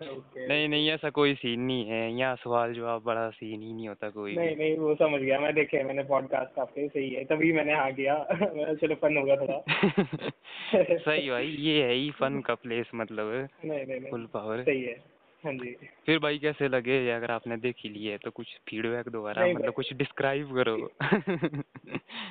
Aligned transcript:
Okay 0.00 0.48
नहीं 0.48 0.68
नहीं 0.68 0.90
ऐसा 0.90 1.10
कोई 1.10 1.34
सीन 1.34 1.60
नहीं 1.60 1.86
है। 1.86 2.12
यहाँ 2.12 2.36
सवाल 2.36 2.74
जवाब 2.74 3.02
बड़ा 3.02 3.30
सीन 3.30 3.62
ही 3.62 3.72
नहीं 3.72 3.88
होता 3.88 4.10
कोई 4.10 4.36
नहीं 4.36 4.56
नहीं 4.56 4.76
वो 4.76 4.94
समझ 4.94 5.20
गया 5.20 5.40
मैं। 5.40 5.54
देखे 5.54 5.82
मैंने 5.82 6.02
पॉडकास्ट 6.02 6.58
आपके 6.58 6.88
सही 6.88 7.10
है। 7.10 7.24
तभी 7.24 7.52
मैंने 7.52 7.72
आ 7.72 7.90
गया। 7.90 8.26
चलो 8.74 8.94
फन 8.94 9.16
होगा 9.16 9.36
थोड़ा। 9.36 9.64
सही 10.98 11.30
भाई 11.30 11.46
ये 11.46 11.84
है 11.84 11.92
ही 11.92 12.10
फन 12.10 12.40
का 12.40 12.54
प्लेस 12.54 12.90
मतलब। 12.94 13.48
नहीं 13.64 13.86
नहीं 13.86 14.00
नहीं। 14.00 14.10
फुल 14.10 14.28
पावर 14.34 14.62
सही 14.62 14.82
है। 14.82 15.19
हाँ 15.44 15.52
जी। 15.52 15.76
फिर 16.06 16.18
भाई 16.18 16.38
कैसे 16.38 16.68
लगे 16.68 17.10
अगर 17.10 17.30
आपने 17.30 17.56
देख 17.56 17.76
ही 17.78 17.90
लिए 17.90 18.18
तो 18.18 18.30
कुछ 18.30 18.46
फीडबैक 18.68 19.08
दोबारा 19.08 19.46
मतलब 19.46 19.72
कुछ 19.72 19.92
डिस्क्राइब 19.92 20.54
करो। 20.54 20.90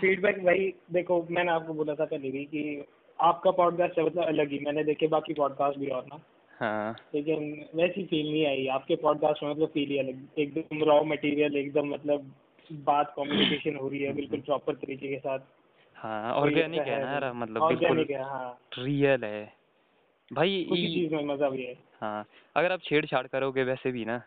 फीडबैक 0.02 0.44
भाई 0.44 0.74
देखो 0.92 1.28
मैंने 1.30 1.52
आपको 1.52 1.74
बोला 1.74 1.96
था 1.96 2.06
पहले 2.06 2.32
भी 2.32 2.46
कि 2.46 2.86
आपका 3.22 3.52
पॉडकास्ट 3.52 3.98
है 4.00 4.06
मतलब 4.06 4.24
अलग 4.24 4.52
ही 4.52 4.60
मैंने 4.60 4.84
देखे 4.84 5.08
बाकी 5.08 5.34
पॉडकास्ट 5.34 5.80
भी 5.80 5.88
और 5.88 6.06
ना। 6.06 6.20
हाँ। 6.60 6.96
लेकिन 7.16 7.66
वैसी 7.76 8.06
फील 8.06 8.32
नहीं 8.32 8.46
आई 8.46 8.68
आपके 8.68 8.96
पॉडकास्ट 8.96 9.44
में 9.44 9.50
मतलब 9.52 9.68
फील 9.68 9.90
ही 9.90 9.98
अलग 9.98 10.40
एकदम 10.40 10.84
रॉ 10.84 11.04
मटेरियल 11.04 11.58
एकदम 11.58 11.90
मतलब 11.90 12.32
बात 12.72 13.14
कम्युनिकेशन 13.16 13.76
हो 13.76 13.88
रही 13.88 14.00
है 14.00 14.14
बिल्कुल 14.14 14.40
प्रॉपर 14.40 14.74
तरीके 14.74 15.08
के 15.08 15.18
साथ। 15.18 15.40
हाँ 15.96 16.34
ऑर्गेनिक 16.34 16.82
है 16.82 17.20
ना 17.20 17.34
मतलब 17.34 17.68
बिल्कुल 17.68 17.88
ऑर्गेनिक 17.88 18.12
है 18.12 18.24
हाँ। 18.24 18.60
रियल 18.80 19.24
है। 19.24 19.59
भाई 20.32 20.66
उसी 20.72 20.88
चीज़ 20.90 21.14
में 21.16 21.24
मज़ा 21.26 21.50
भी 21.50 21.64
है। 21.64 21.74
हाँ 22.02 22.26
अगर 22.56 22.72
आप 22.72 22.82
छेड़छाड़ 22.84 23.26
करोगे 23.28 23.64
वैसे 23.64 23.92
भी 23.92 24.06
ना 24.06 24.22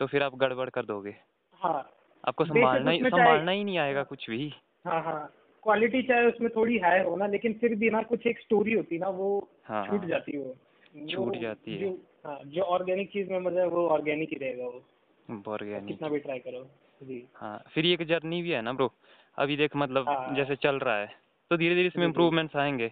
तो 0.00 0.06
फिर 0.06 0.22
आप 0.22 0.34
गड़बड़ 0.36 0.68
कर 0.70 0.84
दोगे। 0.84 1.14
हाँ। 1.60 1.90
आपको 2.24 2.44
संभालना 2.44 2.90
ही 2.90 2.98
संभालना 3.00 3.50
ही 3.50 3.64
नहीं 3.64 3.78
आएगा 3.78 4.02
कुछ 4.02 4.28
भी। 4.30 4.52
हाँ 4.84 5.02
हाँ। 5.02 5.32
क्वालिटी 5.62 6.02
चाहे 6.02 6.26
उसमें 6.26 6.50
थोड़ी 6.56 6.78
हाई 6.78 7.00
हो 7.00 7.16
ना 7.16 7.26
लेकिन 7.26 7.52
फिर 7.52 7.74
भी 7.74 7.90
ना 7.90 8.02
कुछ 8.02 8.26
एक 8.26 8.40
स्टोरी 8.40 8.72
होती 8.72 8.98
ना 8.98 9.08
वो 9.08 9.28
हाँ 9.64 9.84
छूट 9.86 10.04
जाती 10.04 10.32
है 10.32 10.38
वो। 10.38 10.54
छूट 11.10 11.36
जाती 11.36 11.72
है। 11.72 11.78
जो 11.80 11.90
हाँ 12.26 12.38
जो 12.46 12.62
ऑर्गेनिक 12.62 13.10
चीज़ 13.12 13.30
में 13.30 13.38
मज़ा 13.40 13.60
है 13.60 13.66
वो 13.66 13.86
ऑर्गेनिक 13.88 14.28
ही 14.28 14.36
रहेगा 14.36 14.64
वो। 14.64 14.82
ऑर्गेनिक 15.52 15.86
कितना 15.88 16.08
भी 16.08 16.18
ट्राई 16.18 16.38
करो 16.38 16.66
जी। 17.00 17.26
हाँ 17.34 17.58
फिर 17.74 17.86
एक 17.86 18.02
जर्नी 18.06 18.42
भी 18.42 18.50
है 18.50 18.60
ना 18.62 18.72
ब्रो 18.72 18.92
अभी 19.38 19.56
देख 19.56 19.76
मतलब 19.76 20.06
हाँ। 20.08 20.34
जैसे 20.36 20.56
चल 20.56 20.78
रहा 20.78 20.96
है 20.98 21.06
तो 21.50 21.56
धीरे 21.56 21.74
धीरे 21.74 21.86
इसमें। 21.88 22.04
इम्प्रूवमेंट्स 22.06 22.56
आएँगे। 22.56 22.90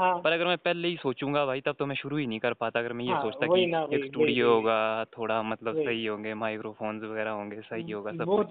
हाँ। 0.00 0.20
पर 0.20 0.32
अगर 0.32 0.46
मैं 0.46 0.56
पहले 0.58 0.88
ही 0.88 0.96
सोचूँगा 0.96 1.46
भाई 1.46 1.60
तब 1.60 1.74
तो 1.78 1.86
मैं 1.86 1.94
शुरू 1.94 2.16
ही 2.16 2.26
नहीं 2.26 2.38
कर 2.38 2.52
पाता 2.52 2.80
अगर 2.80 2.92
मैं 2.92 3.04
ये 3.04 3.12
हाँ, 3.12 3.22
सोचता 3.22 3.46
कि 3.46 3.96
एक 3.96 4.04
स्टूडियो 4.04 4.54
होगा 4.54 5.04
थोड़ा 5.04 5.42
मतलब 5.42 5.74
सही 5.74 6.06
होंगे 6.06 6.34
माइक्रोफोन्स 6.34 7.02
वगैरह 7.02 7.30
होंगे 7.30 7.60
सही 7.60 7.90
होगा 7.90 8.12
सब 8.12 8.28
वो 8.28 8.42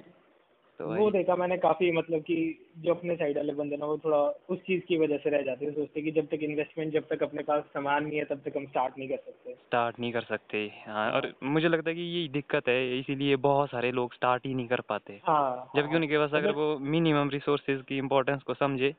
तो 0.79 0.95
वो 0.95 1.11
देखा 1.11 1.35
मैंने 1.35 1.57
काफ़ी 1.57 1.91
मतलब 1.91 2.21
कि 2.21 2.35
जो 2.77 2.93
अपने 2.93 3.15
साइड 3.15 3.37
वाले 3.37 3.53
बंदे 3.53 3.77
ना 3.77 3.85
वो 3.85 3.97
थोड़ा 3.97 4.17
उस 4.49 4.59
चीज़ 4.59 4.81
की 4.81 4.97
वजह 4.97 5.17
से 5.17 5.29
रह 5.29 5.41
जाते 5.41 5.65
हैं 5.65 5.73
सोचते 5.73 6.01
कि 6.01 6.11
जब 6.11 6.25
तक 6.25 6.39
इन्वेस्टमेंट 6.41 6.93
जब 6.93 7.07
तक 7.07 7.23
अपने 7.23 7.43
पास 7.43 7.63
सामान 7.63 8.05
नहीं 8.05 8.17
है 8.17 8.25
तब 8.25 8.41
तक 8.45 8.57
हम 8.57 8.65
स्टार्ट 8.65 8.97
नहीं 8.97 9.09
कर 9.09 9.15
सकते। 9.15 9.53
स्टार्ट 9.53 9.99
नहीं 9.99 10.11
कर 10.11 10.21
सकते 10.21 10.71
हाँ 10.87 11.11
और 11.11 11.33
मुझे 11.43 11.67
लगता 11.67 11.89
है 11.89 11.95
कि 11.95 12.01
यही 12.01 12.29
दिक्कत 12.29 12.67
है 12.67 12.99
इसीलिए 12.99 13.35
बहुत 13.35 13.69
सारे 13.69 13.91
लोग 13.91 14.13
स्टार्ट 14.13 14.45
ही 14.45 14.53
नहीं 14.53 14.67
कर 14.67 14.81
पाते। 14.81 15.21
हाँ 15.23 15.71
जबकि 15.75 15.89
हाँ। 15.89 15.99
उनके 15.99 16.17
पास 16.17 16.29
अगर 16.29 16.49
मतलब 16.49 16.55
वो 16.55 16.79
मिनिमम 16.79 17.29
रिसोर्सेज 17.29 17.81
की 17.81 17.97
इम्पोर्टेंस 17.97 18.43
को 18.43 18.53
समझे 18.53 18.95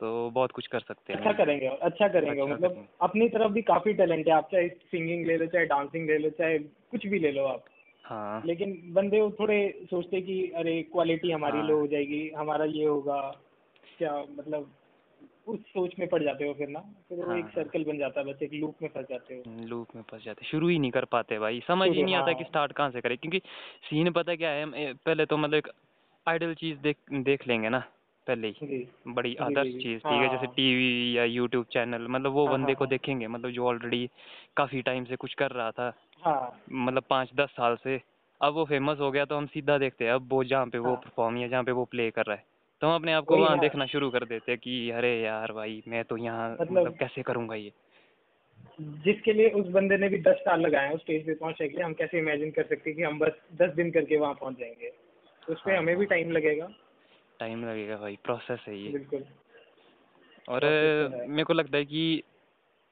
तो 0.00 0.30
बहुत 0.30 0.52
कुछ 0.52 0.66
कर 0.66 0.80
सकते 0.80 1.12
हैं। 1.12 1.20
अच्छा 1.20 1.32
करेंगे 1.32 1.66
अच्छा 1.66 2.08
करेंगे। 2.08 2.40
अच्छा 2.40 2.54
मतलब 2.54 2.70
करेंगे। 2.70 2.88
अपनी 3.00 3.28
तरफ़ 3.28 3.52
भी 3.52 3.62
काफ़ी 3.62 3.92
टैलेंट 3.92 4.26
है। 4.28 4.32
आप 4.34 4.48
चाहे 4.52 4.68
सिंगिंग 4.68 5.26
ले 5.26 5.36
लो 5.36 5.46
चाहे 5.46 5.64
डांसिंग 5.66 6.06
ले 6.06 6.18
लो 6.18 6.30
चाहे 6.30 6.58
कुछ 6.58 7.06
भी 7.06 7.18
ले 7.18 7.32
लो 7.32 7.44
आप। 7.44 7.64
हाँ। 8.04 8.42
लेकिन 8.46 8.80
बंदे 8.92 9.20
वो 9.20 9.30
थोड़े 9.30 9.58
सोचते 9.90 10.20
कि 10.20 10.40
अरे 10.56 10.82
क्वालिटी 10.82 11.30
हमारी 11.30 11.58
हाँ। 11.58 11.68
लो 11.68 11.78
हो 11.80 11.86
जाएगी 11.86 12.28
हमारा 12.36 12.64
ये 12.64 12.84
होगा। 12.84 13.20
क्या 13.98 14.18
मतलब 14.30 14.70
उस 15.46 15.60
सोच 15.60 15.92
में 15.98 16.08
पड़ 16.08 16.22
जाते 16.22 16.46
हो 16.46 16.52
फिर 16.54 16.68
ना? 16.68 16.80
फिर 17.08 17.18
वो 17.18 17.36
एक 17.36 17.44
हाँ। 17.44 17.50
सर्कल 17.50 17.84
बन 17.84 17.98
जाता 17.98 18.20
है 18.20 18.26
बस 18.26 18.42
एक 18.42 18.52
लूप 18.52 18.76
में 18.82 18.88
फंस 18.88 19.06
जाते 19.10 19.34
हो। 19.34 19.66
लूप 19.66 19.88
में 19.96 20.02
फंस 20.02 20.24
जाते 20.24 20.44
शुरू 20.44 20.68
ही 20.68 20.78
नहीं 20.78 20.90
कर 20.90 21.04
पाते 21.04 21.38
भाई। 21.38 21.60
समझ 21.68 21.88
ही 21.90 22.02
नहीं 22.02 22.14
आता 22.14 22.32
कि 22.32 22.42
हाँ। 22.42 22.48
स्टार्ट 22.48 22.72
कहाँ 22.72 22.90
से 22.90 23.00
करें। 23.00 23.16
क्योंकि 23.18 23.38
सीन 23.84 24.10
पता 24.12 24.34
क्या 24.34 24.50
है 24.50 24.92
पहले 24.94 25.26
तो 25.26 25.36
मतलब 25.36 25.54
एक 25.54 25.68
आइडल 26.26 26.54
चीज़ 26.54 26.78
देख 26.78 26.96
देख 27.12 27.48
लेंगे 27.48 27.68
ना। 27.68 27.82
पहले 28.28 28.48
ही 28.50 28.78
बड़ी 29.08 29.34
आदर्श 29.40 29.72
चीज़ 29.74 29.98
ठीक 29.98 30.20
है 30.22 30.28
जैसे 30.28 30.46
हाँ। 30.46 30.54
टीवी 30.54 31.16
या 31.16 31.24
यूट्यूब 31.24 31.64
चैनल 31.72 32.06
मतलब 32.08 32.32
वो 32.32 32.46
हाँ, 32.46 32.58
बंदे 32.58 32.74
को 32.74 32.84
हाँ। 32.84 32.90
देखेंगे 32.90 33.26
मतलब 33.26 33.50
जो 33.50 33.66
ऑलरेडी 33.66 34.08
काफ़ी 34.56 34.82
टाइम 34.82 35.04
से 35.04 35.16
कुछ 35.16 35.34
कर 35.34 35.50
रहा 35.50 35.70
था 35.70 35.88
मतलब 36.82 37.02
पाँच 37.10 37.30
दस 37.34 37.50
साल 37.50 37.76
से 37.84 38.00
अब 38.40 38.54
वो 38.54 38.64
फ़ेमस 38.64 38.98
हो 39.00 39.10
गया 39.10 39.24
तो 39.24 39.36
हम 39.36 39.46
सीधा 39.46 39.78
देखते 39.78 40.04
हैं 40.04 40.12
अब 40.12 40.28
वो 40.32 40.42
जहाँ 40.44 40.66
पे 40.66 40.78
वो। 40.78 40.94
परफॉर्म 40.96 41.36
या 41.36 41.48
जहाँ 41.48 41.64
पे 41.64 41.72
वो 41.72 41.84
प्ले 41.84 42.10
कर 42.10 42.26
रहा 42.26 42.36
है 42.36 42.44
तो 42.82 42.86
हम 42.86 42.94
अपने 42.94 43.12
आप 43.12 43.24
को 43.24 43.36
वहाँ 43.36 43.58
देखना 43.58 43.86
शुरू 43.86 44.10
कर 44.10 44.24
देते 44.24 44.52
हैं 44.52 44.58
कि 44.60 44.90
अरे 44.90 45.10
यार 45.20 45.52
भाई 45.52 45.82
मैं 45.88 46.04
तो 46.04 46.16
यहाँ 46.16 46.50
मतलब- 46.52 46.72
मतलब 46.72 46.96
कैसे 46.96 47.22
करूँगा 47.22 47.54
ये 47.54 47.72
जिसके 48.80 49.32
लिए 49.32 49.48
उस 49.50 49.66
बंदे 49.66 49.96
ने 49.96 50.08
भी 50.08 50.18
दस 50.18 50.36
साल 50.38 50.60
लगाए 50.60 50.92
उस 50.94 51.00
स्टेज 51.00 51.26
पे 51.26 51.34
पहुँचने 51.34 51.68
के 51.68 51.76
लिए 51.76 51.84
हम 51.84 51.92
कैसे 51.92 52.18
इमेजिन 52.18 52.50
कर 52.50 52.62
सकते 52.62 52.90
हैं 52.90 52.96
कि 52.96 53.02
हम 53.02 53.18
बस 53.18 53.40
दस 53.62 53.72
दिन 53.74 53.90
करके 53.90 54.18
वहाँ 54.18 54.34
पहुँच 54.34 54.58
जाएँगे 54.58 54.90
तो 55.42 55.52
उस 55.52 55.62
पे 55.64 55.70
हाँ। 55.70 55.78
हमें 55.78 55.96
भी 55.96 56.06
टाइम 56.06 56.30
लगेगा 56.30 56.68
टाइम 57.40 57.64
लगेगा 57.64 57.96
भाई 57.96 58.18
प्रोसेस 58.24 58.64
है 58.68 58.78
ये 58.78 58.90
बिल्कुल 58.92 59.24
और 60.48 60.60
तो। 60.60 61.28
मेरे 61.28 61.44
को 61.44 61.52
लगता 61.52 61.76
है 61.76 61.84
कि 61.84 62.22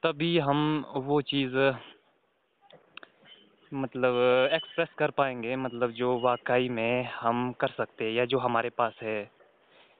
तभी 0.03 0.37
हम 0.39 0.85
वो 0.95 1.21
चीज़ 1.21 1.55
मतलब 3.73 4.15
एक्सप्रेस 4.53 4.87
कर 4.97 5.11
पाएँगे 5.11 5.55
मतलब 5.55 5.91
जो 5.91 6.19
वाकई 6.19 6.69
में 6.69 7.03
हम 7.03 7.51
कर 7.51 7.67
सकते 7.67 8.05
हैं 8.05 8.11
या 8.11 8.25
जो 8.25 8.37
हमारे 8.37 8.69
पास 8.69 8.99
है 9.01 9.31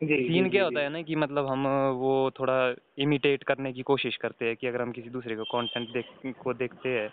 सीन 0.03 0.50
क्या। 0.50 0.63
होता 0.63 0.80
है 0.80 0.90
ना 0.90 1.02
कि 1.02 1.16
मतलब 1.16 1.47
हम 1.47 1.68
वो 1.96 2.31
थोड़ा 2.40 2.75
इमिटेट 2.97 3.44
करने 3.44 3.74
की 3.74 3.81
कोशिश 3.81 4.18
करते 4.18 4.46
हैं 4.46 4.56
कि 4.56 4.68
अगर 4.68 4.81
हम 4.81 4.91
किसी 4.91 5.09
दूसरे 5.09 5.36
को 5.36 5.44
कंटेंट 5.44 5.90
देख 5.90 6.36
को 6.44 6.53
देखते 6.53 6.90
हैं 6.90 7.09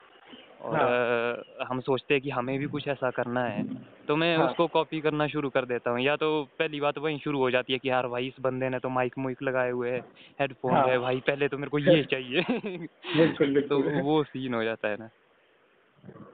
और 0.65 0.77
हाँ। 0.79 1.67
हम 1.67 1.81
सोचते 1.81 2.15
हैं 2.15 2.23
कि 2.23 2.31
हमें 2.31 2.59
भी 2.59 2.67
कुछ 2.67 2.89
ऐसा 2.89 3.11
करना 3.11 3.45
है। 3.45 3.65
तो 4.09 4.17
मैं 4.17 4.37
हाँ। 4.37 4.47
उसको 4.47 4.67
कॉपी 4.69 5.01
करना 5.01 5.27
शुरू 5.29 5.51
कर 5.51 5.65
देता 5.65 5.91
हूँ। 5.91 6.01
या 6.01 6.17
तो 6.17 6.45
पहली 6.59 6.81
बात 6.81 6.99
वहीं 6.99 7.19
शुरू 7.19 7.39
हो 7.39 7.51
जाती 7.51 7.73
है 7.73 7.79
कि 7.79 7.89
यार 7.89 8.07
भाई 8.07 8.27
इस 8.29 8.35
बंदे 8.41 8.69
ने 8.69 8.79
तो 8.79 8.89
माइक 8.89 9.19
मुइक 9.19 9.43
लगाए 9.43 9.71
हुए 9.71 9.91
है 9.91 10.01
हेडफोन 10.41 10.77
हाँ। 10.77 10.89
है 10.89 10.99
भाई 10.99 11.21
पहले 11.21 11.49
तो 11.49 11.59
मेरे 11.59 11.71
को 11.71 11.79
ये 11.79 12.03
चाहिए। 12.11 12.43
तो 13.69 14.03
वो 14.03 14.23
सीन 14.25 14.55
हो 14.55 14.65
जाता 14.65 14.89
है 14.89 14.97
ना। 14.97 15.09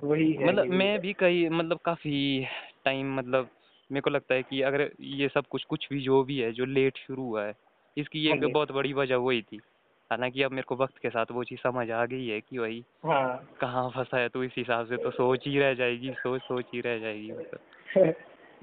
वही 0.03 0.33
है 0.33 0.47
मतलब 0.47 0.67
मैं 0.71 0.99
भी 1.01 1.13
कई 1.13 1.49
मतलब 1.49 1.79
काफ़ी 1.85 2.47
टाइम 2.85 3.15
मतलब 3.15 3.49
मेरे 3.91 4.01
को 4.01 4.11
लगता 4.11 4.35
है 4.35 4.43
कि 4.43 4.63
अगर 4.63 4.91
ये 5.01 5.29
सब 5.29 5.47
कुछ 5.51 5.65
कुछ 5.65 5.89
भी 5.93 6.01
जो 6.01 6.23
भी 6.25 6.39
है 6.39 6.53
जो 6.53 6.65
लेट 6.65 6.99
शुरू 6.99 7.23
हुआ 7.23 7.45
है 7.45 7.55
इसकी 7.97 8.27
हाँ 8.27 8.37
एक 8.37 8.53
बहुत 8.53 8.73
बड़ी 8.73 8.93
वजह 8.93 9.17
वही 9.17 9.43
थी। 9.43 9.61
हालाँकि 10.11 10.43
अब 10.43 10.51
मेरे 10.51 10.63
को 10.63 10.77
वक्त 10.77 10.99
के 10.99 11.11
साथ 11.11 11.27
वो 11.31 11.45
चीज़ 11.45 11.61
समझ 11.61 11.91
आ 11.91 12.07
गई 12.07 12.27
है 12.27 12.41
कि 12.41 12.59
भाई 12.59 12.85
हाँ। 13.05 13.49
कहाँ 13.61 13.91
फंसा 13.91 14.19
है 14.19 14.29
तो 14.29 14.45
इस 14.45 14.53
हिसाब 14.59 14.87
से 14.87 14.97
तो 14.97 15.11
सोच 15.11 15.47
ही 15.47 15.59
रह 15.59 15.75
जाएगी 15.75 16.11
सोच 16.11 16.41
सोच 16.41 16.65
ही 16.75 16.81
रह 16.81 16.99
जाएगी 16.99 17.33
मतलब 17.33 18.15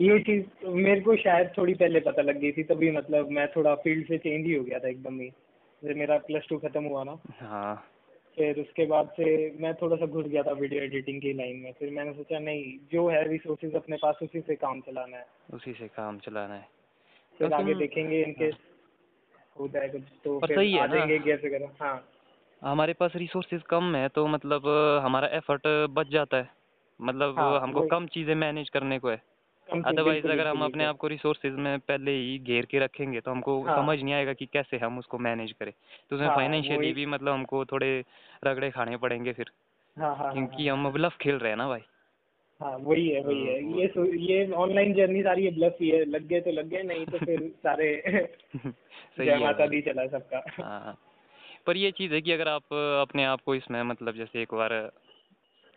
ये 0.02 0.20
चीज़ 0.20 0.68
मेरे 0.68 1.02
को 1.02 1.16
शायद 1.16 1.52
थोड़ी 1.58 1.74
पहले 1.74 2.00
पता 2.00 2.22
लग 2.22 2.40
गई 2.40 2.52
थी 2.52 2.64
तभी 2.64 2.92
मतलब 2.92 3.30
मैं 3.30 3.48
थोड़ा 3.48 3.76
फ़ील्ड 3.76 4.08
से 4.08 4.18
चेंज 4.18 4.46
ही 4.46 4.54
हो 4.54 4.64
गया 4.64 4.80
था 4.80 4.88
एकदम 4.88 5.20
ही। 5.20 5.32
मेरा 5.84 6.18
प्लस 6.18 6.44
टू 6.50 6.58
खत्म 6.58 6.84
हुआ 6.84 7.04
ना। 7.04 7.18
हाँ। 7.40 7.88
फिर 8.36 8.60
उसके 8.62 8.86
बाद 8.86 9.08
से 9.08 9.58
मैं 9.60 9.74
थोड़ा 9.76 9.96
सा 9.96 10.06
घुस 10.06 10.26
गया 10.26 10.44
था 10.44 10.52
वीडियो 10.52 10.82
एडिटिंग 10.82 11.22
की 11.22 11.34
लाइन 11.34 11.56
में। 11.56 11.72
फिर 11.72 11.90
मैंने 11.90 12.14
सोचा 12.14 12.40
नहीं 12.40 12.78
जो 12.92 13.10
है 13.10 13.28
रिसोर्सेज 13.28 13.76
अपने 13.76 13.96
पास 13.96 14.20
उसी 14.22 14.42
से 14.42 14.56
काम 14.56 14.82
चलाना 14.82 15.18
है। 15.18 15.26
उसी 15.54 15.74
से 15.74 15.88
काम 15.88 16.18
चलाना 16.18 16.54
है। 16.54 16.68
फिर 17.38 17.50
तो 17.50 17.56
आगे 17.56 17.74
देखेंगे 17.74 18.24
इनके 18.24 18.52
होता 19.60 19.80
है 19.80 19.90
कुछ 19.90 20.02
तो 20.24 20.40
पर 20.40 20.56
सही 20.56 20.74
है 20.74 20.88
ना। 20.88 21.68
हाँ। 21.82 22.04
हमारे 22.62 22.94
पास 22.94 23.12
रिसोर्सेज 23.16 23.62
कम 23.70 23.96
है 23.96 24.08
तो 24.10 24.28
मतलब 24.28 24.68
हमारा 25.04 25.28
एफर्ट 25.28 25.62
बच 25.90 26.08
जाता 26.08 26.38
है। 26.38 26.50
मतलब 27.00 27.40
हाँ, 27.40 27.60
हमको 27.62 27.82
कम 27.88 28.06
चीज़ें 28.08 28.34
मैनेज 28.36 28.70
करने 28.70 29.00
को 29.00 29.10
है। 29.10 29.22
अदरवाइज़ 29.68 30.28
अगर 30.28 30.48
हम 30.48 30.64
अपने 30.66 30.86
आप 30.86 30.98
को 30.98 31.08
रिसोर्सेज 31.08 31.54
में 31.54 31.80
पहले 31.80 32.12
ही 32.12 32.38
घेर 32.40 32.66
के 32.66 32.80
रखेंगे 32.80 33.20
तो 33.20 33.32
हमको 33.32 33.62
हाँ। 33.64 33.76
समझ 33.76 34.00
नहीं 34.04 34.14
आएगा 34.14 34.34
कि 34.34 34.46
कैसे 34.46 34.78
हम 34.78 34.98
उसको 35.00 35.18
मैनेज 35.18 35.52
करें। 35.52 35.72
तो 36.10 36.16
उसमें 36.16 36.28
हाँ, 36.28 36.36
फाइनेंशियली 36.36 36.94
भी 36.94 37.06
मतलब 37.06 37.34
हमको 37.34 37.66
थोड़े 37.66 38.04
रगड़े 38.44 38.72
खाने 38.72 38.98
पड़ेंगे 38.98 39.34
फिर 39.34 39.52
हाँ 39.98 40.10
हाँ 40.10 40.18
हाँ, 40.18 40.34
क्योंकि 40.34 40.68
हाँ। 40.68 40.78
हम 40.78 40.96
लफ 40.98 41.18
खेल 41.18 41.36
रहे 41.36 41.50
हैं 41.50 41.58
ना 41.58 41.68
भाई। 41.68 41.82
हाँ 42.62 42.78
वही 42.78 43.10
है 43.10 43.22
वही 43.22 43.42
है। 43.46 43.64
हाँ, 43.64 43.80
ये 43.80 43.88
सो- 43.88 44.14
ये 44.14 44.52
ऑनलाइन 44.52 44.94
जर्नी 44.94 45.24
सारी 45.24 45.44
ये 45.44 45.52
ब्लफ 45.52 45.78
ही 45.82 45.90
है 45.90 46.06
लग 46.06 46.28
गए 46.28 46.40
तो 46.42 46.52
लग 46.52 46.68
गए 46.70 46.84
नहीं 46.84 47.06
तो 47.06 47.18
फिर 47.18 47.40
सारे 47.64 48.04
जय 49.20 49.38
माता 49.38 49.66
दी 49.66 49.82
चला 49.82 50.08
सबका। 50.08 50.44
हाँ 50.64 50.98
पर 51.66 51.78
ये 51.78 51.92
चीज़ 51.92 52.14
है 52.14 52.22
कि 52.22 52.32
अगर 52.32 52.48
आप 52.48 52.74
अपने 53.02 53.24
आप 53.26 53.42
को 53.42 53.56
इसमें 53.56 53.84
मतलब 53.84 54.16
जैसे 54.16 54.42
एक 54.42 54.54
बार 54.54 54.92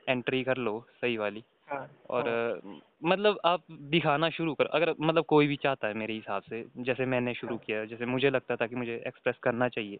एंट्री 0.08 0.44
कर 0.44 0.56
लो 0.56 0.86
सही 1.00 1.16
वाली 1.16 1.44
हाँ 1.68 1.90
और 2.10 2.28
हाँ, 2.28 2.80
मतलब 3.04 3.38
आप 3.44 3.62
दिखाना 3.70 4.30
शुरू 4.30 4.54
कर 4.54 4.64
अगर 4.64 4.94
मतलब 5.00 5.24
कोई 5.24 5.46
भी 5.46 5.56
चाहता 5.56 5.88
है 5.88 5.94
मेरे 5.94 6.14
हिसाब 6.14 6.42
से 6.42 6.66
जैसे 6.76 7.06
मैंने 7.06 7.34
शुरू 7.34 7.54
हाँ। 7.54 7.64
किया 7.66 7.84
जैसे 7.84 8.06
मुझे 8.06 8.30
लगता 8.30 8.56
था 8.56 8.66
कि 8.66 8.76
मुझे 8.76 9.02
एक्सप्रेस 9.06 9.36
करना 9.42 9.68
चाहिए 9.68 9.98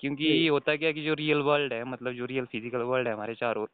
क्योंकि 0.00 0.24
ये 0.24 0.48
होता 0.48 0.76
क्या 0.76 0.92
कि 0.92 1.02
जो 1.02 1.14
रियल 1.14 1.38
वर्ल्ड 1.38 1.72
है 1.72 1.84
मतलब 1.84 2.12
जो 2.12 2.24
रियल 2.24 2.44
फ़िज़िकल 2.44 2.78
वर्ल्ड 2.78 3.08
है 3.08 3.14
हमारे 3.14 3.34
चारों 3.34 3.62
ओर 3.62 3.68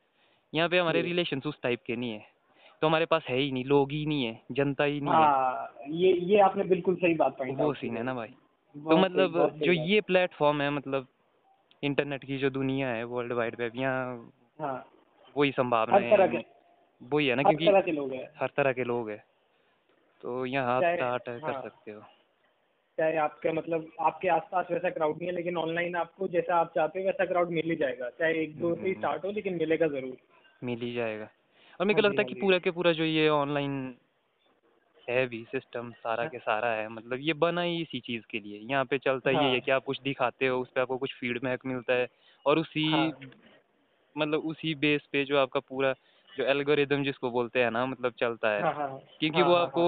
यहाँ 0.54 0.68
पे 0.68 0.78
हमारे 0.78 1.02
रिलेशन 1.02 1.42
उस 1.46 1.60
टाइप 1.62 1.80
के 1.86 1.96
नहीं 1.96 2.10
है। 2.10 2.35
तो 2.82 2.86
हमारे 2.86 3.06
पास 3.06 3.22
है 3.28 3.36
ही 3.38 3.50
नहीं 3.52 3.64
लोग 3.64 3.92
ही 3.92 4.04
नहीं 4.06 4.24
है 4.24 4.40
जनता 4.52 4.84
ही 4.84 5.00
नहीं 5.00 5.14
है। 5.14 5.20
हाँ 5.20 5.68
ये 5.90 6.12
ये 6.24 6.40
आपने 6.40 6.64
बिल्कुल 6.64 6.94
सही 6.94 7.14
बात 7.14 7.36
पॉइंट 7.38 7.58
वो 7.58 7.72
सीन 7.74 7.96
है 7.96 8.02
ना 8.02 8.14
भाई। 8.14 8.28
तो 8.74 8.96
मतलब 8.96 9.38
जो 9.56 9.72
ये 9.72 10.00
प्लेटफॉर्म 10.00 10.60
है 10.62 10.70
मतलब 10.70 11.06
इंटरनेट 11.82 12.24
की 12.24 12.38
जो 12.38 12.50
दुनिया 12.50 12.88
है 12.88 13.04
वर्ल्ड 13.04 13.32
वाइड 13.32 13.56
वेब 13.58 13.72
यहाँ 13.76 14.32
हाँ। 14.58 14.84
वही 15.36 15.50
संभावना 15.52 15.96
हर 15.96 16.10
तरह 16.10 16.26
के। 16.26 16.36
है 16.36 16.44
वही 17.02 17.26
है 17.26 17.34
ना 17.34 17.42
हर 17.42 17.48
क्योंकि 17.48 17.66
तरह 17.66 17.80
के 17.80 17.92
लोग 17.92 18.12
हैं। 18.12 18.28
हर 18.40 18.50
तरह 18.56 18.72
के 18.72 18.84
लोग 18.84 19.10
है। 19.10 19.16
तो 20.22 20.44
यहाँ 20.46 20.76
आप 20.76 20.82
स्टार्ट 20.84 21.24
कर 21.24 21.40
हाँ। 21.42 21.60
सकते 21.62 21.90
हो। 21.90 22.00
चाहे 22.98 23.16
आपके 23.16 23.52
मतलब 23.52 23.88
आपके 24.00 24.28
आसपास 24.28 24.66
वैसा 24.70 24.90
क्राउड 24.90 25.16
नहीं 25.16 25.26
है 25.26 25.34
लेकिन 25.34 25.56
ऑनलाइन 25.56 25.96
आपको 25.96 26.28
जैसा 26.28 26.56
आप 26.56 26.72
चाहते 26.74 27.00
हो 27.00 27.06
वैसा 27.06 27.24
क्राउड 27.24 27.50
मिल 27.50 27.70
ही 27.70 27.76
जाएगा। 27.76 28.08
चाहे 28.10 28.42
एक 28.42 28.56
दो 28.58 28.74
से 28.74 28.80
ही 28.80 28.86
हम्म। 28.86 29.00
स्टार्ट 29.00 29.24
हो 29.24 29.30
लेकिन 29.30 29.54
मिलेगा 29.54 29.86
ज़रूर। 29.88 30.16
मिल 30.62 30.80
ही 30.80 30.92
जाएगा। 30.94 31.28
और 31.80 31.86
मेरे 31.86 31.94
को 31.94 32.06
लगता 32.08 32.22
है 32.22 32.24
हाँ 32.24 32.34
कि 32.34 32.40
पूरा 32.40 32.58
के 32.58 32.70
पूरा 32.70 32.92
जो 32.92 33.04
ये 33.04 33.28
ऑनलाइन 33.28 33.96
है 35.08 35.26
भी 35.26 35.42
सिस्टम 35.44 35.90
सारा 35.92 36.22
हाँ। 36.22 36.30
के 36.30 36.38
सारा 36.38 36.68
है 36.68 36.88
मतलब 36.88 37.18
ये 37.20 37.32
बना 37.32 37.60
ही 37.60 37.80
इसी 37.82 38.00
चीज़ 38.00 38.22
के 38.30 38.40
लिए 38.40 38.58
यहाँ 38.70 38.84
पे 38.84 38.98
चलता 38.98 39.30
ही 39.30 39.36
हाँ। 39.36 39.44
है 39.44 39.60
कि 39.60 39.70
आप 39.70 39.84
कुछ 39.84 40.00
दिखाते 40.02 40.46
हो 40.46 40.60
उस 40.60 40.68
पर 40.68 40.80
आपको 40.80 40.98
कुछ 40.98 41.14
फीडबैक 41.14 41.66
मिलता 41.66 41.94
है 41.94 42.06
और 42.46 42.58
उसी 42.58 42.86
हाँ। 42.92 43.10
मतलब 44.16 44.40
उसी 44.40 44.74
बेस 44.74 45.08
पे 45.12 45.24
जो 45.24 45.38
आपका 45.38 45.60
पूरा 45.60 45.92
जो 46.30 46.44
एल्गोरिदम 46.44 47.02
जिसको 47.04 47.30
बोलते 47.30 47.62
हैं 47.62 47.70
ना 47.70 47.84
मतलब 47.86 48.12
चलता 48.12 48.48
है। 48.50 48.62
क्योंकि 49.20 49.40
हाँ, 49.40 49.48
वो 49.48 49.54
आपको 49.54 49.82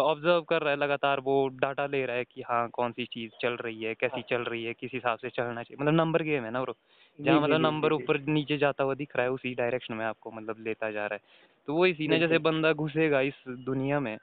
ऑब्ज़र्व 0.00 0.42
कर 0.42 0.62
रहा 0.62 0.70
है 0.70 0.76
लगातार 0.76 1.20
वो 1.20 1.48
डाटा 1.48 1.86
ले 1.86 2.04
रहा 2.06 2.16
है 2.16 2.24
कि 2.24 2.42
हाँ 2.42 2.68
कौन 2.68 2.92
सी 2.92 3.04
चीज़ 3.04 3.30
चल 3.42 3.56
रही 3.56 3.82
है 3.82 3.94
कैसी। 3.94 4.22
चल 4.22 4.42
रही 4.42 4.64
है 4.64 4.72
किस 4.74 4.90
हिसाब 4.94 5.18
से 5.18 5.30
चलना 5.30 5.62
चाहिए 5.62 5.82
मतलब 5.82 5.94
नंबर 5.94 6.22
गेम 6.22 6.44
है 6.44 6.50
ना 6.50 6.62
ब्रो 6.62 6.74
जहाँ 7.20 7.40
मतलब 7.40 7.60
नंबर। 7.60 7.92
ऊपर 7.92 8.20
नीचे 8.20 8.58
जाता 8.58 8.84
हुआ 8.84 8.94
दिख 8.94 9.16
रहा 9.16 9.26
है 9.26 9.32
उसी 9.32 9.54
डायरेक्शन 9.54 9.94
में 9.94 10.04
आपको 10.04 10.30
मतलब 10.30 10.56
लेता 10.60 10.90
जा 10.90 11.06
रहा 11.06 11.14
है। 11.14 11.20
तो 11.66 11.74
वही 11.74 11.94
सीन 11.94 12.12
है 12.12 12.18
जैसे 12.18 12.38
बंदा 12.38 12.72
घुसेगा 12.72 13.20
इस 13.20 13.44
दुनिया 13.48 14.00
में 14.00 14.18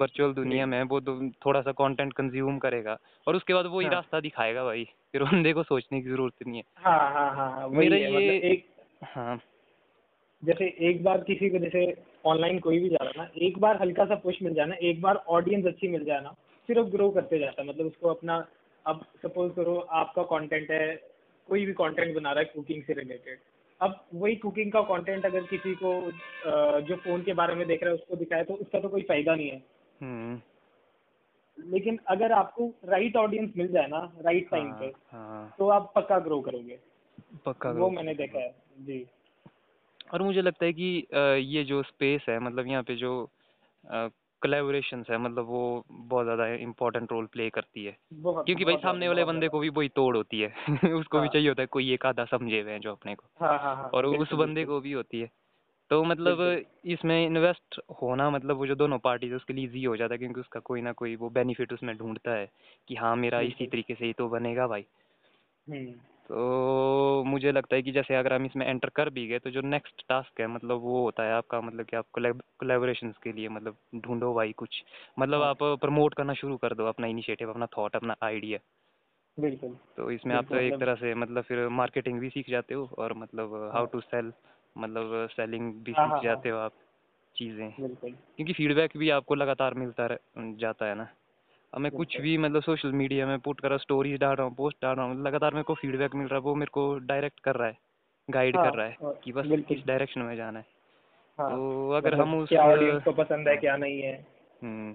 वर्चुअल 0.00 0.32
दुनिया 0.32 0.66
में 0.66 0.82
वो 0.82 1.00
तो 1.00 1.30
थोड़ा 1.30 1.60
सा 1.60 1.72
कंटेंट 1.72 2.12
कंज्यूम 2.12 2.58
करेगा 2.58 2.98
और 3.26 3.36
उसके 3.36 3.54
बाद 3.54 3.66
वही 3.66 3.86
हाँ। 3.86 3.94
रास्ता 3.94 4.20
दिखाएगा 4.20 4.64
भाई 4.64 4.88
फिर 5.12 5.24
बंदे 5.24 5.52
को 5.52 5.62
सोचने 5.62 6.02
की 6.02 6.08
ज़रूरत 6.08 6.46
नहीं 6.46 6.56
है। 6.56 6.62
हाँ 6.76 7.12
हाँ 7.12 7.34
हाँ 7.34 7.68
मेरा 7.68 7.96
है, 7.96 8.08
मतलब 8.08 8.20
ये- 8.20 8.42
एक 8.42 8.66
हाँ। 9.04 9.40
जैसे 10.44 10.64
एक 10.78 11.04
बार 11.04 11.18
किसी 11.18 11.50
को 11.50 11.58
जैसे 11.58 12.02
ऑनलाइन 12.26 12.58
कोई 12.58 12.78
भी 12.78 12.88
जा 12.88 13.04
रहा 13.04 13.22
ना 13.22 13.30
एक 13.36 13.58
बार 13.58 13.82
हल्का 13.82 14.04
सा 14.04 14.14
पुश 14.14 14.42
मिल 14.42 14.54
जाए 14.54 14.66
ना 14.66 14.74
एक 14.74 15.00
बार 15.02 15.16
ऑडियंस 15.16 15.66
अच्छी 15.66 15.88
मिल 15.88 16.04
जाए 16.04 16.20
ना 16.20 16.34
फिर 16.66 16.78
वो 16.78 16.84
ग्रो 16.84 17.10
करते 17.10 17.38
जाता 17.38 17.62
है। 17.62 17.68
मतलब 17.68 17.86
उसको 17.86 18.08
अपना 18.08 18.46
अब 18.86 19.04
सपोज़ 19.22 19.52
करो 19.52 19.78
आपका 19.78 20.22
कंटेंट 20.22 20.70
है 20.70 21.13
कोई 21.48 21.66
भी 21.66 21.72
कंटेंट 21.72 22.14
बना 22.16 22.32
रहा 22.32 22.40
है 22.40 22.50
कुकिंग 22.54 22.82
से 22.82 22.92
रिलेटेड 22.92 23.38
अब 23.80 24.04
वही 24.14 24.34
कुकिंग 24.36 24.72
का 24.72 24.80
कंटेंट 24.82 25.24
अगर 25.26 25.42
किसी 25.42 25.74
को 25.74 25.92
जो 26.80 26.96
फ़ोन 26.96 27.22
के 27.22 27.32
बारे 27.32 27.54
में 27.54 27.66
देख 27.66 27.82
रहा 27.82 27.90
है 27.90 27.94
उसको 27.94 28.16
दिखाए 28.16 28.44
तो 28.44 28.54
उसका 28.54 28.80
तो 28.80 28.88
कोई 28.88 29.02
फ़ायदा 29.02 29.34
नहीं 29.34 29.48
है। 29.50 29.62
हम्म। 30.00 30.40
लेकिन 31.58 31.98
अगर 32.08 32.32
आपको 32.32 32.72
राइट 32.84 33.16
ऑडियंस 33.16 33.52
मिल 33.56 33.68
जाए 33.72 33.86
ना 33.86 33.98
राइट 34.20 34.48
टाइम 34.50 34.70
हाँ 34.70 34.80
पे 34.80 34.92
हाँ। 35.12 35.54
तो 35.58 35.68
आप 35.68 35.92
पक्का 35.96 36.18
ग्रो 36.18 36.40
करोगे। 36.40 36.78
पक्का 37.46 37.70
वो 37.70 37.90
मैंने 37.90 38.14
देखा 38.14 38.38
है 38.38 38.54
जी। 38.80 39.04
और 40.12 40.22
मुझे 40.22 40.42
लगता 40.42 40.64
है 40.64 40.72
कि 40.72 41.06
ये 41.54 41.64
जो 41.64 41.82
स्पेस 41.82 42.26
है 42.28 42.38
मतलब 42.38 42.66
यहाँ 42.66 42.82
पे 42.82 42.96
जो 42.96 43.12
कोलेबोरेशंस 44.44 45.06
है 45.10 45.18
मतलब 45.18 45.46
वो 45.46 45.62
बहुत 45.90 46.24
ज़्यादा 46.24 46.46
इम्पोर्टेंट 46.54 47.12
रोल 47.12 47.26
प्ले 47.26 47.48
करती 47.50 47.84
है। 47.84 47.96
बहुत 48.12 48.46
क्योंकि 48.46 48.64
भाई 48.64 48.76
सामने 48.76 49.08
वाले 49.08 49.24
बंदे 49.24 49.48
को 49.48 49.58
भी 49.58 49.68
वही 49.68 49.88
तोड़ 49.88 50.16
होती 50.16 50.40
है। 50.40 50.48
उसको 50.94 51.18
हाँ, 51.18 51.22
भी। 51.22 51.28
चाहिए 51.28 51.48
होता 51.48 51.62
है 51.62 51.66
कोई 51.66 51.92
एक 51.92 52.06
आधा 52.06 52.24
समझे 52.24 52.60
हुए 52.60 52.72
हैं 52.72 52.80
जो 52.80 52.92
अपने 52.92 53.14
को। 53.14 53.26
हाँ 53.40 53.58
हाँ 53.58 53.74
हाँ 53.76 53.90
और 53.94 54.06
उस 54.06 54.32
बंदे 54.32 54.64
को 54.64 54.80
भी 54.80 54.92
होती 54.92 55.20
है। 55.20 55.30
तो 55.90 56.04
मतलब 56.04 56.40
इसमें 56.84 57.26
इन्वेस्ट 57.26 57.80
होना 58.02 58.30
मतलब 58.30 58.56
वो 58.56 58.66
जो 58.66 58.74
दोनों 58.74 58.98
पार्टीज़ 58.98 59.30
है 59.30 59.36
उसके 59.36 59.52
लिए 59.52 59.64
इजी 59.64 59.84
हो 59.84 59.96
जाता 59.96 60.14
है 60.14 60.18
क्योंकि 60.18 60.40
उसका 60.40 60.60
कोई 60.60 60.80
ना 60.80 60.92
कोई 60.92 61.16
वो 61.16 61.28
बेनिफिट 61.30 61.72
उसमें 61.72 61.96
ढूंढता 61.96 62.34
है 62.34 62.48
कि 62.88 62.94
हाँ 62.94 63.16
मेरा 63.16 63.40
इसी 63.40 63.66
तरीके 63.66 63.94
से 63.94 64.06
ही 64.06 64.12
तो 64.12 64.28
बनेगा 64.28 64.66
भाई। 64.66 64.86
हम्म। 65.66 66.13
तो 66.28 67.24
मुझे 67.26 67.52
लगता 67.52 67.76
है 67.76 67.82
कि 67.82 67.92
जैसे 67.92 68.14
अगर 68.14 68.32
हम 68.32 68.44
इसमें 68.46 68.66
एंटर 68.66 68.88
कर 68.88 69.10
भी 69.10 69.26
गए 69.26 69.38
तो 69.38 69.50
जो 69.50 69.60
नेक्स्ट 69.60 70.04
टास्क 70.08 70.40
है 70.40 70.46
मतलब 70.46 70.80
वो 70.80 71.02
होता 71.02 71.22
है 71.22 71.32
आपका 71.32 71.60
मतलब 71.60 71.84
कि 71.84 71.96
आप 71.96 72.06
कोलेबोरेशन 72.12 73.10
के 73.22 73.32
लिए 73.32 73.48
मतलब 73.48 73.76
ढूंढो 73.94 74.34
भाई 74.34 74.52
कुछ। 74.52 74.82
मतलब 75.18 75.42
हाँ। 75.42 75.50
आप 75.50 75.62
प्रमोट 75.62 76.14
करना 76.14 76.34
शुरू 76.34 76.56
कर 76.56 76.74
दो 76.74 76.86
अपना 76.86 77.06
इनिशिएटिव 77.06 77.50
अपना 77.50 77.66
थॉट 77.66 77.96
अपना 77.96 78.16
आइडिया 78.22 78.58
बिल्कुल। 79.40 79.76
तो 79.96 80.10
इसमें 80.10 80.34
आप 80.34 80.44
तो 80.44 80.56
एक 80.56 80.72
मतलब- 80.72 80.80
तरह 80.80 80.94
से 80.94 81.14
मतलब 81.14 81.42
फिर 81.42 81.68
मार्केटिंग 81.68 82.20
भी 82.20 82.28
सीख 82.28 82.50
जाते 82.50 82.74
हो 82.74 82.90
और 82.98 83.12
मतलब 83.14 83.70
हाउ। 83.74 83.86
टू 83.86 84.00
सेल 84.00 84.32
मतलब 84.78 85.28
सेलिंग 85.30 85.72
भी 85.74 85.92
हाँ, 85.92 86.06
सीख 86.06 86.12
हाँ, 86.12 86.22
जाते 86.22 86.48
हो 86.48 86.58
आप 86.58 86.72
चीज़ें। 87.36 87.70
क्योंकि 87.72 88.52
फीडबैक 88.52 88.96
भी 88.96 89.10
आपको 89.10 89.34
लगातार 89.34 89.74
मिलता 89.74 90.08
जाता 90.38 90.86
है 90.86 90.94
ना। 90.94 91.08
अब 91.74 91.80
मैं 91.80 91.90
कुछ 91.92 92.16
भी 92.20 92.36
मतलब 92.38 92.62
सोशल 92.62 92.92
मीडिया 92.92 93.26
में 93.26 93.38
पुट 93.38 93.60
कर 93.60 93.68
रहा 93.68 93.74
हूँ 93.74 93.80
स्टोरीज 93.80 94.18
डाल 94.20 94.34
रहा 94.36 94.46
हूँ 94.46 94.54
पोस्ट 94.54 94.76
डाल 94.82 94.94
रहा 94.96 95.06
हूँ 95.06 95.22
लगातार 95.22 95.54
मेरे 95.54 95.62
को 95.62 95.74
फीडबैक 95.74 96.14
मिल 96.14 96.26
रहा 96.26 96.34
है 96.34 96.40
वो 96.40 96.54
मेरे 96.54 96.70
को 96.70 96.82
डायरेक्ट 96.98 97.40
कर 97.40 97.56
रहा 97.56 97.68
है 97.68 97.78
गाइड 98.28 98.56
हाँ, 98.56 98.64
कर 98.64 98.76
रहा 98.76 98.86
है 98.86 98.96
और 99.02 99.18
कि 99.24 99.32
बस 99.32 99.46
किस 99.68 99.86
डायरेक्शन 99.86 100.20
में 100.20 100.36
जाना 100.36 100.58
है 100.58 100.66
हाँ 101.38 101.50
तो 101.50 101.90
अगर 101.90 102.14
मतलब 102.14 102.26
हम 102.26 102.34
उस 102.34 102.48
क्या 102.48 102.62
ऑडियंस 102.62 103.02
को 103.04 103.12
पसंद 103.12 103.48
है 103.48 103.54
हाँ। 103.54 103.60
क्या 103.60 103.76
नहीं 103.76 104.00
है 104.02 104.14
हम्म, 104.62 104.92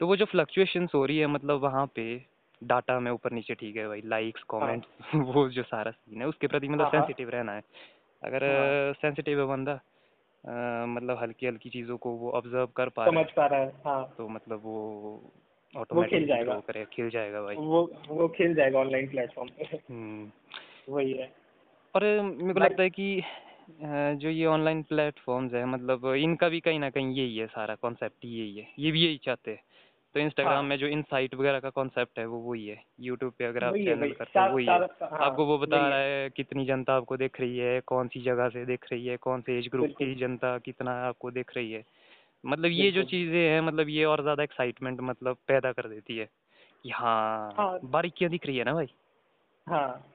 तो 0.00 0.06
वो 0.06 0.16
जो 0.16 0.24
फ्लक्चुएशंस 0.24 0.90
हो 0.94 1.04
रही 1.06 1.18
है 1.18 1.26
मतलब 1.26 1.60
वहाँ 1.60 1.86
पे 1.86 2.04
डाटा 2.62 2.98
में 3.00 3.10
ऊपर 3.10 3.32
नीचे 3.32 3.54
ठीक 3.54 3.76
है 3.76 3.86
भाई 3.88 4.00
लाइक्स 4.06 4.42
कमेंट्स 4.50 5.14
वो 5.34 5.48
जो 5.48 5.62
सारा 5.62 5.90
सीन 5.90 6.20
है 6.20 6.26
उसके 6.26 6.46
प्रति 6.46 6.68
मतलब 6.68 6.80
हाँ, 6.80 6.90
हाँ। 6.90 7.00
सेंसिटिव 7.00 7.30
रहना 7.30 7.52
है 7.52 7.62
अगर 8.22 8.44
हाँ। 8.44 8.92
सेंसिटिव 8.92 9.40
है 9.40 9.46
बंदा 9.46 9.80
मतलब 10.88 11.18
हल्की 11.18 11.46
हल्की 11.46 11.70
चीज़ों 11.70 11.96
को 11.96 12.10
वो 12.10 12.30
ऑब्ज़र्व 12.30 12.66
कर 12.66 12.88
पा 12.88 13.04
रहा 13.04 13.10
समझ 13.10 13.26
है 13.26 13.32
पा 13.36 13.46
रहा 13.46 13.60
है 13.60 13.72
हाँ 13.84 14.14
तो 14.18 14.28
मतलब 14.28 14.62
वो 14.64 15.32
खिल 15.72 15.80
ऑटोमेटिकली 15.80 16.26
जाएगा। 16.26 16.84
खिल 16.84 17.10
जाएगा 17.10 17.42
भाई। 17.42 17.56
वो 17.56 17.92
वो 18.08 18.28
खेल 18.28 18.54
जाएगा 18.54 18.78
ऑनलाइन 18.78 19.08
प्लेटफॉर्म 19.08 19.48
पे। 19.48 19.76
हम्म। 19.90 20.30
वही 20.88 21.12
है। 21.12 21.32
और 21.94 22.04
मेरे 22.22 22.54
को 22.54 22.60
लगता 22.60 22.82
है 22.82 22.90
कि 22.90 23.22
जो 24.16 24.30
ये 24.30 24.46
ऑनलाइन 24.46 24.82
प्लेटफॉर्म्स 24.82 25.54
है 25.54 25.64
मतलब 25.64 26.14
इनका 26.14 26.48
भी 26.48 26.60
कहीं 26.60 26.78
ना 26.80 26.90
कहीं 26.90 27.14
यही 27.14 27.36
है 27.36 27.46
सारा 27.46 27.74
कॉन्सेप्ट 27.74 28.24
यही 28.24 28.58
है। 28.58 28.66
ये 28.78 28.90
भी 28.90 29.04
यही 29.04 29.20
चाहते 29.24 29.50
हैं। 29.50 29.60
तो 30.14 30.20
इंस्टाग्राम 30.20 30.54
हाँ। 30.54 30.62
में 30.62 30.76
जो 30.78 30.86
इनसाइट 30.86 31.34
वगैरह 31.34 31.60
का 31.60 31.70
कॉन्सेप्ट 31.70 32.18
है 32.18 32.26
वो 32.26 32.38
वही 32.38 32.66
है। 32.68 32.82
यूट्यूब 33.00 33.32
पे 33.38 33.44
अगर 33.44 33.64
आप 33.64 33.74
चैनल 33.74 34.12
करते 34.12 34.40
हो 34.40 34.54
वही 34.54 34.66
है। 34.66 34.72
हाँ, 34.72 35.18
आपको 35.20 35.44
वो 35.46 35.58
बता 35.58 35.88
रहा। 35.88 35.98
है 35.98 36.30
कितनी 36.30 36.64
जनता 36.66 36.94
आपको 36.94 37.16
देख 37.16 37.40
रही 37.40 37.58
है 37.58 37.80
कौन 37.80 38.08
सी 38.08 38.20
जगह 38.22 38.48
से 38.48 38.64
देख 38.64 38.84
रही 38.92 39.06
है 39.06 39.16
कौन 39.16 39.40
से 39.40 39.58
एज 39.58 39.68
ग्रुप 39.68 39.90
की 39.98 40.14
जनता 40.14 40.58
कितना 40.58 40.92
आपको 41.08 41.30
देख 41.30 41.56
रही 41.56 41.72
है। 41.72 41.84
मतलब 42.44 42.70
ये 42.70 42.90
जो 42.90 43.02
चीज़ें 43.02 43.38
हैं 43.38 43.60
मतलब 43.60 43.88
ये 43.88 44.04
और 44.04 44.22
ज़्यादा 44.22 44.42
एक्साइटमेंट 44.42 45.00
मतलब 45.00 45.36
पैदा 45.48 45.72
कर 45.72 45.88
देती 45.88 46.16
है 46.16 46.28
कि 46.84 46.90
हाँ 46.90 47.52
हाँ। 47.56 47.78
बारीकियाँ 47.84 48.30
दिख 48.30 48.46
रही 48.46 48.56
है 48.56 48.64
ना 48.64 48.72
भाई? 48.72 48.88
हाँ। 49.68 50.08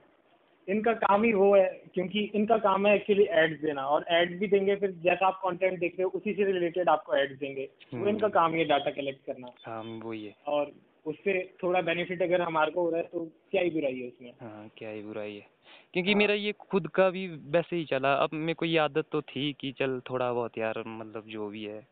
इनका 0.68 0.94
काम 0.94 1.24
ही 1.24 1.34
वो 1.34 1.56
है 1.56 1.66
क्योंकि 1.94 2.20
इनका 2.36 2.58
काम 2.58 2.88
है 2.88 2.96
एक्चुअली 2.96 3.24
एड्स 3.24 3.62
देना 3.62 3.86
और 3.88 4.06
एड्स 4.12 4.40
भी 4.40 4.48
देंगे 4.48 4.76
फिर 4.76 4.92
जैसा 4.92 5.28
आप 5.28 5.40
कंटेंट 5.44 5.80
देख 5.80 5.94
रहे 5.94 6.04
हो 6.04 6.10
उसी 6.10 6.34
से 6.34 6.44
रिलेटेड 6.44 6.90
आपको 6.90 7.16
एड्स 7.16 7.40
देंगे। 7.40 7.70
वो 7.94 8.00
हम्म। 8.00 8.10
इनका 8.10 8.28
काम 8.28 8.54
ही 8.54 8.60
है 8.60 8.66
डाटा 8.66 8.92
कलेक्ट 8.92 9.26
करना। 9.26 9.48
काम 9.48 10.00
वही 10.00 10.26
है। 10.26 10.36
और 10.48 10.72
उससे 11.06 11.54
थोड़ा 11.64 11.82
बेनिफिट 11.82 12.22
अगर 12.22 12.42
हमारे 12.42 12.72
को 12.72 12.82
हो 12.82 12.90
रहा 12.90 13.00
है 13.00 13.08
तो 13.08 13.26
क्या 13.52 13.62
ही 13.62 13.70
बुराई 13.70 14.00
है 14.00 14.08
उसमें। 14.08 14.32
हाँ 14.42 14.70
क्या 14.78 14.90
ही 14.90 15.02
बुराई 15.02 15.36
है। 15.36 15.48
क्योंकि 15.94 16.12
हाँ। 16.12 16.18
मेरा 16.20 16.34
ये 16.34 16.52
खुद 16.52 16.88
का 16.88 17.10
भी 17.10 17.28
वैसे 17.28 17.76
ही 17.76 17.86
चला। 17.86 18.14
अब 18.14 18.30
मेरे 18.34 18.54
को 18.54 18.66
ये 18.66 18.78
आदत 18.78 19.06
तो 19.12 19.22
थी 19.22 19.54
कि 19.54 19.72
चल 19.72 20.00
थोड़ा 20.10 20.34
बहुत 20.34 20.58
यार 20.58 20.84
मतलब 20.88 21.24
जो 21.28 21.48
भी 21.50 21.64
है। 21.64 21.88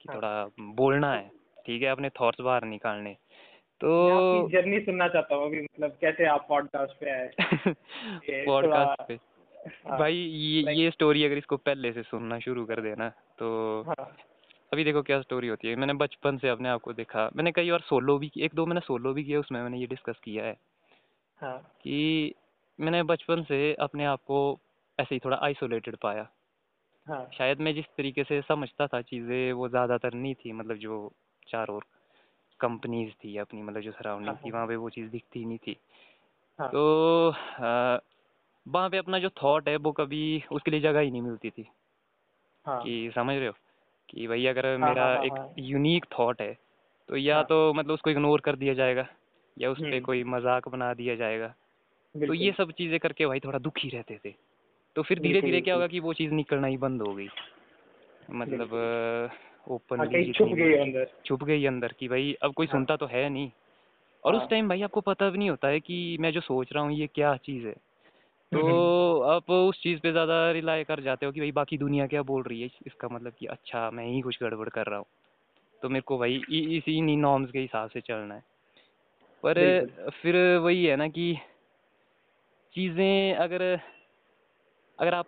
कि। 0.00 0.14
थोड़ा 0.14 0.50
बोलना 0.60 1.12
है 1.12 1.30
ठीक 1.66 1.82
है 1.82 1.88
अपने 1.88 2.10
थॉट्स 2.10 2.40
बाहर 2.40 2.64
निकालने। 2.64 3.16
तो 3.80 4.48
जर्नी 4.48 4.80
सुनना 4.80 5.08
चाहता 5.08 5.34
हूँ 5.34 5.46
अभी 5.46 5.60
मतलब 5.60 5.96
कैसे 6.00 6.24
आप 6.24 6.46
पॉडकास्ट 6.48 6.92
पे 7.00 7.10
आए? 7.10 7.30
पॉडकास्ट 8.46 9.08
पे। 9.08 9.14
हाँ, 9.14 9.98
भाई 9.98 10.14
ये 10.14 10.74
ये 10.74 10.90
स्टोरी 10.90 11.24
अगर 11.24 11.38
इसको 11.38 11.56
पहले 11.56 11.92
से 11.92 12.02
सुनना 12.02 12.38
शुरू 12.38 12.64
कर 12.64 12.80
देना 12.80 13.08
तो 13.08 13.82
हाँ। 13.82 14.16
अभी 14.72 14.84
देखो 14.84 15.02
क्या 15.02 15.20
स्टोरी 15.20 15.48
होती 15.48 15.68
है। 15.68 15.76
मैंने 15.76 15.92
बचपन 15.92 16.38
से 16.38 16.48
अपने 16.48 16.68
आप 16.68 16.80
को 16.80 16.92
देखा। 16.92 17.30
मैंने 17.36 17.52
कई 17.52 17.70
बार 17.70 17.80
सोलो 17.80 18.18
भी 18.18 18.30
एक 18.38 18.54
दो 18.54 18.66
मैंने 18.66 18.80
सोलो 18.80 19.12
भी 19.12 19.24
किया 19.24 19.40
उसमें 19.40 19.62
मैंने 19.62 19.78
ये 19.78 19.86
डिस्कस 19.86 20.20
किया 20.24 20.44
है 20.44 20.56
हाँ। 21.40 21.58
कि 21.58 22.34
मैंने 22.80 23.02
बचपन 23.02 23.42
से 23.42 23.74
अपने 23.74 24.04
आप 24.04 24.20
को 24.20 24.58
ऐसे 25.00 25.14
ही 25.14 25.18
थोड़ा 25.24 25.38
आइसोलेटेड 25.42 25.96
पाया। 25.96 26.26
हाँ। 27.08 27.26
शायद 27.32 27.60
मैं 27.60 27.74
जिस 27.74 27.84
तरीके 27.96 28.24
से 28.24 28.40
समझता 28.42 28.86
था 28.86 29.00
चीज़ें 29.02 29.52
वो 29.52 29.68
ज़्यादातर 29.68 30.14
नहीं 30.14 30.34
थी 30.34 30.52
मतलब 30.52 30.76
जो 30.76 31.12
चार 31.48 31.68
और 31.68 31.84
कंपनीज़ 32.60 33.12
थी 33.14 33.36
अपनी 33.38 33.62
मतलब 33.62 33.80
जो 33.82 33.92
सराउंडिंग 33.92 34.36
हाँ, 34.36 34.38
थी 34.38 34.50
हाँ। 34.50 34.52
वहाँ 34.52 34.66
पे 34.68 34.76
वो 34.76 34.90
चीज़ 34.90 35.10
दिखती 35.10 35.44
नहीं 35.44 35.58
थी। 35.58 35.76
हाँ। 36.58 36.68
तो 36.72 36.82
वहाँ 38.66 38.88
पे 38.90 38.98
अपना 38.98 39.18
जो 39.18 39.30
थॉट 39.42 39.68
है 39.68 39.76
वो 39.78 39.92
कभी 39.92 40.22
उसके 40.52 40.70
लिए 40.70 40.80
जगह 40.80 41.00
ही 41.00 41.10
नहीं 41.10 41.22
मिलती 41.22 41.50
थी। 41.50 41.62
हाँ। 42.64 42.80
कि 42.82 43.10
समझ 43.14 43.36
रहे 43.36 43.46
हो? 43.46 43.54
कि 44.08 44.26
भाई 44.28 44.46
अगर 44.46 44.76
हाँ, 44.76 44.88
मेरा 44.88 45.06
हाँ, 45.06 45.10
हाँ, 45.10 45.24
एक 45.24 45.38
हाँ। 45.38 45.58
यूनिक 45.58 46.04
थॉट 46.18 46.40
है 46.42 46.52
तो 47.08 47.16
या 47.16 47.34
हाँ। 47.34 47.44
तो 47.44 47.72
मतलब 47.74 47.94
उसको 47.94 48.10
इग्नोर 48.10 48.40
कर 48.40 48.56
दिया 48.56 48.74
जाएगा 48.74 49.06
या 49.56 49.70
उस 49.70 49.78
पर 49.82 49.86
हम्म। 49.86 50.00
कोई 50.00 50.24
मज़ाक 50.24 50.68
बना 50.68 50.92
दिया 50.94 51.16
जाएगा। 51.16 51.54
तो 52.14 52.34
ये 52.34 52.52
सब 52.52 52.72
चीज़ें 52.72 52.98
करके 53.00 53.26
भाई 53.26 53.40
थोड़ा 53.40 53.58
दुखी 53.58 53.88
रहते 53.88 54.18
थे। 54.24 54.34
तो 54.96 55.02
फिर 55.02 55.18
धीरे 55.20 55.42
धीरे 55.42 55.60
क्या 55.60 55.74
होगा 55.74 55.86
कि 55.86 56.00
वो 56.00 56.12
चीज़ 56.12 56.32
निकलना 56.32 56.66
ही 56.66 56.76
बंद 56.76 57.02
हो 57.02 57.14
गई। 57.14 57.28
मतलब 58.30 58.72
ओपन 59.68 59.98
हाँ, 60.00 60.06
छुप 60.32 60.48
गई 60.48 60.74
अंदर। 60.74 61.10
छुप 61.26 61.44
गई 61.44 61.64
अंदर 61.64 61.92
कि 61.98 62.08
भाई 62.08 62.32
अब 62.42 62.52
कोई 62.54 62.66
हाँ। 62.66 62.72
सुनता 62.72 62.96
तो 62.96 63.06
है 63.06 63.28
नहीं। 63.28 63.50
और 64.24 64.34
उस 64.34 64.40
हाँ। 64.40 64.48
टाइम 64.48 64.68
भाई 64.68 64.82
आपको 64.82 65.00
पता 65.00 65.28
भी 65.30 65.38
नहीं 65.38 65.50
होता 65.50 65.68
है 65.68 65.80
कि 65.80 66.16
मैं 66.20 66.32
जो 66.32 66.40
सोच 66.40 66.72
रहा 66.72 66.82
हूँ 66.84 66.92
ये 66.92 67.06
क्या 67.06 67.36
चीज़ 67.36 67.66
है। 67.66 67.74
तो 68.52 68.60
हम्म। 68.60 69.30
आप 69.30 69.50
उस 69.50 69.82
चीज़ 69.82 70.00
पे 70.00 70.10
ज़्यादा 70.12 70.50
रिलाय 70.52 70.84
कर 70.84 71.00
जाते 71.00 71.26
हो 71.26 71.32
कि 71.32 71.40
भाई 71.40 71.52
बाकी 71.52 71.78
दुनिया 71.78 72.06
क्या 72.06 72.22
बोल 72.22 72.42
रही 72.42 72.60
है? 72.62 72.68
इसका 72.86 73.08
मतलब 73.08 73.32
कि 73.38 73.46
अच्छा 73.46 73.90
मैं 73.90 74.06
ही 74.06 74.20
कुछ 74.20 74.38
गड़बड़ 74.42 74.68
कर 74.68 74.86
रहा 74.86 74.98
हूँ। 74.98 75.06
तो 75.82 75.88
मेरे 75.88 76.02
को 76.02 76.18
भाई 76.18 76.34
इसी 76.50 76.98
इन्हीं 76.98 77.16
नॉर्म्स 77.18 77.50
के 77.50 77.58
हिसाब 77.58 77.90
से 77.90 78.00
चलना 78.00 78.34
है। 78.34 78.42
पर 79.44 79.86
फिर 80.22 80.36
वही 80.56 80.84
है 80.84 80.96
ना 80.96 81.08
कि 81.08 81.34
चीज़ें 82.74 83.34
अगर 83.34 83.62
अगर 84.98 85.14
आप 85.14 85.26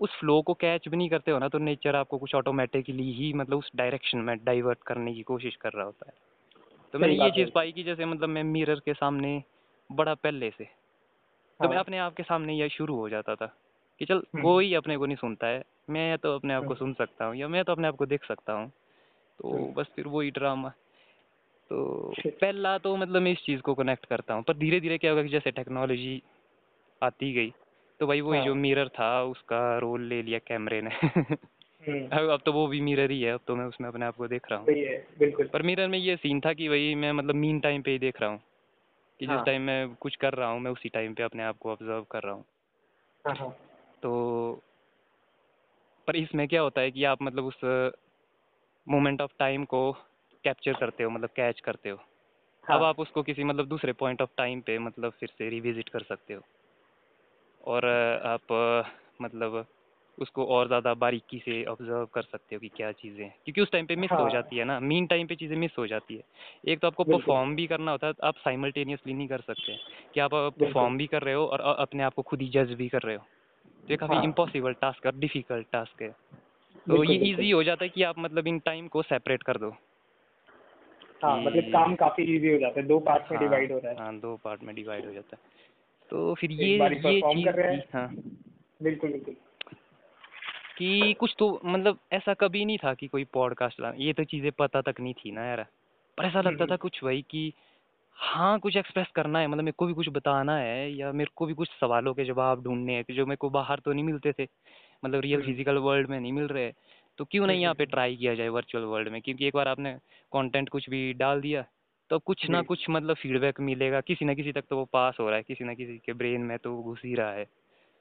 उस 0.00 0.10
फ्लो 0.20 0.40
को 0.42 0.54
कैच 0.54 0.88
भी 0.88 0.96
नहीं 0.96 1.08
करते 1.08 1.30
हो 1.30 1.38
ना 1.38 1.48
तो 1.48 1.58
नेचर 1.58 1.96
आपको 1.96 2.18
कुछ 2.18 2.34
ऑटोमेटिकली 2.34 3.12
ही 3.12 3.32
मतलब 3.32 3.58
उस 3.58 3.70
डायरेक्शन 3.76 4.18
में 4.18 4.36
डाइवर्ट 4.44 4.82
करने 4.86 5.14
की 5.14 5.22
कोशिश 5.22 5.56
कर 5.56 5.72
रहा 5.72 5.84
होता 5.84 6.10
है 6.10 6.16
तो 6.94 6.98
मैंने 6.98 7.14
ये 7.14 7.30
चीज़ 7.30 7.50
पाई 7.50 7.72
कि 7.72 7.82
जैसे 7.82 8.04
मतलब 8.04 8.28
मैं 8.28 8.42
मिरर 8.44 8.80
के 8.80 8.94
सामने 8.94 9.42
बड़ा 9.90 10.14
पहले 10.14 10.50
से 10.50 10.64
तो 10.64 11.68
मैं 11.68 11.74
हाँ। 11.74 11.84
अपने 11.84 11.98
आप 11.98 12.14
के 12.14 12.22
सामने 12.22 12.54
यह 12.54 12.68
शुरू 12.68 12.96
हो 12.96 13.08
जाता 13.08 13.34
था 13.34 13.46
कि 14.00 14.04
चल 14.04 14.22
हम्म। 14.34 14.42
कोई 14.42 14.74
अपने 14.74 14.96
को 14.96 15.06
नहीं 15.06 15.16
सुनता 15.16 15.46
है 15.46 15.62
मैं 15.90 16.18
तो 16.18 16.34
अपने 16.34 16.54
आप 16.54 16.62
को 16.62 16.68
हम्म। 16.68 16.78
सुन 16.78 16.92
सकता 16.94 17.24
हूँ 17.24 17.36
या 17.36 17.48
मैं 17.48 17.64
तो 17.64 17.72
अपने 17.72 17.88
आप 17.88 17.96
को 17.96 18.06
देख 18.06 18.24
सकता 18.24 18.52
हूँ 18.52 18.68
तो। 19.38 19.72
बस 19.72 19.86
फिर 19.96 20.06
वही 20.06 20.30
ड्रामा 20.30 20.68
तो 21.70 22.14
पहला 22.18 22.76
तो 22.78 22.96
मतलब 22.96 23.22
मैं 23.22 23.32
इस 23.32 23.38
चीज़ 23.38 23.60
को 23.60 23.74
कनेक्ट 23.74 24.06
करता 24.06 24.34
हूँ 24.34 24.42
पर 24.42 24.56
धीरे 24.56 24.80
धीरे 24.80 24.98
क्या 24.98 25.10
होगा 25.10 25.22
कि 25.22 25.28
जैसे 25.28 25.50
टेक्नोलॉजी 25.50 26.22
आती 27.02 27.32
गई 27.32 27.52
तो 28.00 28.06
भाई 28.06 28.20
वही 28.20 28.38
हाँ। 28.38 28.46
जो 28.46 28.54
मिरर 28.54 28.88
था 28.88 29.22
उसका 29.22 29.78
रोल 29.78 30.02
ले 30.02 30.22
लिया 30.22 30.38
कैमरे 30.38 30.80
ने 30.82 30.90
हम्म। 30.90 32.08
अब 32.12 32.28
अब 32.30 32.40
तो 32.46 32.52
वो 32.52 32.66
भी 32.66 32.80
मिरर 32.80 33.10
ही 33.10 33.20
है 33.22 33.32
अब 33.32 33.40
तो 33.46 33.56
मैं 33.56 33.64
उसमें 33.64 33.88
अपने 33.88 34.06
आप 34.06 34.16
को 34.16 34.28
देख 34.28 34.50
रहा 34.50 34.58
हूँ 34.60 34.66
बिल्कुल 35.18 35.46
पर 35.46 35.62
मिरर 35.62 35.88
में 35.88 35.98
ये 35.98 36.16
सीन 36.16 36.40
था 36.40 36.52
कि 36.52 36.68
भाई 36.68 36.94
मैं 36.94 37.12
मतलब 37.12 37.34
मीन 37.34 37.60
टाइम 37.60 37.82
पे 37.82 37.90
ही 37.90 37.98
देख 37.98 38.20
रहा 38.20 38.30
हूँ 38.30 38.38
कि 39.20 39.26
जिस 39.26 39.34
हाँ। 39.34 39.44
टाइम 39.44 39.62
मैं 39.62 39.94
कुछ 39.94 40.16
कर 40.16 40.34
रहा 40.34 40.48
हूँ 40.48 40.60
मैं 40.60 40.70
उसी 40.70 40.88
टाइम 40.88 41.14
पे 41.14 41.22
अपने 41.22 41.42
आप 41.42 41.58
को 41.58 41.70
ऑब्ज़र्व 41.72 42.06
कर 42.10 42.22
रहा 42.22 42.34
हूँ 42.34 42.44
हाँ 43.24 43.34
हाँ 43.34 43.50
तो 44.02 44.12
पर 46.08 46.16
इसमें 46.16 46.46
क्या 46.48 46.60
होता 46.60 46.80
है 46.80 46.90
कि 46.90 47.04
आप 47.04 47.22
मतलब 47.22 47.44
उस 47.44 47.60
मोमेंट 48.86 49.20
ऑफ़ 49.20 49.32
टाइम 49.38 49.64
को 49.64 49.80
कैप्चर 50.44 50.72
करते 50.72 51.04
हो 51.04 51.10
मतलब 51.10 51.30
कैच 51.36 51.60
करते 51.60 51.88
हो 51.88 51.96
अब 51.96 52.80
हाँ। 52.80 52.88
आप 52.88 53.00
उसको 53.00 53.22
किसी 53.22 53.44
मतलब 53.44 53.66
दूसरे 53.66 53.92
पॉइंट 53.92 54.22
ऑफ़ 54.22 54.30
टाइम 54.36 54.60
पे 54.60 54.78
मतलब 54.78 55.12
फिर 55.12 55.28
से 55.28 55.48
रिविजिट 55.48 55.88
कर 55.88 56.02
सकते 56.02 56.34
हो 56.34 56.42
और 57.68 57.86
आप 58.26 58.52
मतलब 59.22 59.64
उसको 60.18 60.44
और 60.46 60.66
ज़्यादा 60.66 60.92
बारीकी 60.96 61.38
से 61.38 61.62
ऑब्ज़र्व 61.64 62.06
कर 62.14 62.22
सकते 62.22 62.54
हो 62.54 62.60
कि 62.60 62.68
क्या 62.76 62.90
चीज़ें 62.92 63.24
हैं। 63.24 63.34
क्योंकि 63.44 63.60
उस 63.60 63.70
टाइम 63.72 63.86
पे 63.86 63.96
मिस 63.96 64.10
हाँ। 64.10 64.18
हो। 64.18 64.22
हाँ। 64.22 64.30
जाती 64.30 64.56
है 64.56 64.64
ना 64.64 64.78
मीन 64.80 65.06
टाइम 65.06 65.26
पे 65.26 65.36
चीज़ें 65.36 65.56
मिस 65.56 65.74
हो 65.78 65.86
जाती 65.86 66.16
है। 66.16 66.22
एक 66.66 66.80
तो 66.80 66.86
आपको 66.86 67.04
परफॉर्म 67.06 67.54
भी 67.56 67.66
करना 67.66 67.92
होता 67.92 68.06
है 68.06 68.12
आप 68.24 68.38
साइमल्टेनियसली 68.38 69.14
नहीं 69.14 69.28
कर 69.28 69.40
सकते। 69.40 69.76
कि 70.14 70.20
आप 70.20 70.34
परफॉर्म 70.60 70.96
भी 70.98 71.06
कर 71.06 71.22
रहे 71.22 71.34
हो 71.34 71.44
और 71.46 71.60
अपने 71.78 72.02
आप 72.02 72.14
को 72.14 72.22
खुद 72.22 72.42
ही 72.42 72.48
जज 72.48 72.72
भी 72.74 72.88
कर 72.88 73.02
रहे 73.02 73.16
हो। 73.16 73.22
तो 73.88 73.92
ये 73.92 73.96
काफ़ी 73.96 74.16
हाँ। 74.16 74.24
इम्पॉसिबल 74.24 74.72
टास्क 74.72 75.06
और 75.06 75.14
डिफ़िकल्ट 75.16 75.66
टास्क 75.72 76.02
है। 76.02 76.10
तो 76.86 77.02
ये। 77.04 77.16
इजी 77.32 77.50
हो 77.50 77.62
जाता 77.62 77.84
है 77.84 77.88
कि 77.90 78.02
आप 78.02 78.18
मतलब 78.18 78.46
इन 78.46 78.58
टाइम 78.60 78.88
को 78.88 79.02
सेपरेट 79.04 79.42
कर 79.42 79.58
दो। 79.58 79.70
हाँ 81.22 81.36
मतलब 81.40 81.72
काम 81.72 81.94
काफ़ी 81.96 82.24
इजी 82.36 82.52
हो 82.52 82.58
जाता 82.58 82.80
है। 82.80 82.86
दो 82.86 82.98
पार्ट 83.00 83.30
में 83.30 83.38
हाँ, 83.38 83.40
डिवाइड 83.40 83.72
हो 83.72 83.78
रहा 83.78 83.92
है। 83.92 83.96
हाँ 83.98 84.18
दो 84.20 84.36
पार्ट 84.36 84.62
में 84.62 84.74
डिवाइड 84.74 85.06
हो 85.06 85.12
जाता 85.12 85.36
है। 85.36 85.67
तो 86.10 86.34
फिर 86.34 86.52
ये 86.52 86.66
ये 86.66 87.20
चीज़ 87.20 87.96
हाँ। 87.96 88.08
बिल्कुल 88.82 89.12
बिल्कुल। 89.12 89.34
कि 90.78 91.14
कुछ 91.20 91.34
तो 91.38 91.60
मतलब 91.64 91.98
ऐसा 92.12 92.34
कभी 92.34 92.64
नहीं 92.64 92.78
था 92.78 92.94
कि 92.94 93.06
कोई 93.06 93.24
पॉडकास्ट 93.24 93.80
ला 93.80 93.92
ये 93.96 94.12
तो 94.12 94.24
चीज़ें 94.24 94.50
पता 94.52 94.80
तक 94.80 95.00
नहीं 95.00 95.14
थी 95.14 95.32
ना 95.32 95.44
यार। 95.44 95.66
पर 96.18 96.24
ऐसा 96.24 96.40
लगता 96.40 96.66
था 96.66 96.76
कुछ 96.76 97.02
वही 97.04 97.22
कि 97.22 97.52
हाँ 98.16 98.58
कुछ 98.58 98.76
एक्सप्रेस 98.76 99.06
करना 99.14 99.38
है 99.38 99.46
मतलब 99.46 99.64
मेरे 99.64 99.74
को 99.78 99.86
भी 99.86 99.92
कुछ 99.92 100.08
बताना 100.08 100.56
है 100.56 100.92
या 100.92 101.12
मेरे 101.12 101.30
को 101.36 101.46
भी 101.46 101.54
कुछ 101.54 101.68
सवालों 101.70 102.14
के 102.14 102.24
जवाब 102.24 102.62
ढूँढने 102.62 102.94
हैं 102.94 103.04
जो 103.10 103.26
मेरे 103.26 103.36
को 103.36 103.50
बाहर 103.50 103.80
तो 103.80 103.92
नहीं 103.92 104.04
मिलते 104.04 104.32
थे 104.32 104.46
मतलब 105.04 105.20
रियल 105.20 105.40
हम्म। 105.40 105.46
फ़िज़िकल 105.46 105.76
वर्ल्ड 105.78 106.08
में 106.08 106.18
नहीं 106.20 106.32
मिल 106.32 106.46
रहे 106.46 106.72
तो 107.18 107.24
क्यों 107.24 107.46
नहीं 107.46 107.60
यहाँ 107.62 107.74
पे 107.74 107.82
हम्म। 107.84 107.90
ट्राई 107.90 108.16
किया 108.16 108.34
जाए 108.34 108.48
वर्चुअल 108.48 108.84
वर्ल्ड 108.84 109.08
में? 109.08 109.20
क्योंकि 109.22 109.46
एक 109.46 109.54
बार 109.54 109.68
आपने 109.68 109.92
कंटेंट 110.32 110.68
कुछ 110.68 110.90
भी 110.90 111.12
डाल 111.12 111.40
दिया 111.40 111.64
तो 112.10 112.18
कुछ 112.18 112.48
ना 112.50 112.60
कुछ 112.62 112.84
मतलब 112.90 113.16
फीडबैक 113.16 113.60
मिलेगा। 113.60 114.00
किसी 114.00 114.24
ना 114.24 114.34
किसी 114.34 114.52
तक 114.52 114.64
तो 114.70 114.76
वो 114.76 114.84
पास 114.84 115.16
हो 115.20 115.28
रहा 115.28 115.36
है 115.36 115.42
किसी 115.42 115.64
ना 115.64 115.74
किसी 115.74 115.96
के 116.06 116.12
ब्रेन 116.12 116.40
में 116.40 116.56
तो 116.58 116.76
घुस 116.82 117.02
ही 117.04 117.14
रहा 117.14 117.32
है। 117.32 117.46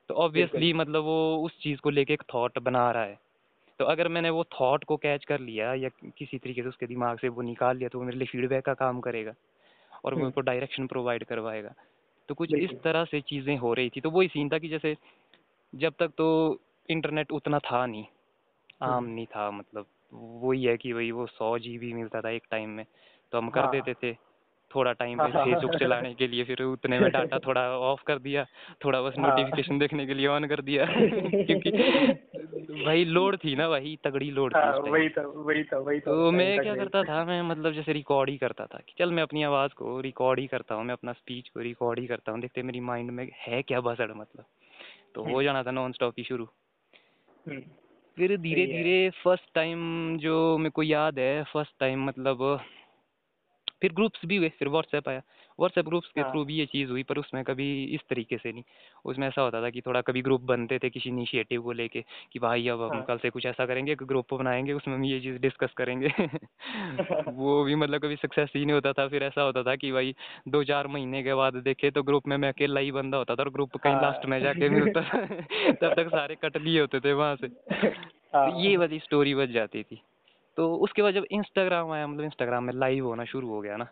तो 0.09 0.13
ऑब्वियसली 0.15 0.73
मतलब 0.73 1.03
वो 1.03 1.37
उस 1.37 1.59
चीज़ 1.61 1.79
को 1.79 1.89
लेके 1.89 2.13
एक 2.13 2.23
थॉट 2.33 2.59
बना 2.59 2.91
रहा 2.91 3.03
है। 3.03 3.19
तो 3.79 3.85
अगर 3.85 4.07
मैंने 4.07 4.29
वो 4.29 4.43
थॉट 4.43 4.83
को 4.83 4.97
कैच 4.97 5.25
कर 5.25 5.39
लिया 5.39 5.73
या 5.73 5.89
किसी 6.17 6.37
तरीके 6.37 6.61
से 6.61 6.69
उसके 6.69 6.87
दिमाग 6.87 7.19
से 7.19 7.29
वो 7.29 7.41
निकाल 7.41 7.77
लिया 7.77 7.89
तो 7.89 7.99
वो 7.99 8.05
मेरे 8.05 8.17
लिए 8.17 8.27
फीडबैक 8.27 8.65
का 8.65 8.73
काम 8.73 8.99
करेगा 8.99 9.31
और 9.31 10.11
वो 10.13 10.15
हम्म। 10.15 10.21
मेरे 10.21 10.31
को 10.31 10.41
डायरेक्शन 10.41 10.87
प्रोवाइड 10.87 11.23
करवाएगा। 11.23 11.73
तो 12.29 12.35
कुछ 12.35 12.53
इस 12.53 12.71
तरह 12.83 13.05
से 13.05 13.21
चीज़ें 13.21 13.57
हो 13.57 13.73
रही 13.73 13.89
थी। 13.89 14.01
तो 14.01 14.09
वही 14.09 14.27
सीन 14.27 14.49
था 14.49 14.57
कि 14.57 14.69
जैसे 14.69 14.95
जब 15.73 15.93
तक 15.99 16.11
तो 16.17 16.27
इंटरनेट 16.89 17.31
उतना 17.31 17.59
था 17.59 17.85
नहीं 17.85 18.05
आम 18.83 18.93
हम्म। 18.93 19.09
नहीं 19.09 19.25
था 19.25 19.51
मतलब। 19.51 19.85
वही 20.13 20.63
है 20.63 20.77
कि 20.77 20.93
वही 20.93 21.11
वो 21.11 21.25
सौ 21.27 21.57
जी 21.59 21.93
मिलता 21.93 22.21
था 22.21 22.29
एक 22.29 22.43
टाइम 22.51 22.69
में। 22.69 22.85
तो 23.31 23.37
हम 23.37 23.49
कर 23.49 23.61
हाँ। 23.61 23.71
देते 23.71 23.93
थे 23.93 24.13
थोड़ा 24.75 24.93
टाइम 24.93 25.19
हाँ, 25.19 25.27
पे 25.27 25.37
हाँ, 25.37 25.45
फेसबुक 25.45 25.71
हाँ। 25.71 25.79
चलाने 25.79 26.15
के 26.15 26.27
लिए 26.27 26.43
फिर 26.43 26.61
उतने 26.61 26.99
में 26.99 27.11
डाटा 27.11 27.39
थोड़ा 27.47 27.61
ऑफ़ 27.77 28.01
कर 28.07 28.19
दिया 28.19 28.45
थोड़ा 28.85 29.01
बस 29.01 29.13
हाँ। 29.19 29.29
नोटिफिकेशन 29.29 29.79
देखने 29.79 30.05
के 30.05 30.13
लिए 30.13 30.27
ऑन 30.27 30.47
कर 30.47 30.61
दिया 30.61 30.85
क्योंकि 31.45 31.69
वही 32.85 33.05
लोड 33.05 33.37
थी 33.37 33.55
ना 33.55 33.67
वही 33.67 33.99
तगड़ी 34.03 34.31
लोड 34.31 34.53
थी 34.53 34.59
हाँ, 34.59 34.79
वही 34.79 35.09
था 35.09 35.21
वही 35.21 35.63
था 35.63 35.77
वही 35.77 35.99
था 35.99 36.11
तो 36.11 36.27
उस 36.27 36.33
मैं 36.33 36.59
क्या 36.59 36.75
करता 36.75 37.03
था 37.03 37.25
मैं 37.25 37.41
मतलब 37.41 37.73
जैसे 37.73 37.93
रिकॉर्ड 37.93 38.29
ही 38.29 38.37
करता 38.37 38.65
था 38.65 38.77
कि 38.77 38.93
चल 38.99 39.11
मैं 39.11 39.23
अपनी 39.23 39.43
आवाज़ 39.43 39.71
को 39.71 39.99
रिकॉर्ड 39.99 40.39
ही 40.39 40.47
करता 40.47 40.75
हूँ 40.75 40.85
मैं 40.85 40.93
अपना 40.93 41.13
स्पीच 41.13 41.49
को 41.49 41.59
रिकॉर्ड 41.59 41.99
ही 41.99 42.07
करता 42.07 42.31
हूँ 42.31 42.41
देखते 42.41 42.63
मेरी 42.63 42.79
माइंड 42.79 43.11
में 43.11 43.31
है 43.37 43.61
क्या 43.61 43.81
बसड़ 43.81 44.11
मतलब 44.11 44.45
तो 45.15 45.23
हो। 45.23 45.43
जाना 45.43 45.63
था 45.63 45.71
नॉन 45.71 45.91
स्टॉप 45.91 46.13
ही 46.17 46.23
शुरू 46.23 46.45
हम्म। 47.47 47.61
फिर 48.17 48.37
धीरे 48.37 48.65
धीरे 48.67 49.09
फ़र्स्ट 49.09 49.43
टाइम 49.55 50.17
जो 50.17 50.57
मेरे 50.57 50.69
को 50.69 50.83
याद 50.83 51.19
है 51.19 51.43
फ़र्स्ट 51.43 51.73
टाइम 51.79 52.05
मतलब 52.05 52.59
फिर 53.81 53.93
ग्रुप्स 53.93 54.25
भी 54.25 54.35
हुए 54.35 54.49
फिर 54.49 54.67
व्हाट्सएप 54.67 55.09
आया 55.09 55.21
व्हाट्सएप 55.59 55.85
ग्रुप्स 55.85 56.11
के 56.15 56.21
हाँ। 56.21 56.31
थ्रू 56.31 56.43
भी 56.45 56.55
ये 56.55 56.65
चीज़ 56.65 56.89
हुई 56.89 57.03
पर 57.03 57.17
उसमें 57.17 57.43
कभी 57.43 57.67
इस 57.85 58.01
तरीके 58.09 58.37
से 58.37 58.51
नहीं 58.51 58.63
उसमें 59.05 59.27
ऐसा 59.27 59.41
होता 59.41 59.61
था 59.61 59.69
कि 59.69 59.81
थोड़ा 59.81 60.01
कभी 60.01 60.21
ग्रुप 60.21 60.41
बनते 60.41 60.79
थे 60.79 60.89
किसी 60.89 61.09
इनिशिएटिव 61.09 61.61
को 61.61 61.71
लेके 61.71 62.01
कि 62.33 62.39
भाई 62.39 62.67
अब 62.67 62.81
हम 62.81 62.93
हाँ। 62.93 63.05
कल 63.05 63.17
से 63.17 63.29
कुछ 63.29 63.45
ऐसा 63.45 63.65
करेंगे 63.65 63.91
एक 63.91 64.03
ग्रुप 64.03 64.33
बनाएँगे 64.33 64.73
उसमें 64.73 64.95
हम 64.95 65.05
ये 65.05 65.19
चीज़ 65.19 65.37
डिस्कस 65.37 65.73
करेंगे 65.77 66.07
वो 67.31 67.63
भी 67.63 67.75
मतलब 67.75 68.01
कभी 68.01 68.15
सक्सेस 68.15 68.51
ही 68.55 68.65
नहीं 68.65 68.73
होता 68.73 68.93
था 68.93 69.07
फिर 69.07 69.23
ऐसा 69.23 69.41
होता 69.41 69.63
था 69.63 69.75
कि 69.75 69.91
भाई 69.91 70.15
दो 70.47 70.63
चार 70.63 70.87
महीने 70.87 71.23
के 71.23 71.33
बाद 71.33 71.55
देखे 71.63 71.91
तो 71.91 72.03
ग्रुप 72.03 72.27
में 72.27 72.37
मैं 72.37 72.49
अकेला 72.49 72.79
ही 72.79 72.91
बंदा 72.91 73.17
होता 73.17 73.35
था 73.35 73.43
और 73.43 73.49
ग्रुप 73.49 73.77
कहीं 73.77 73.93
हाँ। 73.93 74.01
लास्ट 74.01 74.25
में 74.25 74.39
जाके 74.41 74.69
मिलता 74.69 75.01
था 75.01 75.25
तब 75.71 75.93
तक 75.93 76.09
सारे 76.09 76.35
कट 76.35 76.57
लिए 76.57 76.79
होते 76.81 76.99
थे 76.99 77.13
वहाँ 77.13 77.35
से 77.35 77.47
हाँ। 78.35 78.51
तो 78.51 78.59
ये 78.59 78.77
वाली 78.77 78.99
स्टोरी 78.99 79.35
बच 79.35 79.49
जाती 79.49 79.83
थी 79.83 80.01
तो 80.57 80.75
उसके 80.75 81.01
बाद 81.01 81.13
जब 81.13 81.25
इंस्टाग्राम 81.31 81.91
आया 81.91 82.07
मतलब 82.07 82.23
इंस्टाग्राम 82.25 82.63
में 82.63 82.73
लाइव 82.73 83.05
होना 83.05 83.25
शुरू 83.25 83.47
हो 83.47 83.61
गया 83.61 83.77
ना 83.77 83.87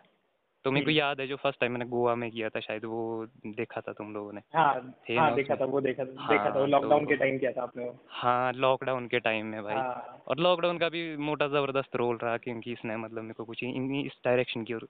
तो 0.64 0.70
मेरे 0.70 0.84
को 0.84 0.90
हम्म। 0.90 0.98
याद 0.98 1.20
है 1.20 1.26
जो 1.26 1.36
फ़र्स्ट 1.36 1.60
टाइम 1.60 1.72
मैंने 1.72 1.84
गोवा 1.84 2.14
में 2.14 2.30
किया 2.30 2.48
था 2.48 2.60
शायद 2.60 2.84
वो 2.84 3.26
देखा 3.46 3.80
था 3.80 3.92
तुम 3.92 4.12
लोगों 4.14 4.32
ने। 4.32 4.40
हाँ 4.54 4.72
हाँ 5.18 5.34
देखा 5.34 5.56
था 5.56 5.64
वो 5.64 5.80
देखा 5.80 6.04
था 6.04 6.14
हाँ, 6.18 6.28
देखा 6.28 6.50
था 6.50 6.60
वो 6.60 6.66
लॉकडाउन 6.66 7.00
तो- 7.00 7.08
के 7.08 7.16
टाइम 7.16 7.38
किया 7.38 7.52
था 7.52 7.62
आपने 7.62 7.90
हाँ 8.10 8.52
लॉकडाउन 8.52 9.06
के 9.06 9.18
टाइम 9.18 9.46
में 9.46 9.62
भाई। 9.62 9.74
हाँ। 9.74 10.22
और 10.28 10.38
लॉकडाउन 10.38 10.78
का 10.78 10.88
भी 10.88 11.16
मोटा 11.16 11.48
ज़बरदस्त 11.48 11.96
रोल 11.96 12.16
रहा 12.16 12.36
क्योंकि 12.36 12.72
इसने 12.72 12.96
मतलब 12.96 13.22
मेरे 13.22 13.34
को 13.34 13.44
कुछ 13.44 13.64
इस 13.64 14.18
डायरेक्शन 14.24 14.64
की 14.64 14.74
ओर 14.74 14.88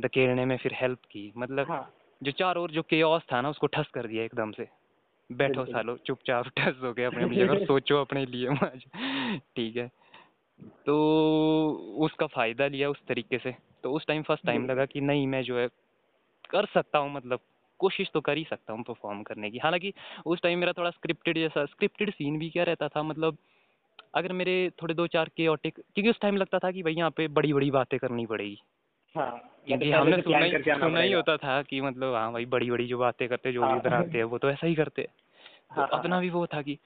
धकेलने 0.00 0.44
में 0.44 0.56
फिर 0.56 0.72
हेल्प 0.74 0.98
की। 0.98 1.32
मतलब 1.36 1.70
हाँ। 1.70 1.94
जो 2.22 2.30
चार 2.30 2.56
ओर 2.56 2.70
जो 2.70 2.82
केओस 2.82 3.22
था 3.32 3.40
ना 3.40 3.48
उसको 3.48 3.66
ठस 3.66 3.90
कर 3.94 4.06
दिया 4.06 4.24
एकदम 4.24 4.50
से। 4.50 4.68
बैठो 5.30 5.64
सालो 5.64 5.96
चुपचाप 5.96 6.46
ठस 6.56 6.80
हो 6.82 6.92
गए 6.92 7.04
अपने 7.04 7.24
अपनी 7.24 7.36
जगह 7.36 7.64
सोचो 7.64 8.00
अपने 8.00 8.26
लिए 8.26 8.48
ठीक 9.56 9.76
है। 9.76 9.90
तो 10.86 11.96
उसका 11.98 12.26
फ़ायदा 12.26 12.66
लिया 12.66 12.90
उस 12.90 13.02
तरीके 13.08 13.38
से। 13.38 13.54
तो 13.82 13.92
उस 13.92 14.06
टाइम 14.06 14.22
फ़र्स्ट 14.22 14.46
टाइम 14.46 14.66
लगा 14.66 14.84
कि 14.84 15.00
नहीं 15.00 15.26
मैं 15.26 15.42
जो 15.42 15.58
है 15.58 15.68
कर 16.50 16.66
सकता 16.66 16.98
हूँ 16.98 17.12
मतलब 17.12 17.40
कोशिश 17.78 18.10
तो 18.14 18.20
कर 18.20 18.36
ही 18.36 18.44
सकता 18.44 18.72
हूँ 18.72 18.82
परफॉर्म 18.82 19.22
करने 19.22 19.50
की। 19.50 19.58
हालाँकि 19.58 19.92
उस 20.26 20.42
टाइम 20.42 20.58
मेरा 20.58 20.72
थोड़ा 20.72 20.90
स्क्रिप्टेड 20.90 21.38
जैसा 21.38 21.64
स्क्रिप्टेड 21.64 22.10
सीन 22.10 22.38
भी 22.38 22.50
क्या 22.50 22.64
रहता 22.64 22.88
था 22.88 23.02
मतलब 23.02 23.38
अगर 24.14 24.32
मेरे 24.32 24.70
थोड़े 24.82 24.94
दो 24.94 25.06
चार 25.06 25.30
केओटिक 25.36 25.74
क्योंकि 25.74 26.10
उस 26.10 26.20
टाइम 26.20 26.36
लगता 26.36 26.58
था 26.58 26.70
कि 26.70 26.82
भाई 26.82 26.94
यहाँ 26.94 27.10
पे 27.10 27.28
बड़ी 27.28 27.52
बड़ी 27.52 27.70
बातें 27.70 27.98
करनी 27.98 28.26
पड़ेगी। 28.26 28.58
हाँ 29.16 29.54
क्योंकि 29.66 29.90
मतलब 29.90 30.00
हमने 30.00 30.22
सुना 30.22 30.38
ही 30.38 30.52
सुना 30.80 31.00
ही 31.00 31.12
होता 31.12 31.36
था 31.36 31.62
कि 31.62 31.80
मतलब 31.80 32.14
हाँ 32.14 32.32
भाई 32.32 32.44
बड़ी 32.44 32.70
बड़ी 32.70 32.86
जो 32.86 32.98
बातें 32.98 33.28
करते 33.28 33.52
जो 33.52 33.60
भी 33.60 33.66
हाँ। 33.66 33.80
बनाते 33.80 34.18
हैं 34.18 34.24
वो 34.24 34.38
तो 34.38 34.50
ऐसा 34.50 34.66
ही 34.66 34.74
करते 34.74 35.02
हैं। 35.02 35.08
तो 35.08 35.80
हाँ, 35.80 35.88
हाँ, 35.92 35.98
अपना। 35.98 36.20
भी 36.20 36.30
वो 36.30 36.46
था 36.46 36.62
कि 36.62 36.78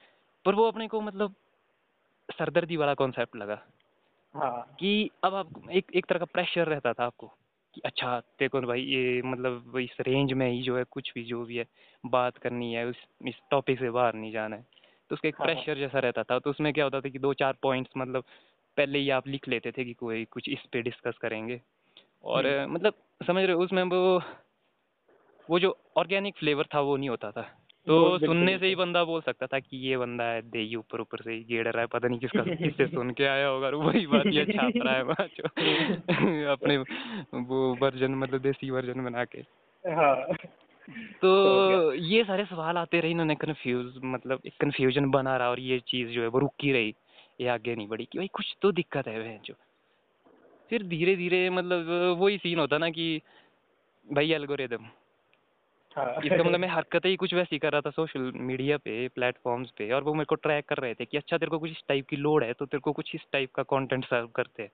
पर 0.45 0.55
वो 0.55 0.67
अपने 0.67 0.87
को 0.87 1.01
मतलब 1.01 1.35
सरदर्दी 2.31 2.77
वाला 2.77 2.93
कॉन्सेप्ट 2.93 3.35
लगा 3.35 3.61
हाँ। 4.35 4.75
कि 4.79 5.09
अब 5.23 5.35
आप 5.35 5.69
एक 5.71 5.85
एक 5.95 6.05
तरह 6.05 6.19
का 6.19 6.25
प्रेशर 6.25 6.67
रहता 6.67 6.93
था 6.93 7.05
आपको 7.05 7.27
कि 7.73 7.81
अच्छा 7.85 8.19
देखो 8.19 8.61
भाई 8.61 8.81
ये 8.81 9.21
मतलब 9.21 9.77
इस 9.77 9.97
रेंज 10.01 10.33
में 10.33 10.51
ही 10.51 10.61
जो 10.61 10.77
है 10.77 10.83
कुछ 10.83 11.11
भी 11.15 11.23
जो 11.23 11.45
भी 11.45 11.55
है 11.55 11.65
बात 12.05 12.37
करनी 12.37 12.73
है 12.73 12.85
उस 12.85 12.95
इस 13.27 13.35
टॉपिक 13.51 13.79
से 13.79 13.89
बाहर 13.89 14.13
नहीं 14.13 14.31
जाना 14.31 14.55
है। 14.55 14.65
तो 15.09 15.13
उसका 15.13 15.27
एक 15.27 15.35
हाँ, 15.35 15.47
हाँ। 15.47 15.55
प्रेशर 15.55 15.79
जैसा 15.79 15.99
रहता 15.99 16.23
था। 16.23 16.39
तो 16.39 16.49
उसमें 16.49 16.73
क्या 16.73 16.83
होता 16.83 17.01
था 17.01 17.09
कि 17.09 17.19
दो 17.19 17.33
चार 17.33 17.57
पॉइंट्स 17.61 17.91
मतलब 17.97 18.23
पहले 18.77 18.99
ही 18.99 19.09
आप 19.09 19.27
लिख 19.27 19.47
लेते 19.47 19.71
थे 19.71 19.85
कि 19.85 19.93
कोई 19.93 20.25
कुछ 20.25 20.49
इस 20.49 20.59
पे 20.73 20.81
डिस्कस 20.81 21.17
करेंगे। 21.17 21.61
और 22.23 22.47
हम्म। 22.47 22.73
मतलब 22.73 22.93
समझ 23.27 23.43
रहे 23.43 23.53
हो 23.53 23.61
उसमें 23.61 23.83
वो 23.83 24.21
वो 25.49 25.59
जो 25.59 25.77
ऑर्गेनिक 25.97 26.35
फ्लेवर 26.37 26.65
था 26.73 26.79
वो 26.79 26.97
नहीं 26.97 27.09
होता 27.09 27.31
था। 27.31 27.62
तो 27.87 28.17
सुनने 28.17 28.57
से 28.57 28.67
ही 28.67 28.75
बंदा 28.75 29.03
बोल 29.03 29.21
सकता 29.21 29.47
था 29.47 29.59
कि 29.59 29.77
ये 29.77 29.97
बंदा 29.97 30.23
है 30.23 30.41
देही 30.41 30.75
ऊपर 30.75 31.01
ऊपर 31.01 31.21
से 31.21 31.31
ही 31.31 31.43
गेड़ 31.43 31.67
रहा 31.67 31.81
है 31.81 31.87
पता 31.87 32.07
नहीं 32.07 32.19
किसका 32.19 32.43
किससे 32.71 32.87
सुन 32.87 33.11
के 33.11 33.23
आया 33.23 33.47
होगा 33.47 33.69
वही 33.69 34.07
बात 34.07 34.27
ये 34.27 34.45
छाप 34.45 34.73
रहा 34.77 34.95
है 34.95 35.27
जो 35.27 35.43
अपने 36.51 36.77
वो 37.39 37.77
वर्जन 37.81 38.11
मतलब 38.11 38.41
देसी 38.41 38.69
वर्जन 38.69 39.03
बना 39.03 39.25
के। 39.25 39.39
हाँ। 39.89 40.27
तो 41.21 41.93
ये 41.93 42.23
सारे 42.23 42.45
सवाल 42.45 42.77
आते 42.77 42.99
रहे 42.99 43.11
इन्होंने 43.11 43.35
कंफ्यूज 43.35 43.93
मतलब 44.03 44.39
एक 44.45 44.53
कंफ्यूजन 44.61 45.09
बना 45.09 45.37
रहा 45.37 45.49
और 45.49 45.59
ये 45.59 45.79
चीज़ 45.79 46.09
जो 46.09 46.21
है 46.21 46.27
वो 46.27 46.39
रुकी 46.39 46.71
रही 46.71 46.95
ये 47.41 47.47
आगे 47.47 47.75
नहीं 47.75 47.87
बढ़ी 47.87 48.05
कि 48.05 48.17
भाई 48.17 48.27
कुछ 48.27 48.55
तो 48.61 48.71
दिक्कत 48.71 49.07
है 49.07 49.19
वह 49.19 49.39
जो 49.45 49.53
फिर 50.69 50.83
धीरे 50.83 51.15
धीरे 51.15 51.49
मतलब 51.49 51.85
वही 52.19 52.37
सीन 52.37 52.59
होता 52.59 52.77
ना 52.77 52.89
कि 52.89 53.21
भाई 54.11 54.31
एल्गोरिदम 54.31 54.85
हाँ। 55.97 56.21
इसका 56.23 56.43
मतलब 56.43 56.59
मैं 56.59 56.67
हरकतें 56.67 57.09
ही 57.09 57.15
कुछ 57.15 57.33
वैसी 57.33 57.57
कर 57.59 57.71
रहा 57.71 57.81
था 57.81 57.89
सोशल 57.89 58.31
मीडिया 58.35 58.77
पे 58.77 59.07
प्लेटफॉर्म्स 59.07 59.71
पे 59.71 59.91
और 59.91 60.03
वो 60.03 60.13
मेरे 60.13 60.25
को 60.25 60.35
ट्रैक 60.35 60.65
कर 60.65 60.77
रहे 60.77 60.93
थे 60.93 61.05
कि 61.05 61.17
अच्छा 61.17 61.37
तेरे 61.37 61.49
को 61.49 61.59
कुछ 61.59 61.71
इस 61.71 61.83
टाइप 61.87 62.07
की 62.07 62.15
लोड 62.15 62.43
है 62.43 62.53
तो 62.53 62.65
तेरे 62.65 62.81
को 62.81 62.91
कुछ 62.91 63.15
इस 63.15 63.21
टाइप 63.31 63.53
का 63.55 63.63
कंटेंट 63.63 64.05
सर्व 64.05 64.27
करते 64.27 64.63
हैं 64.63 64.71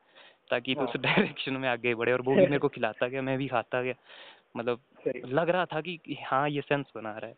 ताकि 0.49 0.75
तू 0.75 0.81
उस 0.81 0.89
हाँ। 0.89 1.01
डायरेक्शन 1.01 1.53
में 1.53 1.69
आगे 1.69 1.95
बढ़े 1.95 2.13
और 2.13 2.21
वो 2.21 2.35
भी 2.35 2.41
मेरे 2.41 2.57
को 2.57 2.67
खिलाता 2.75 3.07
गया 3.07 3.21
मैं 3.21 3.37
भी 3.37 3.47
खाता 3.47 3.81
गया। 3.81 3.93
मतलब 4.57 4.79
लग 5.25 5.49
रहा 5.49 5.65
था 5.65 5.81
कि 5.81 5.99
हाँ 6.27 6.49
ये 6.49 6.61
सेंस 6.61 6.85
बना 6.95 7.17
रहा 7.17 7.27
है। 7.27 7.35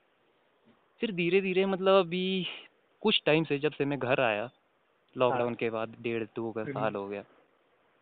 फिर 1.02 1.12
धीरे 1.12 1.42
धीरे 1.42 1.66
मतलब 1.66 2.06
अभी 2.06 2.48
कुछ 3.02 3.22
टाइम 3.26 3.44
से 3.44 3.60
जब 3.60 3.72
से 3.72 3.86
मैं 3.86 4.00
घर 4.00 4.22
आया 4.22 4.50
लॉकडाउन 5.18 5.56
के 5.56 5.70
बाद 5.70 5.96
डेढ़ 6.02 6.24
दो 6.24 6.52
का 6.52 6.62
हम्म। 6.62 6.72
साल 6.72 6.96
हो 6.96 7.08
गया 7.08 7.24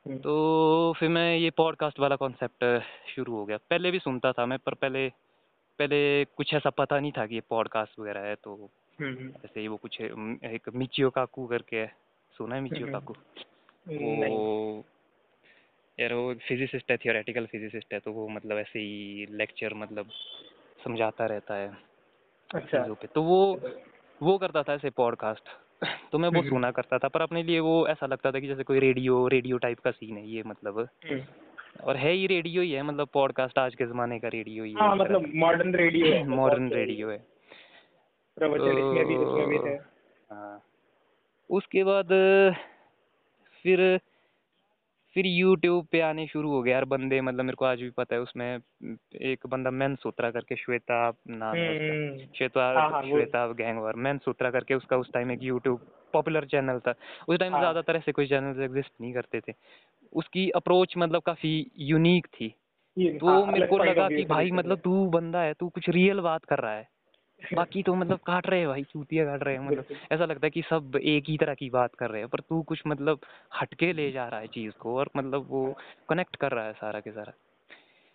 हम्म, 0.06 0.18
तो 0.18 0.94
फिर 0.98 1.10
मैं 1.10 1.38
ये 1.38 1.50
पॉडकास्ट 1.50 2.00
वाला 2.00 2.16
कॉन्सेप्ट 2.16 2.84
शुरू 3.16 3.36
हो 3.36 3.46
गया। 3.46 3.58
पहले 3.58 3.92
भी 3.92 4.00
सुनता 4.00 4.32
था 4.32 4.46
मैं 4.46 4.60
पर 4.60 4.74
पहले 4.74 5.12
पहले 5.80 6.26
कुछ 6.38 6.54
ऐसा 6.54 6.70
पता 6.70 7.00
नहीं 7.00 7.12
था 7.12 7.26
कि 7.26 7.36
ये 7.36 7.42
पॉडकास्ट 7.50 8.00
वगैरह 8.00 8.20
है 8.20 8.36
तो 8.36 8.70
हम्म, 9.00 9.28
ऐसे 9.46 9.60
ही 9.60 9.68
वो 9.68 9.78
कुछ 9.78 10.02
एक 10.02 10.70
मिचियो 10.76 11.10
काकू 11.10 11.46
करके 11.48 11.78
है। 11.78 11.92
सुना 12.36 12.56
है 12.56 12.62
मिचियो 12.62 12.88
हम्म, 12.88 13.00
काकू 13.00 13.14
वो 13.88 14.84
यार 15.98 16.14
वो 16.14 16.34
फिजिसिस्ट 16.48 16.92
है 16.92 16.98
थियोरेटिकल 16.98 17.46
फिजिसिस्ट 17.46 17.94
है 17.94 18.00
तो 18.00 18.12
वो 18.12 18.28
मतलब 18.28 18.58
ऐसे 18.58 18.80
ही 18.80 19.26
लेक्चर 19.32 19.74
मतलब 19.74 20.10
समझाता 20.84 21.26
रहता 21.26 21.56
है 21.56 21.78
अच्छा। 22.50 22.84
पे। 22.94 23.08
तो 23.08 23.24
वो 23.24 23.40
वो 24.22 24.38
करता 24.38 24.64
था 24.64 24.74
ऐसे 24.74 24.90
पॉडकास्ट 24.90 25.50
तो 26.12 26.18
मैं 26.18 26.30
वो 26.30 26.40
हम्म। 26.40 26.50
सुना 26.50 26.72
करता 26.72 26.98
था 26.98 27.08
पर 27.08 27.22
अपने 27.22 27.44
लिए 27.44 27.60
वो 27.60 27.88
ऐसा 27.88 28.06
लगता 28.06 28.32
था 28.32 28.40
कि 28.40 28.48
जैसे 28.48 28.64
कोई 28.64 28.80
रेडियो 28.80 29.28
रेडियो 29.28 29.58
टाइप 29.58 29.80
का 29.80 29.92
सीन 29.92 30.18
है 30.18 30.28
ये 30.30 30.44
मतलब 30.46 30.80
हम्म, 30.80 31.20
और 31.84 31.98
है 31.98 32.12
ही 32.12 32.28
रेडियो 32.28 32.62
ही 32.62 32.72
है 32.72 32.82
मतलब 32.84 33.08
पॉडकास्ट 33.14 33.60
आज 33.60 33.76
के 33.76 33.86
ज़माने 33.86 34.20
का 34.20 34.28
रेडियो 34.28 34.64
ही 34.64 34.74
है। 34.74 34.80
हाँ 34.80 34.96
मतलब 34.96 35.32
मॉडर्न 35.36 35.74
रेडियो 35.76 36.14
है 36.14 36.24
मॉडर्न 36.38 36.70
रेडियो 36.70 37.10
है 37.10 37.18
प्रवचन 38.38 38.78
इसमें 38.78 39.06
भी 39.06 39.16
इसमें 39.16 39.48
भी 39.48 39.58
थे 39.60 39.76
हाँ। 40.30 40.62
उसके 41.50 41.84
बाद 41.84 42.08
फिर 43.66 44.00
फिर 45.16 45.26
यूट्यूब 45.26 45.86
पे 45.92 46.00
आने 46.02 46.26
शुरू 46.28 46.50
हो 46.50 46.62
गया 46.62 46.74
यार 46.74 46.86
बंदे 46.86 47.20
मतलब 47.22 47.46
मेरे 47.46 47.56
को 47.56 47.66
आज 47.66 47.80
भी 47.82 47.90
पता 47.90 48.16
है 48.16 48.22
उसमें 48.22 48.46
एक 49.22 49.48
बंदा 49.48 49.72
मैन 49.72 49.96
सूत्रा 49.96 50.30
करके 50.32 50.56
श्वेता 50.56 51.00
नाम 51.28 51.56
है 51.56 51.68
हम्म, 51.70 52.26
श्वेता 52.38 52.66
हाँ, 52.80 52.90
हाँ, 52.90 53.02
श्वेता 53.04 53.46
गैंगवार 53.54 53.96
मैन 53.96 54.18
सूत्रा 54.18 54.52
करके 54.52 54.76
उसका 54.76 54.98
उस 54.98 55.12
टाइम 55.14 55.32
एक 55.32 55.44
यूट्यूब 55.44 55.88
पॉपुलर 56.14 56.46
चैनल 56.46 56.80
था। 56.80 56.94
उस 57.28 57.40
टाइम। 57.40 57.58
ज़्यादातर 57.58 57.96
ऐसे 57.96 58.12
कोई 58.12 58.28
चैनल 58.28 58.62
एग्जिस्ट 58.64 58.92
नहीं 59.02 59.14
करते 59.14 59.40
थे। 59.40 59.52
उसकी 60.14 60.50
अप्रोच 60.50 60.94
मतलब 60.98 61.22
काफ़ी 61.22 61.72
यूनिक 61.78 62.28
थी। 62.28 62.56
तो 63.20 63.28
हाँ, 63.28 63.52
मेरे 63.52 63.68
को 63.68 63.78
लगा 63.78 64.10
कि 64.10 64.26
भाई 64.26 64.52
मतलब 64.52 64.80
तू 64.80 65.06
बंदा 65.06 65.42
है 65.42 65.54
तू 65.54 65.70
कुछ 65.70 65.90
रियल 65.90 66.20
बात 66.20 66.46
कर 66.46 66.60
रहा 66.60 66.74
है। 66.74 66.88
बाकी 67.54 67.84
तो 67.84 67.96
मतलब 67.96 68.20
काट 68.20 68.48
रहे 68.48 68.60
हैं 68.60 68.70
भाई 68.70 68.84
चूतिया 68.84 69.26
काट 69.26 69.44
रहे 69.44 69.54
हैं 69.56 69.68
मतलब। 69.68 69.86
ऐसा 70.12 70.26
लगता 70.26 70.48
है 70.48 70.50
कि 70.50 70.62
सब 70.62 71.00
एक 71.04 71.24
ही 71.30 71.38
तरह 71.38 71.54
की 71.54 71.70
बात 71.70 71.96
कर 71.96 72.10
रहे 72.10 72.22
हैं 72.22 72.30
पर 72.30 72.40
तू 72.40 72.62
कुछ 72.62 72.84
मतलब 72.88 73.20
हटके 73.62 73.94
ले 73.94 74.12
जा 74.12 74.28
रहा 74.28 74.40
है 74.40 74.48
चीज़ 74.48 74.74
को 74.80 74.98
और 74.98 75.10
मतलब 75.18 75.46
वो 75.50 75.78
कनेक्ट 76.10 76.36
कर 76.36 76.52
रहा 76.52 76.66
है 76.66 76.74
सारा 76.74 77.00
के 77.00 77.12
सारा। 77.12 77.34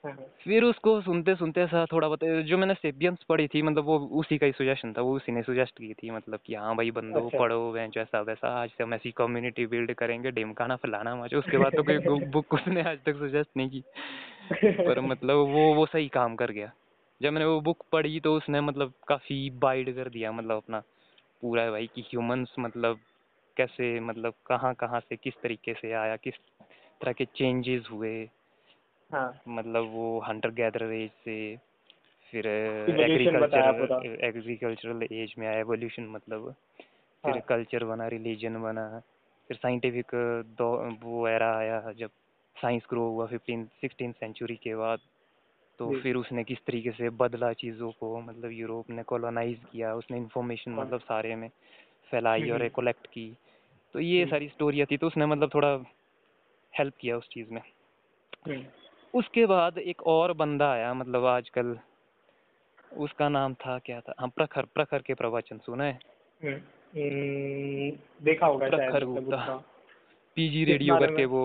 फिर 0.07 0.64
उसको 0.64 1.01
सुनते 1.01 1.35
सुनते 1.35 1.61
ऐसा 1.61 1.85
थोड़ा 1.93 2.09
बहुत 2.09 2.25
जो 2.47 2.57
मैंने 2.59 2.75
सेपियंस 2.75 3.23
पढ़ी 3.29 3.47
थी 3.49 3.62
मतलब 3.62 3.85
वो 3.85 3.99
उसी 4.21 4.38
का 4.38 4.47
ही 4.47 4.53
सुजेशन 4.53 4.93
था 4.93 5.03
वो 5.03 5.14
उसी 5.17 5.33
ने 5.33 5.43
सुजेस्ट 5.43 5.79
की 5.79 5.93
थी 5.95 6.11
मतलब 6.11 6.40
कि 6.47 6.55
हाँ 6.55 6.75
भाई 6.77 6.90
बंदो 6.90 7.21
अच्छा। 7.21 7.38
पढ़ो 7.38 7.71
बेंच 7.73 7.97
ऐसा 7.97 8.21
वैसा 8.21 8.49
आज 8.62 8.71
से 8.71 8.85
हम 8.85 8.95
ऐसी 8.95 9.11
कम्युनिटी 9.11 9.67
बिल्ड 9.67 9.95
करेंगे 9.95 10.31
ढिमकाना 10.31 10.77
फलाना 10.77 11.14
मचो 11.17 11.38
उसके 11.38 11.59
बाद 11.59 11.77
तो 11.77 11.83
कोई 11.83 11.99
बुक 12.31 12.55
उसने 12.55 12.83
आज 12.83 12.99
तक 13.07 13.19
सुजेस्ट 13.19 13.51
नहीं 13.57 13.71
की 13.71 13.85
पर 14.85 15.01
मतलब 15.01 15.37
वो 15.53 15.73
वो 15.75 15.87
सही 15.87 16.09
काम 16.09 16.37
कर 16.37 16.51
गया 16.51 16.73
जब 17.21 17.33
मैंने 17.33 17.47
वो 17.47 17.61
बुक 17.61 17.85
पढ़ी 17.93 18.21
तो 18.21 18.37
उसने 18.37 18.61
मतलब 18.61 18.93
काफ़ी 19.09 19.51
बाइड 19.59 19.95
कर 19.95 20.09
दिया 20.09 20.33
मतलब 20.33 20.57
अपना 20.57 20.83
पूरा 21.43 21.71
भाई 21.71 21.87
कि 21.95 22.03
ह्यूमंस 22.03 22.55
मतलब 22.59 22.99
कैसे 23.57 23.99
मतलब 24.01 24.35
कहाँ 24.47 24.75
कहाँ 24.75 25.01
से 25.01 25.17
किस 25.17 25.35
तरीके 25.43 25.75
से 25.75 25.93
आया 25.93 26.17
किस 26.17 26.35
तरह 27.01 27.12
के 27.12 27.25
चेंजेस 27.25 27.88
हुए 27.90 28.17
हाँ 29.14 29.40
मतलब 29.48 29.90
वो 29.92 30.20
हंटर 30.20 30.50
गैदर 30.50 30.83
एज 30.92 31.11
से 31.11 31.57
फिर। 32.31 32.46
एग्रीकल्चर 32.46 34.18
एग्रीकल्चरल 34.24 35.03
एज 35.12 35.35
में 35.38 35.46
आया 35.46 35.59
एवोल्यूशन 35.59 36.07
मतलब 36.07 36.55
फिर 37.24 37.33
हाँ। 37.33 37.40
कल्चर 37.40 37.85
बना 37.85 38.09
रिलीजन 38.09 38.62
बना 38.62 39.03
फिर 39.48 39.57
साइंटिफिक 39.57 40.07
दो 40.59 40.98
वो 41.03 41.29
एरा 41.29 41.57
आया 41.57 41.92
जब 41.92 42.11
साइंस 42.57 42.83
ग्रो 42.90 43.03
हुआ 43.03 43.27
फिफ्टीन 43.27 43.64
सिक्सटीन 43.81 44.12
सेंचुरी 44.12 44.57
के 44.57 44.74
बाद 44.74 44.98
तो 45.79 46.00
फिर 46.00 46.16
उसने 46.16 46.44
किस 46.44 46.59
तरीके 46.66 46.90
से 46.90 47.11
बदला 47.11 47.53
चीज़ों 47.53 47.90
को 47.90 48.20
मतलब 48.20 48.50
यूरोप 48.50 48.90
ने 48.90 49.03
कॉलोनाइज 49.03 49.59
किया 49.72 49.94
उसने 49.94 50.16
इंफॉर्मेशन 50.18 50.74
हाँ। 50.74 50.85
मतलब 50.85 51.00
सारे 51.00 51.37
में 51.37 51.48
फैलाई 52.11 52.50
और। 52.50 52.68
कलेक्ट 52.68 53.07
की 53.07 53.37
तो 53.92 54.00
ये। 54.00 54.27
सारी 54.27 54.48
स्टोरियाँ 54.48 54.87
थी 54.90 54.96
तो 54.96 55.07
उसने 55.07 55.27
मतलब 55.27 55.50
थोड़ा 55.55 55.85
हेल्प 56.79 56.94
किया 57.00 57.16
उस 57.16 57.29
चीज़ 57.29 57.50
में 57.50 57.61
उसके 59.14 59.44
बाद 59.46 59.79
एक 59.79 60.03
और 60.07 60.33
बंदा 60.33 60.70
आया 60.72 60.92
मतलब 60.94 61.24
आजकल 61.27 61.77
उसका 62.98 63.29
नाम 63.29 63.55
था 63.57 63.79
क्या 63.79 64.00
था 64.00 64.14
हाँ 64.18 64.29
प्रखर 64.29 64.64
प्रखर 64.74 65.03
के 65.03 65.14
प्रवचन 65.14 65.59
सुना 65.59 65.85
है 65.85 65.98
हम्म, 66.40 66.55
हम्म, 66.94 67.90
देखा 68.24 68.46
होगा 68.46 68.68
प्रखर 68.68 69.05
मतलब 69.05 69.24
गुप्ता। 69.24 69.57
पीजी 70.37 70.64
रेडियो 70.64 70.96
करके 70.98 71.24
वो 71.27 71.44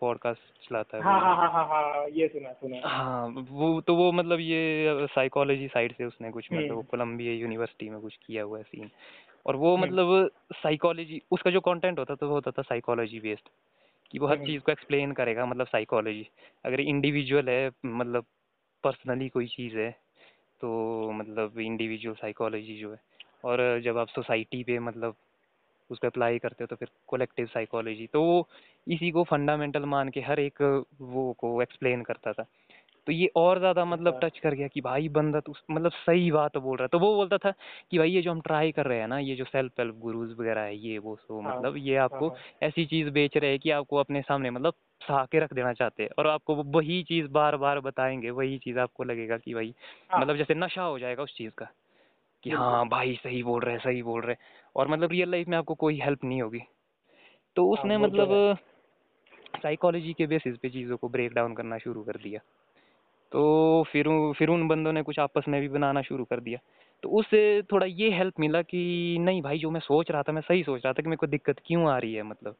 पॉडकास्ट 0.00 0.68
चलाता 0.68 0.96
है 0.96 1.02
हाँ। 1.02 1.20
हाँ 1.20 1.36
हाँ 1.36 1.50
हाँ 1.52 1.64
हाँ 1.68 2.06
ये 2.08 2.28
सुना 2.28 2.52
सुना 2.52 2.88
हाँ 2.88 3.26
वो 3.50 3.80
तो 3.80 3.94
वो 3.96 4.10
मतलब 4.12 4.40
ये 4.40 5.06
साइकोलॉजी 5.14 5.68
साइड 5.68 5.94
से 5.96 6.04
उसने 6.04 6.30
कुछ 6.30 6.52
मतलब 6.52 6.70
हम्म। 6.70 6.82
कोलंबिया 6.82 7.32
यूनिवर्सिटी 7.32 7.88
में 7.90 8.00
कुछ 8.00 8.16
किया 8.26 8.42
हुआ 8.42 8.58
है 8.58 8.64
सीन 8.64 8.90
और 9.46 9.56
वो 9.56 9.74
हम्म। 9.76 9.86
मतलब 9.86 10.30
साइकोलॉजी 10.54 11.20
उसका 11.30 11.50
जो 11.50 11.60
कंटेंट 11.60 11.98
होता 11.98 12.14
था 12.14 12.26
वो 12.26 12.34
होता 12.34 12.50
था 12.50 12.62
साइकोलॉजी 12.62 13.20
बेस्ड 13.20 13.48
कि 14.12 14.18
वो 14.18 14.26
हर 14.26 14.36
हम्म। 14.36 14.46
चीज़ 14.46 14.62
को 14.62 14.72
एक्सप्लेन 14.72 15.12
करेगा 15.12 15.46
मतलब 15.46 15.66
साइकोलॉजी 15.66 16.26
अगर 16.64 16.80
इंडिविजुअल 16.80 17.48
है 17.48 17.70
मतलब 17.84 18.24
पर्सनली 18.84 19.28
कोई 19.28 19.46
चीज़ 19.46 19.76
है 19.78 19.90
तो 20.60 21.10
मतलब 21.12 21.58
इंडिविजुअल 21.58 22.16
साइकोलॉजी 22.16 22.78
जो 22.80 22.92
है। 22.92 23.00
और 23.44 23.80
जब 23.80 23.98
आप 23.98 24.08
सोसाइटी 24.08 24.62
पे 24.64 24.78
मतलब 24.78 25.14
उसको 25.90 26.06
अप्लाई 26.06 26.38
करते 26.38 26.64
हो 26.64 26.66
तो 26.66 26.76
फिर 26.76 26.88
कोलेक्टिव 27.06 27.46
साइकोलॉजी 27.46 28.06
तो 28.06 28.22
वो 28.22 28.48
इसी 28.86 29.10
को 29.10 29.24
फंडामेंटल 29.24 29.84
मान 29.84 30.08
के 30.08 30.20
हर 30.20 30.40
एक 30.40 30.62
वो 31.00 31.32
को 31.38 31.60
एक्सप्लेन 31.62 32.02
करता 32.02 32.32
था। 32.32 32.44
तो 33.08 33.12
ये 33.12 33.30
और 33.36 33.58
ज़्यादा 33.58 33.84
मतलब। 33.84 34.18
टच 34.22 34.38
कर 34.38 34.54
गया 34.54 34.68
कि 34.68 34.80
भाई 34.80 35.08
बंदा 35.08 35.40
तो 35.40 35.54
मतलब 35.70 35.92
सही 35.92 36.30
बात 36.30 36.56
बोल 36.56 36.76
रहा 36.76 36.84
है। 36.84 36.88
तो 36.88 36.98
वो 36.98 37.14
बोलता 37.14 37.38
था 37.38 37.50
कि 37.90 37.98
भाई 37.98 38.10
ये 38.10 38.22
जो 38.22 38.30
हम 38.30 38.40
ट्राई 38.40 38.72
कर 38.72 38.86
रहे 38.86 38.98
हैं 39.00 39.08
ना 39.08 39.18
ये 39.18 39.36
जो 39.36 39.44
सेल्फ 39.44 39.80
हेल्प 39.80 39.94
गुरुज 39.94 40.32
वगैरह 40.38 40.60
है 40.60 40.76
ये 40.76 40.98
वो 40.98 41.16
सो 41.16 41.40
हाँ, 41.40 41.58
मतलब 41.58 41.76
ये 41.76 41.96
आपको 41.96 42.28
हाँ, 42.28 42.38
ऐसी 42.62 42.86
चीज़ 42.86 43.10
बेच 43.10 43.36
रहे 43.36 43.50
हैं 43.50 43.58
कि 43.58 43.70
आपको 43.70 43.96
अपने 43.96 44.22
सामने 44.22 44.50
मतलब 44.50 44.74
सहा 45.08 45.24
के 45.24 45.40
रख 45.40 45.52
देना 45.52 45.72
चाहते 45.72 46.02
हैं। 46.02 46.10
और 46.18 46.26
आपको 46.26 46.54
वही 46.54 47.02
चीज़ 47.02 47.26
बार 47.28 47.56
बार 47.56 47.80
बताएँगे 47.80 48.30
वही 48.30 48.58
चीज़ 48.58 48.78
आपको 48.78 49.04
लगेगा 49.04 49.36
कि 49.38 49.54
भाई 49.54 49.74
हाँ, 50.12 50.20
मतलब 50.20 50.36
जैसे 50.36 50.54
नशा 50.54 50.82
हो 50.82 50.98
जाएगा 50.98 51.22
उस 51.22 51.36
चीज़ 51.36 51.50
का 51.50 51.68
कि 52.42 52.50
हाँ 52.50 52.88
भाई 52.88 53.14
सही 53.14 53.42
बोल 53.42 53.62
रहे 53.62 53.74
हैं 53.74 53.80
सही 53.80 54.02
बोल 54.02 54.20
रहे 54.22 54.32
हैं। 54.32 54.70
और 54.76 54.88
मतलब 54.88 55.10
रियल 55.10 55.30
लाइफ 55.30 55.48
में 55.48 55.58
आपको 55.58 55.74
कोई 55.74 56.00
हेल्प 56.00 56.24
नहीं 56.24 56.42
होगी। 56.42 56.60
तो 57.56 57.70
उसने 57.70 57.98
तो 57.98 58.02
मतलब 58.04 58.58
साइकोलॉजी 59.62 60.12
के 60.12 60.26
बेसिस 60.26 60.56
पे 60.56 60.70
चीज़ों 60.70 60.96
को 60.96 61.08
ब्रेक 61.08 61.32
डाउन 61.32 61.54
करना 61.54 61.78
शुरू 61.78 62.02
कर 62.04 62.16
दिया। 62.16 62.40
तो 63.32 63.82
फिर 63.92 64.32
फिर 64.38 64.48
उन 64.48 64.68
बंदों 64.68 64.92
ने 64.92 65.02
कुछ 65.02 65.18
आपस 65.18 65.44
में 65.48 65.60
भी 65.60 65.68
बनाना 65.68 66.02
शुरू 66.02 66.24
कर 66.24 66.40
दिया। 66.40 66.58
तो 67.02 67.08
उससे 67.08 67.62
थोड़ा 67.62 67.86
ये 67.86 68.10
हेल्प 68.10 68.40
मिला 68.40 68.62
कि 68.62 69.16
नहीं 69.20 69.42
भाई 69.42 69.58
जो 69.58 69.70
मैं 69.70 69.80
सोच 69.80 70.10
रहा 70.10 70.22
था 70.22 70.32
मैं 70.32 70.42
सही 70.42 70.62
सोच 70.62 70.80
रहा 70.84 70.92
था 70.92 71.02
कि 71.02 71.08
मेरे 71.08 71.16
को 71.16 71.26
दिक्कत 71.26 71.56
क्यों 71.66 71.90
आ 71.90 71.98
रही 71.98 72.14
है 72.14 72.22
मतलब 72.22 72.56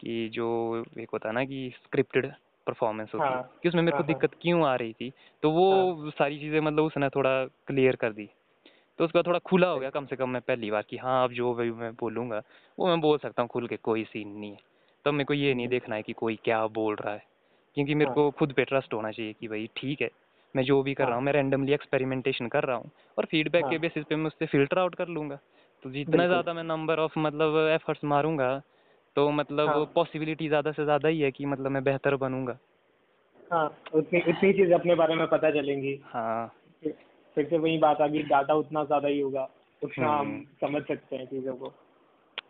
कि 0.00 0.28
जो 0.28 0.84
एक 0.98 1.08
होता 1.12 1.28
है 1.28 1.34
ना 1.34 1.44
कि 1.44 1.72
स्क्रिप्टेड 1.84 2.32
परफॉर्मेंस 2.66 3.10
होती 3.14 3.24
है 3.24 3.30
हाँ, 3.30 3.50
कि 3.62 3.68
उसमें 3.68 3.82
मेरे 3.82 3.92
को 3.92 3.96
हाँ, 3.96 4.06
हाँ। 4.06 4.06
दिक्कत 4.06 4.38
क्यों 4.42 4.66
आ 4.66 4.74
रही 4.74 4.92
थी? 4.92 5.12
तो 5.42 5.50
वो 5.50 6.10
सारी 6.10 6.38
चीज़ें 6.38 6.60
मतलब 6.60 6.84
उसने 6.84 7.08
थोड़ा 7.08 7.44
क्लियर 7.44 7.96
कर 7.96 8.12
दी। 8.12 8.28
तो 8.98 9.04
उसका 9.04 9.22
थोड़ा 9.22 9.38
खुला 9.38 9.68
हो 9.68 9.78
गया 9.80 9.90
कम 9.90 10.06
से 10.06 10.16
कम 10.16 10.28
मैं 10.28 10.42
पहली 10.42 10.70
बार 10.70 10.82
कि 10.82 10.96
हाँ 10.96 11.24
अब 11.24 11.32
जो 11.32 11.54
भी 11.54 11.70
मैं 11.72 11.92
बोलूँगा 11.92 12.42
वो 12.78 12.86
मैं 12.86 13.00
बोल 13.00 13.18
सकता 13.18 13.42
हूँ 13.42 13.48
खुल 13.48 13.66
के 13.68 13.76
कोई 13.76 14.04
सीन 14.04 14.28
नहीं 14.28 14.50
है। 14.50 14.58
तब 15.04 15.12
मेरे 15.12 15.24
को 15.24 15.34
ये 15.34 15.54
नहीं 15.54 15.68
देखना 15.68 15.96
है 15.96 16.02
कि 16.02 16.12
कोई 16.12 16.38
क्या 16.44 16.66
बोल 16.66 16.96
रहा 16.96 17.14
है। 17.14 17.31
क्योंकि 17.76 17.94
मेरे 17.94 18.08
हाँ। 18.08 18.14
को 18.14 18.30
खुद 18.30 18.52
पे 18.52 18.64
ट्रस्ट 18.64 18.94
होना 18.94 19.10
चाहिए 19.10 19.32
कि 19.32 19.48
भाई 19.48 19.68
ठीक 19.76 20.02
है 20.02 20.10
मैं 20.54 20.64
जो 20.64 20.82
भी 20.82 20.94
कर 20.94 21.04
रहा 21.04 21.10
हाँ। 21.10 21.18
हूँ 21.18 21.24
मैं 21.24 21.32
रैंडमली 21.32 21.72
एक्सपेरिमेंटेशन 21.72 22.48
कर 22.48 22.64
रहा 22.64 22.76
हूँ 22.76 22.90
और 23.18 23.24
फीडबैक 23.24 23.64
के 23.64 23.70
हाँ। 23.70 23.78
बेसिस 23.78 24.04
पे 24.04 24.16
मैं 24.16 24.26
उससे 24.26 24.46
फ़िल्टर 24.46 24.78
आउट 24.78 24.94
कर 24.94 25.08
लूँगा 25.08 25.38
तो 25.84 25.90
जितना 25.90 26.26
ज़्यादा 26.26 26.52
मैं 26.52 26.62
नंबर 26.64 26.98
ऑफ़ 26.98 27.18
मतलब 27.18 27.56
एफर्ट्स 27.68 28.04
मारूँगा 28.04 28.58
तो 29.16 29.30
मतलब 29.30 29.68
हाँ। 29.68 29.84
पॉसिबिलिटी 29.94 30.48
ज़्यादा 30.48 30.72
से 30.72 30.84
ज़्यादा 30.84 31.08
ही 31.08 31.20
है 31.20 31.30
कि 31.30 31.46
मतलब 31.46 31.70
मैं 31.70 31.82
बेहतर 31.84 32.16
बनूँगा 32.16 32.58
हाँ 33.50 33.66
उतनी 33.94 34.20
उतनी 34.20 34.52
चीज़ 34.52 34.72
अपने 34.72 34.94
बारे 34.94 35.14
में 35.14 35.26
पता 35.26 35.50
चलेंगी 35.50 35.98
हाँ 36.04 36.46
फिर 36.82 36.94
फिर 37.36 37.46
से 37.50 37.58
वही 37.58 37.78
बात 37.78 38.00
आ 38.00 38.06
गई 38.06 38.22
डाटा 38.22 38.54
उतना 38.54 38.84
ज़्यादा 38.84 39.08
ही 39.08 39.20
होगा 39.20 39.48
उतना 39.82 40.08
हम 40.08 40.28
हम्म। 40.28 40.44
समझ 40.60 40.82
सकते 40.82 41.16
हैं 41.16 41.26
चीज़ों 41.26 41.54
को 41.56 41.72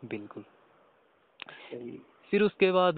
बिल्कुल 0.05 0.43
फिर 2.33 2.41
उसके 2.41 2.71
बाद 2.71 2.95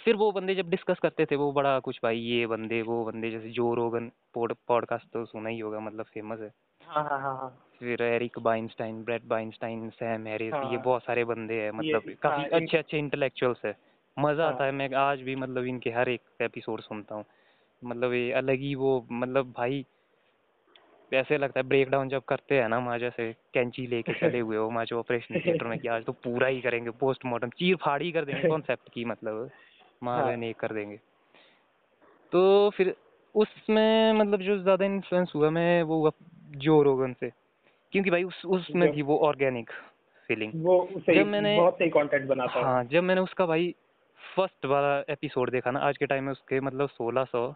फिर 0.00 0.16
वो 0.16 0.32
बंदे 0.32 0.54
जब 0.54 0.70
डिस्कस 0.70 0.98
करते 0.98 1.26
थे 1.26 1.36
वो 1.36 1.52
बड़ा 1.52 1.78
कुछ 1.80 1.98
भाई 2.02 2.18
ये 2.18 2.46
बंदे 2.46 2.82
वो 2.82 3.04
बंदे 3.04 3.30
जैसे 3.30 3.50
जो 3.50 3.74
रोगन 3.74 4.10
पॉड 4.34 4.54
पॉडकास्ट 4.68 5.06
तो 5.12 5.24
सुना 5.24 5.48
ही 5.48 5.58
होगा 5.58 5.80
मतलब 5.80 6.04
फ़ेमस 6.04 6.40
है। 6.40 6.50
हाँ 6.86 7.04
हाँ 7.04 7.20
हाँ 7.20 7.66
फिर 7.78 8.02
Eric 8.02 8.38
Weinstein 8.38 9.02
Bret 9.04 9.22
Weinstein 9.24 9.88
Sam 9.90 10.26
Harris 10.26 10.54
ये। 10.54 10.76
बहुत 10.76 11.02
सारे 11.02 11.24
बंदे 11.24 11.54
हैं 11.54 11.70
मतलब 11.70 12.14
काफ़ी 12.22 12.44
अच्छे 12.44 12.78
अच्छे 12.78 12.98
इंटेलेक्चुअल्स 12.98 13.64
है। 13.64 13.76
मज़ा। 14.18 14.48
आता 14.48 14.64
है 14.64 14.72
मैं 14.72 14.94
आज 14.94 15.20
भी 15.20 15.36
मतलब 15.36 15.64
इनके 15.64 15.90
हर 15.90 16.08
एक 16.08 16.20
एपिसोड 16.40 16.80
सुनता 16.80 17.14
हूँ। 17.14 17.24
मतलब 17.84 18.12
ये 18.12 18.32
अलग 18.32 18.58
ही 18.58 18.74
वो 18.74 19.06
मतलब 19.12 19.52
भाई 19.56 19.84
ऐसे 21.12 21.38
लगता 21.38 21.60
है 21.60 21.66
ब्रेक 21.66 21.90
डाउन 21.90 22.08
जब 22.08 22.22
करते 22.22 22.54
हैं 22.54 22.68
ना 22.68 22.80
माँ 22.80 22.98
जैसे 22.98 23.32
कैंची 23.54 23.86
लेके 23.86 24.12
चले 24.12 24.38
हुए 24.38 24.56
हो 24.56 24.70
माँ 24.70 24.84
जो 24.84 24.98
ऑपरेशन 24.98 25.40
थिएटर 25.40 25.66
में 25.66 25.78
कि 25.78 25.88
आज 25.88 26.04
तो 26.04 26.12
पूरा 26.12 26.46
ही 26.46 26.60
करेंगे 26.60 26.90
पोस्टमार्टम 26.90 27.48
चीर 27.48 27.76
फाड़ 27.76 28.02
ही 28.02 28.12
कर 28.12 28.24
देंगे 28.24 28.48
कॉन्सेप्ट 28.48 28.88
की 28.92 29.04
मतलब। 29.04 29.50
माँ 30.02 30.22
हाँ। 30.22 30.32
एक 30.36 30.56
कर 30.56 30.72
देंगे। 30.72 30.96
तो 32.32 32.70
फिर 32.70 32.94
उसमें 33.34 34.12
मतलब 34.12 34.40
जो 34.40 34.58
ज़्यादा 34.58 34.84
इन्फ्लुएंस 34.84 35.32
हुआ 35.34 35.50
मैं 35.50 35.82
वो 35.82 35.98
हुआ 36.00 36.10
जो 36.56 36.82
रोगन 36.82 37.12
से। 37.12 37.30
क्योंकि 37.92 38.10
भाई 38.10 38.22
उस 38.22 38.44
उसमें 38.46 38.96
थी 38.96 39.02
वो 39.02 39.18
ऑर्गेनिक 39.18 39.70
फीलिंग 40.28 40.52
वो 40.54 40.88
सही 40.98 41.16
जब 41.16 41.26
मैंने- 41.26 41.56
बहुत 41.58 41.74
सही 41.74 41.90
कंटेंट 41.90 42.26
बनाता 42.26 42.58
है 42.58 42.64
हाँ 42.64 42.84
जब 42.84 43.02
मैंने 43.02 43.20
उसका 43.20 43.46
भाई 43.46 43.74
फ़र्स्ट 44.36 44.66
वाला 44.66 45.12
एपिसोड 45.12 45.50
देखा 45.50 45.70
ना 45.70 45.80
आज 45.80 45.96
के 45.96 46.06
टाइम 46.06 46.24
में 46.24 46.32
उसके 46.32 46.60
मतलब 46.60 46.88
सोलह 46.88 47.24
सौ 47.24 47.54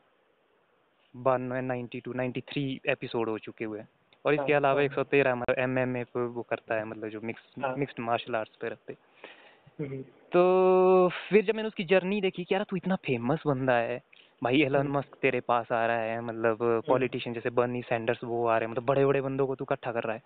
बानवे 1.17 1.61
ninety 1.61 2.01
two 2.01 2.13
ninety 2.13 2.41
three 2.41 2.81
episode 2.89 3.29
हो 3.29 3.39
चुके 3.39 3.65
हुए 3.65 3.79
हैं। 3.79 3.89
और 4.25 4.35
इसके 4.35 4.53
हाँ, 4.53 4.61
अलावा 4.61 4.75
हाँ। 4.75 4.85
एक 4.85 4.93
सौ 4.93 5.03
तेरह 5.05 5.35
मतलब 5.35 5.59
एम 5.59 5.79
एम 5.79 5.97
ए 5.97 6.05
पे 6.05 6.21
वो 6.21 6.43
करता 6.43 6.75
है 6.75 6.85
मतलब 6.85 7.09
जो 7.09 7.21
मिक्स। 7.21 7.43
मिक्स्ड 7.59 8.01
मार्शल 8.01 8.35
आर्ट्स 8.37 8.57
पे 8.57 8.69
रखते 8.69 8.97
तो 9.79 11.09
फिर 11.21 11.45
जब 11.45 11.55
मैंने 11.55 11.69
उसकी 11.69 11.85
जर्नी 11.85 12.21
देखी 12.21 12.45
कि 12.45 12.55
यार 12.55 12.65
तू 12.65 12.77
इतना 12.77 12.97
फ़ेमस 12.97 13.43
बंदा 13.47 13.75
है 13.75 14.01
भाई 14.43 14.61
एलन 14.63 14.77
हम्म। 14.77 14.99
मस्क 14.99 15.17
तेरे 15.23 15.41
पास 15.41 15.73
आ 15.73 15.85
रहा 15.87 16.01
है 16.01 16.21
मतलब 16.23 16.59
पॉलिटिशियन 16.89 17.35
जैसे 17.35 17.51
बर्नी 17.51 17.83
सैंडर्स 17.83 18.25
वो 18.25 18.47
आ 18.47 18.57
रहे 18.59 18.67
हैं 18.67 18.71
मतलब 18.73 18.85
बड़े 18.85 19.05
बड़े 19.07 19.21
बंदों 19.21 19.47
को 19.47 19.55
तू 19.55 19.65
इकट्ठा 19.65 19.93
कर 19.93 20.03
रहा 20.03 20.15
है 20.15 20.23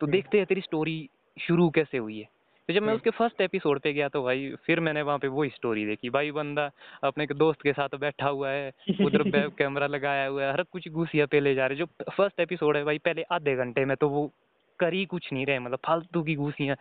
तो 0.00 0.06
हम्म। 0.06 0.12
देखते 0.12 0.38
हैं 0.38 0.46
तेरी 0.46 0.60
स्टोरी 0.60 0.98
शुरू 1.36 1.68
कैसे 1.70 1.98
हुई 1.98 2.18
है 2.18 2.28
तो 2.68 2.74
जब 2.74 2.80
मैं 2.80 2.88
हम्म। 2.88 2.96
उसके 2.96 3.10
फ़र्स्ट 3.12 3.40
एपिसोड 3.40 3.80
पे 3.80 3.92
गया 3.92 4.08
तो 4.08 4.22
भाई 4.22 4.50
फिर 4.64 4.80
मैंने 4.80 5.02
वहाँ 5.02 5.18
पे 5.18 5.28
वही 5.30 5.50
स्टोरी 5.50 5.84
देखी 5.86 6.10
भाई 6.10 6.30
बंदा 6.32 6.70
अपने 7.04 7.24
एक 7.24 7.32
दोस्त 7.34 7.62
के 7.62 7.72
साथ 7.72 7.96
बैठा 7.98 8.28
हुआ 8.28 8.50
है 8.50 8.72
उधर 9.00 9.22
वेब 9.30 9.52
कैमरा 9.58 9.86
लगाया 9.88 10.26
हुआ 10.26 10.42
है 10.42 10.52
हर 10.52 10.62
कुछ 10.68 10.88
घुसिया 10.90 11.26
पे 11.26 11.40
ले 11.40 11.54
जा 11.54 11.66
रहे 11.66 11.78
जो 11.78 11.86
फ़र्स्ट 12.10 12.40
एपिसोड 12.40 12.76
है 12.76 12.84
भाई 12.84 12.98
पहले 13.00 13.22
आधे 13.32 13.54
घंटे 13.56 13.84
में 13.84 13.96
तो 13.96 14.08
वो 14.08 14.30
कर 14.78 14.92
ही 14.92 15.04
कुछ 15.06 15.32
नहीं 15.32 15.46
रहे 15.46 15.58
मतलब 15.58 15.78
फालतू 15.84 16.22
की 16.22 16.34
घुसियाँ 16.36 16.76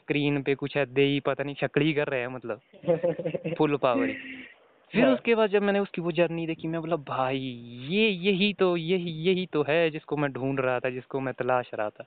स्क्रीन 0.00 0.42
पे 0.42 0.54
कुछ 0.54 0.76
है 0.76 0.86
दे 0.86 1.02
ही 1.02 1.20
पता 1.20 1.44
नहीं 1.44 1.54
शक्ली 1.54 1.92
कर 1.92 2.08
रहे 2.08 2.20
हैं 2.20 2.28
मतलब। 2.28 2.60
फुल 3.58 3.76
पावर 3.76 4.12
फिर 4.92 5.04
हाँ। 5.04 5.14
उसके 5.14 5.34
बाद 5.34 5.50
जब 5.50 5.62
मैंने 5.62 5.78
उसकी 5.78 6.00
वो 6.00 6.12
जर्नी 6.12 6.46
देखी 6.46 6.68
मैं 6.68 6.80
बोला 6.80 6.96
भाई 6.96 7.38
ये 7.88 8.08
यही 8.08 8.52
तो 8.54 8.76
यही 8.76 9.10
यही 9.22 9.46
तो 9.46 9.62
है 9.62 9.90
जिसको 9.90 10.16
मैं 10.16 10.32
ढूंढ 10.32 10.60
रहा 10.60 10.78
था 10.80 10.90
जिसको 10.90 11.20
मैं 11.20 11.34
तलाश 11.34 11.70
रहा 11.74 11.90
था। 11.90 12.04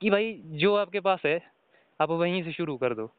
कि 0.00 0.10
भाई 0.10 0.32
जो 0.44 0.74
आपके 0.74 1.00
पास 1.00 1.22
है 1.26 1.40
आप 2.00 2.10
वहीं 2.10 2.42
से 2.42 2.52
शुरू 2.52 2.76
कर 2.76 2.94
दो। 2.94 3.10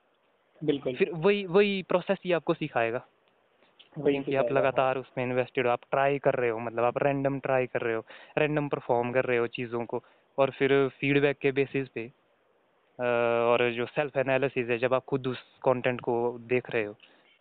बिल्कुल। 0.62 0.93
फिर 0.93 1.12
वही 1.13 1.45
वही 1.45 1.82
प्रोसेस 1.84 2.17
ही 2.25 2.32
आपको 2.32 2.53
सिखाएगा। 2.53 2.99
क्योंकि 3.95 4.17
आप 4.17 4.25
सिखाएगा। 4.25 4.60
लगातार 4.60 4.97
उसमें 4.97 5.25
इन्वेस्टेड 5.25 5.65
हो 5.65 5.71
आप 5.71 5.80
ट्राई 5.91 6.17
कर 6.17 6.34
रहे 6.34 6.49
हो 6.49 6.60
मतलब 6.60 6.84
आप 6.84 6.97
रैंडम 7.03 7.39
ट्राई 7.39 7.65
कर 7.65 7.82
रहे 7.82 7.95
हो 7.95 8.03
रैंडम 8.38 8.67
परफॉर्म 8.67 9.12
कर 9.12 9.25
रहे 9.25 9.38
हो 9.38 9.47
चीज़ों 9.47 9.86
को। 9.86 10.03
और 10.38 10.52
फिर 10.52 10.71
फीडबैक 11.00 11.38
के 11.38 11.52
बेसिस 11.52 11.88
पे 11.88 12.06
और 13.00 13.69
जो 13.71 13.86
सेल्फ 13.86 14.17
एनालिसिस 14.17 14.69
है 14.69 14.78
जब 14.78 14.93
आप 14.93 15.06
खुद 15.06 15.28
उस 15.28 15.41
कंटेंट 15.63 16.02
को 16.02 16.15
देख 16.50 16.69
रहे 16.71 16.84
हो 16.84 16.93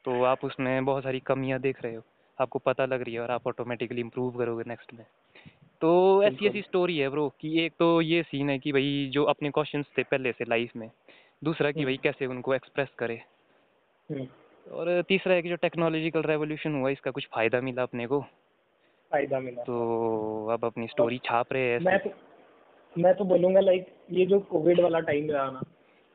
तो 0.05 0.23
आप 0.25 0.45
उसमें 0.45 0.85
बहुत 0.85 1.03
सारी 1.03 1.21
कमियाँ 1.21 1.61
देख 1.61 1.83
रहे 1.83 1.95
हो। 1.95 2.03
आपको 2.39 2.59
पता 2.59 2.85
लग 2.87 3.03
रही 3.03 3.15
है 3.15 3.21
और 3.21 3.31
आप 3.31 3.47
ऑटोमेटिकली 3.47 4.01
इम्प्रूव 4.01 4.39
करोगे 4.39 4.65
नेक्स्ट 4.69 4.93
में। 4.95 5.05
तो 5.83 6.23
ऐसी 6.23 6.47
ऐसी 6.47 6.63
स्टोरी 6.63 6.99
है 6.99 7.09
ब्रो 7.09 7.29
कि 7.41 7.65
एक 7.65 7.73
तो 7.79 8.01
ये 8.01 8.23
सीन 8.23 8.51
है 8.51 8.59
कि 8.59 8.73
भाई 8.73 9.09
जो 9.13 9.25
अपने 9.25 9.51
क्वेश्चन 9.51 9.83
थे 9.99 10.03
पहले 10.03 10.33
से 10.33 10.45
लाइफ 10.45 10.77
में 10.77 10.91
दूसरा 11.43 11.71
कि 11.71 11.81
हम्म। 11.81 11.87
भाई 11.87 11.97
कैसे 12.03 12.27
उनको 12.27 12.55
एक्सप्रेस 12.55 12.89
करे। 12.99 13.21
हम्म, 14.11 14.27
और 14.67 15.03
तीसरा 15.09 15.35
है 15.35 15.43
कि 15.43 15.49
जो 15.49 15.57
टेक्नोलॉजिकल 15.57 16.23
रेवोल्यूशन 16.23 16.75
हुआ 16.75 16.91
इसका 16.91 17.11
कुछ 17.11 17.27
फ़ायदा 17.35 17.61
मिला 17.61 17.83
अपने 17.83 18.07
को। 18.07 18.21
फ़ायदा 19.11 19.41
मिला। 19.41 19.63
तो 19.63 20.47
अब 20.53 20.65
अपनी 20.65 20.87
स्टोरी 20.87 21.19
छाप 21.25 21.53
रहे 21.53 21.71
हैं 21.71 21.79
मैं 21.81 21.99
तो 21.99 22.11
मैं 22.99 23.15
तो 23.15 23.25
बोलूँगा 23.25 23.61
लाइक 23.61 23.87
ये 24.11 24.27
जो 24.27 24.41
कोविड 24.41 24.81
वाला 24.81 25.01
टाइम 25.01 25.31
रहा 25.31 25.51
ना 25.51 25.63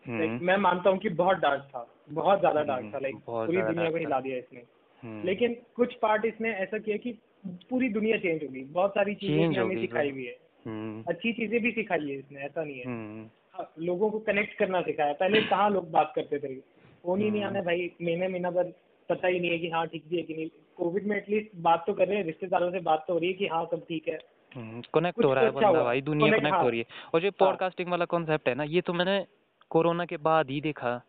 हम्म, 0.08 0.20
लाइक 0.20 0.42
मैं 0.42 0.58
मानता 0.58 0.90
हूँ 0.90 0.98
कि 1.00 1.10
बहुत 1.10 1.38
डार्क 1.38 1.62
था 1.62 1.96
बहुत 2.12 2.40
ज़्यादा 2.40 2.64
डार्क 2.64 2.82
हम्म, 2.82 2.94
था 2.94 3.00
लाइक 3.00 3.16
पूरी 3.16 3.62
दुनिया 3.62 3.92
को 3.92 3.98
हिला 3.98 4.20
दिया 4.20 4.38
इसने। 4.38 4.60
हम्म, 5.04 5.26
लेकिन 5.26 5.56
कुछ 5.76 5.94
पार्ट 5.94 6.26
इसने 6.26 6.52
ऐसा 6.52 6.78
किया 6.78 6.98
कि 6.98 7.12
पूरी 7.48 7.90
दुनिया 7.90 8.18
चेंज 8.18 8.44
हो 8.44 8.50
गई। 8.50 8.64
बहुत 8.64 8.92
सारी 8.92 9.16
चीज़ें 9.16 9.58
हमें 9.58 9.76
सिखाई 9.82 10.10
हुई 10.10 10.26
है। 10.26 10.38
हम्म, 10.66 11.04
अच्छी 11.08 11.34
चीज़ें 11.34 11.62
भी 11.62 11.72
सिखाई 11.72 12.10
है 12.10 12.18
इसने 12.18 12.42
ऐसा 12.42 12.64
नहीं 12.64 12.80
है। 12.80 12.86
हम्म, 12.86 13.30
हाँ, 13.54 13.74
लोगों 13.80 14.10
को 14.10 14.20
कनेक्ट 14.20 14.58
करना 14.58 14.82
सिखाया। 14.82 15.14
पहले 15.14 15.42
कहाँ 15.42 15.70
लोग 15.70 15.92
बात 15.92 16.14
करते 16.16 16.40
थे? 16.40 16.56
फ़ोन 16.56 17.22
ही 17.22 17.32
नहीं 17.32 17.44
आने 17.44 17.62
भाई 17.62 17.92
महीने 18.02 18.28
महीना 18.28 18.52
भर 18.52 18.64
पता 19.10 19.28
ही 19.28 19.40
नहीं 19.40 19.52
है 19.52 19.58
कि 19.58 19.70
हाँ 19.70 19.88
ठीक 19.88 20.04
भी 20.10 20.18
है 20.18 20.24
कि 20.24 20.34
नहीं। 20.34 20.50
कोविड 20.76 21.08
में 21.08 21.18
एटलीस्ट 21.18 21.50
बात 21.56 21.84
तो 21.88 21.94
कर 21.94 22.08
रहे 22.08 22.18
हैं 22.18 22.26
रिश्तेदारों 22.26 22.72
से 22.72 22.80
बात 22.80 23.06
तो 23.08 23.14
हो 23.14 23.20
रही 23.20 23.28
है 23.28 23.34
कि 23.34 23.48
हाँ 23.48 23.66
सब 23.66 23.86
ठीक 23.88 24.08
है। 24.08 24.20
कनेक्ट 24.58 25.26
हो 25.26 25.34
रहा 25.34 25.44
है 25.44 25.52
तो 25.52 25.58
अच्छा 25.58 25.72
बंदा 25.72 25.84
भाई 25.84 26.02
दुनिया 26.02 26.38
कनेक्ट 26.38 26.56
हो 26.56 26.62
हाँ। 26.62 26.70
रही 26.70 26.80
है। 26.80 26.86
और 27.14 27.22
जो 27.22 27.32
पॉडकास्टिंग 27.32 27.92
वाला 27.92 28.06
कॉन्सेप्ट 28.06 28.48
है 28.48 28.56
ना 28.56 28.64
ये 28.64 28.82
तो 28.82 28.94
मैंने 28.94 29.26
कोरोना 29.70 30.06
के 30.06 30.18
बाद 30.18 30.50
ही 30.50 30.62
देखा। 30.62 31.02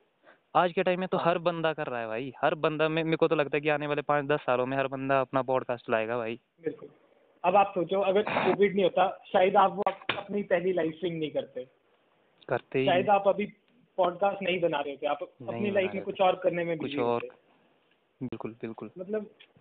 आज 0.57 0.73
के 0.73 0.83
टाइम 0.83 1.01
में 1.01 1.09
तो 1.09 1.19
हाँ। 1.19 1.27
हर 1.27 1.39
बंदा 1.39 1.73
कर 1.73 1.87
रहा 1.87 2.01
है 2.01 2.07
भाई। 2.07 2.33
हर 2.43 2.55
बंदा 2.55 2.89
में 2.89 3.05
मेरे 3.05 3.17
को 3.17 3.29
तो 3.29 3.37
लगता 3.37 3.57
है 3.57 3.61
कि 3.61 3.69
आने 3.69 3.87
वाले 3.87 4.03
पाँच 4.03 4.27
दस 4.27 4.41
सालों 4.41 4.67
में 4.67 4.77
हर 4.77 4.87
बंदा 4.87 5.21
अपना 5.21 5.43
पॉडकास्ट 5.43 5.91
लाएगा 5.91 6.17
भाई। 6.19 6.39
बिल्कुल। 6.63 6.89
अब 7.45 7.57
आप 7.57 7.73
सोचो 7.75 8.01
अगर 8.01 8.23
कोविड 8.23 8.75
नहीं 8.75 8.85
होता 8.85 9.09
शायद 9.33 9.57
आप 9.57 9.73
वो 9.73 9.83
अपनी 10.17 10.43
पहली 10.43 10.73
लाइव 10.73 10.91
स्ट्रीम 10.91 11.15
नहीं 11.15 11.31
करते। 11.31 11.67
करते 12.49 12.79
ही 12.79 12.87
शायद 12.87 13.09
आप 13.09 13.29
अभी 13.29 13.47
पॉडकास्ट 13.99 14.43
नहीं 14.43 14.61
बना 14.61 14.81
रहे 14.81 14.97
थे 14.97 15.07
आप 15.07 15.23
अपनी 15.23 15.71
लाइफ 15.71 15.95
में 15.95 16.03
कुछ 16.03 16.21
और 16.21 16.41
करने 16.45 16.65
में 16.65 16.77
कुछ 16.79 16.99
और। 16.99 17.29
बिल्कुल 18.21 18.53
बिल्कुल। 18.53 18.91
मतलब 18.99 19.21
हाँ 19.21 19.52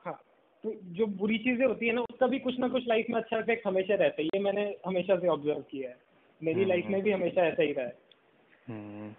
तो 0.63 0.73
जो 0.83 1.05
बुरी 1.05 1.37
चीज़ें 1.37 1.65
होती 1.65 1.87
है 1.87 1.93
ना 1.93 2.01
उसका 2.01 2.27
भी 2.27 2.39
कुछ 2.39 2.59
ना 2.59 2.67
कुछ 2.67 2.87
लाइफ 2.87 3.05
में 3.09 3.21
अच्छा 3.21 3.39
इफ़ेक्ट 3.39 3.67
हमेशा 3.67 3.95
रहता 3.95 4.21
है। 4.21 4.27
ये 4.27 4.39
मैंने 4.39 4.75
हमेशा 4.85 5.15
से 5.15 5.27
ऑब्ज़र्व 5.27 5.59
किया 5.59 5.89
है। 5.89 5.97
मेरी 6.43 6.65
लाइफ 6.65 6.83
हम्म। 6.83 6.93
में 6.93 7.03
भी 7.03 7.11
हमेशा 7.11 7.45
ऐसा 7.45 7.63
ही 7.63 7.73
रहा 7.73 7.85
है। 7.85 7.97
हम्म, 8.67 9.13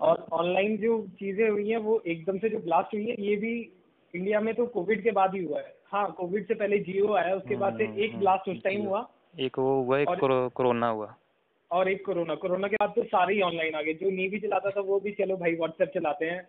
और 0.00 0.26
ऑनलाइन 0.32 0.76
जो 0.76 1.06
चीज़ें 1.06 1.50
हुई 1.50 1.70
हैं 1.70 1.76
वो 1.76 2.02
एकदम 2.06 2.38
से 2.38 2.48
जो 2.48 2.58
ब्लास्ट 2.58 2.94
हुई 2.94 3.06
है 3.06 3.16
ये 3.18 3.36
भी 3.36 3.72
इंडिया 4.14 4.40
में 4.40 4.54
तो 4.54 4.66
कोविड 4.66 5.02
के 5.02 5.10
बाद 5.10 5.34
ही 5.34 5.44
हुआ 5.44 5.60
है। 5.60 5.74
हाँ 5.86 6.12
कोविड 6.12 6.48
से 6.48 6.54
पहले 6.54 6.78
जियो 6.78 7.12
आया 7.12 7.34
उसके 7.34 7.56
बाद 7.56 7.78
से 7.78 7.84
हम्म, 7.84 7.98
एक 7.98 8.10
हम्म, 8.10 8.20
ब्लास्ट 8.20 8.48
उस 8.48 8.62
टाइम 8.62 8.82
हुआ। 8.82 9.08
एक 9.40 9.58
वो 9.58 9.82
हुआ 9.82 9.98
एक 9.98 10.08
कोरो- 10.08 10.52
कोरोना 10.52 10.88
हुआ। 10.88 11.14
और 11.70 11.90
एक 11.90 12.06
कोरोना। 12.06 12.34
कोरोना 12.34 12.68
के 12.68 12.76
बाद 12.76 12.92
तो 12.96 13.02
सारे 13.02 13.34
ही 13.34 13.40
ऑनलाइन 13.40 13.74
आ 13.74 13.82
गए। 13.82 13.94
जो 13.94 14.10
नहीं 14.10 14.30
भी 14.30 14.40
चलाता 14.40 14.70
था 14.70 14.80
वो 14.80 15.00
भी 15.00 15.12
चलो 15.12 15.36
भाई 15.36 15.54
व्हाट्सएप 15.54 15.88
चलाते 15.88 16.26
हैं। 16.26 16.48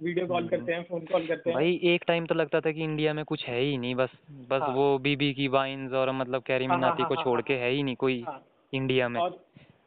वीडियो 0.00 0.26
कॉल 0.26 0.48
करते 0.48 0.72
हैं 0.72 0.82
फ़ोन 0.82 1.00
कॉल 1.00 1.26
करते 1.26 1.50
हैं। 1.50 1.54
भाई 1.54 1.80
एक 1.84 2.04
टाइम 2.06 2.26
तो 2.26 2.34
लगता 2.34 2.60
था 2.60 2.70
कि 2.72 2.82
इंडिया 2.84 3.12
में 3.14 3.24
कुछ 3.24 3.44
है 3.46 3.60
ही 3.60 3.76
नहीं 3.78 3.94
बस 3.94 4.08
बस 4.50 4.60
हाँ। 4.62 4.74
वो 4.74 4.98
बीबी 4.98 5.32
की 5.34 5.48
वाइन्स 5.48 5.92
और 5.92 6.12
मतलब 6.12 6.42
कैरी 6.42 6.64
हाँ, 6.64 6.74
हाँ, 6.74 6.80
मिनाती 6.80 7.02
हाँ, 7.02 7.08
को 7.08 7.14
हाँ, 7.14 7.24
छोड़ 7.24 7.38
हाँ, 7.38 7.42
के 7.42 7.54
है 7.54 7.70
ही 7.70 7.82
नहीं 7.82 7.96
कोई 7.96 8.22
हाँ। 8.26 8.42
इंडिया 8.72 9.08
में। 9.08 9.20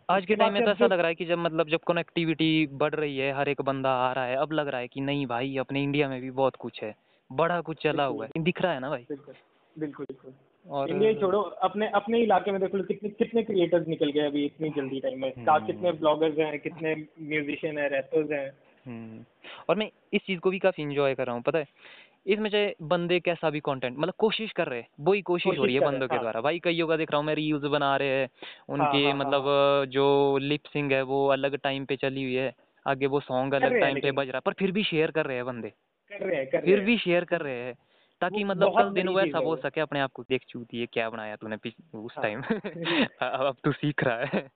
आज 0.09 0.25
के 0.25 0.35
टाइम 0.35 0.53
में 0.53 0.63
तो 0.65 0.71
ऐसा 0.71 0.85
लग 0.85 0.99
रहा 0.99 1.07
है 1.07 1.15
कि 1.15 1.25
जब 1.25 1.37
मतलब 1.37 1.69
जब 1.69 1.79
कनेक्टिविटी 1.87 2.67
बढ़ 2.73 2.95
रही 2.95 3.17
है 3.17 3.31
हर 3.33 3.49
एक 3.49 3.61
बंदा 3.61 3.89
आ 3.89 4.11
रहा 4.13 4.25
है 4.25 4.35
अब 4.35 4.51
लग 4.51 4.67
रहा 4.67 4.81
है 4.81 4.87
कि 4.87 5.01
नहीं 5.01 5.25
भाई 5.27 5.57
अपने 5.57 5.83
इंडिया 5.83 6.09
में 6.09 6.21
भी 6.21 6.31
बहुत 6.31 6.55
कुछ 6.55 6.83
है 6.83 6.93
बड़ा 7.31 7.61
कुछ 7.61 7.83
चला 7.83 8.03
हुआ 8.03 8.25
है। 8.25 8.43
दिख 8.43 8.61
रहा 8.61 8.73
है 8.73 8.79
ना 8.79 8.89
भाई? 8.89 9.05
बिल्कुल 9.09 10.05
बिल्कुल 10.05 10.33
और 10.65 10.89
इंडिया 10.89 11.13
छोड़ो 11.13 11.41
अपने 11.41 11.87
अपने 11.89 12.19
इलाके 12.19 12.51
में 12.51 12.61
देखो 12.61 12.83
कितने 12.83 13.09
कितने 13.09 13.43
क्रिएटर्स 13.43 13.87
निकल 13.87 14.11
गए 14.11 14.21
अभी 14.21 14.45
इतनी 14.45 14.69
जल्दी 14.69 14.99
टाइम 14.99 15.21
में। 15.21 15.31
हम्म। 15.37 15.65
कितने 15.67 15.91
ब्लॉगर्स 15.91 16.37
हैं 16.37 16.59
कितने 16.59 16.95
म्यूजिशियन 17.21 17.77
हैं 17.77 17.89
रैपर्स 17.89 18.31
हैं। 18.31 18.45
हम्म, 18.45 18.74
और 19.69 19.75
मैं 19.75 19.91
इस 20.13 20.21
चीज़ 20.21 20.39
को 20.39 20.49
भी 20.49 20.59
काफ़ी 20.59 20.83
इंजॉय 20.83 21.15
कर 21.15 21.25
रहा 21.25 21.35
हूँ 21.35 21.43
पता 21.43 21.59
है? 21.59 21.67
इसमें 22.27 22.49
चाहे 22.49 22.73
बंदे 22.81 23.19
कैसा 23.19 23.49
भी 23.49 23.59
कंटेंट 23.59 23.97
मतलब 23.97 24.13
कोशिश 24.17 24.51
कर 24.51 24.67
रहे 24.67 24.79
हैं 24.79 24.87
वही 24.99 25.21
कोशिश 25.21 25.57
हो 25.57 25.65
रही 25.65 25.75
है 25.75 25.81
बंदों 25.81 25.99
हैं, 25.99 26.07
के 26.07 26.15
हाँ। 26.15 26.21
द्वारा। 26.21 26.41
भाई 26.41 26.59
कईयों 26.59 26.87
का 26.87 26.97
देख 26.97 27.11
रहा 27.11 27.17
हूँ 27.17 27.25
मैं 27.25 27.35
रील्स 27.35 27.61
बना 27.61 27.97
रहे 27.97 28.07
हैं 28.07 28.29
उनके 28.69 28.97
हाँ, 28.97 29.03
हाँ, 29.03 29.13
मतलब 29.13 29.43
जो 29.89 30.37
लिपसिंग 30.37 30.91
है 30.91 31.01
वो 31.01 31.27
अलग 31.27 31.57
टाइम 31.57 31.85
पे 31.85 31.95
चली 31.95 32.23
हुई 32.23 32.33
है 32.33 32.53
आगे 32.87 33.05
वो 33.05 33.19
सॉन्ग 33.19 33.53
अलग 33.53 33.79
टाइम 33.79 33.99
पे 33.99 34.11
बज 34.11 34.27
रहा 34.27 34.37
है 34.37 34.41
पर 34.45 34.53
फिर 34.53 34.71
भी 34.71 34.83
शेयर 34.83 35.11
कर 35.11 35.25
रहे 35.25 35.35
हैं 35.35 35.45
बंदे। 35.45 35.69
कर 36.11 36.25
रहे 36.25 36.35
हैं 36.35 36.61
फिर 36.61 36.79
भी 36.79 36.97
शेयर 36.97 37.23
कर 37.23 37.41
रहे 37.41 37.55
हैं 37.55 37.73
ताकि 38.21 38.43
मतलब 38.43 38.77
कल 38.77 38.89
दिन 38.89 39.07
वो 39.07 39.19
ऐसा 39.19 39.37
है 39.37 39.43
बोल 39.43 39.57
सके 39.57 39.81
अपने 39.81 39.99
आप 39.99 40.11
को 40.11 40.23
देख 40.23 40.41
चूती 40.49 40.79
है 40.79 40.85
क्या 40.85 41.09
बनाया 41.09 41.35
तूने 41.35 41.55
उस 41.97 42.13
हाँ। 42.17 42.23
टाइम 42.23 42.41
अब 43.21 43.55
तू 43.63 43.71
सीख 43.71 44.03
रहा 44.03 44.17
है। 44.17 44.49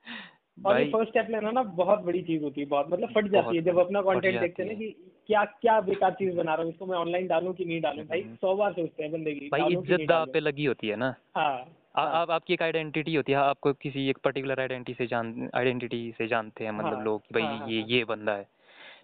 और 0.65 0.79
ये 0.79 0.91
फ़र्स्ट 0.91 1.09
स्टेप 1.09 1.27
लेना 1.29 1.51
ना 1.51 1.63
बहुत 1.63 1.99
बड़ी 1.99 2.21
चीज़ 2.21 2.43
होती 2.43 2.61
है 2.61 2.67
बहुत 2.67 2.87
मतलब 2.91 3.09
फट 3.09 3.27
जाती 3.27 3.55
है 3.55 3.61
जब 3.61 3.79
अपना 3.79 4.01
कंटेंट 4.01 4.39
देखते 4.39 4.63
हैं 4.63 4.69
ना 4.69 4.75
कि 4.75 4.95
क्या 5.27 5.43
क्या 5.45 5.81
बेकार 5.81 6.11
चीज़ 6.11 6.35
बना 6.35 6.53
रहा 6.53 6.63
हूँ 6.63 6.71
इसको 6.71 6.85
मैं 6.85 6.97
ऑनलाइन 6.97 7.27
डालूं 7.27 7.53
कि 7.53 7.65
नहीं 7.65 7.81
डालूं? 7.81 8.05
भाई 8.05 8.21
हम्म। 8.21 8.35
सौ 8.35 8.55
बार 8.55 8.73
सोचते 8.73 9.03
हैं 9.03 9.11
बंदे 9.11 9.33
की 9.33 9.49
भाई 9.49 9.61
इज़्ज़त 9.61 10.07
दाव 10.07 10.25
पे 10.25 10.39
लगी 10.39 10.65
होती 10.65 10.87
है 10.87 10.95
ना। 10.95 11.15
हाँ 11.35 11.57
हाँ। 11.95 12.11
आप 12.11 12.31
आपकी 12.31 12.53
एक 12.53 12.61
आइडेंटिटी 12.61 13.15
होती 13.15 13.31
है 13.31 13.37
आपको 13.37 13.73
किसी 13.73 14.09
एक 14.09 14.17
पर्टिकुलर 14.17 14.59
आइडेंटिटी 14.59 14.93
से 14.93 15.07
जान 15.07 15.49
आइडेंटिटी 15.55 16.13
से 16.17 16.27
जानते 16.27 16.63
हैं 16.63 16.71
मतलब 16.71 16.93
हाँ, 16.93 17.03
लोग 17.03 17.21
कि 17.21 17.33
भाई 17.33 17.43
हाँ, 17.43 17.69
ये। 17.69 17.83
ये 17.87 18.03
बंदा 18.03 18.31
है। 18.31 18.47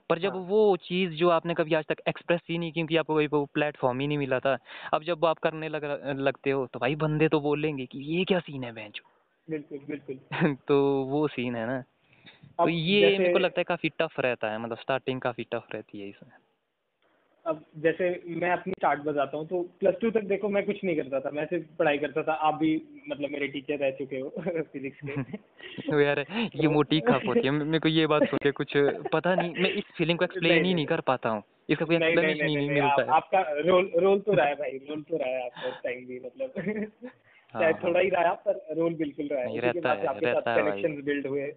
पर 0.10 0.20
जब 0.20 0.34
हाँ। 0.34 0.42
वो 0.42 0.78
चीज़ 0.78 1.12
जो 1.12 1.30
आपने 1.30 1.54
कभी 1.54 1.74
आज 1.74 1.86
तक 1.86 2.02
एक्सप्रेस 2.08 2.42
ही 2.50 2.58
नहीं 2.58 2.72
क्योंकि 2.72 2.98
आपको 2.98 3.14
कोई 3.14 3.28
वो 3.28 3.46
प्लेटफॉर्म 3.54 4.00
ही 4.00 4.08
नहीं 4.08 4.18
मिला 4.18 4.40
था 4.40 4.58
अब 4.94 5.04
जब 5.04 5.26
आप 5.26 5.40
करने 5.40 5.70
लग 5.70 5.86
लगते 6.20 6.52
हो 6.52 6.68
तो 6.74 6.80
भाई 6.80 6.96
बंदे 6.96 7.28
तो 7.28 7.40
बोलेंगे 7.40 7.86
कि 7.86 8.00
ये 8.18 8.24
क्या 8.24 8.40
सीन 8.40 8.64
है 8.64 8.72
बेंच 8.72 9.02
बिल्कुल 9.50 9.80
बिल्कुल। 9.90 10.20
तो 10.68 11.04
वो 11.04 11.28
सीन 11.28 11.56
है 11.56 11.68
ना। 11.68 11.84
तो 12.60 12.70
ये 12.70 13.18
मेरे 13.18 13.34
को 13.34 13.40
लगता 13.40 13.60
है 13.60 13.64
काफ़ी 13.64 13.90
टफ 13.90 14.20
रहता 14.20 14.52
है 14.52 14.58
मतलब 14.58 14.78
स्टार्टिंग 14.78 15.22
काफ़ी 15.22 15.44
टफ 15.44 15.68
रहती 15.74 16.02
है 16.02 16.10
इसमें। 16.10 16.32
अब 17.46 17.66
जैसे 17.78 18.24
मैं 18.28 18.52
अपनी 18.52 18.74
चार्ट 18.82 19.00
बताता 19.00 19.38
हूँ 19.38 19.48
तो 19.48 19.62
प्लस 19.80 19.96
टू 20.02 20.12
तक 20.12 20.22
देखो 20.22 20.50
मैं 20.50 20.66
कुछ 20.66 20.84
नहीं 20.84 20.96
करता 20.96 21.20
था 21.20 21.30
मैं 21.30 21.46
सिर्फ़ 21.46 21.66
पढ़ाई 21.80 21.98
करता 21.98 22.24
था। 22.24 22.34
आप 22.34 22.54
भी 22.54 22.84
मतलब 23.10 23.30
मेरे 23.30 23.48
टीचर 23.48 23.78
रह 23.78 23.92
चुके 23.92 24.20
हो 24.20 24.30
फिजिक्स 24.62 25.00
के। 25.10 25.22
तो 25.82 26.00
यार 26.02 26.26
ये 26.56 26.68
मोटी 26.68 27.00
खप 27.00 27.22
होती 27.28 27.46
है? 27.46 27.52
मेरे 27.52 27.80
को 27.80 27.90
ये 27.90 28.08
बात 28.08 28.24
सोच 28.24 28.40
के 28.44 28.52
कुछ 28.52 28.74
पता 29.14 29.36
नहीं 29.36 29.56
मैं 29.58 29.70
इस 29.70 29.84
फीलिंग 29.98 30.20
को 30.20 30.26
एक्सप्लेन 30.26 30.56
ही 30.56 30.62
नहीं, 30.62 30.76
नहीं 30.76 30.86
कर 30.86 31.02
पाता 31.02 31.30
हूँ। 31.30 31.44
इसका 31.70 31.86
कोई 31.86 31.96
एक्सप्लेनेशन 31.96 32.48
ही 32.48 32.56
नहीं, 32.56 32.70
मिलता 32.70 33.02
है। 33.02 33.10
आपका 33.10 33.40
रोल 33.42 33.92
रोल 33.98 34.20
तो 34.20 34.34
रहा 34.34 34.46
है 34.46 34.56
भाई 34.56 34.72
रोल 34.72 35.02
तो 35.02 35.18
रहा 35.18 35.30
है 35.30 35.46
आपका 35.46 35.70
टाइम 35.70 36.06
भी 36.06 36.20
मतलब। 36.20 36.52
चाहे 37.60 37.72
हाँ। 37.72 37.82
थोड़ा 37.84 38.00
ही 38.00 38.10
रहा 38.10 38.34
पर 38.48 38.66
रोल 38.78 38.94
बिल्कुल 38.96 39.28
रहा 39.28 39.42
है 39.42 39.60
रहता 39.60 39.90
बाद 39.90 39.98
है, 39.98 40.06
आपके 40.06 40.34
साथ 40.34 40.48
है। 40.48 40.56
कनेक्शंस 40.62 41.04
बिल्ड 41.06 41.28
हुए 41.28 41.54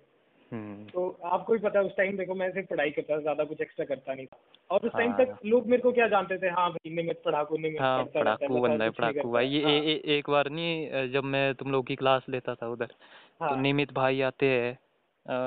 हम्म 0.53 0.85
तो 0.85 1.09
आपको 1.25 1.53
ही 1.53 1.59
पता 1.59 1.79
है 1.79 1.85
उस 1.85 1.97
टाइम 1.97 2.17
देखो 2.17 2.35
मैं 2.35 2.51
सिर्फ़ 2.51 2.69
पढ़ाई 2.69 2.91
करता 2.91 3.17
था 3.17 3.21
ज़्यादा 3.21 3.45
कुछ 3.45 3.61
एक्स्ट्रा 3.61 3.85
करता 3.85 4.15
नहीं 4.15 4.27
था 4.27 4.39
और 4.71 4.87
उस 4.87 4.93
टाइम 4.93 5.13
हाँ। 5.13 5.25
तक 5.25 5.39
लोग 5.47 5.67
मेरे 5.67 5.83
को 5.83 5.93
क्या 5.93 6.07
जानते 6.09 6.39
थे 6.39 6.49
हाँ 6.49 6.71
भाई 6.71 6.91
निमित 6.91 7.23
पढ़ाकू 7.25 7.57
निमित 7.57 7.81
हाँ 7.81 7.99
है, 7.99 8.11
पढ़ाकू 8.11 8.61
बंदा 8.61 8.85
है 8.85 8.91
पढ़ाकू 8.91 9.33
भाई 9.33 9.49
ये 9.49 9.63
हाँ, 9.65 9.73
ए, 9.73 9.77
ए, 9.77 10.03
एक 10.19 10.31
बार 10.31 10.51
नहीं 10.51 11.09
जब 11.13 11.25
मैं 11.25 11.55
तुम 11.55 11.73
लोगों 11.73 11.83
की 11.83 11.97
क्लास 11.97 12.23
लेता 12.29 12.55
था 12.55 12.69
उधर 12.69 12.87
तो 12.87 13.45
हाँ, 13.45 13.61
निमित 13.63 13.93
भाई 13.93 14.21
आते 14.21 14.47
हैं 14.47 14.79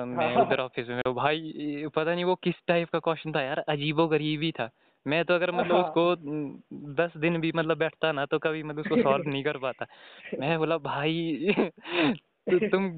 मैं 0.05 0.35
हाँ। 0.35 0.45
उधर 0.45 0.59
ऑफ़िस 0.59 0.87
में 0.89 1.01
हूँ। 1.07 1.13
भाई 1.15 1.85
पता 1.95 2.13
नहीं 2.13 2.23
वो 2.23 2.35
किस 2.35 2.55
टाइप 2.67 2.89
का 2.89 2.99
क्वेश्चन 2.99 3.31
था 3.31 3.41
यार 3.41 3.59
अजीबो 3.59 4.07
गरीब 4.07 4.41
ही 4.41 4.51
था 4.51 4.69
मैं 5.07 5.25
तो 5.25 5.33
अगर 5.33 5.51
मतलब 5.51 5.75
हाँ। 5.75 5.83
उसको 5.83 6.15
दस 6.93 7.17
दिन 7.17 7.41
भी 7.41 7.51
मतलब 7.55 7.77
बैठता 7.77 8.11
ना 8.11 8.25
तो 8.25 8.39
कभी 8.39 8.63
मतलब 8.63 8.79
उसको 8.79 9.03
सॉल्व 9.03 9.29
नहीं 9.29 9.43
कर 9.43 9.57
पाता 9.57 9.85
मैं 10.39 10.57
बोला 10.57 10.77
भाई 10.77 11.47
तुम 12.59 12.91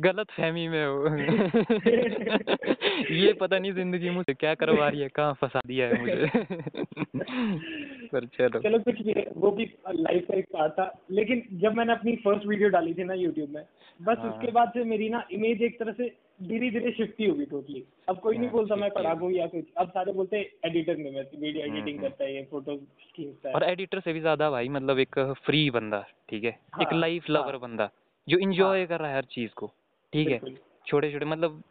गलत 0.00 0.30
फहमी 0.30 0.68
में 0.68 0.86
हो। 0.86 1.06
ये 3.10 3.32
पता 3.32 3.58
नहीं 3.58 3.72
ज़िंदगी 3.72 4.10
मुझे 4.10 4.34
क्या 4.34 4.54
करवा 4.54 4.88
रही 4.88 5.00
है 5.00 5.08
कहाँ 5.08 5.38
फंसा 5.40 5.60
दिया 5.66 5.86
है 5.86 6.00
मुझे। 6.00 6.26
पर 8.12 8.26
चलो। 8.26 8.60
चलो 8.60 8.78
कुछ 8.78 9.02
भी 9.02 9.14
वो 9.36 9.50
भी 9.50 9.74
लाइफ 9.90 10.26
का 10.30 10.36
एक 10.36 10.44
पार्ट 10.44 10.72
था। 10.72 11.00
लेकिन 11.10 11.42
जब 11.52 11.74
मैंने 11.74 11.92
अपनी 11.92 12.16
फ़र्स्ट 12.16 12.46
वीडियो 12.46 12.68
डाली 12.68 12.94
थी 12.94 13.04
ना 13.04 13.14
यूट्यूब 13.14 13.50
में 13.50 13.64
बस 14.00 14.18
हाँ। 14.18 14.30
उसके 14.30 14.52
बाद 14.52 14.68
से 14.68 14.84
मेरी 14.84 15.08
ना 15.08 15.26
इमेज 15.32 15.62
एक 15.62 15.78
तरह 15.78 15.92
से 15.92 16.16
धीरे 16.42 16.70
धीरे 16.70 16.90
शिफ्ट 16.90 17.20
ही 17.20 17.26
होगी 17.26 17.44
टोटली 17.44 17.84
अब 18.08 18.18
कोई 18.18 18.36
नहीं 18.36 18.46
हाँ, 18.46 18.52
बोलता 18.52 18.76
मैं 18.76 18.84
ही। 18.84 18.90
पढ़ाकू 18.90 19.30
या 19.30 19.46
कुछ। 19.46 19.64
अब 19.78 19.88
सारे 19.88 20.12
बोलते 20.12 20.36
हैं 20.36 20.70
एडिटर 20.70 20.96
में 20.96 21.10
मैं 21.10 21.40
वीडियो 21.40 21.66
हम्म, 21.66 21.76
एडिटिंग 21.76 21.98
हम्म। 21.98 22.08
करता 22.08 22.24
है 22.24 22.34
ये 22.34 22.42
फ़ोटो 22.50 22.76
खींचता 23.16 23.48
है। 23.48 23.54
और 23.54 23.64
एडिटर 23.64 24.00
से 24.00 24.12
भी 24.12 24.20
ज़्यादा 24.20 24.50
भाई 24.50 24.68
मतलब 24.68 24.98
एक 24.98 25.34
फ्री 25.44 25.70
बंदा 25.70 26.04
ठीक 26.28 26.44
है? 26.44 26.50
एक 26.50 26.88
हाँ, 26.92 27.00
लाइफ 27.00 27.30
लवर 27.30 27.50
हाँ। 27.50 27.60
बंदा। 27.60 27.90
जो 28.30 28.38
इंजॉय 28.38 28.78
हाँ। 28.78 28.86
कर 28.86 29.00
रहा 29.00 29.10
है 29.10 29.16
हर 29.16 29.24
चीज़ 29.24 29.50
को 29.50 29.66
ठीक 30.12 30.28
है? 30.28 30.40
छोटे 30.86 31.12
छोटे 31.12 31.24
मतलब 31.24 31.62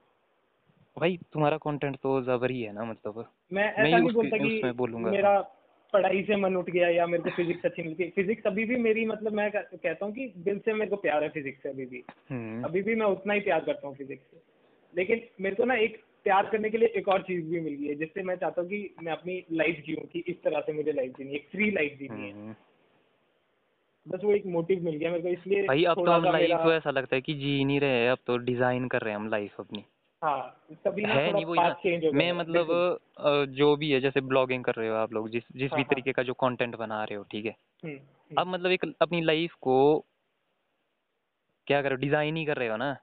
भाई 0.99 1.19
तुम्हारा 1.33 1.57
कंटेंट 1.57 1.95
तो 1.95 2.21
जबर 2.21 2.51
ही 2.51 2.61
है 2.61 2.73
ना 2.73 2.83
मतलब। 2.83 3.31
मैं 3.53 3.73
ऐसा 3.73 3.97
नहीं 3.97 4.11
बोलता 4.11 4.37
कि 4.37 4.71
बोलूँगा। 4.71 5.11
मेरा 5.11 5.39
पढ़ाई 5.93 6.23
से 6.23 6.35
मन 6.35 6.55
उठ 6.55 6.69
गया 6.69 6.89
या 6.89 7.05
मेरे 7.07 7.23
को 7.23 7.29
फिजिक्स 7.29 7.65
अच्छी 7.65 7.83
मिलती 7.83 8.03
है। 8.03 8.09
फिजिक्स 8.09 8.43
अभी 8.43 8.65
भी 8.65 8.75
मेरी 8.75 9.05
मतलब 9.05 9.33
मैं 9.33 9.51
कहता 9.51 10.05
हूँ 10.05 10.13
कि 10.13 10.33
दिल 10.37 10.59
से 10.59 10.73
मेरे 10.73 10.89
को 10.89 10.95
प्यार 10.95 11.23
है 11.23 11.29
फिजिक्स 11.29 11.63
से 11.63 11.69
अभी 11.69 11.85
भी। 11.85 12.03
हम्म। 12.29 12.63
अभी 12.63 12.81
भी 12.81 12.95
मैं 12.95 13.05
उतना 13.05 13.33
ही 13.33 13.39
प्यार 13.39 13.59
करता 13.59 13.87
हूँ 13.87 13.95
फिजिक्स 13.95 14.23
से। 14.31 14.41
लेकिन 14.95 15.21
मेरे 15.41 15.55
को 15.55 15.65
ना 15.65 15.75
एक 15.75 16.03
प्यार 16.23 16.49
करने 16.49 16.69
के 16.69 16.77
लिए 16.77 16.87
एक 16.87 17.07
और 17.07 17.21
चीज़ 17.21 17.45
भी 17.45 17.59
मिल 17.59 17.73
गई 17.73 17.87
है 17.87 17.95
जिससे 17.95 18.23
मैं 18.23 18.35
चाहता 18.35 18.61
हूँ 18.61 18.69
कि 18.69 18.95
मैं 19.03 19.11
अपनी 19.11 19.45
लाइफ 19.51 19.83
जीऊँ 19.87 20.07
कि 20.07 20.23
इस 20.27 20.43
तरह 20.43 20.59
से 20.59 20.73
मुझे 20.73 20.91
लाइफ 20.91 21.11
जीनी 21.17 21.35
एक 21.35 21.47
फ्री 21.51 21.71
लाइफ 21.71 21.97
जीनी 21.99 22.27
है। 22.27 22.68
बस 24.09 24.23
वो 24.23 24.31
एक 24.31 24.45
मोटिव 24.45 24.83
मिल 24.83 24.95
गया 24.95 25.11
मेरे 25.11 25.23
को 25.23 25.29
इसलिए 25.29 25.61
भाई 25.61 25.83
अब 25.83 25.95
तो 25.95 26.11
हम 26.11 26.23
लाइफ 26.23 26.67
ऐसा 26.67 26.91
लगता 26.91 27.15
है 27.15 27.21
कि 27.21 27.33
जी 27.33 27.65
नहीं 27.65 27.79
रहे 27.79 28.07
अब 28.07 28.17
तो 28.27 28.37
डिज़ाइन 28.37 28.87
कर 28.87 29.01
रहे 29.01 29.13
हैं 29.13 29.19
हम 29.19 29.29
लाइफ 29.29 29.59
अपनी। 29.59 29.85
हाँ 30.23 30.65
तभी 30.85 31.01
ना 31.01 31.13
है 31.13 31.33
नहीं 31.33 31.45
ना 31.45 31.47
हो 31.47 31.53
गया 31.53 32.11
मैं 32.11 32.31
मतलब 32.33 32.99
जो 33.49 33.75
भी 33.75 33.91
है 33.91 33.99
जैसे 33.99 34.21
ब्लॉगिंग 34.21 34.63
कर 34.63 34.75
रहे 34.75 34.89
हो 34.89 34.95
आप 34.95 35.13
लोग 35.13 35.29
जिस 35.29 35.43
जिस 35.55 35.71
हाँ, 35.71 35.77
भी 35.77 35.83
हाँ। 35.83 35.89
तरीके 35.89 36.11
का 36.11 36.23
जो 36.23 36.33
कंटेंट 36.33 36.75
बना 36.75 37.03
रहे 37.03 37.15
हो 37.15 37.23
ठीक 37.23 37.45
है? 37.45 37.55
हम्म, 37.83 37.93
हम्म, 37.93 38.35
अब 38.37 38.47
मतलब 38.47 38.71
एक 38.71 38.95
अपनी 39.01 39.21
लाइफ 39.21 39.53
को 39.53 40.05
क्या 41.67 41.81
कर 41.81 41.91
हो 41.91 41.95
डिज़ाइन 41.95 42.35
ही 42.35 42.45
कर 42.45 42.57
रहे 42.57 42.67
हो 42.67 42.77
ना? 42.77 42.97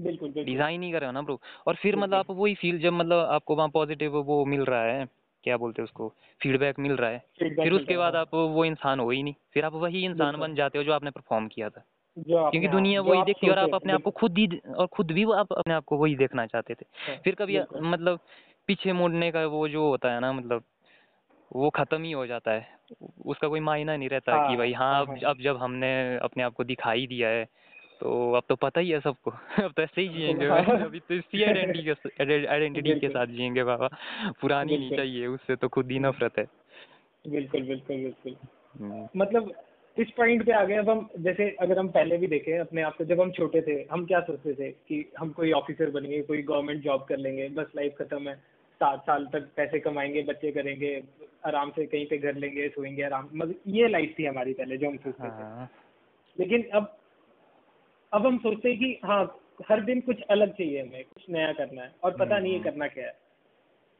बिल्कुल 0.00 0.32
डिज़ाइन 0.44 0.82
ही 0.82 0.92
कर 0.92 0.98
रहे 0.98 1.06
हो 1.06 1.12
ना 1.12 1.22
ब्रो 1.22 1.40
और 1.66 1.74
फिर 1.74 1.96
मतलब 1.96 2.14
आप 2.14 2.30
वही 2.30 2.54
फील 2.54 2.78
जब 2.78 2.92
मतलब 2.92 3.18
आपको 3.18 3.56
वहाँ 3.56 3.68
पॉजिटिव 3.68 4.16
वो 4.16 4.44
मिल 4.44 4.64
रहा 4.64 4.82
है 4.82 5.04
क्या 5.44 5.56
बोलते 5.56 5.82
हैं 5.82 5.84
उसको 5.84 6.08
फीडबैक 6.42 6.78
मिल 6.78 6.92
रहा 6.92 7.10
है। 7.10 7.18
फिर 7.38 7.72
उसके 7.72 7.96
बाद 7.96 8.14
आप 8.14 8.34
वो 8.34 8.64
इंसान 8.64 9.00
हो 9.00 9.10
ही 9.10 9.22
नहीं। 9.22 9.34
फिर 9.52 9.64
आप 9.64 9.74
वही 9.74 10.04
इंसान 10.04 10.36
बन 10.36 10.54
जाते 10.54 10.78
हो 10.78 10.84
जो 10.84 10.92
आपने 10.92 11.10
परफॉर्म 11.10 11.48
किया 11.48 11.68
था। 11.68 11.84
क्योंकि 12.18 12.66
हाँ, 12.66 12.76
दुनिया 12.76 13.00
वही 13.00 13.22
देखती 13.22 13.46
है 13.46 13.52
और 13.52 13.58
आप 13.58 13.74
अपने 13.74 13.92
आप 13.92 14.02
को 14.02 14.10
खुद 14.10 14.38
ही 14.38 14.46
और 14.78 14.86
खुद 14.86 15.12
भी 15.12 15.24
आप 15.24 15.52
अपने 15.52 15.74
आप 15.74 15.84
को 15.84 15.96
वही 15.96 16.16
देखना 16.16 16.46
चाहते 16.46 16.74
थे। 16.74 16.86
हाँ, 17.06 17.16
फिर 17.24 17.34
कभी 17.34 17.60
मतलब 17.80 18.20
पीछे 18.66 18.92
मुड़ने 18.92 19.30
का 19.30 19.46
वो 19.46 19.68
जो 19.68 19.88
होता 19.88 20.12
है 20.12 20.20
ना 20.20 20.32
मतलब 20.32 20.64
वो 21.52 21.70
खत्म 21.70 22.02
ही 22.02 22.12
हो 22.12 22.26
जाता 22.26 22.50
है। 22.50 22.66
उसका 23.26 23.48
कोई 23.48 23.60
मायना 23.60 23.96
नहीं 23.96 24.08
रहता 24.08 24.32
कि 24.32 24.38
हाँ, 24.38 24.56
भाई 24.56 24.72
हाँ 24.72 25.00
अब 25.02 25.08
हाँ। 25.08 25.18
अब 25.18 25.40
जब 25.40 25.56
हमने 25.56 26.16
अपने 26.16 26.42
आप 26.42 26.54
को 26.54 26.64
दिखाई 26.64 27.06
दिया 27.06 27.28
है 27.28 27.46
तो 28.00 28.32
अब 28.32 28.42
तो 28.48 28.56
पता 28.56 28.80
ही 28.80 28.90
है 28.90 29.00
सबको। 29.00 29.30
अब 29.64 29.72
तो 29.72 29.82
ऐसे 29.82 30.02
ही 30.02 30.08
जिएँगे 30.08 30.46
हाँ। 30.46 30.64
अभी 30.64 31.00
तो 31.00 31.14
इसी 31.14 31.42
आइडेंटिटी 31.42 31.82
के 31.82 32.46
आइडेंटिटी 32.46 33.00
के 33.00 33.08
साथ 33.08 33.26
जिएँगे 33.26 33.64
बाबा। 33.64 33.88
पुरानी 34.40 34.78
नहीं 34.78 34.96
चाहिए 34.96 35.26
उससे 35.26 35.56
तो 35.56 35.68
खुद 35.68 35.90
ही 35.90 35.98
नफरत 35.98 36.38
है। 36.38 36.44
बिल्कुल 37.28 37.62
बिल्कुल 37.62 37.96
बिल्कुल। 37.96 38.36
हम्म, 38.80 39.08
मतलब 39.16 39.52
इस 39.98 40.10
पॉइंट 40.10 40.46
पे 40.46 40.52
आ 40.52 40.64
गए 40.64 40.74
अब 40.74 40.90
हम 40.90 41.08
जैसे 41.18 41.56
अगर 41.60 41.78
हम 41.78 41.88
पहले 41.88 42.16
भी 42.16 42.26
देखें 42.26 42.58
अपने 42.58 42.82
आप 42.82 42.96
को 42.96 43.04
जब 43.04 43.20
हम 43.20 43.30
छोटे 43.30 43.60
थे 43.62 43.86
हम 43.90 44.06
क्या 44.06 44.20
सोचते 44.20 44.54
थे 44.54 44.70
कि 44.70 45.12
हम 45.18 45.30
कोई 45.30 45.52
ऑफिसर 45.52 45.90
बनेंगे 45.90 46.22
कोई 46.22 46.42
गवर्नमेंट 46.42 46.82
जॉब 46.82 47.04
कर 47.04 47.16
लेंगे 47.16 47.48
बस 47.48 47.66
लाइफ 47.76 47.94
खत्म 47.98 48.28
है। 48.28 48.34
सात 48.80 49.00
साल 49.00 49.26
तक 49.26 49.48
पैसे 49.56 49.80
कमाएँगे 49.80 50.22
बच्चे 50.22 50.50
करेंगे 50.52 51.02
आराम 51.46 51.70
से 51.70 51.86
कहीं 51.86 52.06
पे 52.06 52.18
घर 52.18 52.34
लेंगे 52.34 52.68
सोएँगे 52.68 53.02
आराम। 53.02 53.28
मतलब 53.34 53.54
ये 53.66 53.88
लाइफ 53.88 54.14
थी 54.18 54.24
हमारी 54.24 54.52
पहले 54.52 54.76
जो 54.76 54.90
हम 54.90 54.96
सोचते 54.96 55.24
थे। 55.24 55.28
हाँ। 55.28 55.70
लेकिन 56.40 56.62
अब 56.62 56.96
अब 58.14 58.26
हम 58.26 58.38
सोचते 58.38 58.68
हैं 58.68 58.78
कि 58.78 58.98
हाँ 59.04 59.22
हर 59.68 59.80
दिन 59.84 60.00
कुछ 60.00 60.20
अलग 60.30 60.52
चाहिए 60.52 60.82
हमें 60.82 61.04
कुछ 61.04 61.24
नया 61.30 61.52
करना 61.52 61.82
है 61.82 61.92
और 62.04 62.16
पता 62.16 62.38
नहीं 62.38 62.52
है 62.52 62.58
हम्म। 62.58 62.70
करना 62.70 62.86
क्या 62.86 63.06
है 63.06 63.12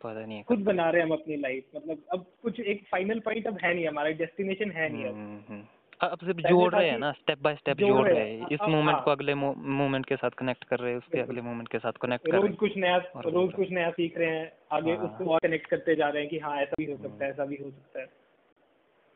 पता 0.00 0.24
नहीं 0.26 0.36
है 0.36 0.42
खुद 0.42 0.64
बना 0.64 0.88
रहे 0.90 1.02
हैं 1.02 1.08
हम 1.08 1.14
अपनी 1.14 1.36
लाइफ 1.36 1.76
मतलब 1.76 2.02
अब 2.12 2.26
कुछ 2.42 2.60
एक 2.62 2.84
फाइनल 2.90 3.20
पॉइंट 3.20 3.46
अब 3.46 3.58
है 3.62 3.74
नहीं 3.74 3.86
हमारा 3.86 4.10
डेस्टिनेशन 4.18 4.70
है 4.70 4.88
नहीं 4.88 5.04
अब 5.04 5.14
हम्म, 5.14 5.40
हम्म। 5.48 5.62
अब 6.00 6.18
सिर्फ़ 6.18 6.40
जोड़ 6.40 6.74
रहे 6.74 6.88
हैं 6.90 6.98
ना 6.98 7.10
स्टेप 7.12 7.38
बाय 7.42 7.54
स्टेप 7.54 7.76
जोड़ 7.76 8.06
रहे 8.08 8.20
हैं। 8.20 8.48
इस 8.48 8.60
मोमेंट 8.62 8.90
हाँ। 8.90 9.02
को 9.04 9.10
अगले 9.10 9.34
मोमेंट 9.34 10.06
के 10.06 10.16
साथ 10.16 10.30
कनेक्ट 10.38 10.64
कर 10.64 10.78
रहे 10.78 10.90
हैं 10.90 10.98
उसके 10.98 11.20
अगले 11.20 11.40
मोमेंट 11.40 11.68
के 11.68 11.78
साथ 11.78 12.00
कनेक्ट 12.02 12.26
कर 12.26 12.32
रहे 12.32 12.40
रोज 12.40 12.50
हैं 12.50 12.56
कुछ 12.56 12.76
नया 12.76 12.96
रोज 13.28 13.52
कुछ 13.52 13.70
नया 13.70 13.90
सीख 13.90 14.18
रहे 14.18 14.28
हैं 14.30 14.50
आगे 14.72 14.94
हाँ। 14.94 15.04
उसको 15.04 15.30
और 15.30 15.40
कनेक्ट 15.40 15.66
करते 15.66 15.96
जा 15.96 16.08
रहे 16.08 16.22
हैं 16.22 16.30
कि 16.30 16.38
हाँ 16.38 16.56
ऐसा 16.58 16.74
भी 16.78 16.90
हो 16.92 16.96
सकता 16.98 17.24
है 17.24 17.30
ऐसा 17.30 17.44
भी 17.44 17.56
हो 17.56 17.70
सकता 17.70 18.00
है 18.00 18.06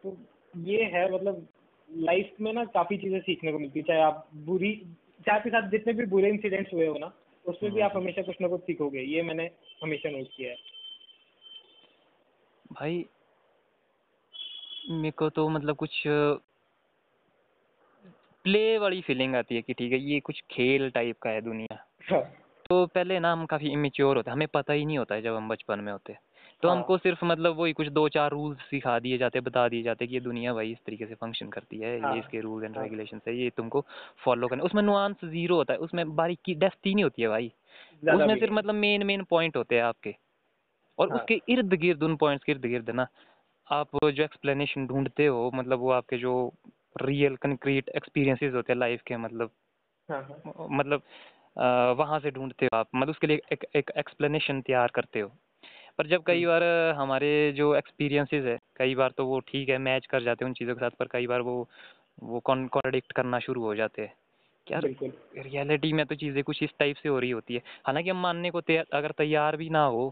तो 0.05 0.17
ये 0.55 0.85
है 0.95 1.05
मतलब 1.15 1.47
लाइफ 1.91 2.35
में 2.41 2.53
ना 2.53 2.65
काफ़ी 2.65 2.97
चीज़ें 2.97 3.21
सीखने 3.21 3.53
को 3.53 3.59
मिलती 3.59 3.79
है। 3.79 3.85
चाहे 3.85 4.01
आप 4.01 4.29
बुरी 4.35 4.75
चाहे 5.27 5.39
आपके 5.39 5.51
साथ 5.51 5.69
जितने 5.71 5.93
भी 5.93 6.07
बुरे 6.07 6.29
इंसिडेंट्स 6.29 6.73
हुए 6.73 6.87
हो 6.87 6.99
ना 6.99 7.13
उसमें 7.45 7.73
भी 7.73 7.81
आप 7.81 7.91
हम्म। 7.91 8.03
हमेशा 8.03 8.23
कुछ 8.23 8.37
ना 8.41 8.49
कुछ 8.49 8.61
सीखोगे। 8.61 9.01
ये 9.01 9.23
मैंने 9.23 9.51
हमेशा 9.83 10.11
नोट 10.11 10.27
किया 10.37 10.51
है। 10.51 10.57
भाई 12.73 13.05
मेरे 14.91 15.11
को 15.11 15.29
तो 15.31 15.49
मतलब 15.49 15.77
कुछ 15.77 16.03
प्ले 18.45 18.79
वाली 18.79 19.01
फीलिंग 19.01 19.35
आती 19.37 19.55
है 19.55 19.63
कि 19.63 19.73
ठीक 19.73 19.93
है 19.93 19.99
ये 19.99 20.21
कुछ 20.21 20.43
खेल 20.51 20.91
टाइप 20.91 21.19
का 21.19 21.31
है 21.31 21.41
दुनिया। 21.41 21.77
हाँ, 22.11 22.23
तो 22.71 22.87
पहले 22.87 23.19
ना 23.21 23.33
हम 23.33 23.47
काफ़ी 23.47 23.69
इमेच्योर 23.69 24.17
होते 24.17 24.31
हैं। 24.31 24.35
हमें 24.37 24.49
पता 24.49 24.73
ही 24.73 24.85
नहीं 24.85 24.99
होता 24.99 25.15
है 25.15 25.23
जब 25.23 25.35
हम 25.35 25.49
बचपन 25.49 25.81
में 25.81 25.93
होते 25.93 26.13
हैं। 26.13 26.21
तो 26.63 26.69
हाँ। 26.69 26.77
हमको 26.77 26.97
सिर्फ़ 26.99 27.25
मतलब 27.25 27.57
वही 27.57 27.73
कुछ 27.73 27.89
दो 27.91 28.09
चार 28.09 28.31
रूल्स 28.31 28.61
सिखा 28.71 28.99
दिए 28.99 29.19
जाते 29.19 29.41
बता 29.41 29.69
दिए 29.69 29.83
जाते 29.83 30.07
कि 30.07 30.15
ये 30.15 30.21
दुनिया 30.21 30.55
भाई 30.55 30.73
इस 30.73 30.79
तरीके 30.87 31.07
से 31.07 31.15
फ़ंक्शन 31.15 31.49
करती 31.49 31.79
है 31.79 31.93
हाँ, 31.99 32.13
ये 32.13 32.19
इसके 32.19 32.41
रूल्स 32.41 32.65
एंड 32.65 32.77
हाँ। 32.77 32.85
रेगुलेशन 32.85 33.21
है 33.29 33.37
ये 33.37 33.51
तुमको 33.51 33.85
फॉलो 34.25 34.49
करना 34.49 34.65
उसमें 34.65 34.83
नुआंस 34.83 35.25
ज़ीरो 35.25 35.57
होता 35.57 35.73
है 35.73 35.79
उसमें 35.81 36.15
बारीकी 36.17 36.53
ही 36.87 36.95
नहीं 36.95 37.05
होती 37.05 37.23
है 37.23 37.29
भाई। 37.29 37.53
उसमें 38.05 38.37
सिर्फ़ 38.37 38.53
मतलब 38.55 38.75
मेन 38.77 39.07
मेन 39.07 39.23
पॉइंट 39.31 39.57
होते 39.57 39.77
हैं 39.77 39.83
आपके। 39.83 40.15
और 40.99 41.09
हाँ। 41.09 41.17
उसके 41.17 41.41
इर्द 41.49 41.75
गिर्द 41.77 42.03
उन 42.03 42.17
पॉइंट्स 42.17 42.45
के 42.45 42.53
इर्द 42.53 42.67
गिर्द 42.67 42.91
ना 42.93 43.07
आप 43.69 43.91
जो 44.05 44.23
एक्सप्लेनेशन 44.25 44.87
ढूंढते 44.87 45.27
हो 45.27 45.51
मतलब 45.55 45.79
वो 45.81 45.91
आपके 45.93 46.19
जो 46.19 46.35
रियल 47.03 47.37
कंक्रीट 47.37 47.89
एक्सपीरियंसेस 47.97 48.55
होते 48.55 48.73
हैं 48.73 48.79
लाइफ 48.81 49.03
के 49.07 49.17
मतलब 49.17 49.51
हाँ 50.09 50.23
हाँ। 50.23 50.69
मतलब 50.71 51.03
वहाँ 51.99 52.19
से 52.21 52.31
ढूंढते 52.31 52.67
हो 52.67 52.77
आप। 52.79 52.89
मतलब 52.95 53.11
उसके 53.11 53.27
लिए 53.27 53.41
एक 53.53 53.65
एक 53.77 53.91
एक्सप्लेनेशन 53.99 54.61
तैयार 54.63 54.93
करते 54.95 55.21
हो। 55.21 55.33
पर 55.99 56.07
जब 56.07 56.23
कई 56.23 56.45
हम्म। 56.45 56.49
बार 56.49 56.63
हमारे 56.97 57.31
जो 57.53 57.75
एक्सपीरियंसेस 57.75 58.45
है 58.45 58.59
कई 58.77 58.95
बार 58.95 59.13
तो 59.17 59.27
वो 59.27 59.41
ठीक 59.41 59.69
है 59.69 59.79
मैच 59.79 60.07
कर 60.07 60.23
जाते 60.23 60.45
हैं 60.45 60.51
उन 60.51 60.55
चीज़ों 60.55 60.75
के 60.75 60.81
साथ 60.81 60.91
पर 60.91 61.07
कई 61.07 61.27
बार 61.27 61.41
वो 61.41 61.69
वो 62.23 62.41
कॉन्ट्राडिक्ट 62.41 63.13
करना 63.13 63.39
शुरू 63.39 63.63
हो 63.63 63.75
जाते 63.75 64.03
हैं 64.03 64.15
कि 64.67 64.75
यार 64.75 64.83
बिल्कुल 64.83 65.13
रियलिटी 65.39 65.93
में 65.93 66.05
तो 66.07 66.15
चीज़ें 66.15 66.43
कुछ 66.45 66.63
इस 66.63 66.71
टाइप 66.79 66.97
से 66.97 67.09
हो 67.09 67.19
रही 67.19 67.31
होती 67.31 67.55
है 67.55 67.63
हालाँकि 67.87 68.11
हम 68.11 68.21
मानने 68.21 68.51
को 68.51 68.61
तैयार 68.61 68.87
अगर 68.93 69.11
तैयार 69.11 69.57
भी 69.57 69.69
ना 69.71 69.85
हो 69.85 70.09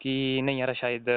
कि 0.00 0.40
नहीं 0.42 0.58
यार 0.58 0.74
शायद 0.74 1.08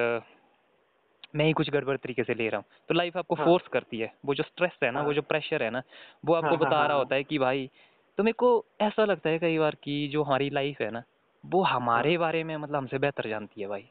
मैं 1.36 1.46
ही 1.46 1.54
कुछ 1.54 1.70
गड़बड़ 1.70 1.98
तरीके 1.98 2.24
से 2.24 2.34
ले 2.34 2.50
रहा 2.50 2.58
हूँ 2.58 2.66
तो 2.90 2.94
लाइफ 2.94 3.18
आपको 3.18 3.36
हाँ। 3.36 3.46
फोर्स 3.46 3.68
करती 3.68 4.00
है 4.00 4.12
वो 4.26 4.36
जो 4.36 4.44
स्ट्रेस 4.44 4.78
है 4.84 4.92
ना 4.92 5.00
वो 5.00 5.06
हाँ। 5.06 5.14
जो 5.14 5.22
प्रेशर 5.22 5.64
है 5.64 5.70
ना 5.70 5.82
वो 6.26 6.34
आपको 6.34 6.48
हाँ, 6.48 6.58
हाँ, 6.58 6.68
बता 6.68 6.78
हाँ, 6.78 6.88
रहा 6.88 6.94
हाँ। 6.94 7.04
होता 7.04 7.16
है 7.16 7.24
कि 7.24 7.40
भाई 7.40 7.70
तो 8.18 8.24
मेरे 8.24 8.34
को 8.34 8.66
ऐसा 8.82 9.06
लगता 9.06 9.30
है 9.30 9.40
कई 9.40 9.58
बार 9.58 9.76
कि 9.76 10.08
जो 10.08 10.24
हमारी 10.24 10.50
लाइफ 10.50 10.82
है 10.82 10.92
ना 10.92 11.04
वो 11.46 11.64
हमारे 11.64 12.10
हाँ। 12.10 12.20
बारे 12.20 12.44
में 12.44 12.56
मतलब 12.58 12.76
हमसे 12.76 12.98
बेहतर 12.98 13.30
जानती 13.30 13.62
है 13.62 13.68
भाई 13.68 13.90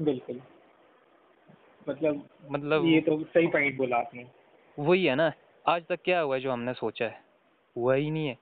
बिल्कुल। 0.00 0.40
मतलब 1.88 2.28
मतलब 2.50 2.86
ये 2.86 3.00
तो 3.00 3.22
सही 3.24 3.46
पॉइंट 3.46 3.76
बोला 3.76 3.96
आपने। 3.96 4.26
वही 4.78 5.04
है 5.04 5.14
ना 5.14 5.32
आज 5.64 5.82
तक 5.86 6.00
क्या 6.04 6.20
हुआ 6.20 6.34
है 6.36 6.40
जो 6.40 6.52
हमने 6.52 6.72
सोचा 6.74 7.04
है? 7.04 7.20
हुआ 7.76 7.94
ही 7.94 8.10
नहीं 8.10 8.26
है। 8.26 8.38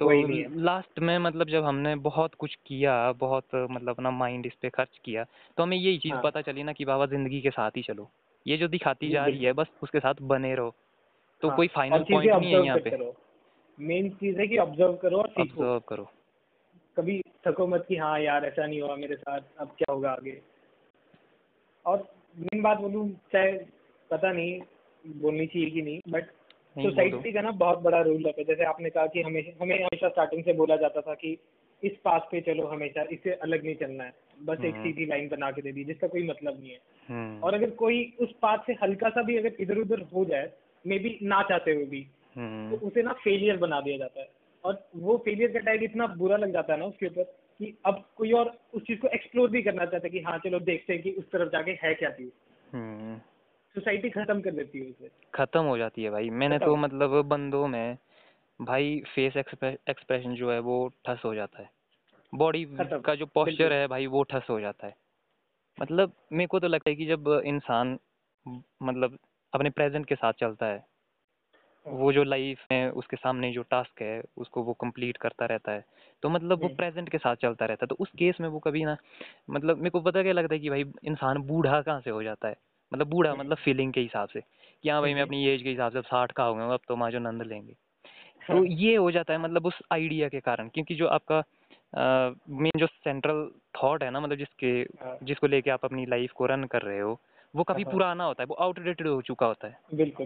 तो 0.00 0.10
नहीं 0.10 0.38
है। 0.38 0.60
लास्ट 0.62 0.98
में 0.98 1.18
मतलब 1.18 1.48
जब 1.48 1.64
हमने 1.64 1.94
बहुत 1.96 2.34
कुछ 2.34 2.54
किया 2.66 3.12
बहुत 3.12 3.54
मतलब 3.54 3.88
अपना 3.88 4.10
माइंड 4.10 4.46
इस 4.46 4.54
पे 4.62 4.70
खर्च 4.70 4.98
किया 5.04 5.24
तो 5.56 5.62
हमें 5.62 5.76
यही 5.76 5.98
चीज़ 5.98 6.12
हाँ। 6.12 6.22
पता 6.22 6.40
चली 6.40 6.62
ना 6.62 6.72
कि 6.72 6.84
बाबा 6.84 7.06
ज़िंदगी 7.06 7.40
के 7.40 7.50
साथ 7.50 7.70
ही 7.76 7.82
चलो। 7.82 8.10
ये 8.46 8.56
जो 8.56 8.68
दिखाती 8.68 9.10
जा 9.10 9.26
रही 9.26 9.44
है 9.44 9.52
बस 9.52 9.66
उसके 9.82 10.00
साथ 10.00 10.14
बने 10.22 10.54
रहो। 10.54 10.74
तो 11.42 11.48
हाँ, 11.48 11.56
कोई 11.56 11.68
फाइनल 11.68 12.02
चीज़ें 12.02 12.16
पॉइंट 12.16 12.42
नहीं 12.42 12.54
है 12.54 12.64
यहाँ 12.64 12.78
पे। 12.78 13.12
मेन 13.78 14.10
चीज़ 14.10 14.38
है 14.40 14.46
कि 14.46 14.58
ऑब्ज़र्व 14.58 14.96
करो 14.96 15.18
और 15.18 15.34
ऑब्ज़र्व 15.40 15.78
करो। 15.88 16.10
कभी 16.96 17.20
थको 17.46 17.66
मत 17.66 17.84
कि 17.88 17.96
हाँ 17.96 18.18
यार 18.20 18.44
ऐसा 18.44 18.66
नहीं 18.66 18.80
हुआ 18.82 18.96
मेरे 18.96 19.16
साथ 19.16 19.40
अब 19.58 19.74
क्या 19.78 19.92
होगा 19.92 20.10
आगे? 20.10 20.40
और 21.86 22.08
मेन 22.38 22.62
बात 22.62 22.78
बोलूँ 22.78 23.08
चाहे 23.32 23.52
पता 24.10 24.32
नहीं 24.32 24.60
बोलनी 25.16 25.46
चाहिए 25.46 25.70
कि 25.70 25.82
नहीं 25.82 26.00
बट 26.08 26.24
सोसाइटी 26.76 27.32
का 27.32 27.40
ना 27.40 27.50
बहुत 27.50 27.78
बड़ा 27.78 28.00
रोल 28.00 28.22
रहता 28.22 28.40
है। 28.40 28.44
जैसे 28.44 28.64
आपने 28.64 28.90
कहा 28.90 29.06
कि 29.06 29.22
हमें 29.22 29.40
हमें 29.62 29.76
हमेशा 29.76 30.08
स्टार्टिंग 30.08 30.44
से 30.44 30.52
बोला 30.52 30.76
जाता 30.76 31.00
था 31.00 31.14
कि 31.14 31.36
इस 31.82 31.92
पास 32.04 32.22
पे 32.32 32.40
चलो 32.40 32.66
हमेशा 32.66 33.04
इससे 33.12 33.30
अलग 33.32 33.64
नहीं 33.64 33.74
चलना 33.74 34.04
है। 34.04 34.12
बस 34.42 34.64
एक 34.64 34.74
हम्म। 34.74 34.84
सीधी 34.84 35.06
लाइन 35.06 35.28
बना 35.28 35.50
के 35.50 35.62
दे 35.62 35.72
दी 35.72 35.84
जिसका 35.84 36.08
कोई 36.08 36.22
मतलब 36.28 36.60
नहीं 36.60 36.70
है। 36.70 36.78
हम्म। 37.08 37.42
और 37.42 37.54
अगर 37.54 37.70
कोई 37.70 38.16
उस 38.20 38.32
पाथ 38.42 38.58
से 38.66 38.72
हल्का 38.72 39.08
सा 39.08 39.22
भी 39.22 39.36
अगर 39.36 39.52
इधर 39.60 39.78
उधर 39.78 40.02
हो 40.14 40.24
जाए 40.24 40.52
मे 40.86 40.98
बी 40.98 41.18
ना 41.22 41.42
चाहते 41.42 41.72
हुए 41.72 41.84
भी 41.84 42.02
तो 42.02 42.40
हम्म 42.40 42.74
उसे 42.74 43.02
ना 43.02 43.12
फेलियर 43.12 43.56
बना 43.56 43.80
दिया 43.80 43.96
जाता 43.96 44.20
है। 44.20 44.28
और 44.64 44.88
वो 44.96 45.16
फेलियर 45.24 45.52
का 45.52 45.58
टैग 45.58 45.82
इतना 45.82 46.06
बुरा 46.06 46.36
लग 46.36 46.52
जाता 46.52 46.72
है 46.72 46.78
ना 46.78 46.86
उसके 46.86 47.06
ऊपर 47.06 47.22
कि 47.62 47.76
अब 47.86 48.04
कोई 48.16 48.32
और 48.32 48.58
उस 48.74 48.82
चीज़ 48.82 49.00
को 49.00 49.08
एक्सप्लोर 49.08 49.50
भी 49.50 49.62
करना 49.62 49.84
चाहता 49.84 50.06
है 50.06 50.10
कि 50.10 50.20
हाँ 50.20 50.38
चलो 50.38 50.58
देखते 50.60 50.92
हैं 50.92 51.02
कि 51.02 51.10
उस 51.10 51.30
तरफ़ 51.30 51.48
जाके 51.48 51.70
है 51.82 51.94
क्या 51.94 52.10
चीज़। 52.10 52.30
हम्म। 52.72 53.18
सोसाइटी 53.74 54.10
खत्म 54.10 54.40
कर 54.40 54.50
देती 54.50 54.78
है 54.78 54.90
उसे। 54.90 55.10
खत्म 55.34 55.60
हो 55.60 55.76
जाती 55.78 56.04
है 56.04 56.10
भाई। 56.10 56.30
मैंने 56.30 56.58
तो 56.58 56.76
मतलब 56.76 57.22
बंदों 57.24 57.66
में 57.66 57.98
भाई 58.60 59.02
फेस 59.14 59.36
एक्सप्रेशन 59.36 60.34
जो 60.34 60.50
है 60.52 60.58
वो 60.60 60.88
ठस 61.06 61.22
हो 61.24 61.34
जाता 61.34 61.62
है। 61.62 61.70
बॉडी 62.34 62.64
का 62.80 63.14
जो 63.14 63.26
पोस्चर 63.26 63.72
है 63.72 63.86
भाई 63.86 64.06
वो 64.06 64.22
ठस 64.22 64.46
हो 64.50 64.60
जाता 64.60 64.86
है। 64.86 64.96
मतलब 65.78 66.12
मेरे 66.32 66.46
को 66.46 66.60
तो 66.60 66.68
लगता 66.68 66.90
है 66.90 66.96
कि 66.96 67.06
जब 67.06 67.42
इंसान 67.46 67.98
मतलब 68.82 69.18
अपने 69.52 69.70
प्रेजेंट 69.70 70.06
के 70.06 70.14
साथ 70.14 70.32
चलता 70.32 70.66
है 70.66 70.84
वो 71.86 72.12
जो 72.12 72.22
लाइफ 72.24 72.64
में 72.70 72.88
उसके 72.90 73.16
सामने 73.16 73.52
जो 73.52 73.62
टास्क 73.62 74.02
है 74.02 74.22
उसको 74.36 74.62
वो 74.62 74.72
कंप्लीट 74.72 75.16
करता 75.16 75.46
रहता 75.46 75.72
है। 75.72 75.84
तो 76.22 76.28
मतलब 76.28 76.62
वो। 76.62 76.68
प्रेजेंट 76.68 77.08
के 77.08 77.18
साथ 77.18 77.36
चलता 77.36 77.66
रहता 77.66 77.84
है। 77.84 77.88
तो 77.88 77.96
उस 78.00 78.10
केस 78.18 78.40
में 78.40 78.48
वो 78.48 78.58
कभी 78.58 78.84
ना 78.84 78.96
मतलब 79.50 79.76
मेरे 79.78 79.90
को 79.90 80.00
पता 80.00 80.22
क्या 80.22 80.32
लगता 80.32 80.54
है 80.54 80.60
कि 80.60 80.70
भाई 80.70 80.84
इंसान 81.04 81.38
बूढ़ा 81.42 81.80
कहाँ 81.82 82.00
से 82.00 82.10
हो 82.10 82.22
जाता 82.22 82.48
है? 82.48 82.56
मतलब 82.92 83.06
बूढ़ा। 83.06 83.34
मतलब 83.34 83.56
फीलिंग 83.56 83.92
के 83.92 84.00
हिसाब 84.00 84.28
से 84.28 84.40
कि 84.84 84.88
हाँ 84.88 85.00
भाई 85.02 85.14
मैं। 85.14 85.22
अपनी 85.22 85.46
एज 85.48 85.62
के 85.62 85.70
हिसाब 85.70 85.92
से 85.92 85.98
अब 85.98 86.04
साठ 86.04 86.32
का 86.32 86.44
हो 86.44 86.54
गया 86.54 86.64
हूँ, 86.64 86.72
अब 86.74 86.80
तो 86.88 86.96
माँ 86.96 87.10
जो 87.10 87.18
नंद 87.18 87.42
लेंगे। 87.42 87.74
तो 88.48 88.64
ये 88.64 88.94
हो 88.96 89.10
जाता 89.10 89.32
है 89.32 89.38
मतलब 89.38 89.66
उस 89.66 89.78
आइडिया 89.92 90.28
के 90.28 90.40
कारण 90.40 90.68
क्योंकि 90.68 90.94
जो 90.94 91.06
आपका 91.08 91.42
मेन 92.50 92.78
जो 92.78 92.86
सेंट्रल 92.86 93.48
थॉट 93.74 94.02
है 94.02 94.10
ना 94.10 94.20
मतलब 94.20 94.36
जिसके 94.36 94.66
हाँ, 95.04 95.16
जिसको 95.22 95.46
लेके 95.46 95.70
आप 95.70 95.84
अपनी 95.84 96.06
लाइफ 96.06 96.32
को 96.32 96.46
रन 96.46 96.64
कर 96.64 96.82
रहे 96.82 97.00
हो 97.00 97.18
वो 97.54 97.62
काफ़ी 97.62 97.82
हाँ। 97.82 97.92
पुराना 97.92 98.24
होता 98.24 98.42
है 98.42 98.46
वो 98.46 98.54
आउटडेटेड 98.54 99.06
हो 99.06 99.20
चुका 99.22 99.46
होता 99.46 99.68
है। 99.68 99.78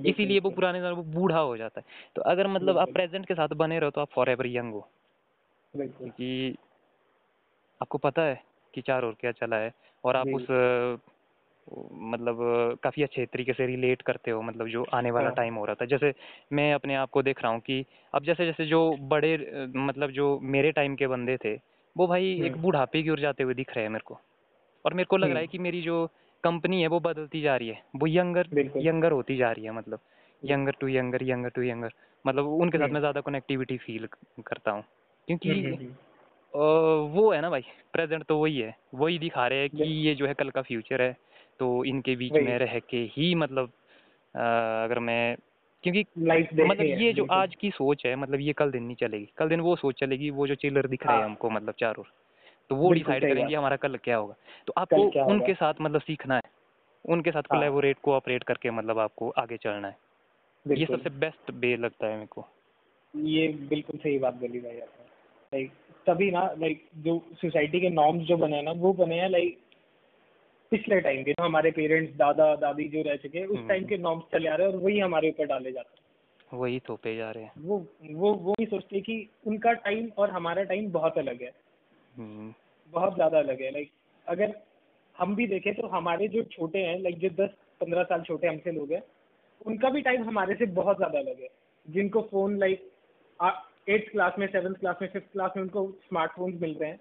इसीलिए 0.07 0.41
वो 0.41 0.51
पुराने 0.51 0.81
वो 0.91 1.03
बूढ़ा 1.03 1.39
हो 1.39 1.57
जाता 1.57 1.81
है। 1.81 1.87
तो 2.17 2.23
अगर 2.23 2.47
मतलब 2.47 2.79
आप 2.79 2.89
प्रेजेंट 2.89 3.27
के 3.27 3.35
साथ 3.35 3.55
बने 3.57 3.79
रहो 3.79 3.91
तो 3.91 4.01
आप 4.01 4.09
फॉर 4.13 4.31
एवर 4.31 4.47
यंग 4.47 4.73
हो। 4.73 4.89
क्योंकि 5.77 6.57
आपको 7.81 7.99
पता 7.99 8.23
है 8.23 8.43
कि 8.75 8.81
चार 8.81 9.05
और 9.05 9.17
क्या 9.21 9.33
चला 9.33 9.57
है 9.57 9.73
और 10.05 10.17
आप 10.17 10.27
उस 10.27 10.47
मतलब 11.69 12.39
काफ़ी 12.83 13.03
अच्छे 13.03 13.25
तरीके 13.27 13.53
से 13.53 13.67
रिलेट 13.67 14.03
करते 14.03 14.31
हो 14.31 14.43
मतलब 14.43 14.69
जो 14.69 14.85
आने 14.95 15.11
वाला 15.11 15.27
हाँ। 15.27 15.35
टाइम 15.35 15.55
हो 15.55 15.65
रहा 15.65 15.75
था। 15.75 15.85
जैसे 15.85 16.13
मैं 16.53 16.73
अपने 16.75 16.95
आप 16.95 17.11
को 17.11 17.23
देख 17.23 17.43
रहा 17.43 17.53
हूँ 17.53 17.61
कि 17.61 17.85
अब 18.15 18.25
जैसे 18.25 18.47
जैसे 18.47 18.67
जो 18.67 18.81
बड़े 19.01 19.37
मतलब 19.77 20.11
जो 20.11 20.39
मेरे 20.43 20.73
टाइम 20.73 20.95
के 20.97 21.07
बंदे 21.07 21.37
थे 21.37 21.55
वो 21.97 22.07
भाई 22.07 22.33
एक। 22.47 22.57
बुढ़ापे 22.57 23.03
की 23.03 23.11
ओर 23.11 23.21
जाते 23.21 23.43
हुए 23.43 23.55
दिख 23.55 23.75
रहे 23.75 23.85
हैं 23.85 23.91
मेरे 23.91 24.05
को। 24.05 24.19
और 24.85 24.95
मेरे 24.95 25.07
को 25.07 25.17
लग 25.17 25.31
रहा 25.31 25.39
है। 25.41 25.47
कि 25.47 25.59
मेरी 25.59 25.81
जो 25.83 26.07
कंपनी 26.45 26.81
है 26.83 26.89
वो 26.89 27.01
बदलती 27.01 27.41
जा 27.41 27.57
रही 27.57 27.69
है। 27.69 27.83
वो 27.97 28.07
यंगर 28.07 28.49
यंगर 28.79 29.13
होती 29.13 29.37
जा 29.37 29.51
रही 29.53 29.65
है 29.65 29.71
मतलब 29.73 30.01
younger 30.43 30.73
to 30.81 30.89
younger 30.89 31.23
younger 31.23 31.49
to 31.49 31.63
younger 31.63 31.93
मतलब 32.25 32.47
उनके 32.47 32.79
साथ। 32.79 32.89
मैं 32.89 33.01
ज़्यादा 33.01 33.21
कनेक्टिविटी 33.21 33.77
फील 33.77 34.09
करता 34.47 34.71
हूँ। 34.71 34.85
क्योंकि 35.29 35.51
हम्म, 35.51 35.67
हम्म, 35.67 35.77
हम्म। 35.77 37.13
वो 37.13 37.31
है 37.33 37.41
ना 37.41 37.51
भाई 37.51 37.65
प्रेजेंट 37.93 38.25
तो 38.25 38.39
वही 38.39 38.59
है। 38.59 38.75
वही 38.95 39.19
दिखा 39.19 39.47
रहे 39.47 39.59
हैं 39.59 39.71
कि 39.71 39.85
ये 40.07 40.15
जो 40.15 40.27
है 40.27 40.35
कल 40.35 40.51
का 40.51 40.63
फ्यूचर 40.63 41.03
है 41.03 41.17
तो 41.61 41.85
इनके 41.85 42.17
बीच 42.17 42.33
में 42.33 42.59
रह 42.59 42.79
के 42.79 43.03
ही 43.13 43.35
मतलब 43.35 43.73
अगर 44.35 44.99
मैं 44.99 45.37
क्योंकि 45.85 46.05
मतलब 46.19 46.81
ये 46.81 47.13
जो 47.13 47.27
आज 47.31 47.55
की 47.55 47.71
सोच 47.71 48.05
है 48.07 48.15
मतलब 48.17 48.41
ये 48.41 48.53
कल 48.53 48.71
दिन 48.71 48.83
नहीं 48.83 48.97
चलेगी। 48.97 49.29
कल 49.39 49.49
दिन 49.49 49.61
वो 49.61 49.77
सोच 49.77 50.01
चलेगी 50.01 50.31
वो 50.31 50.47
जो 50.47 50.55
चिल्लर 50.55 50.87
दिख 50.87 51.07
रहे 51.07 51.15
हैं 51.15 51.23
हाँ। 51.23 51.29
हमको 51.29 51.51
मतलब 51.51 51.75
चारों 51.81 52.01
ओर। 52.01 52.11
तो 52.71 52.77
वो 52.77 52.91
डिसाइड 52.93 53.23
करेंगे 53.23 53.55
हमारा 53.55 53.77
कल 53.77 53.97
क्या 53.97 54.17
होगा। 54.17 54.35
तो 54.67 54.73
आपको 54.77 55.25
उनके 55.25 55.55
साथ 55.55 55.75
मतलब 55.81 56.01
सीखना 56.01 56.37
है। 56.37 56.43
उनके 57.05 57.31
साथ 57.31 57.43
हाँ। 57.43 57.59
कोलेबोरेट 57.59 57.99
कोऑपरेट 58.03 58.43
करके 58.43 58.71
मतलब 58.71 58.99
आपको 58.99 59.31
आगे 59.39 59.57
चलना 59.57 59.89
है। 59.89 59.97
ये 60.67 60.87
सबसे 60.87 61.11
बेस्ट 61.11 61.51
वे 61.51 61.77
लगता 61.77 62.07
है 62.07 62.15
मेरे 62.15 62.27
को। 62.27 62.47
ये 63.15 63.49
बिल्कुल 63.49 63.99
सही 63.99 64.19
बात 64.19 64.35
बोली 64.35 64.61
भाई 64.61 64.81
आपने। 64.81 65.05
लाइक 65.57 65.73
तभी 66.07 66.31
ना 66.31 66.41
लाइक 66.59 66.83
जो 66.99 67.19
सोसाइटी 67.35 67.81
के 67.81 67.91
नॉर्म्स 67.93 68.27
जो 68.27 68.37
बने 68.37 68.57
हैं 68.57 68.63
ना 68.63 68.73
वो 68.79 68.93
बने 68.95 69.21
हैं 69.21 69.29
लाइक 69.31 69.59
पिछले 70.73 71.01
टाइम 71.01 71.23
के 71.23 71.35
हमारे 71.41 71.71
पेरेंट्स 71.71 72.17
दादा 72.17 72.55
दादी 72.57 72.89
जो 72.89 73.03
रह 73.03 73.17
चुके 73.17 73.45
उस 73.45 73.57
हम्म। 73.57 73.69
टाइम 73.69 73.85
के 73.85 73.97
नॉर्म्स 73.99 74.25
चले 74.33 74.49
आ 74.49 74.55
रहे 74.55 74.67
हैं 74.67 74.75
और 74.75 74.81
वही 74.81 74.99
हमारे 74.99 75.29
ऊपर 75.29 75.47
डाले 75.47 75.73
जाते 75.73 75.95
हैं। 75.95 76.59
वही 76.61 76.79
थोपे 76.81 77.15
जा 77.17 77.31
रहे 77.31 77.45
हैं। 77.45 77.53
वो 77.59 77.79
वो 78.13 78.33
वो 78.35 78.53
नहीं 78.53 78.67
सोचते 78.67 78.97
हैं 78.97 79.05
कि 79.05 79.29
उनका 79.47 79.73
टाइम 79.85 80.11
और 80.19 80.31
हमारा 80.31 80.63
टाइम 80.65 80.91
बहुत 80.93 81.19
अलग 81.19 81.43
है। 81.43 81.53
हम्म, 82.15 82.53
बहुत 82.93 83.15
ज़्यादा 83.15 83.39
अलग 83.39 83.63
है। 83.63 83.71
लाइक 83.71 83.91
अगर 84.27 84.55
हम 85.17 85.35
भी 85.37 85.47
देखें 85.47 85.73
तो 85.75 85.87
हमारे 85.89 86.29
जो 86.29 86.43
छोटे 86.51 86.79
हैं 86.79 86.99
लाइक 86.99 87.19
जो 87.19 87.29
दस 87.37 87.55
पंद्रह 87.81 88.03
साल 88.05 88.23
छोटे 88.23 88.49
हमसे 88.49 88.73
लोग 88.73 88.93
हैं 88.93 89.03
उनका 89.67 89.91
भी 89.91 90.01
टाइम 90.01 90.25
हमारे 90.25 90.55
से 90.55 90.67
बहुत 90.75 90.97
ज़्यादा 90.97 91.19
अलग 91.19 91.41
है। 91.41 91.49
जिनको 91.87 92.21
फ़ोन 92.23 92.59
लाइक 92.59 92.91
एट्थ 93.89 94.13
क्लास 94.13 94.33
में 94.39 94.47
सेवन्थ 94.47 94.79
क्लास 94.79 94.97
में 95.03 95.09
फिफ्थ 95.09 95.33
क्लास 95.33 95.51
में 95.57 95.63
उनको 95.63 95.91
स्मार्टफोन्स 95.91 96.61
मिल 96.61 96.79
रहे 96.81 96.91
हैं। 96.91 97.01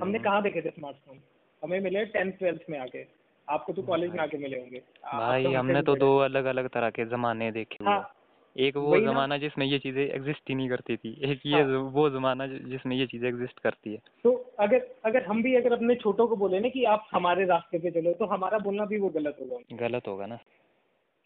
हमने 0.00 0.18
हम्म। 0.18 0.24
कहाँ 0.24 0.42
देखे 0.42 0.62
थे 0.62 0.70
स्मार्टफ़ोन 0.70 1.18
हमें 1.64 1.80
मिले 1.80 2.04
टेंथ 2.04 2.32
ट्वेल्थ 2.32 2.62
में 2.70 2.78
आके। 2.78 3.06
आपको 3.48 3.72
तो 3.72 3.82
कॉलेज 3.82 4.10
में 4.10 4.18
आके 4.18 4.38
मिले 4.38 4.60
होंगे। 4.60 4.78
तो 4.78 5.18
भाई 5.18 5.44
हमने 5.44 5.82
तो 5.82 5.96
दो 5.96 6.18
अलग 6.18 6.44
अलग 6.44 6.68
तरह 6.68 6.90
के 6.90 7.04
जमाने 7.04 7.50
देखे 7.50 7.84
हाँ, 7.84 8.12
एक 8.56 8.76
वो 8.76 9.00
जमाना 9.00 9.36
जिसमें 9.36 9.66
ये 9.66 9.78
चीज़ें 9.78 10.08
एग्जिस्ट 10.08 10.42
ही 10.48 10.54
नहीं 10.54 10.68
करती 10.68 10.96
थी। 10.96 11.20
एक 11.24 11.40
ये 11.46 11.62
हाँ। 11.62 11.62
ज- 11.62 11.74
वो 11.74 12.10
जमाना 12.10 12.46
जिसमें 12.46 12.96
ये 12.96 13.06
चीज़ें 13.06 13.28
एग्जिस्ट 13.28 13.58
करती 13.58 13.92
है। 13.92 13.98
तो 14.24 14.54
अगर 14.60 14.86
अगर 15.04 15.22
हम 15.22 15.42
भी 15.42 15.54
अगर 15.54 15.72
अपने 15.72 15.94
छोटों 15.94 16.26
को 16.26 16.36
बोले 16.36 16.60
ना 16.60 16.68
कि 16.68 16.84
आप 16.84 17.06
हमारे 17.12 17.44
रास्ते 17.44 17.78
पे 17.78 17.90
चलो 17.90 18.12
तो 18.12 18.24
हमारा 18.24 18.58
बोलना 18.58 18.84
भी 18.84 18.98
वो 18.98 19.08
गलत 19.08 19.36
होगा। 19.40 19.56
गलत 19.72 20.08
होगा 20.08 20.26
ना। 20.26 20.38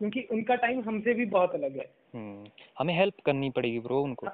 क्योंकि 0.00 0.20
उनका 0.32 0.54
टाइम 0.54 0.80
हमसे 0.80 1.14
भी 1.14 1.24
बहुत 1.26 1.54
अलग 1.54 1.76
है। 1.76 1.84
हम्म 2.14 2.46
हमें 2.78 2.94
हेल्प 2.94 3.14
करनी 3.26 3.50
पड़ेगी 3.50 3.78
ब्रो 3.78 4.00
उनको। 4.02 4.26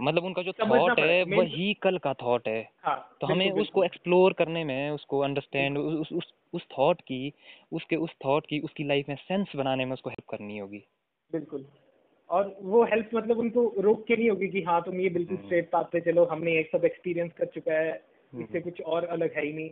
मतलब 0.00 0.24
उनका 0.24 0.42
जो 0.42 0.52
थॉट 0.52 0.98
है 0.98 1.22
वही 1.24 1.72
कल 1.74 1.98
का 1.98 2.12
थॉट 2.14 2.48
है। 2.48 2.68
हाँ 2.84 2.96
तो 3.20 3.26
हमें 3.26 3.50
उसको 3.52 3.84
एक्सप्लोर 3.84 4.32
करने 4.32 4.64
में 4.64 4.90
उसको 4.90 5.18
अंडरस्टैंड 5.18 5.78
उस 5.78 6.12
उस 6.12 6.32
उस 6.54 6.66
थॉट 6.78 7.00
की 7.00 7.32
उसके 7.72 7.96
उस 7.96 8.14
थॉट 8.24 8.46
की 8.46 8.60
उसकी 8.60 8.84
लाइफ 8.84 9.08
में 9.08 9.16
सेंस 9.16 9.56
बनाने 9.56 9.84
में 9.84 9.92
उसको 9.92 10.10
हेल्प 10.10 10.28
करनी 10.30 10.58
होगी। 10.58 10.82
बिल्कुल। 11.32 11.66
और 12.30 12.56
वो 12.62 12.84
हेल्प 12.84 13.10
मतलब 13.14 13.38
उनको 13.38 13.72
रोक 13.78 14.04
के 14.06 14.16
नहीं 14.16 14.30
होगी 14.30 14.48
कि 14.48 14.62
हाँ 14.62 14.80
तुम 14.82 15.00
ये 15.00 15.08
बिल्कुल 15.08 15.36
हम्म। 15.36 15.46
स्ट्रेट 15.46 15.70
पाथ 15.70 15.84
पे 15.84 16.00
चलो 16.00 16.24
हमने 16.24 16.54
ये 16.54 16.62
सब 16.72 16.84
एक्सपीरियंस 16.84 17.32
कर 17.32 17.46
चुका 17.46 17.72
है 17.72 17.90
हम्म। 17.92 18.42
इससे 18.42 18.60
कुछ 18.60 18.80
और 18.80 19.04
अलग 19.06 19.36
है 19.36 19.46
ही 19.46 19.52
नहीं। 19.52 19.70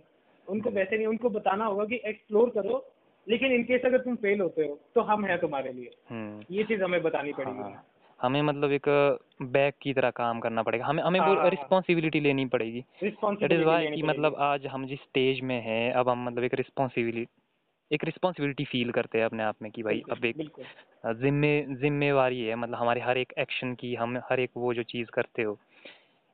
उनको 0.49 0.71
वैसे 0.71 0.97
नहीं 0.97 1.07
उनको 1.07 1.31
बताना 1.31 1.65
होगा 1.65 1.85
कि 1.85 2.01
एक्सप्लोर 2.05 2.51
करो 2.51 2.85
लेकिन 3.29 3.53
इन 3.53 3.63
केस 3.63 3.83
अगर 3.85 3.99
तुम 3.99 4.17
फेल 4.17 4.41
होते 4.41 4.63
हो 4.63 4.79
तो 4.95 5.01
हम 5.01 5.25
हैं 5.25 5.39
तुम्हारे 5.39 5.73
लिए। 5.73 5.91
हम्म। 6.11 6.45
ये 6.51 6.65
चीज़ 6.65 6.83
हमें 6.83 7.03
बतानी 7.03 7.33
पड़ेगी। 7.33 7.59
हाँ। 7.59 7.85
हमें 8.21 8.41
मतलब 8.43 8.73
एक 8.73 8.89
बैग 9.43 9.73
की 9.83 9.93
तरह 9.95 10.11
काम 10.11 10.41
करना 10.41 10.63
पड़ेगा। 10.63 10.87
हमें 10.87 11.03
हमें 11.03 11.21
हाँ, 11.21 11.29
वो 11.29 11.35
हाँ, 11.35 11.43
हाँ। 11.43 11.51
रिस्पॉन्सिबिलिटी 11.51 12.21
लेनी 12.21 12.45
पड़ेगी। 12.47 12.81
दैट 12.81 13.03
इज़ 13.03 13.05
रिस्पॉन्सिबिलिटी 13.05 13.65
वाई 13.65 13.87
कि। 13.87 14.03
मतलब 14.03 14.37
आज 14.39 14.67
हम 14.67 14.87
जिस 14.87 15.01
स्टेज 15.01 15.41
में 15.41 15.61
हैं 15.61 15.93
अब 15.93 16.09
हम 16.09 16.25
मतलब 16.25 16.45
एक 16.45 16.55
रिस्पॉन्सिबिलिटी 16.55 17.27
एक 17.91 18.05
रिस्पॉन्सिबिलिटी 18.05 18.65
फील 18.65 18.91
करते 18.91 19.19
हैं 19.19 19.25
अपने 19.25 19.43
आप 19.43 19.57
में 19.63 19.71
कि 19.73 19.83
भाई 19.83 20.03
अब 20.11 20.25
एक 20.25 20.37
जिम्मे 21.07 21.51
जिम्मेवारी 21.71 22.41
है। 22.45 22.55
मतलब 22.55 22.75
हमारे 22.75 23.01
हर 23.01 23.19
एक 23.19 23.33
एक्शन 23.39 23.75
की 23.75 23.95
हम 23.95 24.17
हर 24.31 24.41
एक 24.41 24.51
वो 24.57 24.75
जो 24.75 24.83
चीज़ 24.83 25.11
करते 25.11 25.43
हो। 25.43 25.59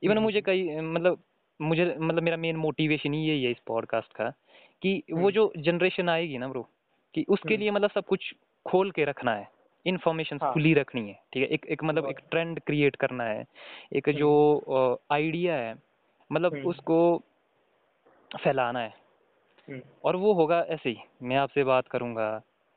इवन 0.03 0.12
हम्म, 0.12 0.22
मुझे 0.22 0.41
कई 0.41 0.80
मतलब 0.80 1.22
मुझे 1.61 1.95
मतलब 2.01 2.22
मेरा 2.22 2.36
मेन 2.36 2.57
मोटिवेशन 2.57 3.14
ही 3.14 3.24
यही 3.24 3.45
है 3.45 3.51
इस 3.51 3.59
पॉडकास्ट 3.66 4.12
का 4.12 4.30
कि 4.82 5.03
वो 5.11 5.18
हम्म। 5.18 5.30
जो 5.30 5.53
जनरेशन 5.59 6.09
आएगी 6.09 6.38
ना 6.38 6.49
ब्रो 6.49 6.68
कि 7.14 7.24
उसके 7.28 7.54
हम्म। 7.54 7.61
लिए 7.61 7.70
मतलब 7.70 7.90
सब 7.90 8.04
कुछ 8.04 8.34
खोल 8.66 8.90
के 8.90 9.04
रखना 9.04 9.34
है 9.34 9.48
इन्फॉर्मेशन 9.86 10.38
हाँ। 10.42 10.52
खुली 10.52 10.74
रखनी 10.74 11.08
है 11.08 11.14
ठीक 11.32 11.42
है 11.42 11.48
एक 11.48 11.66
एक 11.66 11.84
मतलब 11.84 12.06
एक 12.06 12.18
ट्रेंड 12.30 12.61
क्रिएट 12.61 12.96
करना 12.96 13.24
है 13.24 13.44
एक 13.92 14.08
जो 14.11 14.98
आइडिया 15.12 15.54
है 15.54 15.74
मतलब 16.32 16.54
हम्म। 16.54 16.66
उसको 16.66 17.22
फैलाना 18.30 18.80
है 18.80 18.94
हम्म, 19.68 19.80
और 20.04 20.16
वो 20.16 20.32
होगा 20.32 20.61
ऐसे 20.68 20.90
ही 20.90 20.96
मैं 21.22 21.36
आपसे 21.36 21.64
बात 21.64 21.88
करूँगा 21.88 22.30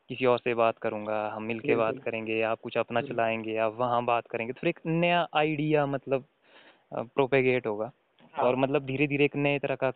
किसी 0.10 0.26
और 0.26 0.40
से 0.40 0.54
बात 0.54 0.78
करूँगा 0.78 1.28
हम 1.36 1.44
मिल 1.44 1.60
के 1.60 1.76
बात 1.76 2.00
करेंगे 2.04 2.42
आप 2.42 2.60
कुछ 2.62 2.78
अपना 2.78 3.00
हम्म। 3.00 3.10
चलाएँगे 3.10 3.58
आप 3.58 3.74
वहाँ 3.74 4.04
बात 4.06 4.28
करेंगे 4.28 4.54
तो 4.54 4.60
फिर 4.62 4.70
एक 4.70 4.80
नया 4.86 5.28
आइडिया 5.36 5.86
मतलब 5.86 6.26
प्रोपेगेट 6.94 7.68
होगा 7.68 7.92
हाँ, 8.34 8.46
और 8.46 8.56
मतलब 8.56 8.86
धीरे 8.86 9.08
धीरे 9.08 9.26
एक 9.26 9.36
नए 9.36 9.60
तरह 9.60 9.76
का 9.76 9.90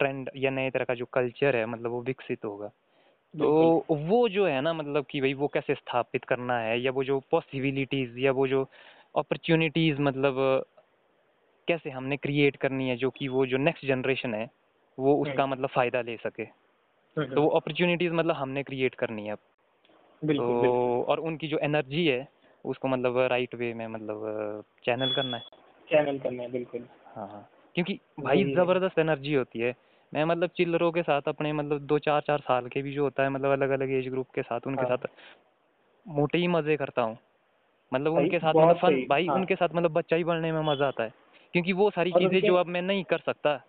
ट्रेंड 0.00 0.30
या 0.36 0.50
नए 0.50 0.70
तरह 0.70 0.84
का 0.84 0.94
जो 0.94 1.04
कल्चर 1.04 1.56
है 1.56 1.66
मतलब 1.66 1.90
वो 1.90 2.02
विकसित 2.02 2.44
होगा। 2.44 2.70
तो 3.38 3.86
वो 3.90 4.28
जो 4.28 4.46
है 4.46 4.60
ना 4.60 4.72
मतलब 4.72 5.06
कि 5.10 5.20
भाई 5.20 5.34
वो 5.34 5.48
कैसे 5.48 5.74
स्थापित 5.74 6.24
करना 6.24 6.58
है 6.58 6.80
या 6.80 6.90
वो 6.90 7.04
जो 7.04 7.20
पॉसिबिलिटीज 7.30 8.18
या 8.18 8.32
वो 8.32 8.48
जो 8.48 8.70
अपॉर्चुनिटीज़ 9.16 10.00
मतलब 10.00 10.64
कैसे 11.68 11.90
हमने 11.90 12.16
क्रिएट 12.16 12.56
करनी 12.56 12.88
है 12.88 12.96
जो 12.96 13.10
कि 13.10 13.28
वो 13.28 13.46
जो 13.46 13.56
नेक्स्ट 13.56 13.86
जनरेशन 13.86 14.34
है 14.34 14.50
वो 14.98 15.16
उसका 15.16 15.46
मतलब 15.46 15.68
फ़ायदा 15.68 16.00
ले 16.00 16.16
सके। 16.16 16.42
हम्म, 16.42 17.34
तो 17.34 17.42
वो 17.42 17.48
अपॉर्चुनिटीज़ 17.48 18.12
मतलब 18.12 18.34
हमने 18.34 18.62
क्रिएट 18.62 18.94
करनी 18.94 19.26
है 19.26 19.32
अब। 19.32 19.38
बिल्कुल 20.24 20.46
तो 20.46 20.60
बिल्कुल 20.60 21.04
और 21.04 21.18
उनकी 21.18 21.48
जो 21.48 21.58
एनर्जी 21.58 22.06
है 22.06 22.28
उसको 22.64 22.88
मतलब 22.88 23.18
राइट 23.18 23.54
वे 23.54 23.74
में 23.74 23.86
मतलब 23.86 24.64
चैनल 24.84 25.12
करना 25.14 25.36
है। 25.36 25.42
चैनल 25.90 26.18
करना 26.18 26.42
है 26.42 26.52
बिल्कुल। 26.52 26.86
हाँ 27.06 27.28
हाँ। 27.28 27.48
क्योंकि 27.74 28.00
भाई 28.20 28.44
ज़बरदस्त 28.44 28.98
एनर्जी 28.98 29.34
होती 29.34 29.58
है। 29.58 29.74
मैं 30.14 30.24
मतलब 30.24 30.50
चिल्लरों 30.56 30.90
के 30.92 31.02
साथ 31.02 31.28
अपने 31.28 31.52
मतलब 31.52 31.80
दो 31.82 31.98
चार 31.98 32.20
चार 32.20 32.40
साल 32.40 32.68
के 32.68 32.82
भी 32.82 32.92
जो 32.92 33.02
होता 33.02 33.22
है 33.22 33.28
मतलब 33.28 33.52
अलग 33.52 33.70
अलग 33.70 33.90
एज 33.90 34.08
ग्रुप 34.08 34.26
के 34.34 34.42
साथ 34.42 34.66
उनके 34.66 34.86
हाँ। 34.86 34.96
साथ 34.96 35.06
मोटे 36.06 36.38
ही 36.38 36.48
मज़े 36.48 36.76
करता 36.76 37.02
हूँ 37.02 37.16
मतलब 37.92 38.12
उनके 38.12 38.38
साथ 38.38 38.54
मतलब 38.54 38.76
फन 38.76 39.06
भाई 39.08 39.26
हाँ। 39.26 39.36
उनके 39.36 39.54
साथ 39.54 39.68
मतलब 39.74 39.92
बच्चा 39.92 40.16
ही 40.16 40.24
बनने 40.24 40.52
में 40.52 40.60
मज़ा 40.62 40.88
आता 40.88 41.02
है 41.02 41.12
क्योंकि 41.54 41.72
वो 41.72 41.90
सारी 41.90 42.12
चीज़ें 42.12 42.40
जो 42.40 42.54
अब 42.54 42.66
मैं 42.66 42.82
नहीं 42.82 43.04
कर 43.04 43.18
सकता 43.18 43.60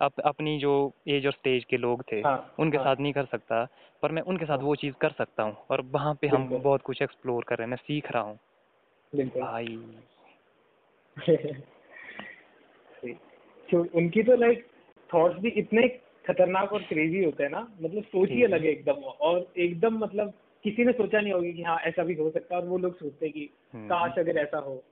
अप, 0.00 0.20
अपनी 0.20 0.58
जो 0.58 0.92
एज 1.08 1.26
और 1.26 1.32
स्टेज 1.32 1.64
के 1.64 1.76
लोग 1.76 2.02
थे 2.12 2.20
हाँ, 2.20 2.54
उनके 2.58 2.76
हाँ। 2.76 2.84
साथ 2.84 2.96
नहीं 3.00 3.12
कर 3.12 3.24
सकता 3.24 3.64
पर 4.02 4.12
मैं 4.12 4.22
उनके 4.22 4.44
साथ 4.44 4.58
हाँ। 4.58 4.64
वो 4.64 4.74
चीज़ 4.74 4.94
कर 5.00 5.10
सकता 5.10 5.42
हूँ 5.42 5.56
और 5.70 5.80
वहाँ 5.90 6.14
पे 6.14 6.26
हम 6.26 6.48
बहुत 6.52 6.82
कुछ 6.82 7.02
एक्सप्लोर 7.02 7.44
कर 7.44 7.58
रहे 7.58 7.64
हैं 7.64 7.70
मैं 7.70 7.76
सीख 7.76 8.12
रहा 8.12 8.22
हूँ 8.22 8.38
भाई 9.12 9.78
तो 13.68 13.80
उनकी 13.94 14.22
तो 14.22 14.36
लाइक 14.36 14.66
थॉट्स 15.14 15.38
भी 15.40 15.48
इतने 15.56 15.88
खतरनाक 16.24 16.72
और 16.72 16.82
क्रेजी 16.82 17.24
होते 17.24 17.42
हैं 17.42 17.50
ना 17.50 17.60
मतलब 17.82 18.02
सोच 18.02 18.28
ही 18.28 18.42
हम्म। 18.42 18.52
अलग 18.52 18.64
है 18.64 18.70
एकदम 18.70 19.02
और 19.20 19.46
एकदम 19.58 19.98
मतलब 19.98 20.32
किसी 20.64 20.84
ने 20.84 20.92
सोचा 20.92 21.20
नहीं 21.20 21.32
होगी 21.32 21.52
कि 21.52 21.62
हाँ 21.62 21.78
ऐसा 21.78 22.02
भी 22.02 22.14
हो 22.14 22.30
सकता 22.30 22.54
है 22.54 22.60
और 22.60 22.68
वो 22.68 22.78
लोग 22.78 22.96
सोचते 22.98 23.26
हैं 23.26 23.32
कि 23.34 23.48
हम्म। 23.74 23.86
काश 23.86 24.18
अगर 24.18 24.38
ऐसा 24.38 24.58
हो 24.58 24.82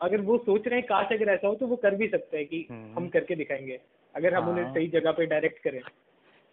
अगर 0.00 0.20
वो 0.20 0.38
सोच 0.38 0.66
रहे 0.66 0.78
हैं 0.78 0.86
काश 0.88 1.12
अगर 1.12 1.32
ऐसा 1.32 1.48
हो 1.48 1.54
तो 1.54 1.66
वो 1.66 1.76
कर 1.76 1.94
भी 1.94 2.08
सकते 2.08 2.36
हैं 2.36 2.46
कि 2.46 2.66
हम्म। 2.70 2.96
हम 2.96 3.08
करके 3.08 3.34
दिखाएँगे 3.34 3.80
अगर 4.14 4.34
हम 4.34 4.48
उन्हें 4.48 4.64
हाँ। 4.64 4.74
सही 4.74 4.88
जगह 4.88 5.12
पे 5.12 5.26
डायरेक्ट 5.26 5.62
करें 5.62 5.80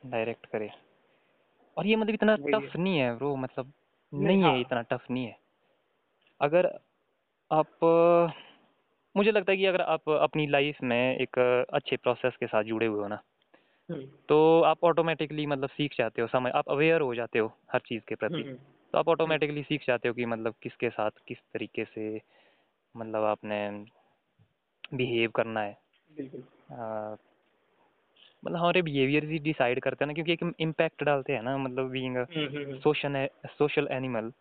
डायरेक्ट 0.05 0.45
करें 0.45 0.69
और 1.78 1.88
ये 1.88 1.95
मतलब 1.95 2.13
इतना 2.13 2.36
टफ 2.36 2.75
नहीं 2.75 2.97
है 2.97 3.15
ब्रो 3.17 3.36
मतलब 3.36 3.71
नहीं, 4.13 4.41
हाँ। 4.43 4.53
है 4.53 4.61
इतना 4.61 4.82
टफ 4.82 5.05
नहीं 5.11 5.25
है 5.25 5.38
अगर 6.41 6.65
आप 7.51 7.80
मुझे 9.18 9.32
लगता 9.32 9.51
है 9.51 9.57
कि 9.57 9.65
अगर 9.65 9.82
आप 9.82 10.09
अपनी 10.09 10.47
लाइफ 10.47 10.78
में 10.84 11.18
एक 11.18 11.39
अच्छे 11.74 11.97
प्रोसेस 11.97 12.36
के 12.39 12.47
साथ 12.47 12.63
जुड़े 12.63 12.86
हुए 12.86 13.01
हो 13.01 13.07
ना 13.07 13.22
हम्म, 13.89 14.01
तो 14.30 14.61
आप 14.61 14.84
ऑटोमेटिकली 14.84 15.45
मतलब 15.45 15.70
सीख 15.70 15.95
जाते 15.97 16.22
हो 16.22 16.28
समझ 16.28 16.51
आप 16.51 16.70
अवेयर 16.70 17.01
हो 17.01 17.15
जाते 17.15 17.39
हो 17.39 17.51
हर 17.74 17.80
चीज़ 17.80 18.03
के 18.07 18.15
प्रति। 18.15 18.41
हम्म, 18.41 18.55
तो 18.91 18.97
आप 18.97 19.07
ऑटोमेटिकली 19.09 19.63
सीख 19.63 19.88
जाते 19.88 20.07
हो 20.07 20.13
कि 20.13 20.26
मतलब 20.26 20.53
किसके 20.61 20.89
साथ 20.89 21.11
किस 21.28 21.38
तरीके 21.53 21.86
से 21.86 22.22
मतलब 22.97 23.24
आपने 23.24 23.86
बिहेव 24.93 25.32
करना 25.32 25.61
है। 25.61 25.78
मतलब 28.45 28.55
हमारे 28.55 28.82
बिहेवियर 28.82 29.26
ही 29.26 29.39
डिसाइड 29.39 29.80
करते 29.80 30.05
हैं 30.05 30.07
ना 30.07 30.13
क्योंकि 30.13 30.34
एक 30.34 30.53
इम्पैक्ट 30.59 31.03
डालते 31.03 31.34
हैं 31.34 31.41
ना 31.41 31.57
मतलब 31.57 31.89
being 31.89 32.18
hmm, 32.18 32.45
hmm, 32.45 32.57
hmm, 32.57 32.80
social 32.80 33.28
social 33.45 33.88
animal 33.91 34.32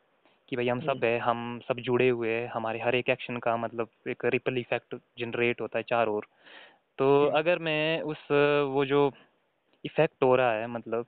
कि 0.49 0.57
भाई 0.57 0.69
हम 0.69 0.81
सब 0.81 1.05
है 1.05 1.19
हम 1.19 1.61
सब 1.69 1.81
जुड़े 1.81 2.09
हुए 2.09 2.31
हैं 2.31 2.49
हमारे 2.49 2.81
हर 2.81 2.95
एक 2.95 3.09
एक्शन 3.09 3.37
का 3.39 3.57
मतलब 3.57 3.89
एक 4.09 4.25
रिपल 4.25 4.59
इफ़ेक्ट 4.59 4.95
जनरेट 5.19 5.61
होता 5.61 5.79
है 5.79 5.85
चार 5.89 6.09
ओर 6.09 6.27
तो 6.99 7.07
हम्म। 7.21 7.39
अगर 7.39 7.59
मैं 7.59 8.01
उस 8.03 8.27
वो 8.71 8.85
जो 8.85 9.11
इफ़ेक्ट 9.85 10.23
हो 10.23 10.35
रहा 10.37 10.53
है 10.53 10.67
मतलब 10.67 11.07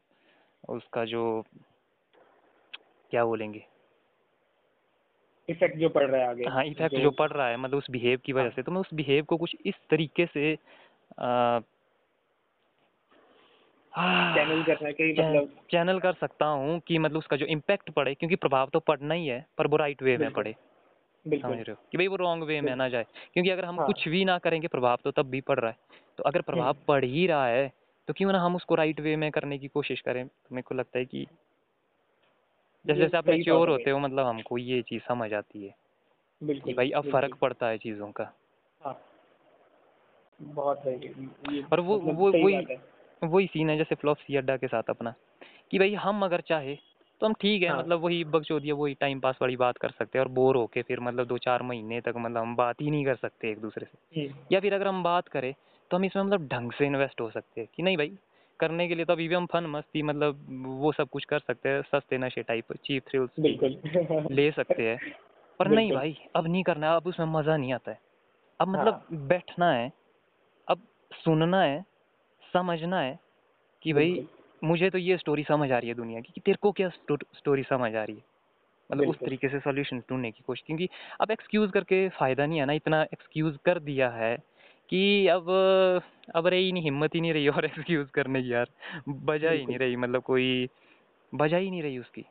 उसका 0.69 1.05
जो 1.05 1.25
क्या 3.13 3.25
बोलेंगे 3.25 3.65
इफ़ेक्ट 5.49 5.77
जो 5.77 5.89
पड़ 5.89 6.05
रहा 6.05 6.21
है 6.21 6.29
आगे 6.29 6.45
हाँ 6.45 6.65
इफ़ेक्ट 6.65 6.97
जो 6.97 7.11
पड़ 7.11 7.31
रहा 7.31 7.47
है 7.49 7.57
मतलब 7.57 7.79
उस 7.79 7.91
बिहेव 7.91 8.21
की 8.25 8.33
वजह 8.33 8.43
हाँ। 8.43 8.51
से 8.51 8.63
तो 8.63 8.73
मैं 8.73 8.81
उस 8.81 8.93
बिहेव 8.95 9.25
को 9.25 9.37
कुछ 9.37 9.57
इस 9.67 9.75
तरीके 9.91 10.27
से 10.27 10.53
आ, 11.19 11.61
चैनल 13.99 14.63
करना 14.63 14.91
कि 14.91 15.13
मतलब 15.13 15.49
चैनल 15.71 15.99
कर 16.01 16.13
सकता 16.13 16.47
हूँ 16.47 16.81
कि 16.81 16.99
मतलब 16.99 17.19
उसका 17.19 17.37
जो 17.37 17.47
इम्पैक्ट 17.47 17.91
पड़े 17.91 18.15
क्योंकि 18.15 18.37
प्रभाव 18.37 18.69
तो 18.73 18.81
पड़ना 18.81 19.15
ही 19.15 19.27
है 19.27 19.47
पर 19.59 19.67
वो 19.67 19.77
राइट 19.77 20.03
वे 20.03 20.17
में 20.17 20.31
पड़े। 20.31 20.55
समझ 21.27 21.57
रहे 21.57 21.71
हो? 21.71 21.77
कि 21.93 21.99
भाई 21.99 22.07
वो 22.07 22.17
रॉन्ग 22.17 22.45
वे 22.45 22.61
में 22.61 22.77
ना 22.77 22.89
जाए। 22.89 23.07
क्योंकि 23.33 23.51
अगर 23.51 23.65
हम 23.65 23.79
हाँ। 23.79 23.87
कुछ 23.87 24.09
भी 24.09 24.25
ना 24.25 24.39
करेंगे 24.39 24.69
प्रभाव 24.69 24.99
तो 25.05 25.11
तब 25.11 25.27
भी 25.27 25.41
पड़ 25.41 25.59
रहा 25.61 25.71
है। 25.71 25.77
तो 26.17 26.23
अगर 26.23 26.41
प्रभाव 26.41 26.69
हम्म। 26.69 26.85
पड़ 26.89 27.05
ही 27.05 27.27
रहा 27.27 27.47
है 27.47 27.73
तो 28.09 28.13
क्यों 28.13 28.33
ना 28.33 28.41
हम 28.41 28.57
उसको 28.57 28.75
राइट 28.75 29.01
वे 29.01 29.17
में 29.17 29.31
करने 29.31 29.59
की 29.59 29.69
कोशिश 29.69 30.01
करें? 30.01 30.27
तो 30.29 30.55
मेरे 30.55 30.63
को 30.63 30.75
लगता 30.75 30.99
है 30.99 31.05
कि 31.05 31.27
जैसे 32.87 33.01
जैसे 33.01 33.17
आप 33.17 33.29
मेच्योर 33.29 33.69
होते 33.69 33.91
हो 33.91 33.99
मतलब 33.99 34.27
हमको 34.27 34.59
ये 34.59 34.83
चीज़ 34.83 35.03
समझ 35.03 35.35
आती 35.35 35.67
है 35.67 35.75
कि 36.43 36.75
भाई 36.75 36.91
अब 36.91 37.11
फ़र्क 37.11 37.35
पड़ता 37.35 37.67
है 37.67 37.79
चीज़ों 37.79 38.13
का। 38.13 38.33
हाँ। 38.85 39.05
बहुत 40.43 40.79
और 41.73 41.81
वो 41.81 42.01
मतलब 42.01 42.17
वो 42.17 42.33
वही। 42.33 42.79
वही 43.25 43.47
सीन 43.47 43.71
है 43.71 43.77
जैसे 43.77 43.95
फ्लॉपसी 43.95 44.37
अड्डा 44.37 44.57
के 44.57 44.67
साथ 44.67 44.91
अपना 44.91 45.15
कि 45.71 45.79
भाई 45.79 45.95
हम 45.95 46.25
अगर 46.25 46.41
चाहे 46.41 46.77
तो 47.21 47.27
हम 47.27 47.33
ठीक 47.33 47.63
है 47.63 47.69
हाँ। 47.69 47.79
मतलब 47.79 48.01
वही 48.01 48.25
बकचोदिया 48.25 48.75
वही 48.75 48.95
टाइम 48.95 49.21
पास 49.21 49.39
वाली 49.43 49.57
बात 49.57 49.79
कर 49.79 49.91
सकते 49.91 50.19
हैं 50.19 50.25
और 50.27 50.33
बोर 50.33 50.57
होके 50.57 50.83
फिर 50.83 51.01
मतलब 51.01 51.27
दो 51.27 51.39
चार 51.39 51.63
महीने 51.63 52.01
तक 52.01 52.15
मतलब 52.17 52.43
हम 52.43 52.57
बात 52.57 52.81
ही 52.81 52.91
नहीं 52.91 53.05
कर 53.05 53.17
सकते 53.17 53.51
एक 53.51 53.59
दूसरे 53.59 53.87
से। 53.87 53.99
या 54.53 54.61
फिर 54.61 54.75
अगर 54.75 54.87
हम 54.87 55.03
बात 55.03 55.29
करें 55.29 55.55
तो 55.91 55.97
हम 55.97 56.05
इसमें 56.05 56.23
मतलब 56.23 56.47
ढंग 56.49 56.73
से 56.73 56.87
इन्वेस्ट 56.87 57.21
हो 57.21 57.31
सकते 57.31 57.61
हैं 57.61 57.69
कि 57.75 57.83
नहीं 57.83 57.97
भाई 57.97 58.13
करने 58.61 58.89
के 58.89 58.95
लिए 58.95 59.05
तो 59.05 59.13
अभी 59.13 59.29
भी 59.29 59.35
हम 59.35 59.47
फन 59.47 59.67
मस्ती 59.67 60.03
मतलब 60.03 60.47
वो 60.81 60.93
सब 60.93 61.09
कुछ 61.09 61.25
कर 61.25 61.39
सकते 61.39 61.69
हैं 61.69 61.83
सस्ते 61.83 62.19
नशे 62.19 62.43
टाइप 62.43 62.73
चीप 62.85 63.05
थ्रिल्स 63.09 63.31
ले 64.31 64.51
सकते 64.51 64.89
हैं। 64.89 64.99
पर 65.61 65.69
नहीं 65.69 65.93
भाई 65.93 66.17
अब 66.37 66.47
नहीं 66.47 66.63
करना 66.63 66.91
है 66.91 66.97
अब 66.97 67.07
उसमें 67.07 67.27
मज़ा 67.27 67.57
नहीं 67.57 67.73
आता 67.73 67.91
है। 67.91 68.01
अब 68.61 68.69
मतलब 68.69 69.07
बैठना 69.29 69.71
है 69.73 69.93
अब 70.69 70.83
सुनना 71.13 71.63
है 71.63 71.85
समझना 72.59 73.01
है 73.01 73.19
कि 73.83 73.93
भाई 73.93 74.27
मुझे 74.65 74.91
तो 74.91 74.99
ये 74.99 75.17
स्टोरी 75.17 75.45
समझ 75.45 75.71
आ 75.73 75.79
रही 75.79 75.89
है 75.89 75.95
दुनिया 75.95 76.21
की 76.21 76.33
कि 76.35 76.41
तेरे 76.41 76.59
को 76.61 76.73
क्या 76.73 76.89
स्टोरी 77.35 77.63
समझ 77.63 77.95
आ 77.95 78.05
रही 78.05 78.17
है। 78.17 78.23
मतलब 78.91 79.09
उस 79.09 79.17
तरीके 79.17 79.49
से 79.49 79.59
सॉल्यूशन 79.61 79.99
ढूँढने 80.11 80.31
की 80.31 80.45
कोशिश 80.47 80.63
क्योंकि 80.67 80.89
अब 81.21 81.31
एक्सक्यूज 81.31 81.71
करके 81.71 82.09
फ़ायदा 82.09 82.47
नहीं 82.47 82.59
है 82.59 82.67
ना 82.67 82.73
इतना 82.73 83.03
एक्सक्यूज 83.03 83.59
कर 83.65 83.79
दिया 83.79 84.09
है 84.11 84.37
कि 84.91 85.27
अब 85.27 85.51
अब 86.35 86.47
रही 86.47 86.73
नहीं 86.73 86.83
हिम्मत 86.83 87.15
ही 87.15 87.21
नहीं 87.21 87.33
रही 87.33 87.49
और 87.49 87.65
एक्सक्यूज 87.71 88.11
करने 88.11 88.43
की 88.43 88.53
यार 88.53 88.67
बजा 89.09 89.51
ही 89.51 89.67
नहीं 89.67 89.79
रही 89.79 89.97
मतलब 89.97 90.23
कोई 90.23 90.69
बजा 91.35 91.57
ही 91.57 91.71
नहीं 91.71 91.83
रही 91.83 91.99
उसकी 91.99 92.23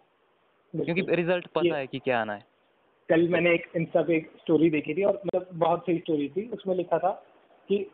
क्योंकि 0.74 1.06
रिज़ल्ट 1.10 1.48
पता 1.48 1.78
है 1.78 1.88
कि 1.88 2.00
क्या 2.00 2.22
आना 2.22 2.34
है। 2.34 2.46
कल 3.10 3.28
मैंने 3.30 3.54
एक 3.54 3.68
इंस्टा 3.76 4.02
पे 4.02 4.16
एक 4.16 4.32
स्टोरी 4.42 4.70
देखी 4.70 4.94
थी 4.94 5.04
और 5.04 5.22
मतलब 5.26 5.50
बहुत 5.54 5.82
सही 5.82 6.00
स्टोरी 6.00 6.30
थी 6.30 6.50
उसमें 6.50 6.76
लिखा 6.76 6.98
था 7.00 7.12
कि 7.70 7.86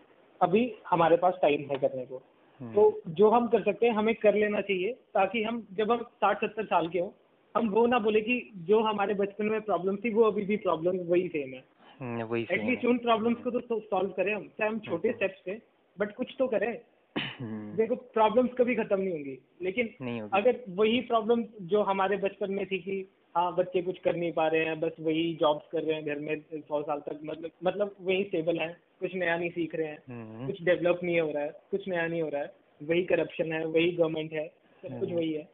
अभी 0.42 0.62
हमारे 0.90 1.18
पास 1.18 1.34
टाइम 1.42 1.62
है 1.62 1.78
करने 1.78 2.06
को। 2.06 2.22
हम्म, 2.60 2.74
तो 2.74 3.02
जो 3.10 3.30
हम 3.30 3.48
कर 3.48 3.64
सकते 3.64 3.86
हैं 3.86 3.94
हमें 3.94 4.14
कर 4.16 4.36
लेना 4.36 4.62
चाहिए 4.62 4.92
ताकि 5.14 5.44
हम 5.44 5.66
जब 5.74 5.92
हम 5.92 6.04
साठ 6.16 6.42
सत्तर 6.42 6.66
साल 6.66 6.88
के 6.88 7.00
हों 7.00 7.10
हम 7.56 7.70
वो 7.70 7.86
ना 7.88 8.00
बोले 8.00 8.22
कि 8.22 8.40
जो 8.68 8.80
हमारे 8.80 9.14
बचपन 9.14 9.46
में 9.46 9.62
प्रॉब्लम 9.62 9.96
थी 9.96 10.14
वो 10.14 10.24
अभी 10.24 10.46
भी 10.46 10.58
प्रॉब्लम 10.58 10.98
वही 11.10 11.28
सेम 11.28 11.54
है। 11.54 11.64
हम्म, 12.00 12.24
वही 12.24 12.46
एटलीस्ट 12.52 12.86
उन 12.86 12.98
प्रॉब्लम्स 12.98 13.44
को 13.44 13.52
तो 13.52 13.80
सॉल्व 13.80 14.10
करें 14.10 14.34
हम 14.34 14.48
चाहे 14.58 14.70
हम 14.70 14.80
छोटे 14.80 15.12
स्टेप्स 15.12 15.42
पे 15.46 15.60
बट 15.98 16.16
कुछ 16.16 16.36
तो 16.40 16.48
करें। 16.48 16.72
हम्म, 17.16 17.76
देखो 17.76 17.96
प्रॉब्लम्स 17.96 18.54
कभी 18.54 18.76
खत्म 18.76 19.00
नहीं 19.00 19.12
होंगी 19.12 19.38
लेकिन 19.62 19.90
नहीं 20.02 20.22
होगी। 20.22 20.38
अगर 20.38 20.64
वही 20.70 21.02
प्रॉब्लम 21.02 21.44
जो 21.62 21.82
हमारे 21.84 22.18
बचपन 22.18 22.52
में 22.52 22.66
थी 22.66 22.80
कि 22.80 23.02
हाँ 23.36 23.54
बच्चे 23.56 23.82
कुछ 23.82 24.00
कर 24.00 24.16
नहीं 24.16 24.32
पा 24.32 24.48
रहे 24.48 24.66
हैं 24.66 24.80
बस 24.80 24.96
वही 25.00 25.34
जॉब्स 25.36 25.68
कर 25.72 25.84
रहे 25.84 25.96
हैं 25.96 26.06
घर 26.06 26.20
में 26.20 26.60
सौ 26.60 26.82
साल 26.82 27.00
तक 27.00 27.20
मतलब 27.24 27.52
मतलब 27.64 27.96
वही 28.02 28.24
स्टेबल 28.24 28.60
हैं 28.60 28.74
कुछ 29.00 29.16
नया 29.16 29.38
नहीं 29.38 29.50
सीख 29.50 29.76
रहे 29.76 29.88
हैं 29.88 29.98
हम्म, 30.10 30.46
कुछ 30.48 30.62
डेवलप 30.64 31.00
नहीं 31.04 31.20
हो 31.20 31.32
रहा 31.32 31.44
है 31.44 31.52
कुछ 31.72 31.88
नया 31.88 32.06
नहीं 32.08 32.22
हो 32.22 32.30
रहा 32.30 32.42
है 32.42 32.54
वही 32.82 33.04
करप्शन 33.06 33.54
है 33.54 33.66
वही 33.66 33.92
गवर्नमेंट 33.92 34.34
है 34.34 34.48
सब 34.48 34.88
कुछ 34.90 35.10
हम्म। 35.10 35.16
वही 35.16 35.32
है 35.34 35.48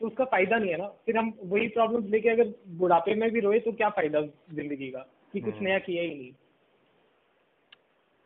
तो 0.00 0.06
उसका 0.06 0.24
फ़ायदा 0.26 0.58
नहीं 0.58 0.70
है 0.70 0.76
ना 0.76 0.86
फिर 1.06 1.16
हम 1.16 1.32
वही 1.44 1.68
प्रॉब्लम्स 1.70 2.10
लेके 2.10 2.28
अगर 2.28 2.54
बुढ़ापे 2.76 3.14
में 3.14 3.30
भी 3.30 3.40
रोए 3.40 3.58
तो 3.60 3.72
क्या 3.72 3.88
फ़ायदा 3.90 4.20
ज़िंदगी 4.20 4.90
का 4.90 5.06
कि 5.34 5.40
कुछ 5.40 5.54
हम्म। 5.54 5.64
नया 5.64 5.78
किया 5.80 6.02
ही 6.02 6.14
नहीं 6.14 6.32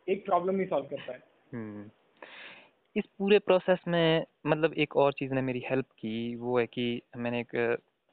एक 0.07 0.25
प्रॉब्लम 0.25 0.59
ही 0.59 0.65
सॉल्व 0.65 0.85
करता 0.87 1.13
है 1.13 1.21
हम्म। 1.53 1.89
इस 2.95 3.05
पूरे 3.17 3.39
प्रोसेस 3.39 3.79
में 3.87 4.25
मतलब 4.45 4.73
एक 4.75 4.95
और 4.97 5.13
चीज़ 5.13 5.33
ने 5.33 5.41
मेरी 5.41 5.63
हेल्प 5.69 5.85
की 5.93 6.35
वो 6.35 6.59
है 6.59 6.65
कि 6.67 7.01
मैंने 7.17 7.39
एक 7.39 7.55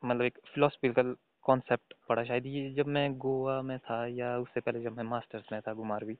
मतलब 0.04 0.22
एक 0.22 0.38
फिलोसफिकल 0.46 1.14
कॉन्सेप्ट 1.44 1.94
पढ़ा। 2.08 2.24
शायद 2.24 2.46
ये 2.46 2.70
जब 2.74 2.86
मैं 2.86 3.12
गोवा 3.18 3.60
में 3.62 3.78
था 3.78 4.06
या 4.06 4.36
उससे 4.38 4.60
पहले 4.60 4.80
जब 4.82 4.96
मैं 4.96 5.04
मास्टर्स 5.04 5.52
में 5.52 5.60
था 5.60 5.74
घुमारवी 5.74 6.14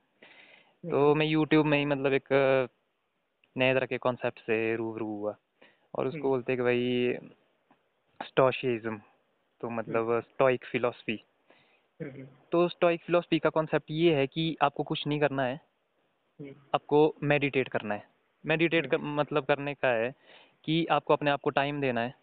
तो 0.85 1.15
मैं 1.15 1.27
यूट्यूब 1.27 1.67
में 1.67 1.79
ही 1.79 1.85
मतलब 1.85 2.13
एक 2.13 2.29
नए 3.57 3.75
तरह 3.75 3.87
के 3.87 3.99
कॉन्सेप्ट 3.99 4.39
से 4.39 4.77
रूबरू 4.77 5.07
हुआ। 5.07 5.37
और 5.95 6.07
उसको 6.07 6.19
हम्म। 6.19 6.29
बोलते 6.29 6.53
हैं 6.53 6.57
कि 6.59 6.63
भाई 6.63 7.29
स्टोशिज्म 8.21 9.01
तो 9.61 9.71
मतलब 9.71 10.21
स्टोइक 10.21 10.65
फिलोसफी 10.65 11.19
हम्म, 12.01 12.11
हम्म, 12.11 12.27
तो 12.53 12.69
स्टोइक 12.69 13.03
फिलोसफी 13.03 13.39
का 13.39 13.51
कॉन्सेप्ट 13.51 13.91
ये 13.91 14.15
है 14.15 14.27
कि 14.27 14.57
आपको 14.63 14.83
कुछ 14.83 15.07
नहीं 15.07 15.21
करना 15.21 15.43
है 15.43 15.55
हम्म, 15.55 16.55
आपको 16.75 17.15
मेडिटेट 17.23 17.69
करना 17.69 17.95
है। 17.95 18.09
मेडिटेट 18.45 18.87
कर, 18.87 18.99
मतलब 18.99 19.45
करने 19.45 19.75
का 19.75 19.89
है 19.89 20.15
कि 20.65 20.85
आपको 20.87 21.13
अपने 21.15 21.31
आप 21.31 21.41
को 21.41 21.51
टाइम 21.51 21.81
देना 21.81 22.01
है 22.01 22.15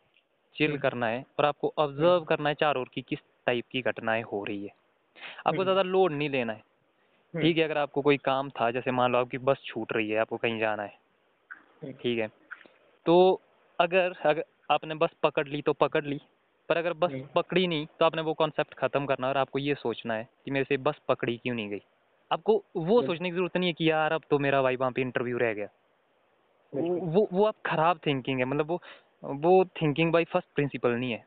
चिल 0.55 0.69
हम्म। 0.69 0.79
करना 0.79 1.07
है 1.07 1.25
और 1.39 1.45
आपको 1.45 1.73
ऑब्ज़र्व 1.77 2.23
करना 2.23 2.49
है 2.49 2.55
चारों 2.55 2.81
ओर 2.81 2.89
की 2.93 3.01
किस 3.01 3.19
टाइप 3.47 3.65
की 3.71 3.81
घटनाएँ 3.81 4.21
हो 4.23 4.43
रही 4.43 4.63
है। 4.63 4.69
आपको 4.69 5.51
हम्म। 5.51 5.63
ज़्यादा 5.63 5.81
लोड 5.83 6.11
नहीं 6.11 6.29
लेना 6.29 6.53
है। 6.53 6.59
हम्म, 6.59 7.41
ठीक 7.41 7.57
है 7.57 7.63
अगर 7.63 7.77
आपको 7.77 8.01
कोई 8.01 8.17
काम 8.23 8.49
था 8.51 8.69
जैसे 8.71 8.91
मान 8.91 9.11
लो 9.11 9.17
आपकी 9.17 9.37
बस 9.39 9.61
छूट 9.65 9.93
रही 9.93 10.09
है 10.09 10.17
आपको 10.19 10.37
कहीं 10.37 10.59
जाना 10.59 10.83
है 10.83 10.97
हम्म, 11.81 11.93
ठीक 11.93 12.19
है 12.19 12.27
तो 13.05 13.41
अगर 13.79 14.13
अगर 14.25 14.43
आपने 14.71 14.95
बस 14.95 15.09
पकड़ 15.23 15.47
ली 15.47 15.61
तो 15.61 15.73
पकड़ 15.75 16.03
ली 16.05 16.19
पर 16.69 16.77
अगर 16.77 16.93
बस 16.93 17.11
हम्म। 17.11 17.27
पकड़ी 17.35 17.65
नहीं 17.67 17.85
तो 17.99 18.05
आपने 18.05 18.21
वो 18.21 18.33
कॉन्सेप्ट 18.33 18.73
खत्म 18.73 19.05
करना 19.05 19.27
और 19.27 19.37
आपको 19.37 19.59
ये 19.59 19.75
सोचना 19.75 20.13
है 20.13 20.27
कि 20.45 20.51
मेरे 20.51 20.65
से 20.65 20.77
बस 20.79 20.99
पकड़ी 21.07 21.37
क्यों 21.37 21.55
नहीं 21.55 21.69
गई। 21.69 21.81
आपको 22.31 22.63
वो 22.75 23.01
सोचने 23.01 23.29
की 23.29 23.35
ज़रूरत 23.35 23.57
नहीं 23.57 23.69
है 23.69 23.73
कि 23.73 23.89
यार 23.89 24.13
अब 24.13 24.21
तो 24.29 24.39
मेरा 24.39 24.61
भाई 24.61 24.75
वहाँ 24.75 24.91
पे 24.91 25.01
इंटरव्यू 25.01 25.37
रह 25.37 25.53
गया। 25.53 25.67
वो 26.73 27.27
वो 27.31 27.43
आप 27.45 27.55
खराब 27.65 27.99
थिंकिंग 28.05 28.39
है 28.39 28.45
मतलब 28.45 28.67
वो 28.67 28.81
वो 29.23 29.63
थिंकिंग 29.81 30.11
बाई 30.11 30.23
फ़र्स्ट 30.23 30.47
प्रिंसिपल 30.55 30.91
नहीं 30.91 31.11
है। 31.11 31.25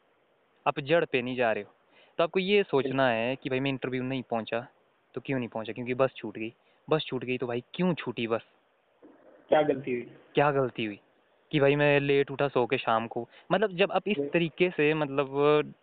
आप 0.66 0.80
जड़ 0.80 1.04
पे 1.04 1.22
नहीं 1.22 1.36
जा 1.36 1.52
रहे 1.52 1.62
हो। 1.62 1.72
तो 2.18 2.24
आपको 2.24 2.40
ये 2.40 2.62
सोचना 2.62 3.08
है 3.08 3.36
कि 3.36 3.50
भाई 3.50 3.60
मैं 3.60 3.70
इंटरव्यू 3.70 4.02
नहीं 4.02 4.22
पहुँचा 4.22 4.66
तो 5.14 5.20
क्यों 5.20 5.38
नहीं 5.38 5.48
पहुँचा? 5.48 5.72
क्योंकि 5.72 5.94
बस 5.94 6.14
छूट 6.16 6.38
गई। 6.38 6.52
बस 6.90 7.04
छूट 7.06 7.24
गई 7.24 7.38
तो 7.38 7.46
भाई 7.46 7.62
क्यों 7.74 7.94
छूटी 7.94 8.26
बस? 8.26 8.42
क्या 9.48 9.62
गलती 9.62 9.92
हुई? 9.92 10.10
क्या 10.34 10.50
गलती 10.52 10.84
हुई? 10.84 11.00
कि 11.50 11.60
भाई 11.60 11.76
मैं 11.76 12.00
लेट 12.00 12.30
उठा 12.30 12.48
सो 12.48 12.66
के 12.66 12.78
शाम 12.78 13.06
को। 13.06 13.28
मतलब 13.52 13.76
जब 13.76 13.92
आप 13.92 14.08
इस। 14.08 14.18
तरीके 14.32 14.70
से 14.70 14.92
मतलब 14.94 15.74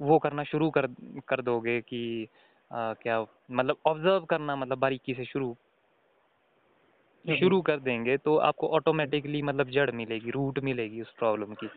वो 0.00 0.18
करना 0.18 0.44
शुरू 0.44 0.70
कर 0.70 0.86
कर 1.28 1.42
दोगे 1.42 1.80
कि 1.80 2.28
आ, 2.70 2.92
क्या 2.92 3.20
मतलब 3.50 3.76
ऑब्ज़र्व 3.86 4.24
करना 4.24 4.56
मतलब 4.56 4.78
बारीकी 4.78 5.14
से 5.14 5.24
शुरू। 5.24 5.56
शुरू 7.34 7.60
कर 7.62 7.80
देंगे 7.80 8.16
तो 8.18 8.36
आपको 8.36 8.68
ऑटोमेटिकली 8.68 9.42
मतलब 9.42 9.70
जड़ 9.70 9.90
मिलेगी 9.90 10.30
रूट 10.30 10.58
मिलेगी 10.58 11.00
उस 11.02 11.12
प्रॉब्लम 11.18 11.54
की। 11.54 11.70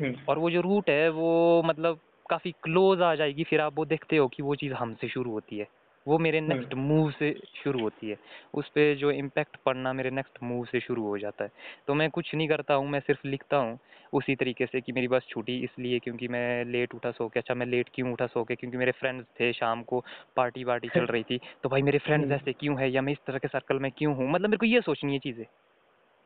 हम्म, 0.00 0.14
और 0.28 0.38
वो 0.38 0.50
जो 0.50 0.60
रूट 0.60 0.90
है 0.90 1.08
वो 1.08 1.62
मतलब 1.64 2.00
काफ़ी 2.30 2.52
क्लोज 2.52 3.00
आ 3.00 3.14
जाएगी 3.14 3.44
फिर 3.44 3.60
आप 3.60 3.74
वो 3.74 3.84
देखते 3.84 4.16
हो 4.16 4.28
कि 4.28 4.42
वो 4.42 4.54
चीज़ 4.54 4.72
हमसे 4.72 5.08
शुरू 5.08 5.30
होती 5.30 5.58
है। 5.58 5.66
वो 6.06 6.18
मेरे। 6.18 6.40
नेक्स्ट 6.40 6.74
मूव 6.74 7.10
से 7.10 7.32
शुरू 7.64 7.80
होती 7.80 8.10
है। 8.10 8.16
उस 8.54 8.68
पर 8.68 8.94
जो 8.94 9.10
इम्पैक्ट 9.10 9.56
पड़ना 9.66 9.92
मेरे 9.92 10.10
नेक्स्ट 10.10 10.42
मूव 10.42 10.64
से 10.64 10.80
शुरू 10.80 11.02
हो 11.02 11.18
जाता 11.18 11.44
है। 11.44 11.50
तो 11.86 11.94
मैं 11.94 12.08
कुछ 12.10 12.34
नहीं 12.34 12.48
करता 12.48 12.74
हूँ 12.74 12.88
मैं 12.88 13.00
सिर्फ़ 13.00 13.26
लिखता 13.28 13.56
हूँ 13.56 13.78
उसी 14.12 14.34
तरीके 14.36 14.66
से 14.66 14.80
कि 14.80 14.92
मेरी 14.92 15.08
बस 15.08 15.26
छूटी 15.28 15.58
इसलिए 15.64 15.98
क्योंकि 15.98 16.28
मैं 16.28 16.64
लेट 16.64 16.94
उठा 16.94 17.10
सो 17.10 17.28
के 17.28 17.40
अच्छा 17.40 17.54
मैं 17.54 17.66
लेट 17.66 17.88
क्यों 17.94 18.12
उठा 18.12 18.26
सो 18.26 18.44
के? 18.44 18.54
क्योंकि 18.54 18.76
मेरे 18.76 18.92
फ्रेंड्स 18.92 19.26
थे 19.40 19.52
शाम 19.52 19.82
को 19.82 20.04
पार्टी 20.36 20.64
वार्टी 20.64 20.88
चल 20.88 21.06
रही 21.06 21.22
थी 21.22 21.40
तो 21.62 21.68
भाई 21.68 21.82
मेरे 21.82 21.98
फ्रेंड्स 21.98 22.24
हम्म। 22.24 22.34
ऐसे 22.34 22.52
क्यों 22.52 22.80
है 22.80 22.90
या 22.90 23.02
मैं 23.02 23.12
इस 23.12 23.18
तरह 23.26 23.38
के 23.38 23.48
सर्कल 23.48 23.78
में 23.78 23.90
क्यों 23.90 24.14
हूँ? 24.16 24.30
मतलब 24.30 24.48
मेरे 24.48 24.58
को 24.58 24.66
ये 24.66 24.80
सोचनी 24.80 25.12
है 25.12 25.18
चीज़ें। 25.18 25.44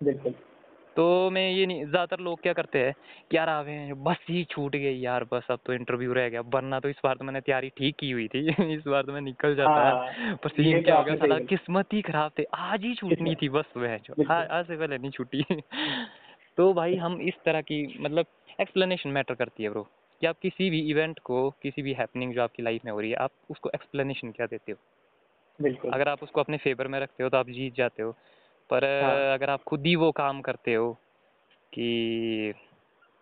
बिल्कुल। 0.00 0.34
तो 0.98 1.04
मैं 1.30 1.42
ये 1.50 1.66
नहीं 1.66 1.84
ज़्यादातर 1.84 2.20
लोग 2.20 2.40
क्या 2.42 2.52
करते 2.52 2.78
हैं 2.78 2.92
कि 3.30 3.36
यार 3.36 3.48
आवे 3.48 3.72
हैं, 3.72 4.02
बस 4.04 4.16
ही 4.30 4.44
छूट 4.44 4.72
गई 4.72 4.98
यार 4.98 5.24
बस 5.24 5.46
अब 5.50 5.58
तो 5.66 5.72
इंटरव्यू 5.72 6.12
रह 6.12 6.28
गया 6.28 6.40
वरना 6.54 6.80
तो 6.80 6.88
इस 6.88 6.96
बार 7.04 7.16
तो 7.16 7.24
मैंने 7.24 7.40
तैयारी 7.40 7.68
ठीक 7.68 7.96
की 7.98 8.10
हुई 8.10 8.26
थी 8.28 8.40
इस 8.74 8.86
बार 8.86 9.02
तो 9.02 9.12
मैं 9.12 9.20
निकल 9.20 9.54
जाता 9.56 9.84
हाँ, 9.84 10.36
पर 10.42 10.48
सीन 10.48 10.82
क्या 10.82 10.96
हो 10.96 11.04
गया 11.04 11.14
साला 11.14 11.38
किस्मत 11.46 11.92
ही 11.92 12.02
खराब 12.02 12.32
थे 12.38 12.44
आज 12.54 12.84
ही 12.84 12.94
छूटनी 12.94 13.34
थी 13.34 13.48
बस 13.48 13.72
वह 13.76 13.94
आज 14.50 14.66
से 14.66 14.76
पहले 14.76 14.98
नहीं 14.98 15.10
छूटी। 15.10 15.44
तो 16.58 16.72
भाई 16.74 16.96
हम 16.96 17.20
इस 17.20 17.34
तरह 17.44 17.60
की 17.60 17.86
मतलब 18.00 18.26
एक्सप्लेनेशन 18.60 19.10
मैटर 19.10 19.34
करती 19.34 19.62
है 19.62 19.70
ब्रो 19.70 19.82
कि 20.22 20.26
आप 20.26 20.38
किसी 20.42 20.70
भी 20.70 20.80
इवेंट 20.90 21.18
को 21.18 21.48
किसी 21.62 21.82
भी 21.82 21.92
हैपनिंग 21.92 22.34
जो 22.34 22.42
आपकी 22.42 22.62
लाइफ 22.62 22.84
में 22.84 22.92
हो 22.92 23.00
रही 23.00 23.10
है 23.10 23.16
आप 23.16 23.30
उसको 23.50 23.70
एक्सप्लेनेशन 23.74 24.30
क्या 24.30 24.46
देते 24.46 24.72
हो? 24.72 24.78
बिल्कुल। 25.58 25.90
अगर 25.90 26.08
आप 26.08 26.22
उसको 26.22 26.40
अपने 26.40 26.56
फेवर 26.56 26.88
में 26.88 27.00
रखते 27.00 27.22
हो 27.22 27.28
तो 27.28 27.36
आप 27.36 27.48
जीत 27.50 27.74
जाते 27.74 28.02
हो। 28.02 28.14
पर 28.70 28.84
हाँ। 29.02 29.34
अगर 29.34 29.50
आप 29.50 29.62
खुद 29.62 29.86
ही 29.86 29.94
वो 29.96 30.10
काम 30.12 30.40
करते 30.40 30.74
हो 30.74 30.92
कि 31.72 32.54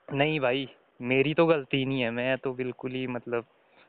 नहीं 0.08 0.40
भाई 0.40 0.68
मेरी 1.00 1.34
तो 1.34 1.46
गलती 1.46 1.84
नहीं 1.84 2.00
है 2.00 2.10
मैं 2.10 2.36
तो 2.38 2.52
बिल्कुल 2.52 2.92
ही 2.92 3.06
मतलब 3.06 3.44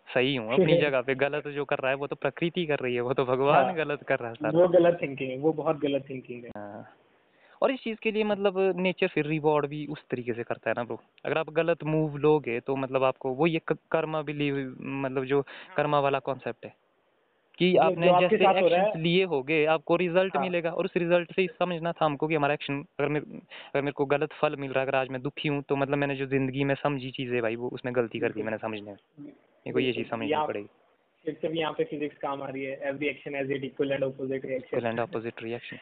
सही 0.07 0.35
हूँ 0.35 0.53
अपनी 0.53 0.77
जगह 0.81 1.01
पे 1.01 1.15
गलत 1.15 1.47
जो 1.47 1.65
कर 1.65 1.79
रहा 1.79 1.91
है 1.91 1.97
वो 1.97 2.07
तो 2.07 2.15
प्रकृति 2.15 2.65
कर 2.65 2.79
रही 2.79 2.95
है 2.95 3.01
वो 3.01 3.13
तो 3.13 3.25
भगवान 3.25 3.65
हाँ। 3.65 3.75
गलत 3.75 4.03
कर 4.03 4.19
रहा 4.19 4.29
है 4.29 4.35
सारा 4.35 4.59
वो 4.59 4.67
गलत 4.67 4.97
थिंकिंग 5.01 5.31
है 5.31 5.37
वो 5.37 5.53
बहुत 5.53 5.79
गलत 5.79 6.05
थिंकिंग 6.09 6.43
है 6.43 6.51
हाँ। 6.57 6.85
और 7.61 7.71
इस 7.71 7.79
चीज़ 7.83 7.99
के 8.03 8.11
लिए 8.11 8.23
मतलब 8.23 8.57
नेचर 8.77 9.07
फिर 9.07 9.25
रिवॉर्ड 9.25 9.65
भी 9.65 9.85
उस 9.85 10.03
तरीके 10.11 10.33
से 10.33 10.43
करता 10.43 10.69
है 10.69 10.73
ना 10.77 10.83
ब्रो 10.83 10.99
अगर 11.25 11.37
आप 11.37 11.49
गलत 11.49 11.83
मूव 11.83 12.17
लोगे 12.17 12.59
तो 12.59 12.75
मतलब 12.75 13.03
आपको 13.03 13.29
वो 13.29 13.47
ये 13.47 13.61
कर्मा 13.67 14.21
बिलीव 14.21 14.75
मतलब 14.79 15.25
जो 15.25 15.41
कर्मा 15.77 15.99
वाला 15.99 16.19
कॉन्सेप्ट 16.19 16.65
है 16.65 16.73
कि 17.59 17.75
आपने 17.77 18.07
जैसे 18.19 18.35
एक्शन 18.35 18.99
लिए 19.01 19.23
होगे 19.25 19.63
आपको 19.73 19.95
रिज़ल्ट 19.97 20.35
हाँ। 20.35 20.43
मिलेगा 20.43 20.71
और 20.71 20.85
उस 20.85 20.97
रिज़ल्ट 20.97 21.31
से 21.35 21.41
ही 21.41 21.47
समझना 21.49 21.91
था 21.91 22.05
हमको 22.05 22.27
कि 22.27 22.35
हमारा 22.35 22.53
एक्शन 22.53 22.83
अगर 22.99 23.09
मेरे 23.09 23.25
अगर 23.35 23.81
मेरे 23.81 23.91
को 23.91 24.05
गलत 24.07 24.33
फल 24.41 24.55
मिल 24.55 24.71
रहा 24.71 24.79
है 24.79 24.87
अगर 24.87 24.97
आज 24.97 25.09
मैं 25.09 25.21
दुखी 25.21 25.49
हूँ 25.49 25.61
तो 25.69 25.75
मतलब 25.75 25.97
मैंने 25.97 26.15
जो 26.15 26.25
ज़िंदगी 26.27 26.63
में 26.63 26.75
समझी 26.77 27.11
चीज़ें 27.11 27.41
भाई 27.41 27.55
वो 27.55 27.69
उसमें 27.69 27.93
गलती 27.95 28.19
कर 28.19 28.31
दी 28.31 28.43
मैंने 28.43 28.57
समझने 28.57 28.91
में। 28.91 28.97
मेरे 29.19 29.73
को 29.73 29.79
ये 29.79 29.93
चीज़ 29.93 30.07
समझनी 30.09 30.45
पड़ेगी 30.47 30.67
फिर 31.25 31.37
से 31.41 31.47
भी 31.47 31.59
यहाँ 31.59 31.73
पे 31.73 31.83
फिजिक्स 31.85 32.17
काम 32.17 32.41
आ 32.41 32.47
रही 32.47 32.63
है। 32.63 32.79
Every 32.89 33.07
action 33.07 33.35
as 33.35 33.51
it 33.51 33.63
equal 33.63 33.91
and 33.91 34.03
opposite 34.03 34.35
equal 34.35 34.49
reaction 34.49 34.87
and 34.87 34.99
opposite 34.99 35.43
reaction 35.43 35.77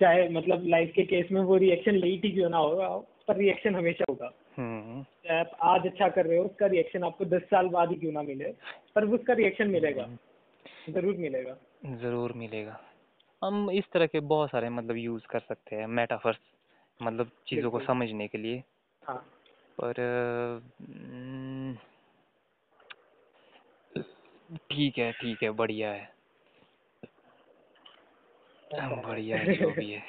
चाहे 0.00 0.28
मतलब 0.30 0.66
लाइफ 0.68 0.92
के 0.94 1.02
केस 1.06 1.32
में 1.32 1.40
वो 1.42 1.56
रिएक्शन 1.58 1.94
लेट 1.96 2.24
ही 2.24 2.30
क्यों 2.30 2.50
ना 2.50 2.58
होगा 2.58 2.88
पर 3.28 3.36
रिएक्शन 3.36 3.74
हमेशा 3.74 4.04
होगा। 4.08 4.30
हम्म। 4.56 5.02
चाहे 5.02 5.38
आप 5.40 5.56
आज 5.64 5.86
अच्छा 5.86 6.08
कर 6.08 6.26
रहे 6.26 6.38
हो 6.38 6.44
उसका 6.44 6.66
रिएक्शन 6.68 7.04
आपको 7.04 7.24
दस 7.26 7.42
साल 7.50 7.68
बाद 7.68 7.90
ही 7.90 7.96
क्यों 7.96 8.12
ना 8.12 8.22
मिले 8.24 8.52
पर 8.94 9.04
उसका 9.10 9.32
रिएक्शन 9.34 9.70
मिलेगा। 9.70 10.08
ज़रूर 10.88 11.16
मिलेगा। 11.16 11.56
ज़रूर 11.96 12.32
मिलेगा। 12.32 12.78
हम 13.42 13.70
इस 13.70 13.84
तरह 13.92 14.06
के 14.06 14.20
बहुत 14.20 14.50
सारे 14.50 14.68
मतलब 14.68 14.96
यूज़ 14.96 15.26
कर 15.26 15.40
सकते 15.40 15.76
हैं 15.76 15.86
मेटाफर्स 15.88 16.38
मतलब 17.00 17.30
चीज़ों 17.48 17.70
को 17.70 17.80
समझने 17.80 18.26
के 18.28 18.38
लिए। 18.38 18.62
हाँ। 19.02 19.16
पर 19.78 19.94
ठीक 24.70 24.98
है 24.98 25.10
ठीक 25.12 25.42
है 25.42 25.50
बढ़िया 25.50 25.90
है। 25.92 26.10
बढ़िया 28.70 29.38
है 29.38 29.54
जो 29.54 29.70
भी 29.70 29.90
है। 29.90 30.02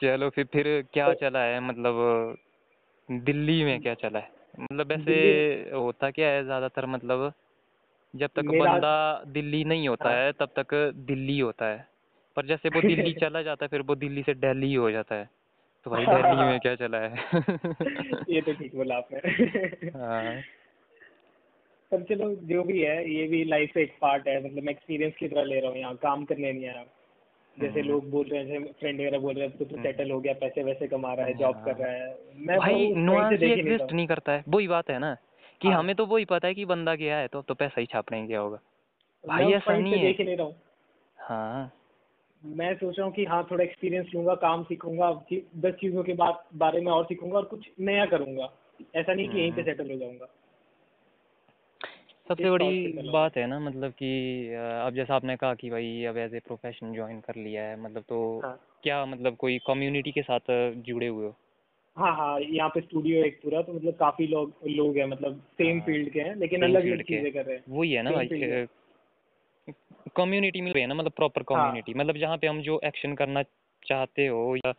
चलो 0.00 0.28
फिर 0.30 0.44
फिर 0.44 0.66
क्या 0.92 1.12
चला 1.14 1.38
है? 1.38 1.60
मतलब 1.60 2.36
दिल्ली 3.08 3.62
में 3.64 3.80
क्या 3.80 3.94
चला 3.94 4.18
है? 4.18 4.30
मतलब 4.60 4.86
वैसे 4.86 5.14
होता 5.74 6.10
क्या 6.10 6.28
है 6.28 6.44
ज़्यादातर? 6.44 6.86
मतलब 6.86 7.32
जब 8.14 8.26
तक 8.26 8.44
बंदा 8.44 9.22
दिल्ली 9.26 9.64
नहीं 9.64 9.88
होता 9.88 10.08
हाँ। 10.08 10.16
है 10.16 10.32
तब 10.32 10.48
तक 10.58 10.92
दिल्ली 10.94 11.38
होता 11.38 11.66
है। 11.66 11.88
पर 12.36 12.46
जैसे 12.46 12.68
वो 12.68 12.80
दिल्ली 12.80 13.12
चला 13.22 13.42
जाता 13.42 13.64
है 13.64 13.68
फिर 13.68 13.80
वो 13.80 13.94
दिल्ली 13.94 14.22
से 14.22 14.34
दिल्ली 14.34 14.74
हो 14.74 14.90
जाता 14.90 15.14
है। 15.14 15.28
तो 15.84 15.90
भाई 15.90 16.06
दिल्ली 16.06 16.44
में 16.44 16.60
क्या 16.60 16.74
चला 16.74 16.98
है? 16.98 17.14
ये 18.30 18.40
तो 18.40 18.52
ठीक 18.52 18.76
बोला 18.76 18.96
आपने। 18.96 19.18
हाँ। 19.98 20.40
पर 21.92 22.02
चलो 22.02 22.34
जो 22.34 22.62
भी 22.62 22.80
है 22.80 23.14
ये 23.14 23.26
भी 23.26 23.44
लाइफ 23.44 23.72
का 23.74 23.80
एक 23.80 23.94
पार्ट 24.00 24.28
है। 24.28 24.44
मतलब 24.44 24.62
मैं 24.62 24.72
एक्सपीरियंस 24.72 25.14
की 25.16 25.28
तरह 25.28 25.44
ले 25.44 25.60
रहा 25.60 25.70
हूँ 25.70 25.78
यहाँ। 25.78 25.94
काम 25.94 26.24
करने 26.24 26.52
नहीं 26.52 26.68
आया 26.68 26.84
जैसे 27.60 27.80
हम्म। 27.80 27.90
लोग 27.90 28.10
बोल 28.10 28.26
रहे 28.26 28.44
हैं 28.44 28.72
फ्रेंड 28.80 29.00
वगैरह 29.00 29.18
बोल 29.18 29.34
रहे 29.34 29.46
हैं 29.46 29.56
तो 29.56 29.64
तू 29.64 29.76
हम्म। 29.76 29.86
सेटल 29.86 30.10
हो 30.10 30.20
गया 30.20 30.32
पैसे 30.32 30.62
वैसे 30.62 30.86
कमा 30.86 31.14
रहा 31.14 31.26
है 31.26 31.34
जॉब 31.34 31.64
कर 31.64 31.76
रहा 31.76 31.90
है। 31.92 32.18
मैं 32.36 32.58
भाई 32.58 32.94
नुआंस 32.94 33.40
ही 33.40 33.46
ही 33.46 33.52
एग्जिस्ट 33.52 33.92
नहीं 33.92 34.06
करता 34.06 34.32
है। 34.32 34.44
वही 34.48 34.68
बात 34.68 34.90
है 34.90 34.98
ना। 34.98 35.16
कि 35.60 35.68
हाँ। 35.68 35.78
हमें 35.78 35.94
तो 35.96 36.06
वही 36.06 36.24
पता 36.24 36.48
है 36.48 36.54
कि 36.54 36.64
बंदा 36.64 36.94
क्या 36.96 37.16
है 37.16 37.28
तो 37.28 37.38
अब 37.38 37.44
तो 37.48 37.54
पैसा 37.54 37.80
ही 37.80 37.86
छापने 37.86 38.20
ही 38.20 38.26
क्या 38.26 38.40
होगा? 38.40 38.58
भाई 39.24 39.52
ऐसा 39.52 39.76
नहीं 39.76 39.92
है। 39.92 39.98
देख 40.00 40.18
ही 40.18 40.24
नहीं 40.24 40.36
रहा 40.36 40.46
हूँ। 40.46 40.54
हाँ। 41.18 41.72
मैं 42.42 42.74
सोच 42.74 42.98
रहा 42.98 43.06
हूँ 43.06 43.14
कि 43.14 43.24
हाँ 43.24 43.46
थोड़ा 43.50 43.64
एक्सपीरियंस 43.64 44.06
लूँगा 44.14 44.34
काम 44.34 44.62
सीखूँगा 44.64 45.10
दस 45.32 45.74
चीज़ों 45.74 46.02
के 46.02 46.12
बाद 46.12 46.42
बारे 46.54 46.80
में 46.80 46.90
और 46.92 47.04
सीखूँगा 47.04 47.36
और 47.36 47.44
कुछ 47.44 47.70
नया 47.80 48.04
करूँगा। 48.06 48.52
ऐसा 48.96 49.14
नहीं 49.14 49.28
कि 49.28 49.38
यहीं 49.38 49.52
पे 49.52 49.60
हम्म। 49.60 49.72
सेटल 49.72 49.90
हो 49.90 49.98
जाऊँगा। 49.98 50.26
सबसे 52.28 52.50
बड़ी 52.50 53.10
बात 53.10 53.36
है 53.36 53.46
ना 53.46 53.58
मतलब 53.60 53.92
कि 53.92 54.08
अब 54.54 54.94
जैसा 54.94 55.14
आपने 55.14 55.36
कहा 55.36 55.54
कि 55.54 55.70
भाई 55.70 56.04
अब 56.04 56.16
एज 56.16 56.34
ए 56.34 56.38
प्रोफेशन 56.38 56.94
ज्वाइन 56.94 57.20
कर 57.20 57.36
लिया 57.36 57.62
है 57.62 57.80
मतलब 57.80 58.02
तो 58.02 58.40
हाँ। 58.44 58.58
क्या 58.82 59.04
मतलब 59.06 59.36
कोई 59.36 59.58
कम्युनिटी 59.58 60.12
के 60.12 60.22
साथ 60.22 60.50
जुड़े 60.86 61.06
हुए 61.06 61.26
हो? 61.26 61.36
हाँ 61.96 62.16
हाँ 62.16 62.40
यहाँ 62.40 62.68
पे 62.68 62.80
स्टूडियो 62.80 63.24
एक 63.24 63.40
पूरा 63.42 63.62
तो 63.62 63.72
मतलब 63.72 63.94
काफ़ी 63.94 64.26
लोग 64.26 64.52
लोग 64.66 64.96
हैं 64.96 65.06
मतलब 65.06 65.40
सेम 65.58 65.76
हाँ, 65.78 65.86
फ़ील्ड 65.86 66.12
के 66.12 66.20
हैं 66.20 66.34
लेकिन 66.36 66.62
अलग 66.62 66.86
अलग 66.86 67.02
चीज़ें 67.02 67.32
कर 67.32 67.44
रहे 67.44 67.56
हैं। 67.56 67.64
वही 67.68 67.92
है 67.92 68.02
ना 68.02 68.10
भाई 68.10 68.28
कम्युनिटी 70.16 70.60
मिल 70.60 70.72
रही 70.72 70.82
है 70.82 70.88
ना 70.88 70.94
मतलब 70.94 71.12
प्रॉपर 71.12 71.42
हाँ। 71.42 71.58
कम्युनिटी 71.58 71.94
मतलब 71.94 72.16
जहाँ 72.16 72.36
पे 72.36 72.46
हम 72.46 72.60
जो 72.60 72.80
एक्शन 72.84 73.14
करना 73.14 73.42
चाहते 73.86 74.26
हो 74.26 74.56
या 74.56 74.74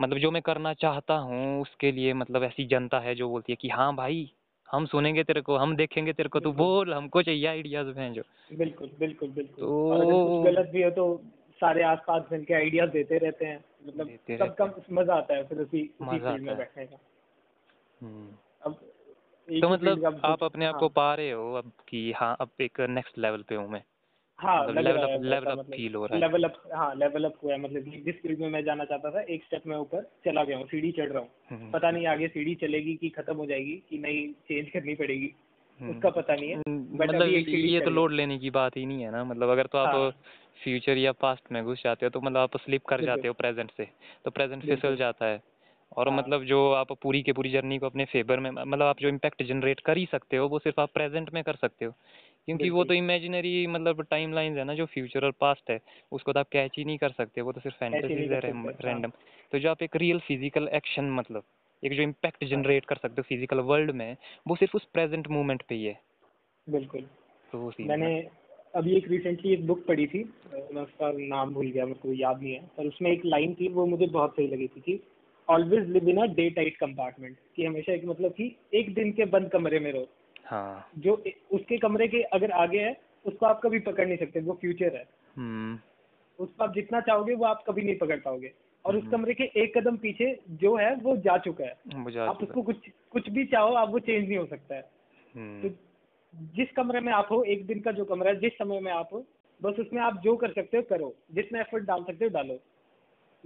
मतलब 0.00 0.18
जो 0.18 0.30
मैं 0.30 0.42
करना 0.42 0.74
चाहता 0.74 1.14
हूँ 1.14 1.62
उसके 1.62 1.92
लिए 1.92 2.12
मतलब 2.14 2.42
ऐसी 2.42 2.66
जनता 2.66 2.98
है 3.00 3.14
जो 3.14 3.28
बोलती 3.28 3.52
है 3.52 3.56
कि 3.60 3.68
हाँ 3.68 3.94
भाई 3.96 4.32
हम 4.72 4.86
सुनेंगे 4.86 5.22
तेरे 5.24 5.40
को 5.40 5.56
हम 5.56 5.76
देखेंगे 5.76 6.12
तेरे 6.12 6.28
को 6.28 6.40
तू 6.40 6.52
बोल 6.52 6.94
हमको 6.94 7.22
चाहिए 7.22 7.46
आइडियाज़ 7.46 7.88
हैं 7.88 8.12
जो 8.12 8.22
बिल्कुल 8.52 8.90
बिल्कुल 8.98 9.28
बिल्कुल। 9.28 9.64
तो- 9.64 10.44
गलत 10.44 10.68
भी 10.68 10.82
हो 10.82 10.90
तो 10.90 11.22
सारे 11.60 11.82
आसपास 11.82 12.22
मिलके 12.32 12.54
आइडियाज़ 12.54 12.90
देते 12.90 13.18
रहते 13.18 13.44
हैं। 13.44 13.64
मतलब 13.86 14.84
मज़ा 14.90 15.14
आता 15.14 15.34
है 15.34 15.44
फिर 15.44 15.58
उसी 15.58 15.82
उसी 16.00 16.16
मज़ा 16.16 16.30
फ़ील्ड 16.30 16.44
में 16.44 16.56
बैठने 16.56 16.86
का 16.86 16.96
हम्म। 18.00 18.28
अब 18.62 18.80
तो 19.48 19.68
मतलब 19.68 20.20
आप 20.24 20.42
अपने 20.44 20.66
आप 20.66 20.74
हाँ, 20.74 20.80
को 20.80 20.88
पा 20.88 21.14
रहे 21.14 21.30
हो 21.30 21.52
अब 21.54 21.72
कि 21.88 22.12
हाँ 22.16 22.36
अब 22.40 22.50
एक 22.60 22.80
नेक्स्ट 22.80 23.18
लेवल 23.18 23.42
पे 23.42 23.54
हूँ 23.54 23.68
मैं 23.70 23.82
हाँ 24.38 24.62
मतलब 24.62 24.78
लग 24.78 24.84
level 24.84 24.96
रहा 24.96 25.54
up- 25.54 25.74
है 25.74 25.88
हो 25.94 26.06
रहा 26.06 26.14
है। 26.14 26.20
लेवल 26.20 26.44
अप 26.44 26.62
हाँ 26.74 26.94
लेवल 26.94 27.24
अप 27.24 27.34
हुआ 27.42 27.52
है 27.52 27.58
मतलब 27.60 28.04
जिस 28.04 28.14
फ़ील्ड 28.22 28.38
में 28.38 28.48
मैं 28.50 28.64
जाना 28.64 28.84
चाहता 28.84 29.10
था 29.10 29.20
एक 29.20 29.44
स्टेप 29.44 29.66
में 29.66 29.76
ऊपर 29.76 30.02
चला 30.24 30.44
गया 30.44 30.56
हूँ 30.56 30.66
सीढ़ी 30.66 30.92
चढ़ 30.92 31.08
रहा 31.08 31.22
हूँ 31.22 31.28
हम्म। 31.50 31.70
पता 31.70 31.90
नहीं 31.90 32.06
आगे 32.06 32.28
सीढ़ी 32.28 32.54
चलेगी 32.54 32.94
कि 32.96 33.08
खत्म 33.08 33.36
हो 33.36 33.46
जाएगी 33.46 33.82
कि 33.90 33.98
नहीं 33.98 34.32
चेंज 34.48 34.70
करनी 34.70 34.94
पड़ेगी 34.94 35.32
हम्म। 35.80 35.90
उसका 35.90 36.10
पता 36.10 36.34
नहीं 36.34 36.50
है 36.50 36.56
हम्म, 36.56 36.98
मतलब 37.02 37.28
ये 37.66 37.80
तो 37.80 37.90
लोड 37.90 38.12
लेने 38.12 38.38
की 38.38 38.50
बात 38.50 38.76
ही 38.76 38.86
नहीं 38.86 39.02
है 39.02 39.10
ना 39.10 39.24
मतलब 39.24 39.48
अगर 39.48 39.66
तो 39.66 39.78
हाँ। 39.78 39.86
आप 39.86 40.14
फ्यूचर 40.64 40.96
या 40.96 41.12
पास्ट 41.12 41.52
में 41.52 41.64
घुस 41.64 41.82
जाते 41.84 42.06
हो 42.06 42.10
तो 42.10 42.20
मतलब 42.20 42.36
आप 42.36 42.56
स्लिप 42.56 42.84
कर 42.86 43.04
जाते 43.04 43.28
हो 43.28 43.34
प्रेजेंट 43.34 43.70
से 43.76 43.88
तो 44.24 44.30
प्रेजेंट। 44.30 44.64
फिसल 44.64 44.96
जाता 44.96 45.26
है। 45.26 45.40
और 45.96 46.08
हाँ। 46.08 46.18
मतलब 46.18 46.44
जो 46.44 46.70
आप 46.72 46.92
पूरी 46.92 47.22
के 47.22 47.32
पूरी 47.32 47.50
जर्नी 47.50 47.78
को 47.78 47.86
अपने 47.86 48.04
फेवर 48.04 48.40
में 48.40 48.50
मतलब 48.50 48.82
आप 48.82 48.98
जो 49.00 49.08
इम्पैक्ट 49.08 49.42
जनरेट 49.42 49.80
कर 49.80 49.96
ही 49.96 50.06
सकते 50.06 50.36
हो 50.36 50.48
वो 50.48 50.58
सिर्फ़ 50.58 50.80
आप 50.80 50.90
प्रेजेंट 50.94 51.32
में 51.34 51.42
कर 51.44 51.54
सकते 51.54 51.84
हो। 51.84 51.92
क्योंकि 52.48 52.70
वो 52.70 52.84
तो 52.84 52.94
इमेजिनरी 52.94 53.66
मतलब 53.66 54.02
टाइम 54.02 54.32
लाइन्स 54.32 54.58
है 54.58 54.64
ना 54.64 54.74
जो 54.74 54.86
फ्यूचर 54.86 55.24
और 55.24 55.30
पास्ट 55.30 55.70
है 55.70 55.80
उसको 56.12 56.32
तो 56.32 56.40
आप 56.40 56.48
कैच 56.48 56.72
ही 56.78 56.84
नहीं 56.84 56.98
कर 56.98 57.10
सकते 57.10 57.40
वो 57.40 57.52
तो 57.52 57.60
सिर्फ़ 57.60 57.84
नहीं 57.84 58.00
फैंटेसीज 58.00 58.32
है 58.32 58.40
हाँ। 58.52 58.72
रैंडम 58.84 59.10
तो 59.52 59.58
जो 59.58 59.70
आप 59.70 59.82
एक 59.82 59.96
रियल 59.96 60.18
फ़िज़िकल 60.18 60.68
एक्शन 60.68 61.10
मतलब 61.10 61.42
एक 61.82 61.92
जो 61.92 62.02
इम्पैक्ट 62.02 62.44
जनरेट 62.44 62.84
कर 62.84 62.96
सकते 62.96 63.14
हो 63.18 63.22
फ़िज़िकल 63.22 63.60
वर्ल्ड 63.60 63.90
में 63.90 64.16
वो 64.48 64.56
सिर्फ़ 64.56 64.76
उस 64.76 64.84
प्रेजेंट 64.84 65.28
मोमेंट 65.28 65.62
पे 65.62 65.74
ही 65.74 65.84
है। 65.84 66.00
बिल्कुल। 66.68 67.00
तो 67.52 67.72
मैंने 67.80 68.10
अभी 68.74 68.96
एक 68.96 69.08
रिसेंटली 69.08 69.52
एक 69.52 69.66
बुक 69.66 69.84
पढ़ी 69.86 70.06
थी 70.06 70.22
मैं 70.74 70.82
उसका 70.82 71.10
नाम 71.12 71.52
भूल 71.54 71.66
गया 71.66 71.84
मेरे 71.86 71.98
को 71.98 72.12
याद 72.12 72.42
नहीं 72.42 72.52
है 72.52 72.60
पर 72.76 72.86
उसमें 72.86 73.10
एक 73.10 73.24
लाइन 73.24 73.54
थी 73.54 73.68
वो 73.68 73.86
मुझे 73.86 74.06
बहुत 74.06 74.30
सही 74.30 74.46
लगी 74.48 74.66
थी 74.66 74.80
कि 74.80 75.00
always 75.48 75.88
live 75.88 76.08
in 76.08 76.16
a 76.16 76.26
day 76.26 76.48
tight 76.50 76.76
compartment 76.76 77.36
कि 77.56 77.64
हमेशा 77.64 77.92
एक 77.92 78.04
मतलब 78.04 78.32
कि 78.32 78.56
एक 78.74 78.94
दिन 78.94 79.12
के 79.12 79.24
बंद 79.24 79.50
कमरे 79.50 79.80
में 79.80 79.92
रहो। 79.92 80.06
हाँ। 80.44 80.88
जो 80.98 81.22
उसके 81.52 81.78
कमरे 81.78 82.08
के 82.08 82.22
अगर 82.22 82.50
आगे 82.50 82.78
है 82.78 82.96
उसको 83.26 83.46
आप 83.46 83.60
कभी 83.64 83.78
पकड़ 83.78 84.06
नहीं 84.06 84.16
सकते 84.16 84.40
वो 84.40 84.58
फ्यूचर 84.60 84.96
है। 84.96 85.04
हम्म। 85.36 85.78
उसको 86.38 86.64
आप 86.64 86.74
जितना 86.74 87.00
चाहोगे 87.00 87.34
वो 87.34 87.44
आप 87.44 87.64
कभी 87.66 87.82
नहीं 87.82 87.96
पकड़ 87.98 88.18
पाओगे। 88.20 88.52
और 88.84 88.96
उस 88.96 89.02
हम्म। 89.02 89.12
कमरे 89.12 89.34
के 89.34 89.44
एक 89.62 89.76
कदम 89.78 89.96
पीछे 89.96 90.38
जो 90.50 90.76
है 90.76 90.94
वो 90.94 91.16
जा 91.16 91.36
चुका 91.38 91.64
है। 91.64 92.18
आप 92.18 92.42
उसको 92.42 92.62
कुछ 92.62 92.88
कुछ 93.10 93.30
भी 93.30 93.44
चाहो 93.44 93.74
आप 93.74 93.90
वो 93.92 93.98
चेंज 93.98 94.28
नहीं 94.28 94.38
हो 94.38 94.46
सकता 94.46 94.74
है। 94.74 94.90
हम्म। 95.36 95.68
तो 95.68 95.74
जिस 96.34 96.72
कमरे 96.72 97.00
में 97.00 97.12
आप 97.12 97.28
हो 97.30 97.42
एक 97.42 97.66
दिन 97.66 97.80
का 97.80 97.92
जो 97.92 98.04
कमरा 98.04 98.30
है 98.30 98.40
जिस 98.40 98.52
समय 98.52 98.80
में 98.80 98.92
आप 98.92 99.08
हो 99.12 99.26
बस 99.62 99.74
उसमें 99.74 100.02
आप 100.02 100.20
जो 100.24 100.36
कर 100.36 100.52
सकते 100.52 100.76
हो 100.76 100.82
करो। 100.82 101.14
जितना 101.32 101.60
एफर्ट 101.60 101.84
डाल 101.84 102.04
सकते 102.04 102.24
हो 102.24 102.30
डालो। 102.30 102.58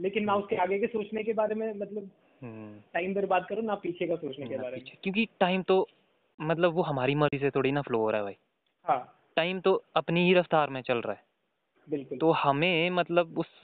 लेकिन 0.01 0.25
ना 0.25 0.35
उसके 0.35 0.57
आगे 0.57 0.79
के 0.79 0.87
सोचने 0.87 1.23
के 1.23 1.33
बारे 1.33 1.55
में 1.55 1.75
मतलब 1.75 2.11
हम्म। 2.43 2.81
टाइम 2.95 3.15
बर्बाद 3.15 3.47
करो 3.49 3.63
ना 3.63 3.75
पीछे 3.75 4.07
का 4.07 4.17
सोचने 4.17 4.49
के 4.49 4.57
बारे 4.57 4.77
में। 4.77 4.85
क्योंकि 5.03 5.29
टाइम 5.41 5.63
तो 5.63 5.89
मतलब 6.41 6.73
वो 6.73 6.83
हमारी 6.83 7.15
मर्ज़ी 7.15 7.39
से 7.39 7.51
थोड़ी 7.51 7.73
ना 7.73 7.83
फ्लो 7.83 7.99
हो 7.99 8.11
रहा 8.11 8.19
है 8.19 8.25
भाई। 8.25 8.37
हाँ। 8.85 9.21
टाइम 9.37 9.61
तो 9.61 9.85
अपनी 9.97 10.25
ही 10.25 10.35
रफ्तार 10.35 10.71
में 10.71 10.83
चल 10.83 10.99
रहा 10.99 11.13
है। 11.13 11.23
बिल्कुल। 11.89 12.19
तो 12.19 12.31
हमें 12.31 12.91
मतलब 12.91 13.39
उस 13.39 13.61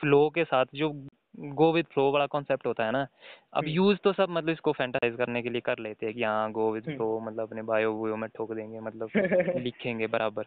फ्लो 0.00 0.30
के 0.30 0.44
साथ 0.44 0.66
जो 0.74 1.08
गो 1.40 1.72
विद 1.72 1.86
फ्लो 1.86 2.10
वाला 2.10 2.26
कॉन्सेप्ट 2.26 2.66
होता 2.66 2.84
है 2.84 2.92
ना। 2.92 3.06
अब 3.52 3.64
हम्म। 3.64 3.68
यूज़ 3.68 3.98
तो 3.98 4.12
सब 4.12 4.26
मतलब 4.30 4.48
इसको 4.48 4.72
फैंटाइज 4.72 5.16
करने 5.16 5.42
के 5.42 5.48
लिए 5.48 5.60
कर 5.60 5.78
लेते 5.78 6.06
हैं 6.06 6.14
कि 6.14 6.22
हाँ 6.22 6.52
गो 6.52 6.72
विद 6.72 6.84
हम्म। 6.86 6.96
फ्लो 6.96 7.20
मतलब 7.20 7.46
अपने 7.46 7.62
बायो 7.62 7.94
वायो 7.94 8.16
में 8.16 8.30
ठोक 8.36 8.52
देंगे 8.52 8.80
मतलब 8.80 9.10
लिखेंगे 9.56 10.06
बराबर। 10.06 10.42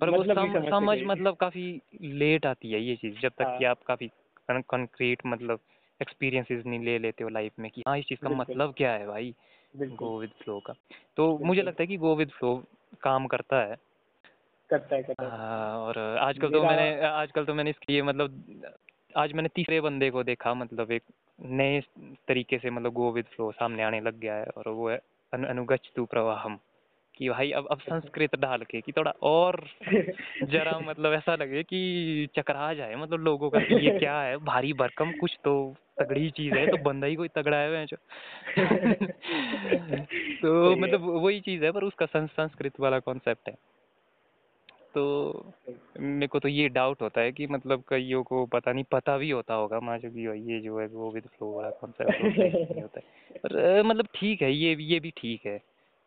पर 0.00 0.10
मतलब 0.10 0.38
नहीं 0.38 0.52
सम, 0.52 0.70
समझ 0.70 0.98
मतलब 1.02 1.36
काफ़ी 1.36 1.80
लेट 2.02 2.46
आती 2.46 2.72
है 2.72 2.80
ये 2.80 2.96
चीज़ 2.96 3.18
जब 3.18 3.28
तक 3.28 3.42
हाँ। 3.42 3.58
कि 3.58 3.64
आप 3.64 3.82
काफ़ी 3.82 4.10
कंक्रीट 4.50 5.22
मतलब 5.26 5.60
एक्सपीरियंसेस 6.02 6.66
नहीं 6.66 6.80
ले 6.80 6.98
लेते 6.98 7.24
हो 7.24 7.30
लाइफ 7.30 7.52
में 7.58 7.70
कि 7.70 7.82
हाँ 7.88 7.98
इस 7.98 8.04
चीज़ 8.04 8.20
का 8.20 8.28
मतलब 8.28 8.74
क्या 8.76 8.92
है 8.92 9.06
भाई? 9.06 9.34
गो 9.76 10.18
विद 10.18 10.30
फ्लो 10.30 10.60
का। 10.60 10.74
तो 11.16 11.38
मुझे 11.38 11.62
लगता 11.62 11.82
है 11.82 11.86
कि 11.86 11.96
गो 11.96 12.14
विद 12.14 12.30
फ्लो 12.30 12.64
काम 13.02 13.26
करता 13.26 13.60
है। 13.60 13.76
करता 14.70 14.96
है 14.96 15.02
करता 15.02 15.24
है। 15.24 15.30
हाँ, 15.30 15.78
और 15.78 15.98
आजकल 15.98 16.50
तो 16.50 16.62
मैंने 16.62 17.00
आजकल 17.06 17.44
तो 17.44 17.54
मैंने 17.54 17.70
इसके 17.70 17.92
लिए 17.92 18.02
मतलब 18.02 18.44
आज 19.16 19.32
मैंने 19.32 19.48
तीसरे 19.48 19.80
बंदे 19.80 20.10
को 20.10 20.22
देखा 20.22 20.54
मतलब 20.54 20.92
एक 20.92 21.02
नए 21.40 21.82
तरीके 22.28 22.58
से 22.58 22.70
मतलब 22.70 22.92
गो 22.92 23.12
विद 23.12 23.24
फ्लो 23.24 23.52
सामने 23.52 23.82
आने 23.82 24.00
लग 24.00 24.20
गया 24.20 24.34
है 24.34 24.44
और 24.44 24.68
वो 24.68 24.90
है 24.90 25.00
अनु, 25.32 25.48
अनुगच्छ 25.48 25.90
तू 25.96 26.04
प्रवाहम। 26.04 26.58
कि 27.14 27.28
भाई 27.28 27.50
अब 27.50 27.66
अब 27.66 27.78
संस्कृत 27.78 28.36
डाल 28.36 28.62
के 28.62 28.80
कि 28.80 28.92
थोड़ा 28.92 29.14
और 29.22 29.66
जरा 30.42 30.80
मतलब 30.88 31.12
ऐसा 31.12 31.34
लगे 31.34 31.62
कि 31.62 32.28
चकरा 32.36 32.74
जाए 32.74 32.94
मतलब 32.94 33.20
लोगों 33.20 33.50
का 33.50 33.58
ये 33.58 33.98
क्या 33.98 34.20
है 34.20 34.36
भारी 34.36 34.72
भरकम 34.72 35.12
कुछ 35.12 35.38
तो 35.44 35.74
तगड़ी 36.00 36.30
चीज़ 36.30 36.54
है 36.54 36.66
तो 36.66 36.76
बंदा 36.76 37.06
ही 37.06 37.14
कोई 37.14 37.28
तगड़ा 37.28 37.56
है 37.56 37.86
तो 40.42 40.76
मतलब 40.76 41.00
वही 41.00 41.40
चीज़ 41.40 41.64
है 41.64 41.72
पर 41.72 41.84
उसका 41.84 42.06
संस्कृत 42.06 42.80
वाला 42.80 42.98
कॉन्सेप्ट 42.98 43.48
है। 43.48 43.54
तो 44.98 45.52
मेरे 46.00 46.26
को 46.26 46.38
तो 46.38 46.48
ये 46.48 46.68
डाउट 46.68 47.02
होता 47.02 47.20
है 47.20 47.32
कि 47.32 47.46
मतलब 47.46 47.82
कईयों 47.88 48.22
को 48.22 48.46
पता 48.46 48.72
नहीं 48.72 48.84
पता 48.84 49.18
भी 49.18 49.30
होता 49.30 49.54
होगा 49.54 49.80
माँ 49.80 49.98
जो 49.98 50.10
भी 50.10 50.52
ये 50.54 50.60
जो 50.60 50.80
है 50.80 50.86
वो 50.86 51.10
विद 51.10 51.22
फ्लो 51.22 51.52
वाला 51.52 51.70
कॉन्सेप्ट 51.70 52.20
होता 52.82 53.00
है। 53.00 53.04
पर 53.38 53.82
मतलब 53.82 54.06
ठीक 54.14 54.42
है 54.42 54.52
ये 54.52 54.76
ये 54.80 55.00
भी 55.00 55.10
ठीक 55.10 55.46
है 55.46 55.58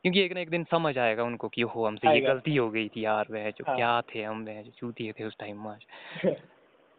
क्योंकि 0.04 0.22
एक 0.22 0.34
ना 0.34 0.40
एक 0.40 0.50
दिन 0.50 0.64
समझ 0.64 0.98
आएगा 0.98 1.24
उनको 1.24 1.48
कि 1.48 1.62
हो 1.62 1.86
हमसे 1.86 2.14
ये 2.14 2.22
गलती 2.22 2.56
हो 2.56 2.70
गई 2.70 2.88
थी 2.88 3.06
यार 3.06 3.28
वह 3.32 3.50
जो 3.50 3.64
हाँ। 3.68 3.76
क्या 3.76 4.02
थे 4.02 4.24
हम 4.24 4.46
वह 4.46 4.62
जो 4.62 4.72
चूतिए 4.72 5.12
थे 5.12 5.24
उस 5.24 5.38
टाइम 5.40 5.68
में 5.68 5.78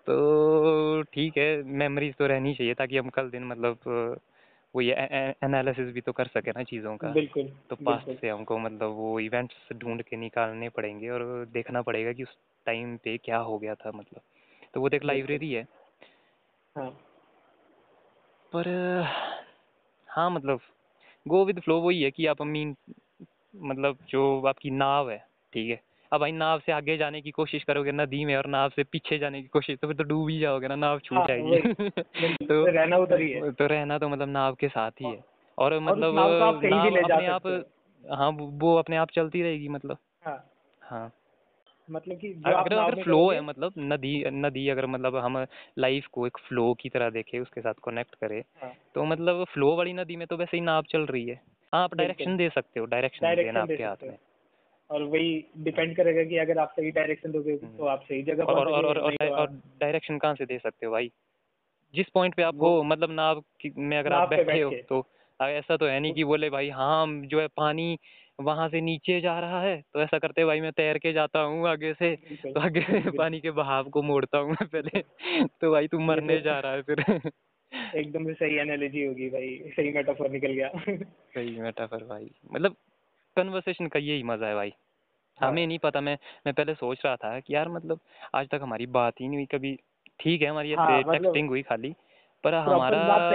तो 0.07 1.03
ठीक 1.03 1.38
है 1.38 1.62
मेमोरीज 1.62 2.14
तो 2.14 2.26
रहनी 2.26 2.55
चाहिए 2.55 2.74
ताकि 2.74 2.99
हम 2.99 3.09
कल 3.09 3.30
दिन 3.30 3.45
मतलब 3.45 3.78
वो 4.75 4.81
ये 4.81 4.93
एनालिसिस 5.45 5.93
भी 5.93 6.01
तो 6.01 6.12
कर 6.12 6.27
सके 6.27 6.51
ना 6.51 6.62
चीज़ों 6.62 6.97
का। 6.97 7.09
बिल्कुल 7.09 7.49
तो 7.71 7.77
पास्ट 7.77 8.21
से 8.21 8.29
हमको 8.29 8.59
मतलब 8.59 8.91
वो 8.91 9.21
इवेंट्स 9.21 9.73
ढूंढ 9.77 10.03
के 10.03 10.16
निकालने 10.16 10.68
पड़ेंगे 10.68 11.09
और 11.09 11.47
देखना 11.53 11.83
पड़ेगा 11.83 12.12
कि 12.12 12.23
उस 12.23 12.37
टाइम 12.66 12.97
पे 12.97 13.16
क्या 13.18 13.39
हो 13.39 13.59
गया 13.59 13.75
था 13.75 13.91
मतलब। 13.95 14.21
तो 14.75 14.81
वो 14.81 14.91
एक 14.95 15.05
लाइब्रेरी 15.05 15.53
है। 15.53 15.66
हाँ। 16.77 16.91
पर 18.53 18.68
हाँ 20.09 20.31
मतलब 20.31 20.61
गो 21.29 21.45
विद 21.45 21.61
फ्लो 21.61 21.81
वही 21.81 22.03
है 22.03 22.11
कि 22.11 22.27
आप 22.27 22.43
मीन 22.43 22.77
मतलब 23.57 23.99
जो 24.09 24.47
आपकी 24.47 24.71
नाव 24.71 25.11
है 25.11 25.27
ठीक 25.53 25.71
है? 25.71 25.81
अब 26.13 26.21
भाई 26.21 26.33
नाव 26.33 26.59
से 26.59 26.73
आगे 26.73 26.97
जाने 26.97 27.21
की 27.21 27.31
कोशिश 27.31 27.65
करोगे 27.65 27.93
नदी 27.93 28.25
में 28.25 28.37
और 28.37 28.47
नाव 28.47 28.69
से 28.69 28.85
पीछे 28.85 29.19
जाने 29.19 29.43
की 29.43 29.49
कोशिश 29.49 29.79
तो 29.83 29.87
फिर 29.87 29.97
तो 29.97 30.05
डूब 30.05 30.29
ही 30.29 30.39
जाओगे 30.39 30.69
ना 30.69 30.75
नाव 30.75 30.99
छूट 30.99 31.19
हाँ, 31.19 31.27
जाएगी। 31.27 31.91
तो 32.47 32.67
रहना 32.67 32.97
उधर 32.97 33.21
ही 33.21 33.31
है। 33.31 33.53
तो 33.53 33.67
रहना 33.67 33.99
तो 33.99 34.09
मतलब 34.09 34.29
नाव 34.29 34.55
के 34.55 34.69
साथ 34.69 34.91
ही 34.91 35.07
है। 35.07 35.25
और 35.59 35.81
मतलब 35.81 36.15
नाव 36.15 36.55
अपने 36.55 37.27
आप 37.27 37.47
हाँ। 38.15 38.31
वो 38.41 38.77
अपने 38.77 38.97
आप 38.97 39.11
चलती 39.11 39.43
रहेगी 39.43 39.69
मतलब। 39.69 39.99
हाँ। 40.25 40.51
हाँ। 40.83 41.13
मतलब 41.91 42.17
कि 42.17 42.43
अगर 42.47 42.75
अगर 42.75 43.03
फ्लो 43.03 43.31
है 43.31 43.41
मतलब 43.41 43.73
नदी 43.79 44.25
नदी 44.27 44.69
अगर 44.69 44.87
मतलब 44.87 45.17
हम 45.17 45.47
लाइफ 45.79 46.07
को 46.07 46.27
एक 46.27 46.39
फ्लो 46.39 46.75
की 46.75 46.89
तरह 46.89 47.11
देखें 47.11 47.41
उसके 47.41 47.61
साथ 47.61 47.75
कनेक्ट 47.85 48.15
करें 48.15 48.43
हाँ। 48.63 48.73
तो 48.95 49.05
मतलब 49.05 49.45
फ्लो 49.45 49.77
वाली 49.77 49.93
नदी 49.93 50.17
में 50.17 50.27
तो 50.27 50.37
वैसे 50.37 50.57
ही 50.57 50.61
नाव 50.61 50.83
चल 50.83 51.01
रही 51.01 51.27
है। 51.29 51.41
हाँ 51.73 51.83
आप 51.83 51.95
डायरेक्शन 51.95 52.37
दे 52.37 52.49
सकते 52.49 52.81
हो 52.81 52.87
डायरेक्शन 52.87 53.35
देना 53.35 53.61
आपके 53.61 53.85
हाथ 53.85 53.97
में। 54.03 54.19
और 54.91 55.03
वही 55.03 55.45
डिपेंड 55.59 55.97
करेगा 55.97 56.24
कि 56.24 56.36
अगर 56.36 56.59
आप 56.59 56.70
सही 56.70 56.91
डायरेक्शन 56.91 57.30
दोगे 57.32 57.57
तो 57.57 57.86
आप 57.86 58.03
सही 58.03 58.22
जगह 58.22 58.45
हम्म। 58.45 58.55
और 58.55 58.68
और 58.68 58.84
और 58.84 58.99
और, 58.99 59.28
और 59.28 59.47
डायरेक्शन 59.80 60.18
कहाँ 60.18 60.34
से 60.34 60.47
दे 60.47 60.59
सकते 60.59 60.86
हो 60.86 60.93
भाई? 60.93 61.11
जिस 61.95 62.09
पॉइंट 62.09 62.34
पे 62.34 62.43
आप 62.43 62.55
वो- 62.55 62.84
मतलब 62.84 63.11
नाव 63.11 63.41
की- 63.61 63.76
में 63.76 63.99
अगर 63.99 64.12
आप 64.12 64.28
बैठे 64.28 64.61
हो 64.61 64.70
तो 64.88 65.07
ऐसा 65.41 65.76
तो 65.76 65.86
है 65.86 66.01
नहीं 66.01 66.12
कि 66.12 66.24
बोले 66.24 66.51
भाई 66.51 66.68
हाँ 66.68 67.07
जो 67.24 67.41
है 67.41 67.47
पानी 67.47 67.99
वहाँ 68.41 68.68
से 68.68 68.80
नीचे 68.80 69.20
जा 69.20 69.41
रहा 69.41 69.62
है। 69.62 69.82
तो 69.93 70.01
ऐसा 70.01 70.18
करते 70.18 70.45
भाई 70.45 70.61
मैं 70.61 70.72
तैर 70.72 70.99
के 70.99 71.12
जाता 71.12 71.41
हूँ 71.41 71.68
आगे 71.68 71.95
से 71.95 72.16
तो 72.16 72.61
आगे 72.61 72.80
से 72.80 73.11
पानी 73.11 73.41
के 73.41 73.51
बहाव 73.51 73.88
को 73.88 74.03
मोड़ता 74.03 74.38
हूँ 74.38 74.51
मैं 74.51 74.68
पहले। 74.68 75.03
तो 75.61 75.72
भाई 75.72 75.88
तू 75.88 75.99
मरने 75.99 76.41
जा 76.41 76.59
रहा 76.61 76.72
है 76.72 76.82
फिर। 76.82 77.01
एकदम 77.97 78.26
से 78.26 78.32
सही 78.32 78.57
एनालॉजी 78.57 79.05
होगी 79.05 79.28
भाई। 79.28 79.72
सही 79.76 79.93
मेटाफोर 79.93 80.30
निकल 80.30 80.53
गया। 80.53 80.68
सही 81.34 81.61
मेटाफर 81.61 82.05
भाई। 82.05 82.30
मतलब 82.53 82.76
कन्वर्सेशन 83.43 83.86
का 83.86 83.99
यही 83.99 84.22
मज़ा 84.22 84.47
है 84.47 84.55
भाई। 84.55 84.72
हाँ। 85.38 85.51
हमें 85.51 85.66
नहीं 85.66 85.78
पता 85.78 86.01
मैं 86.01 86.18
मैं 86.47 86.55
पहले 86.55 86.74
सोच 86.74 86.99
रहा 87.05 87.16
था 87.16 87.41
कि 87.41 87.55
यार 87.55 87.68
मतलब 87.68 88.01
आज 88.34 88.49
तक 88.49 88.61
हमारी 88.62 88.86
बात 88.86 89.20
ही 89.20 89.28
नहीं 89.28 89.38
हुई 89.38 89.47
कभी 89.47 89.78
ठीक 90.20 90.43
है 90.43 90.49
हमारी 90.49 90.74
हाँ, 90.74 91.01
मतलब 91.01 91.12
टेक्सटिंग 91.12 91.49
हुई 91.49 91.62
खाली 91.62 91.95
पर 92.45 92.55
हमारा 92.55 93.28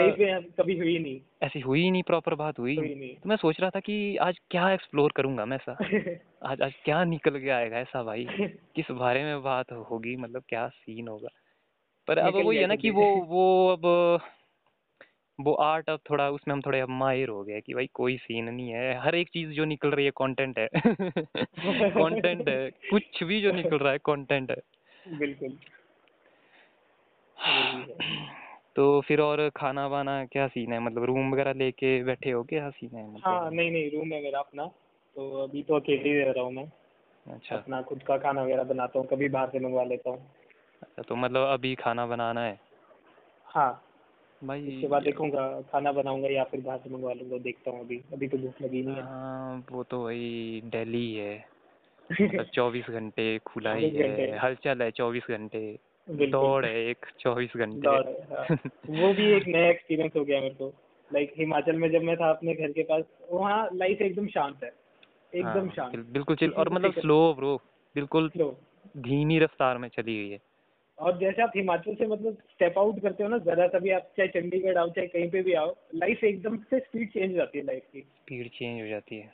कभी 0.60 0.78
हुई 0.78 0.98
नहीं। 1.00 1.22
ऐसी 1.44 1.60
हुई 1.60 1.82
ही 1.82 1.92
नहीं 1.92 2.04
प्रॉपर 2.04 2.36
बात 2.36 2.60
हुई। 2.60 2.76
तो 3.16 3.30
मैं 3.30 3.36
सोच 3.36 3.60
रहा 3.60 3.70
था 3.70 3.80
कि 3.80 4.18
आज 4.18 4.40
क्या 4.52 4.72
एक्सप्लोर 4.72 5.14
करूँगा 5.16 5.46
मैं 5.46 5.58
ऐसा। 5.58 5.78
आज 6.46 6.62
आज 6.62 6.74
क्या 6.86 7.04
निकल 7.04 7.40
के 7.40 7.50
आएगा 7.50 7.78
ऐसा 7.78 8.04
भाई 8.04 8.28
किस 8.76 8.92
बारे 8.92 9.24
में 9.24 9.44
बात 9.44 9.72
होगी 9.72 10.16
मतलब 10.16 10.44
क्या 10.50 10.68
सीन 10.68 11.08
होगा। 11.08 11.30
पर 12.08 12.18
अब 12.18 12.36
वही 12.36 12.58
है 12.58 12.68
ना 12.68 12.76
कि 12.76 12.90
वो 12.90 13.06
वो 13.30 13.68
अब 13.70 13.86
वो 15.40 15.54
आर्ट 15.54 15.90
अब 15.90 16.00
थोड़ा 16.10 16.30
उसमें 16.30 16.54
हम 16.56 16.62
थोड़े 16.62 16.80
अब 16.80 16.90
माहिर 16.90 17.30
हो 17.30 17.44
गए 17.44 17.62
कि 17.62 17.74
भाई 17.74 17.90
कोई 17.94 18.18
सीन 18.18 18.46
नहीं 18.46 18.70
है। 18.70 19.00
हर 19.00 19.16
एक 19.16 19.30
चीज़ 19.30 19.50
जो 19.50 19.66
निकल 19.66 19.90
रही 19.90 20.06
है 20.06 20.12
कंटेंट 20.12 20.60
है। 20.60 20.68
कंटेंट 21.98 22.50
है। 22.50 22.70
कुछ 22.70 23.24
भी 23.24 23.42
जो 23.42 23.52
निकल 23.52 23.78
रहा 23.78 23.92
है 23.92 23.98
कंटेंट 23.98 24.52
है। 24.52 24.58
बिल्कुल। 25.20 25.58
तो 28.76 29.02
फिर 29.02 29.22
और 29.22 29.50
खाना 29.50 29.88
वाना 29.88 30.26
क्या 30.26 30.48
सीन 30.48 30.74
है? 30.74 30.80
मतलब 30.80 31.04
रूम 31.04 31.34
वगैरह 31.34 31.54
लेके 31.54 32.04
बैठे 32.04 32.32
हो 32.32 32.44
क्या? 32.44 32.70
सीन 32.70 32.98
है 32.98 33.08
मतलब? 33.08 33.22
हाँ 33.26 33.52
नहीं 33.52 33.72
नहीं 33.72 33.92
रूम 33.92 34.14
है 34.14 34.24
मेरा 34.24 34.40
अपना। 34.40 34.66
तो 35.16 35.44
अभी 35.44 35.64
तो 35.64 35.76
अकेले 35.76 36.10
ही 36.10 36.24
रह 36.24 36.32
रहा 36.32 36.44
हूँ 36.44 36.54
मैं। 36.54 36.72
अच्छा। 37.28 37.56
अपना 37.56 37.82
खुद 37.82 38.04
का 38.04 38.18
खाना 38.18 38.44
वगैरह 38.44 38.64
बनाता 38.64 39.00
हूँ 39.00 39.08
कभी 39.08 39.30
बाहर 39.30 39.50
से 39.50 39.60
मंगवा 39.60 39.84
लेता 39.84 40.10
हूँ। 40.10 40.32
अच्छा, 40.84 41.02
तो 41.02 41.16
मतलब 41.16 41.48
अभी 41.48 41.76
खाना 41.76 42.06
बनाना 42.06 42.42
है? 42.42 42.60
हाँ। 43.46 43.85
भाई 44.48 44.68
उसके 44.68 44.88
बाद 44.88 45.04
देखूँगा 45.04 45.62
खाना 45.62 45.92
बनाऊँगा 45.92 46.28
या 46.28 46.44
फिर 46.44 46.62
बाहर 46.62 46.78
से 46.78 46.90
मंगवा 46.90 47.14
लूँगा 47.14 47.38
देखता 47.38 47.72
हूँ 47.72 47.80
अभी। 47.80 48.02
अभी 48.14 48.28
तो 48.28 48.38
भूख 48.38 48.62
लगी 48.62 48.84
नहीं 48.84 48.96
है। 48.96 49.02
हाँ 49.02 49.66
वो 49.72 49.84
तो 49.84 50.00
वही 50.00 50.62
दिल्ली 50.66 51.14
है। 51.14 51.46
मतलब 52.22 52.46
चौबीस 52.46 52.86
घंटे 52.90 53.40
खुला 53.40 53.74
ही 53.74 53.90
है। 53.90 54.38
हलचल 54.38 54.82
है 54.82 54.92
चौबीस 54.92 55.24
घंटे। 55.30 55.80
दौड़ 56.10 56.66
है 56.66 56.86
एक 56.86 57.06
चौबीस 57.20 57.50
घंटे। 57.56 57.88
हाँ। 57.88 58.58
वो 58.90 59.14
भी 59.14 59.32
एक 59.34 59.48
नया 59.48 59.70
एक्सपीरियंस 59.70 60.12
हो 60.16 60.26
गया 60.26 60.42
मेरे 60.42 60.54
को। 60.54 60.74
लाइक 61.14 61.34
हिमाचल 61.38 61.76
में 61.76 61.92
जब 61.92 62.02
मैं 62.02 62.18
था 62.18 62.30
अपने 62.30 62.54
घर 62.54 62.72
के 62.72 62.84
पास 62.84 63.04
वहाँ 63.32 63.70
लाइफ 63.74 64.02
एकदम 64.02 64.28
शांत 64.28 64.64
है। 64.64 64.72
एकदम 65.36 65.50
हाँ, 65.50 65.70
शांत। 65.76 65.96
बिल्कुल 65.96 66.36
चिल। 66.36 66.52
और 66.52 66.70
मतलब 66.70 66.92
स्लो 66.92 67.34
ब्रो 67.34 67.62
बिल्कुल 67.96 68.32
धीमी 68.98 69.40
रफ्तार 69.40 69.78
में 69.78 69.90
चली 69.90 70.18
हुई 70.18 70.30
है। 70.30 70.40
और 71.00 71.18
जैसे 71.18 71.42
आप 71.42 71.52
हिमाचल 71.56 71.96
से 71.96 72.06
मतलब 72.08 72.38
स्टेप 72.52 72.78
आउट 72.78 73.00
करते 73.02 73.24
हो 73.24 73.30
ना 73.30 73.38
जरा 73.38 73.68
सा 73.68 73.80
भी 73.80 73.90
आप 73.90 74.12
चाहे 74.18 74.28
चंडीगढ़ 74.30 74.78
आओ 74.78 74.90
चाहे 74.90 75.08
कहीं 75.08 75.30
पे 75.30 75.42
भी 75.44 75.54
आओ 75.54 75.76
लाइफ 75.96 76.24
एकदम 76.24 76.58
से 76.70 76.80
स्पीड 76.80 77.10
चेंज 77.10 77.32
हो 77.32 77.38
जाती 77.38 77.58
है 77.58 77.66
लाइफ 77.66 77.84
की। 77.94 78.02
स्पीड 78.02 78.50
चेंज 78.50 78.82
हो 78.82 78.88
जाती 78.88 79.18
है। 79.18 79.34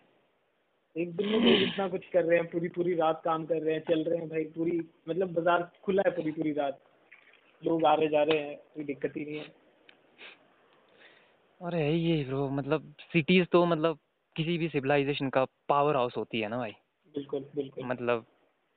एक 0.95 1.15
दिन 1.15 1.27
में 1.43 1.61
इतना 1.61 1.87
कुछ 1.87 2.07
कर 2.07 2.23
रहे 2.23 2.39
हैं 2.39 2.47
पूरी 2.47 2.67
पूरी 2.69 2.93
रात 2.93 3.21
काम 3.25 3.45
कर 3.45 3.61
रहे 3.61 3.73
हैं 3.73 3.81
चल 3.81 4.03
रहे 4.03 4.17
हैं 4.19 4.29
भाई 4.29 4.43
पूरी 4.55 4.79
मतलब 5.09 5.33
बाज़ार 5.33 5.71
खुला 5.83 6.03
है 6.05 6.15
पूरी 6.15 6.31
पूरी 6.31 6.51
रात। 6.51 6.79
लोग 7.63 7.85
आ 7.85 7.93
रहे 7.93 8.07
जा 8.07 8.23
रहे 8.23 8.39
हैं 8.39 8.55
कोई 8.75 8.83
दिक्कत 8.83 9.13
ही 9.17 9.25
नहीं 9.25 9.39
है। 9.39 9.45
और 11.61 11.75
है 11.75 11.93
ये 11.95 12.23
ब्रो 12.23 12.49
मतलब 12.49 12.93
सिटीज़ 13.13 13.45
तो 13.51 13.65
मतलब 13.65 13.99
किसी 14.35 14.57
भी 14.57 14.69
सिविलाइजेशन 14.69 15.29
का 15.29 15.45
पावर 15.69 15.95
हाउस 15.95 16.17
होती 16.17 16.39
है 16.41 16.47
ना 16.47 16.57
भाई। 16.57 16.71
बिल्कुल 17.15 17.45
बिल्कुल। 17.55 17.85
मतलब 17.85 18.25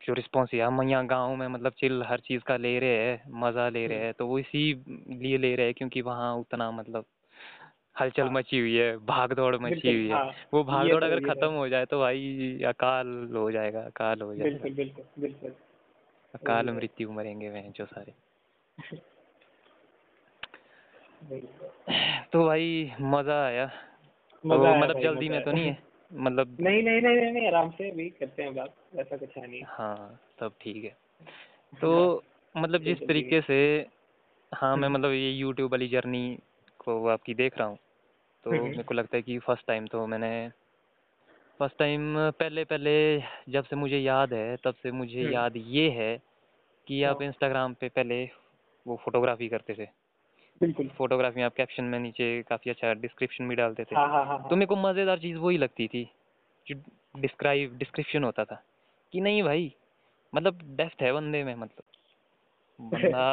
जो 0.05 0.14
रिस्पॉन्स 0.14 0.55
है 0.55 0.61
हम 0.61 0.82
यहाँ 0.82 1.07
गाँव 1.07 1.36
में 1.36 1.48
मतलब 1.48 1.72
चिल 1.72 2.02
हर 2.02 2.20
चीज़ 2.20 2.42
का 2.42 2.57
ले 2.57 2.78
रहे 2.78 2.96
हैं 2.96 3.22
मज़ा 3.30 3.68
ले 3.68 3.86
रहे 3.86 3.98
हैं 3.98 4.12
तो 4.12 4.26
वो 4.26 4.38
इसी 4.38 4.84
लिए 4.88 5.38
ले 5.38 5.55
रहे 5.55 5.66
हैं 5.66 5.74
क्योंकि 5.74 6.00
वहाँ 6.00 6.34
उतना 6.34 6.70
मतलब 6.70 7.05
हलचल 8.00 8.22
हाँ। 8.22 8.30
मची 8.30 8.59
हुई 8.59 8.76
है 8.76 8.96
भाग 8.96 9.32
दौड़ 9.32 9.57
मची 9.57 9.92
हुई 9.92 10.09
है। 10.09 10.14
हाँ, 10.14 10.32
वो 10.55 10.64
भाग 10.64 10.88
दौड़ 10.88 11.00
तो 11.00 11.07
अगर 11.07 11.20
खत्म 11.20 11.48
हो 11.48 11.68
जाए 11.68 11.84
तो 11.84 12.00
भाई 12.00 12.61
अकाल 12.66 13.07
हो 13.36 13.50
जाएगा 13.50 13.80
अकाल 13.80 14.20
हो 14.20 14.34
जाएगा। 14.34 14.50
बिल्कुल 14.50 14.74
बिल्कुल 14.74 15.05
बिल्कुल। 15.18 15.50
अकाल 16.34 16.70
मृत्यु 16.70 17.12
मरेंगे 17.12 17.50
वह 17.50 17.70
जो 17.70 17.86
सारे। 17.86 18.14
तो 22.32 22.44
भाई 22.46 22.92
मज़ा 23.00 23.44
आया। 23.46 23.70
मज़ा 24.46 24.72
तो 24.72 24.78
मतलब 24.78 25.00
जल्दी 25.00 25.28
में 25.28 25.44
तो 25.44 25.52
नहीं 25.52 25.66
है? 25.66 25.78
मतलब 26.15 26.57
नहीं 26.61 26.83
नहीं 26.83 27.01
नहीं 27.03 27.17
नहीं 27.17 27.33
नहीं 27.33 27.47
आराम 27.47 27.71
से 27.71 27.91
भी 27.91 28.09
करते 28.11 28.43
हैं 28.43 28.55
बात 28.55 28.75
ऐसा 28.97 29.17
कुछ 29.17 29.37
है 29.37 29.47
नहीं 29.47 29.62
हाँ 29.69 30.21
तब 30.39 30.53
ठीक 30.61 30.85
है 30.85 30.97
तो 31.73 32.23
मतलब 32.55 32.83
जिस 32.83 32.99
तरीके 32.99 33.41
से 33.41 33.57
हाँ 34.53 34.77
मैं 34.77 34.89
हम्म। 34.89 34.95
मतलब 34.95 35.12
ये 35.12 35.31
यूट्यूब 35.31 35.71
वाली 35.71 35.89
जर्नी 35.89 36.39
को 36.79 37.07
आपकी 37.09 37.35
देख 37.35 37.59
रहा 37.59 37.69
हूँ 37.69 37.79
तो 38.47 38.51
हम्म। 38.51 38.62
मेरे 38.62 38.83
को 38.83 38.95
लगता 38.95 39.17
है 39.17 39.23
कि 39.23 39.39
फ़र्स्ट 39.39 39.67
टाइम 39.67 39.87
तो 39.87 40.07
मैंने 40.07 40.49
फ़र्स्ट 41.61 41.79
टाइम 41.79 42.15
पहले 42.39 42.65
पहले 42.65 42.95
जब 43.49 43.65
से 43.65 43.77
मुझे 43.77 43.99
याद 43.99 44.33
है 44.33 44.57
तब 44.57 44.75
से 44.75 44.91
मुझे 44.91 45.21
हम्म। 45.21 45.33
याद 45.33 45.57
ये 45.57 45.89
है 45.91 46.17
कि 46.87 47.03
आप 47.03 47.21
हाँ। 47.21 47.29
इंस्टाग्राम 47.29 47.75
पे 47.75 47.89
पहले 47.89 48.25
वो 48.87 48.97
फोटोग्राफी 49.05 49.49
करते 49.49 49.75
थे 49.75 49.89
बिल्कुल। 50.61 50.88
फोटोग्राफी 50.98 51.42
आप 51.42 51.55
कैप्शन 51.55 51.84
में 51.84 51.98
नीचे 51.98 52.26
काफ़ी 52.42 52.70
अच्छा 52.70 52.92
डिस्क्रिप्शन 52.94 53.48
भी 53.48 53.55
डालते 53.55 53.84
थे। 53.84 53.96
हाँ 53.96 54.09
हाँ 54.09 54.24
हाँ 54.26 54.38
तो 54.48 54.57
मेरे 54.57 54.66
को 54.66 54.76
मज़ेदार 54.76 55.18
चीज़ 55.18 55.36
वही 55.38 55.59
लगती 55.59 55.88
थी 55.88 56.05
जो 56.66 56.74
डिस्क्राइब 57.20 57.76
डिस्क्रिप्शन 57.78 58.24
होता 58.24 58.44
था 58.44 58.62
कि 59.12 59.20
नहीं 59.20 59.42
भाई 59.42 59.72
मतलब 60.32 60.61
डेप्थ 60.76 61.02
है 61.02 61.12
बंदे 61.12 61.42
में 61.44 61.55
मतलब। 61.55 61.84
बंदा 62.78 63.24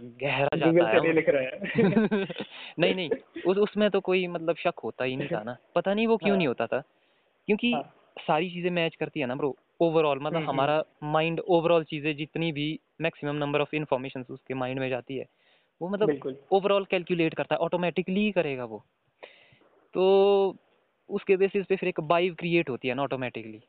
गहरा 0.22 0.56
जाता 0.58 0.88
है 0.90 1.12
लिख 1.12 1.28
रहा 1.28 1.42
है। 1.42 1.60
नहीं 2.78 2.94
नहीं 2.94 3.10
उस 3.44 3.56
उसमें 3.58 3.90
तो 3.90 4.00
कोई 4.00 4.26
मतलब 4.26 4.56
शक 4.56 4.80
होता 4.84 5.04
ही 5.04 5.16
नहीं 5.16 5.28
था 5.28 5.42
ना। 5.42 5.56
पता 5.74 5.94
नहीं 5.94 6.06
वो 6.06 6.16
क्यों 6.16 6.30
हाँ। 6.30 6.36
नहीं 6.36 6.48
होता 6.48 6.66
था 6.66 6.80
क्योंकि 7.48 7.72
हाँ। 7.74 7.82
सारी 8.18 8.50
चीज़ें 8.50 8.70
मैच 8.70 8.94
करती 8.96 9.20
है 9.20 9.26
ना 9.26 9.34
ब्रो 9.34 9.56
ओवरऑल 9.80 10.18
मतलब 10.18 10.36
हम्म, 10.36 10.48
हमारा 10.48 10.82
माइंड 11.04 11.40
ओवरऑल 11.48 11.84
चीज़ें 11.84 12.16
जितनी 12.16 12.52
भी 12.52 12.68
मैक्सिमम 13.00 13.36
नंबर 13.36 13.60
ऑफ़ 13.60 13.76
इन्फॉर्मेशन 13.76 14.24
उसके 14.30 14.54
माइंड 14.54 14.80
में 14.80 14.88
जाती 14.90 15.16
है 15.18 15.26
वो 15.80 15.88
मतलब 15.88 16.38
ओवरऑल 16.52 16.84
कैलकुलेट 16.84 17.34
करता 17.34 17.54
है 17.54 17.58
ऑटोमेटिकली 17.58 18.20
ही 18.20 18.32
करेगा 18.32 18.64
वो। 18.64 18.84
तो 19.94 20.56
उसके 21.10 21.36
बेसिस 21.36 21.66
पे 21.66 21.76
फिर 21.76 21.88
एक 21.88 22.00
वाइब 22.00 22.34
क्रिएट 22.34 22.70
होती 22.70 22.88
है 22.88 22.94
ना 22.94 23.02
ऑटोमेटिकली 23.02 23.60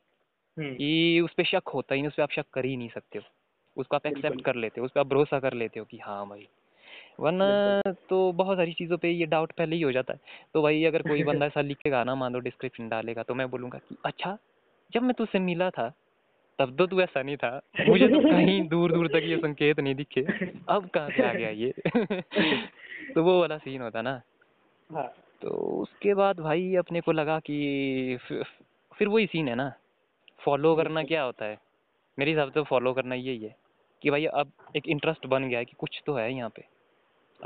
हम्म। 0.57 0.75
कि 0.75 1.19
उस 1.19 1.33
पर 1.33 1.43
शक 1.43 1.69
होता 1.73 1.95
ही 1.95 2.01
नहीं 2.01 2.07
उस 2.07 2.15
पर 2.15 2.23
आप 2.23 2.31
शक 2.31 2.45
कर 2.53 2.65
ही 2.65 2.77
नहीं 2.77 2.89
सकते 2.89 3.19
हो। 3.19 3.23
उसको 3.77 3.95
आप 3.95 4.05
एक्सेप्ट 4.05 4.41
कर 4.41 4.55
लेते 4.55 4.81
हो 4.81 4.85
उस 4.85 4.91
पर 4.91 4.99
आप 4.99 5.07
भरोसा 5.07 5.39
कर 5.39 5.53
लेते 5.53 5.79
हो 5.79 5.85
कि 5.85 5.97
हाँ 5.97 6.29
भाई। 6.29 6.47
वरना 7.19 7.81
तो 8.09 8.31
बहुत 8.31 8.57
सारी 8.57 8.73
चीज़ों 8.73 8.97
पे 8.97 9.11
ये 9.11 9.25
डाउट 9.25 9.51
पहले 9.51 9.75
ही 9.75 9.81
हो 9.81 9.91
जाता 9.91 10.13
है। 10.13 10.19
तो 10.53 10.61
भाई 10.61 10.83
अगर 10.83 11.01
कोई 11.01 11.23
बंदा 11.23 11.45
ऐसा 11.45 11.61
लिखेगा 11.61 12.03
ना 12.03 12.15
मान 12.15 12.33
लो 12.33 12.39
डिस्क्रिप्शन 12.39 12.89
डालेगा 12.89 13.23
तो 13.23 13.35
मैं 13.35 13.49
बोलूँगा 13.49 13.77
कि 13.77 13.97
अच्छा 14.05 14.37
जब 14.93 15.01
मैं 15.01 15.13
तुझसे 15.13 15.39
मिला 15.39 15.69
था 15.69 15.93
तब 16.59 16.75
तो 16.75 16.87
तू 16.87 17.01
ऐसा 17.01 17.23
नहीं 17.23 17.37
था। 17.37 17.61
मुझे 17.89 18.07
तो 18.07 18.19
कहीं 18.19 18.67
दूर 18.67 18.91
दूर 18.91 19.07
तक 19.07 19.21
ये 19.23 19.37
संकेत 19.37 19.79
नहीं 19.79 19.95
दिखे। 19.95 20.21
अब 20.69 20.89
कहाँ 20.89 21.09
से 21.09 21.23
आ 21.23 21.33
गया 21.33 21.49
ये? 21.49 21.73
तो 23.15 23.23
वो 23.23 23.39
वाला 23.39 23.57
सीन 23.57 23.81
होता 23.81 24.01
ना। 24.01 24.21
हाँ। 24.91 25.13
तो 25.41 25.49
उसके 25.81 26.13
बाद 26.13 26.39
भाई 26.39 26.75
अपने 26.75 27.01
को 27.01 27.11
लगा 27.11 27.39
कि 27.39 28.17
फिर, 28.95 29.07
वही 29.07 29.25
सीन 29.25 29.47
है 29.47 29.55
ना। 29.55 29.73
फॉलो 30.39 30.75
करना 30.75 31.03
क्या 31.03 31.23
होता 31.23 31.45
है? 31.45 31.59
मेरे 32.19 32.31
हिसाब 32.31 32.51
से 32.51 32.63
फॉलो 32.63 32.93
करना 32.93 33.15
यही 33.15 33.43
है। 33.43 33.55
कि 34.01 34.09
भाई 34.09 34.25
अब 34.25 34.51
एक 34.75 34.87
इंटरेस्ट 34.87 35.25
बन 35.25 35.49
गया 35.49 35.59
है 35.59 35.65
कि 35.65 35.73
कुछ 35.79 36.03
तो 36.05 36.13
है 36.13 36.33
यहाँ 36.33 36.49
पे। 36.49 36.61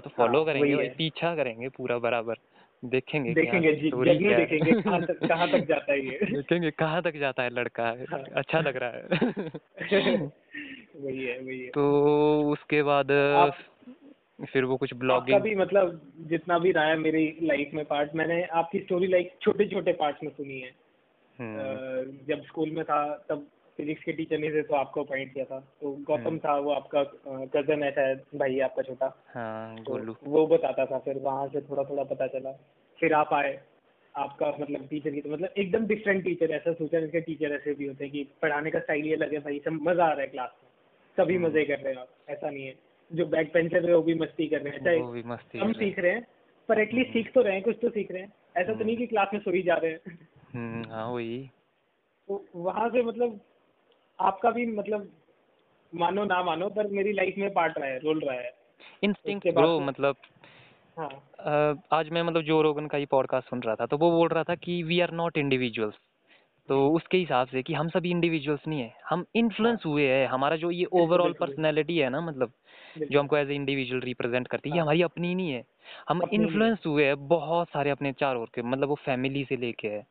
तो 0.03 0.09
फॉलो 0.09 0.43
हाँ, 0.43 0.45
करेंगे 0.45 0.89
पीछा 0.89 1.35
करेंगे 1.35 1.69
पूरा 1.69 1.97
बराबर। 1.97 2.35
देखेंगे 2.83 3.33
देखेंगे 3.33 3.73
जी 3.73 3.89
story 3.91 4.05
जर्नी 4.05 4.27
क्या 4.27 4.37
है। 4.37 4.45
देखेंगे 4.45 4.81
कहाँ 4.81 5.01
तक 5.01 5.19
कहाँ 5.27 5.51
तक 5.51 5.57
जाता 5.57 5.93
है 5.93 6.05
ये। 6.05 6.19
देखेंगे 6.25 6.71
कहाँ 6.71 7.01
तक 7.01 7.17
जाता 7.17 7.43
है 7.43 7.49
लड़का? 7.49 7.83
हाँ। 8.11 8.23
अच्छा 8.35 8.59
लग 8.59 8.77
रहा 8.77 8.89
है। 8.89 9.07
वही 11.01 11.25
है 11.25 11.39
वही 11.39 11.59
है। 11.59 11.69
तो 11.69 11.83
उसके 12.51 12.83
बाद 12.83 13.11
आप- 13.11 14.45
फिर 14.45 14.63
वो 14.63 14.77
कुछ 14.77 14.93
ब्लॉगिंग 14.93 15.41
भी 15.41 15.55
मतलब 15.55 16.01
जितना 16.19 16.59
भी 16.59 16.71
रहा 16.71 16.85
है 16.85 16.97
मेरी 16.97 17.37
लाइफ 17.41 17.69
में 17.73 17.85
पार्ट 17.85 18.15
मैंने 18.15 18.43
आपकी 18.43 18.79
स्टोरी 18.79 19.07
लाइक 19.07 19.33
छोटे 19.41 19.65
छोटे 19.67 19.93
पार्ट्स 19.93 20.23
में 20.23 20.29
सुनी 20.29 20.59
है। 20.59 20.71
हम्म, 21.39 22.17
जब 22.27 22.43
स्कूल 22.45 22.71
में 22.71 22.83
था 22.85 23.25
तब 23.29 23.47
फिजिक्स 23.81 24.03
के 24.03 24.13
टीचर 24.13 24.37
ने 24.37 24.61
तो 24.63 24.75
आपको 24.75 25.03
अपॉइंट 25.03 25.33
किया 25.33 25.45
था 25.45 25.59
तो 25.81 25.91
गौतम 26.03 26.27
हम्म। 26.27 26.39
था 26.39 26.57
वो 26.59 26.71
आपका 26.71 27.03
कज़न 27.53 27.83
है 27.83 27.91
शायद 27.91 28.19
भाई 28.35 28.59
आपका 28.61 28.81
छोटा 28.83 29.07
हाँ 29.27 29.75
तो 29.83 29.97
वो 30.25 30.45
बताता 30.47 30.85
था 30.85 30.99
फिर 30.99 31.17
वहाँ 31.19 31.47
से 31.47 31.61
थोड़ा 31.61 31.83
थोड़ा 31.83 32.03
पता 32.05 32.27
चला 32.29 32.51
फिर 32.99 33.13
आप 33.13 33.33
आए 33.33 33.59
आपका 34.15 34.49
मतलब 34.59 34.85
टीचर 34.87 35.11
की 35.11 35.21
तो 35.21 35.29
मतलब 35.29 35.53
एकदम 35.57 35.85
डिफरेंट 35.87 36.23
टीचर 36.23 36.51
ऐसा 36.51 36.73
सोचा 36.73 36.99
जिसके 36.99 37.21
टीचर 37.21 37.53
ऐसे 37.53 37.73
भी 37.73 37.87
होते 37.87 38.03
हैं 38.03 38.11
कि 38.13 38.23
पढ़ाने 38.41 38.71
का 38.71 38.79
स्टाइल 38.79 39.05
ये 39.05 39.15
लगे 39.15 39.39
भाई 39.39 39.59
सब 39.65 39.79
मज़ा 39.81 40.05
आ 40.05 40.11
रहा 40.11 40.21
है 40.21 40.27
क्लास 40.27 40.51
में 40.63 40.69
सभी 41.17 41.35
हम्म। 41.35 41.45
मज़े 41.45 41.63
कर 41.65 41.79
रहे 41.79 41.93
हैं 41.93 42.01
आप 42.01 42.29
ऐसा 42.29 42.49
नहीं 42.49 42.65
है 42.65 42.75
जो 43.11 43.25
बैक 43.27 43.51
पेंचर 43.53 43.89
है 43.89 43.95
वो 43.95 44.01
भी 44.01 44.13
मस्ती 44.15 44.47
कर 44.47 44.61
रहे 44.61 44.73
हैं 44.73 44.83
चाहे 44.83 44.99
हम 45.61 45.67
हैं। 45.67 45.73
सीख 45.73 45.99
रहे 45.99 46.11
हैं 46.11 46.25
पर 46.69 46.79
एटलीस्ट। 46.79 47.13
सीख 47.13 47.31
तो 47.33 47.41
रहे 47.41 47.53
हैं 47.53 47.63
कुछ 47.63 47.77
तो 47.81 47.89
सीख 47.89 48.11
रहे 48.11 48.21
हैं 48.21 48.33
ऐसा 48.57 48.73
तो। 48.73 48.83
नहीं 48.83 48.97
कि 48.97 49.07
क्लास 49.07 49.33
में 49.33 49.39
सो 49.39 49.51
ही 49.51 49.61
जा 49.61 49.75
रहे 49.75 49.91
हैं 49.91 50.17
हम्म 50.53 50.83
हाँ 50.91 51.07
वही 51.11 51.39
तो 52.29 52.45
वहाँ 52.55 52.89
से 52.89 53.01
मतलब 53.03 53.39
आपका 54.21 54.51
भी 54.51 54.65
मतलब 54.65 55.09
मानो 55.93 56.23
ना 56.25 56.43
मानो 56.43 56.69
पर 56.69 56.87
मेरी 56.87 57.13
लाइफ 57.13 57.35
में 57.37 57.49
पार्ट 57.53 57.77
रहा 57.77 57.89
है 57.89 57.97
रोल 57.99 58.19
रहा 58.19 58.35
है। 58.35 58.51
इंस्टिंक्ट 59.03 59.47
ब्रो 59.49 59.79
मतलब 59.79 60.15
हाँ। 60.97 61.09
आज 61.93 62.09
मैं 62.09 62.21
मतलब 62.23 62.41
जो 62.41 62.61
रोगन 62.61 62.87
का 62.87 62.97
ही 62.97 63.05
पॉडकास्ट 63.05 63.49
सुन 63.49 63.61
रहा 63.61 63.75
था 63.75 63.85
तो 63.85 63.97
वो 63.97 64.11
बोल 64.11 64.27
रहा 64.27 64.43
था 64.43 64.55
कि 64.55 64.81
वी 64.83 64.99
आर 64.99 65.11
नॉट 65.11 65.37
इंडिविजुअल्स 65.37 65.95
तो 66.69 66.89
उसके 66.89 67.17
हिसाब 67.17 67.47
से 67.47 67.61
कि 67.63 67.73
हम 67.73 67.89
सभी 67.89 68.09
इंडिविजुअल्स 68.11 68.67
नहीं 68.67 68.79
है 68.79 68.93
हम 69.09 69.25
इन्फ्लुएंस 69.35 69.85
हुए 69.85 70.07
हैं 70.07 70.27
हमारा 70.27 70.55
जो 70.55 70.71
ये 70.71 70.85
ओवरऑल 70.93 71.33
पर्सनैलिटी 71.33 71.97
है 71.97 72.09
ना 72.09 72.21
मतलब 72.21 72.51
जो 73.11 73.19
हमको 73.19 73.37
एज 73.37 73.51
ए 73.51 73.55
इंडिविजुअल 73.55 74.01
रिप्रेजेंट 74.01 74.47
करती 74.47 74.69
है 74.69 74.75
ये 74.75 74.79
हाँ। 74.79 74.85
हमारी 74.85 75.01
अपनी 75.01 75.33
नहीं 75.35 75.51
है। 75.51 75.63
हम 76.09 76.21
है। 76.21 76.27
इन्फ्लुएंस 76.33 76.85
हुए 76.85 77.05
हैं 77.05 77.27
बहुत 77.27 77.67
सारे 77.67 77.89
अपने 77.89 78.11
चार 78.13 78.35
ओर 78.35 78.49
के 78.55 78.61
मतलब 78.61 78.89
वो 78.89 78.95
फैमिली 78.95 79.43
से 79.43 79.57
लेके 79.57 79.87
है। 79.87 80.05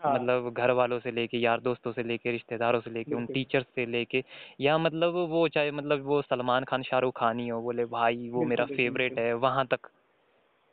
हाँ, 0.00 0.14
मतलब 0.14 0.52
घर 0.52 0.70
वालों 0.70 0.98
से 1.00 1.10
लेके 1.10 1.38
यार 1.38 1.60
दोस्तों 1.60 1.92
से 1.92 2.02
लेके 2.02 2.30
रिश्तेदारों 2.30 2.80
से 2.80 2.90
लेके 2.90 3.14
उन। 3.14 3.26
टीचर्स 3.26 3.66
से 3.74 3.86
लेके 3.86 4.22
या 4.60 4.78
मतलब 4.78 5.14
वो 5.28 5.46
चाहे 5.48 5.70
मतलब 5.70 6.04
वो 6.04 6.20
सलमान 6.22 6.64
खान 6.64 6.82
शाहरुख 6.82 7.18
खान 7.18 7.38
ही 7.38 7.48
हो 7.48 7.60
बोले 7.62 7.84
भाई 7.84 8.28
वो 8.28 8.44
मेरा 8.44 8.64
फेवरेट 8.66 9.18
है 9.18 9.32
वहाँ 9.34 9.66
तक 9.66 9.88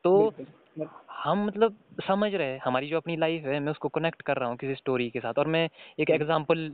तो 0.06 0.34
हम 1.12 1.46
मतलब 1.46 1.76
समझ 2.08 2.34
रहे 2.34 2.48
हैं 2.48 2.60
हमारी 2.64 2.88
जो 2.88 2.98
अपनी 2.98 3.16
लाइफ 3.16 3.46
है 3.46 3.60
मैं 3.60 3.72
उसको 3.72 3.90
कनेक्ट 3.90 4.22
कर 4.22 4.38
रहा 4.38 4.50
हूँ 4.50 4.58
किसी 4.58 4.76
स्टोरी 4.76 5.10
के 5.10 5.20
साथ 5.20 5.40
और 5.40 5.48
मैं 5.48 5.70
एक 6.00 6.10
एग्ज़ाम्पल 6.10 6.72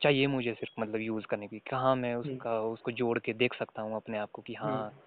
चाहिए 0.00 0.26
मुझे 0.26 0.52
सिर्फ़ 0.52 0.80
मतलब 0.80 1.00
यूज़ 1.00 1.26
करने 1.26 1.46
की 1.46 1.58
कहाँ 1.70 1.94
मैं 1.96 2.14
हम्म। 2.14 2.30
उसका 2.30 2.60
उसको 2.62 2.90
जोड़ 2.92 3.18
के 3.18 3.32
देख 3.32 3.54
सकता 3.54 3.82
हूँ 3.82 3.96
अपने 3.96 4.18
आप 4.18 4.30
को 4.32 4.42
कि 4.42 4.54
हाँ 4.54 4.72
हम्म। 4.72 5.00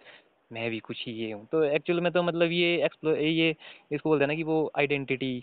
मैं 0.51 0.69
भी 0.69 0.79
कुछ 0.79 1.03
ही 1.07 1.13
ये 1.13 1.31
हूँ 1.31 1.45
तो 1.51 1.63
एक्चुअल 1.63 2.01
में 2.01 2.11
तो 2.11 2.23
मतलब 2.23 2.51
ये 2.51 2.75
एक्सप्लो 2.85 3.15
ये 3.15 3.55
इसको 3.91 4.09
बोलते 4.09 4.23
हैं 4.23 4.27
ना 4.27 4.35
कि 4.35 4.43
वो 4.43 4.71
आइडेंटिटी 4.77 5.33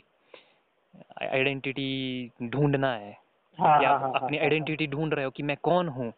आइडेंटिटी 1.22 2.30
ढूंढना 2.43 2.93
है। 2.95 3.18
हाँ, 3.59 3.78
कि 3.78 3.84
हाँ, 3.84 3.95
आप 3.95 4.01
हाँ, 4.01 4.12
अपनी 4.14 4.36
हाँ, 4.36 4.45
आइडेंटिटी 4.45 4.86
ढूंढ 4.86 5.14
रहे 5.14 5.24
हो 5.24 5.30
कि 5.30 5.43
मैं 5.43 5.57
कौन 5.62 5.88
हूँ? 5.88 6.05
हाँ। 6.05 6.12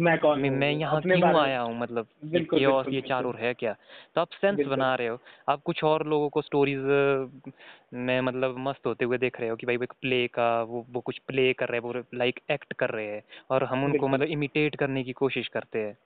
मैं 0.00 0.18
कौन 0.18 0.40
मैं 0.40 0.50
मैं 0.50 0.70
यहाँ 0.72 1.00
क्यों 1.02 1.36
आया 1.36 1.60
हूँ? 1.60 1.78
मतलब 1.78 2.06
ये 2.24 2.30
बिल्कुल, 2.30 2.60
बिल्कुल, 2.60 2.94
ये। 2.94 3.00
चारों 3.00 3.34
है 3.38 3.54
क्या? 3.54 3.76
तो 4.14 4.20
आप 4.20 4.28
सेंस 4.30 4.66
बना 4.66 4.94
रहे 4.94 5.08
हो। 5.08 5.18
आप 5.48 5.62
कुछ 5.62 5.84
और 5.84 6.06
लोगों 6.06 6.28
को 6.28 6.42
स्टोरीज 6.42 6.78
में 7.94 8.20
मतलब 8.20 8.54
मस्त 8.58 8.86
होते 8.86 9.04
हुए 9.04 9.18
देख 9.18 9.40
रहे 9.40 9.48
हो 9.50 9.56
कि 9.56 9.66
भाई 9.66 9.76
वो 9.76 9.84
एक 9.84 9.92
प्ले 10.00 10.26
का 10.26 10.62
वो 10.62 10.86
वो 10.90 11.00
कुछ 11.00 11.18
प्ले 11.18 11.52
कर 11.52 11.68
रहे 11.68 11.80
हैं 11.80 11.92
वो 11.92 12.04
लाइक 12.14 12.40
एक्ट 12.50 12.72
कर 12.72 12.90
रहे 12.90 13.06
हैं 13.06 13.22
और 13.50 13.64
हम 13.64 13.84
उनको 13.84 14.08
मतलब 14.08 14.26
इमिटेट 14.26 14.76
करने 14.76 15.04
की 15.04 15.12
कोशिश 15.12 15.48
करते 15.48 15.78
हैं। 15.78 15.96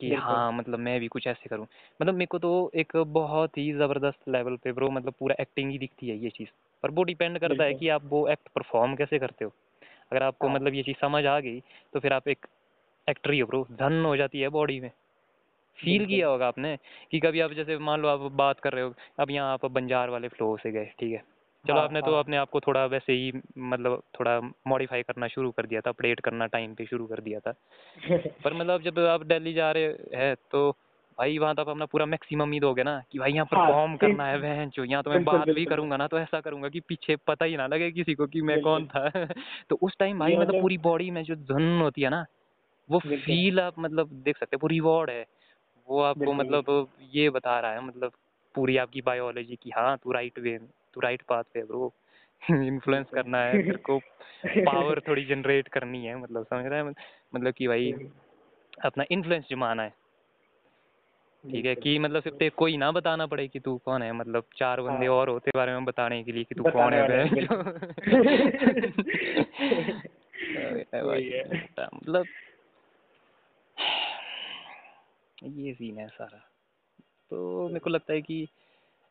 कि 0.00 0.14
हाँ 0.14 0.52
मतलब 0.52 0.78
मैं 0.78 0.98
भी 1.00 1.08
कुछ 1.08 1.26
ऐसे 1.26 1.48
करूँ। 1.48 1.66
मतलब 2.00 2.14
मेरे 2.14 2.26
को 2.26 2.38
तो 2.38 2.50
एक 2.74 2.96
बहुत 3.08 3.58
ही 3.58 3.72
ज़बरदस्त 3.72 4.28
लेवल 4.28 4.56
पे 4.56 4.72
ब्रो 4.72 4.90
मतलब 4.90 5.14
पूरा 5.18 5.36
एक्टिंग 5.40 5.70
ही 5.70 5.78
दिखती 5.78 6.08
है 6.08 6.16
ये 6.18 6.30
चीज़। 6.30 6.48
पर 6.82 6.90
वो 6.90 7.02
डिपेंड 7.04 7.38
करता 7.38 7.64
है 7.64 7.74
कि 7.74 7.88
आप 7.88 8.02
वो 8.04 8.26
एक्ट 8.28 8.48
परफॉर्म 8.48 8.94
कैसे 8.96 9.18
करते 9.18 9.44
हो। 9.44 9.52
अगर 10.12 10.22
आपको 10.22 10.48
हाँ। 10.48 10.50
मतलब 10.50 10.74
ये 10.74 10.82
चीज़ 10.82 10.96
समझ 10.98 11.24
आ 11.26 11.38
गई 11.40 11.60
तो 11.94 12.00
फिर 12.00 12.12
आप 12.12 12.28
एक 12.28 12.46
एक्टर 13.08 13.32
ही 13.32 13.38
हो 13.40 13.46
ब्रो 13.46 13.66
धन 13.72 14.04
हो 14.04 14.16
जाती 14.16 14.40
है 14.40 14.48
बॉडी 14.50 14.80
में। 14.80 14.90
फील 15.78 16.06
किया 16.06 16.28
होगा 16.28 16.48
आपने 16.48 16.76
कि 17.10 17.20
कभी 17.20 17.40
आप 17.40 17.52
जैसे 17.52 17.78
मान 17.80 18.00
लो 18.00 18.08
आप 18.08 18.30
बात 18.34 18.60
कर 18.60 18.72
रहे 18.72 18.84
हो 18.84 18.94
अब 19.20 19.30
यहाँ 19.30 19.52
आप 19.52 19.66
बंजार 19.72 20.10
वाले 20.10 20.28
फ्लो 20.28 20.56
से 20.58 20.72
गए 20.72 20.92
ठीक 21.00 21.12
है? 21.12 21.22
चलो 21.66 21.76
हाँ, 21.76 21.84
आपने 21.84 22.00
तो 22.00 22.10
हाँ। 22.10 22.20
अपने 22.20 22.36
आप 22.36 22.50
को 22.50 22.60
थोड़ा 22.60 22.84
वैसे 22.86 23.12
ही 23.12 23.32
मतलब 23.58 24.02
थोड़ा 24.20 24.40
मॉडिफाई 24.66 25.02
करना 25.02 25.28
शुरू 25.28 25.50
कर 25.50 25.66
दिया 25.66 25.80
था 25.80 25.90
अपडेट 25.90 26.20
करना 26.20 26.46
टाइम 26.46 26.74
पे 26.74 26.86
शुरू 26.86 27.06
कर 27.06 27.20
दिया 27.20 27.40
था। 27.40 27.52
पर 28.44 28.52
मतलब 28.60 28.82
जब 28.82 28.98
आप 28.98 29.22
दिल्ली 29.26 29.52
जा 29.52 29.70
रहे 29.72 29.84
हैं 30.14 30.34
तो 30.50 30.70
भाई 31.18 31.38
वहाँ 31.38 31.54
तो 31.54 31.62
आप 31.62 31.68
अपना 31.68 31.84
पूरा 31.84 32.06
मैक्सिमम 32.06 32.52
ही 32.52 32.60
दोगे 32.60 32.82
ना 32.82 33.02
कि 33.12 33.18
भाई 33.18 33.32
यहाँ 33.32 33.46
हाँ, 33.52 33.66
परफॉर्म 33.66 33.92
ठीक। 33.92 34.00
करना 34.00 34.26
है 34.26 34.38
बहन 34.38 34.70
चो 34.70 34.84
यहाँ 34.84 35.02
तो 35.02 35.10
मैं 35.10 35.24
बात 35.24 35.48
भी 35.48 35.64
करूँगा 35.64 35.96
ना 35.96 36.06
तो 36.06 36.18
ऐसा 36.18 36.40
करूँगा 36.40 36.68
कि 36.68 36.80
पीछे 36.80 37.16
पता 37.16 37.44
ही 37.44 37.56
ना 37.56 37.66
लगे 37.66 37.90
किसी 37.90 38.14
को 38.14 38.26
कि 38.26 38.40
मैं 38.40 38.60
कौन 38.60 38.86
था। 38.86 39.08
तो 39.70 39.78
उस 39.82 39.96
टाइम 39.98 40.18
भाई 40.18 40.32
मतलब 40.32 40.48
मतलब- 40.48 40.62
पूरी 40.62 40.78
बॉडी 40.78 41.10
में 41.10 41.22
जो 41.24 41.34
धुन 41.34 41.80
होती 41.80 42.02
है 42.02 42.10
ना 42.10 42.24
वो 42.90 42.98
फील 42.98 43.60
आप 43.60 43.78
मतलब 43.78 44.08
देख 44.24 44.38
सकते 44.38 44.56
हैं 44.56 44.60
वो 44.62 44.68
रिवॉर्ड 44.68 45.10
है। 45.10 45.24
वो 45.88 46.00
आपको 46.02 46.32
मतलब 46.32 46.88
ये 47.14 47.30
बता 47.30 47.60
रहा 47.60 47.72
है 47.72 47.84
मतलब 47.84 48.12
पूरी 48.54 48.76
आपकी 48.76 49.00
बायोलॉजी 49.00 49.56
की 49.62 49.70
हाँ 49.70 49.96
to 49.96 50.12
right 50.12 50.38
way 50.38 50.58
to 50.96 51.00
right 51.00 51.22
path 51.22 51.44
पे 51.54 51.62
ब्रो 51.62 51.94
इन्फ्लुएंस 52.50 53.06
करना 53.14 53.38
है 53.38 53.62
तेरे 53.62 53.78
को 53.78 53.98
पावर 54.46 55.00
थोड़ी 55.00 55.24
जनरेट 55.24 55.68
करनी 55.68 56.06
है 56.06 56.16
मतलब 56.16 56.44
समझ 56.44 56.66
रहा 56.66 56.78
है? 56.78 56.84
मतलब 57.34 57.52
कि 57.52 57.68
भाई 57.68 57.92
अपना 58.84 59.04
इन्फ्लुएंस 59.10 59.46
जमाना 59.50 59.82
है। 59.82 59.90
ठीक 61.52 61.66
है 61.66 61.74
कि 61.74 61.98
मतलब 61.98 62.22
सिर्फ़ 62.22 62.38
तेरे 62.38 62.50
को 62.50 62.66
ही 62.66 62.76
ना 62.76 62.92
बताना 62.92 63.26
पड़े 63.26 63.48
कि 63.48 63.60
तू 63.60 63.78
कौन 63.78 64.02
है? 64.02 64.12
मतलब 64.12 64.44
चार 64.56 64.80
बंदे 64.80 65.06
हाँ। 65.06 65.14
और 65.14 65.28
होते 65.28 65.50
बारे 65.56 65.72
में 65.72 65.84
बताने 65.84 66.24
के 66.24 66.32
लिए 66.32 66.44
कि 66.44 66.54
तू 66.54 66.62
कौन 66.62 66.92
है। 66.94 67.24
मतलब 71.96 72.26
ये 75.42 75.74
सीन 75.74 75.98
है 75.98 76.08
सारा। 76.08 76.50
तो 77.30 77.66
मेरे 77.68 77.80
को 77.80 77.90
लगता 77.90 78.12
है 78.12 78.22
कि 78.22 78.48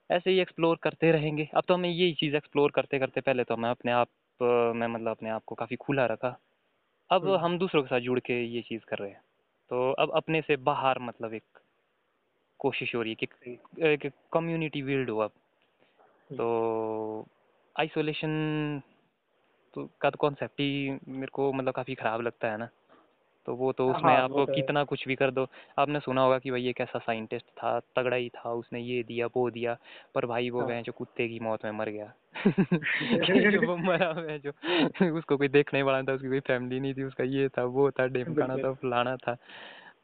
ऐसे 0.09 0.31
ही 0.31 0.39
एक्सप्लोर 0.39 0.77
करते 0.83 1.11
रहेंगे। 1.11 1.47
अब 1.53 1.63
तो 1.67 1.73
हमें 1.73 1.89
यही 1.89 2.13
चीज़ 2.13 2.35
एक्सप्लोर 2.35 2.71
करते 2.71 2.99
करते 2.99 3.21
पहले 3.21 3.43
तो 3.43 3.53
हमें 3.53 3.69
अपने 3.69 3.91
आप 3.91 4.07
में 4.41 4.87
मतलब 4.87 5.11
अपने 5.11 5.29
आप 5.29 5.43
को 5.45 5.55
काफ़ी 5.55 5.75
खुला 5.75 6.05
रखा। 6.05 6.37
अब 7.09 7.25
हम्म। 7.25 7.37
हम 7.37 7.57
दूसरों 7.57 7.81
के 7.83 7.87
साथ 7.87 7.99
जुड़ 7.99 8.19
के 8.19 8.43
ये 8.45 8.61
चीज़ 8.61 8.81
कर 8.85 8.97
रहे 8.97 9.09
हैं। 9.09 9.21
तो 9.69 9.91
अब 9.91 10.11
अपने 10.11 10.41
से 10.41 10.55
बाहर 10.55 10.99
मतलब 10.99 11.33
एक 11.33 11.59
कोशिश 12.59 12.95
हो 12.95 13.01
रही 13.01 13.11
है 13.11 13.25
कि 13.25 13.57
एक 13.83 14.11
कम्युनिटी 14.33 14.81
बिल्ड 14.83 15.09
हो 15.09 15.19
अब। 15.19 15.31
तो 16.31 17.25
आइसोलेशन 17.75 18.81
तो 19.73 19.89
का 20.01 20.09
तो 20.09 20.17
कॉन्सेप्ट 20.17 20.59
ही 20.59 20.99
मेरे 21.07 21.27
को 21.27 21.51
मतलब 21.53 21.73
काफ़ी 21.73 21.95
ख़राब 21.95 22.21
लगता 22.21 22.51
है 22.51 22.57
ना। 22.57 22.69
तो 23.45 23.55
वो 23.55 23.71
तो 23.71 23.89
उसमें 23.89 24.13
हाँ, 24.13 24.23
आप 24.23 24.29
तो 24.29 24.45
कितना 24.45 24.83
कुछ 24.83 25.07
भी 25.07 25.15
कर 25.15 25.31
दो। 25.31 25.47
आपने 25.79 25.99
सुना 25.99 26.21
होगा 26.21 26.39
कि 26.39 26.51
भाई 26.51 26.67
एक 26.67 26.81
ऐसा 26.81 26.99
साइंटिस्ट 26.99 27.45
था 27.45 27.79
तगड़ा 27.79 28.15
ही 28.15 28.29
था 28.29 28.51
उसने 28.51 28.79
ये 28.79 29.03
दिया 29.03 29.27
वो 29.27 29.49
दिया 29.49 29.77
पर 30.15 30.25
भाई 30.25 30.49
वो 30.49 30.61
हाँ। 30.61 30.81
जो 30.81 30.91
कुत्ते 30.91 31.27
की 31.27 31.39
मौत 31.39 31.65
में 31.65 31.71
मर 31.71 31.89
गया। 31.89 32.13
जो 33.51 33.67
वो 33.67 33.77
मरा 33.77 34.09
वह 34.09 34.37
जो 34.37 34.51
उसको 35.17 35.37
कोई 35.37 35.47
देखने 35.47 35.83
वाला 35.83 36.01
था 36.01 36.13
उसकी 36.13 36.27
कोई 36.27 36.39
फैमिली 36.39 36.79
नहीं 36.79 36.93
थी 36.93 37.03
उसका 37.03 37.23
ये 37.23 37.49
था 37.49 37.63
वो 37.63 37.91
था 37.91 38.07
ढेमकाना 38.07 38.57
था 38.57 38.73
फलाना 38.73 39.15
था। 39.15 39.37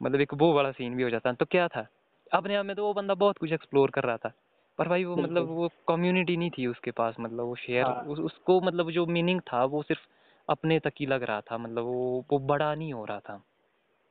मतलब 0.02 0.20
एक 0.20 0.34
वो 0.34 0.52
वाला 0.52 0.70
सीन 0.70 0.96
भी 0.96 1.02
हो 1.02 1.10
जाता 1.10 1.32
तो 1.32 1.44
क्या 1.44 1.68
था? 1.68 1.86
अपने 2.32 2.56
आप 2.56 2.66
में 2.66 2.76
तो 2.76 2.84
वो 2.84 2.94
बंदा 2.94 3.14
बहुत 3.14 3.38
कुछ 3.38 3.52
एक्सप्लोर 3.52 3.90
कर 3.90 4.04
रहा 4.04 4.16
था। 4.16 4.32
पर 4.78 4.88
भाई 4.88 5.04
वो 5.04 5.16
मतलब 5.16 5.48
वो 5.48 5.68
कम्युनिटी 5.88 6.36
नहीं 6.36 6.50
थी 6.50 6.66
उसके 6.66 6.90
पास 6.90 7.14
मतलब 7.20 7.44
वो 7.44 7.54
शेयर 7.54 7.84
हाँ। 7.84 7.94
उसको 7.94 8.60
मतलब 8.60 8.90
जो 8.90 9.06
मीनिंग 9.06 9.40
था 9.40 9.64
वो 9.64 9.82
सिर्फ़ 9.82 10.00
अपने 10.48 10.78
तक 10.80 10.92
ही 11.00 11.06
लग 11.06 11.22
रहा 11.22 11.40
था 11.40 11.58
मतलब 11.58 11.84
वो 11.84 12.24
वो 12.30 12.38
बड़ा 12.38 12.74
नहीं 12.74 12.92
हो 12.92 13.04
रहा 13.04 13.20
था। 13.20 13.42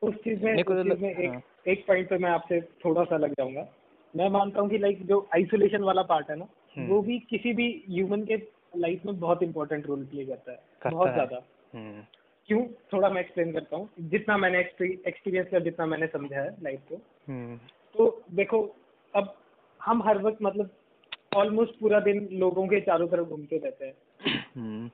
उस 0.02 0.16
चीज़ 0.16 0.44
में 0.44 0.54
उस 0.56 0.64
तो 0.66 0.84
चीज़ 0.84 1.02
में 1.02 1.14
हाँ। 1.14 1.24
एक 1.24 1.68
एक 1.68 1.86
पॉइंट 1.88 2.10
पे 2.10 2.18
मैं 2.18 2.30
आपसे 2.30 2.62
थोड़ा 2.86 3.04
सा 3.04 3.18
लग 3.18 3.32
जाऊँगा। 3.32 3.68
मैं 4.16 4.30
मानता 4.30 4.62
हूँ 4.62 4.70
कि 4.70 4.78
लाइक 4.78 5.06
जो 5.06 5.30
आइसोलेशन 5.36 5.84
वाला 5.84 6.02
पार्ट 6.02 6.30
है 6.30 6.36
ना 6.36 6.48
हम्म। 6.78 6.88
वो 6.88 7.02
भी 7.02 7.20
किसी 7.20 7.54
भी 7.54 7.68
ह्यूमन 7.90 8.24
के 8.26 8.36
लाइफ 8.78 9.06
में 9.06 9.20
बहुत 9.20 9.44
इंपॉर्टेंट 9.44 9.88
रोल 9.88 10.06
प्ले 10.06 10.26
करता 10.26 10.52
है। 10.52 10.58
करता 10.82 10.90
बहुत 10.90 11.14
ज़्यादा। 11.14 11.42
हम्म। 11.74 12.04
क्यों? 12.48 12.66
थोड़ा 12.94 13.10
मैं 13.10 13.22
एक्सप्लेन 13.22 13.52
करता 13.54 13.78
हूँ। 13.78 13.90
जितना 14.00 14.38
मैंने 14.38 14.60
एक्सपीरियंस 14.60 15.48
किया 15.48 15.60
जितना 15.60 15.86
मैंने 15.86 16.08
समझा 16.08 16.40
है 16.40 16.56
लाइफ 16.64 16.80
को 16.90 16.96
हम्म। 17.28 17.58
तो 17.96 18.22
देखो 18.32 18.62
अब 19.16 19.34
हम 19.80 20.04
हर 20.04 20.22
वक्त 20.22 20.42
मतलब 20.42 20.70
ऑलमोस्ट 21.36 21.80
पूरा 21.80 22.00
दिन 22.00 22.28
लोगों 22.32 22.68
के 22.68 22.80
चारों 22.82 23.08
तरफ़ 23.08 23.28
घूमते 23.28 23.58
रहते 23.58 23.86
हैं। 23.86 24.92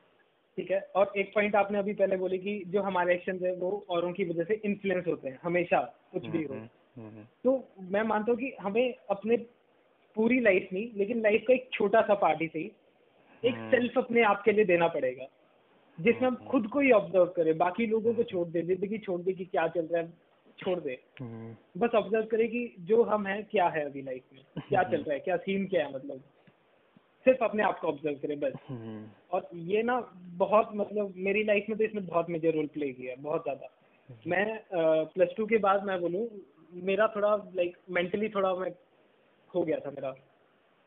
ठीक 0.58 0.72
है? 0.72 0.80
और 0.96 1.12
एक 1.18 1.34
पॉइंट 1.34 1.56
आपने 1.56 1.78
अभी 1.78 1.94
पहले 1.94 2.18
बोले 2.18 2.38
कि 2.38 2.64
जो 2.68 2.82
हमारे 2.82 3.14
एक्शन 3.14 3.40
है 3.44 3.54
वो 3.56 3.86
औरों 3.90 4.12
की 4.14 4.26
वजह 4.26 4.44
से 4.44 4.62
इन्फ्लुएंस 4.66 5.08
होते 5.08 5.30
हैं 5.30 5.40
हमेशा 5.44 5.80
कुछ 6.12 6.26
भी 6.26 6.44
हो। 6.44 6.54
हम्म, 6.54 6.68
हम्म, 6.98 7.24
तो 7.44 7.68
मैं 7.82 8.02
मानता 8.04 8.32
हूँ 8.32 8.40
कि 8.40 8.52
हमें 8.62 8.96
अपने 9.10 9.38
पूरी 10.16 10.40
लाइफ 10.40 10.70
नहीं 10.74 10.90
लेकिन 10.96 11.22
लाइफ 11.22 11.44
का 11.48 11.54
एक 11.54 11.70
छोटा 11.74 12.02
सा 12.02 12.14
पार्ट 12.14 12.42
ही 12.42 12.48
सही 12.48 12.72
एक 13.44 13.54
हम्म। 13.54 13.72
सेल्फ 13.72 13.98
अपने 13.98 14.22
आप 14.24 14.42
के 14.46 14.52
लिए 14.52 14.66
देना 14.66 14.88
पड़ेगा 14.88 15.28
जिसमें 16.00 16.28
हम 16.28 16.36
हम्म। 16.36 16.50
खुद 16.50 16.68
को 16.68 16.80
ही 16.80 16.92
ऑब्ज़र्व 16.92 17.26
करें। 17.26 17.58
बाकी 17.58 17.86
लोगों 17.86 18.14
को 18.14 18.24
छोड़ 18.24 18.48
दे 18.48 18.62
ज़िंदगी 18.62 18.98
छोड़ 18.98 19.22
दे 19.22 19.34
कि 19.34 19.46
क्या 19.46 19.68
चल 19.68 19.86
रहा 19.86 20.02
है 20.02 20.14
छोड़ 20.60 20.80
दे। 20.80 20.98
हम्म, 21.20 21.56
बस 21.78 21.96
ऑब्ज़र्व 21.96 22.26
करें 22.26 22.50
कि 22.50 22.76
जो 22.80 23.04
हम 23.04 23.28
हैं 23.28 23.44
क्या 23.46 23.68
है 23.68 23.86
अभी 23.86 24.02
लाइफ 24.02 24.24
में? 24.34 24.42
क्या 24.70 24.84
चल 24.92 24.98
रहा 24.98 25.14
है? 25.14 25.20
क्या 25.20 25.38
सीन 25.38 25.68
क्या 25.68 25.86
है 25.86 25.94
मतलब? 25.94 26.24
सिर्फ़ 27.28 27.44
अपने 27.44 27.64
आप 27.64 27.80
को 27.80 27.88
ऑब्ज़र्व 27.88 28.16
करे 28.18 28.36
बस। 28.38 28.54
हम्म, 28.70 29.06
और 29.32 29.48
ये 29.72 29.82
ना 29.84 30.00
बहुत 30.38 30.70
मतलब 30.76 31.14
मेरी 31.26 31.44
लाइफ 31.44 31.66
में 31.70 31.78
तो 31.78 31.84
इसने 31.84 32.02
बहुत 32.04 32.30
मेजर 32.30 32.54
रोल 32.54 32.68
प्ले 32.74 32.92
किया 32.92 33.14
है 33.14 33.22
बहुत 33.24 33.44
ज़्यादा। 33.44 33.74
मैं 34.28 34.46
प्लस 35.14 35.34
टू 35.38 35.46
के 35.46 35.58
बाद 35.60 35.84
मैं 35.86 36.00
बोलूँ 36.02 36.28
मेरा 36.84 37.08
थोड़ा 37.16 37.36
लाइक 37.56 37.78
मेंटली 37.90 38.30
थोड़ा 38.30 38.54
मैं 38.56 38.72
खो 39.50 39.62
गया 39.62 39.78
था 39.80 39.92
मेरा। 39.92 40.14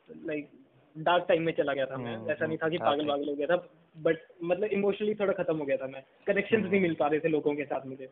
लाइक 0.09 0.49
डार्क 0.97 1.24
टाइम 1.28 1.43
में 1.43 1.53
चला 1.53 1.74
गया 1.74 1.86
था 1.86 1.97
मैं। 1.97 2.14
हम्म, 2.14 2.30
ऐसा 2.30 2.47
नहीं 2.47 2.59
था 2.59 2.68
कि 2.68 2.76
हम्म, 2.76 2.86
पागल 2.86 3.07
वागल 3.07 3.28
हो 3.28 3.34
गया 3.34 3.47
था 3.47 3.57
बट 3.97 4.26
मतलब 4.43 4.72
इमोशनली 4.72 5.14
थोड़ा 5.14 5.32
खत्म 5.32 5.57
हो 5.59 5.64
गया 5.64 5.76
था 5.76 5.86
मैं। 5.86 6.03
कनेक्शन 6.26 6.61
नहीं 6.61 6.80
मिल 6.80 6.95
पा 6.95 7.07
रहे 7.07 7.20
थे 7.20 7.28
लोगों 7.28 7.55
के 7.55 7.64
साथ 7.64 7.86
मुझे। 7.86 8.09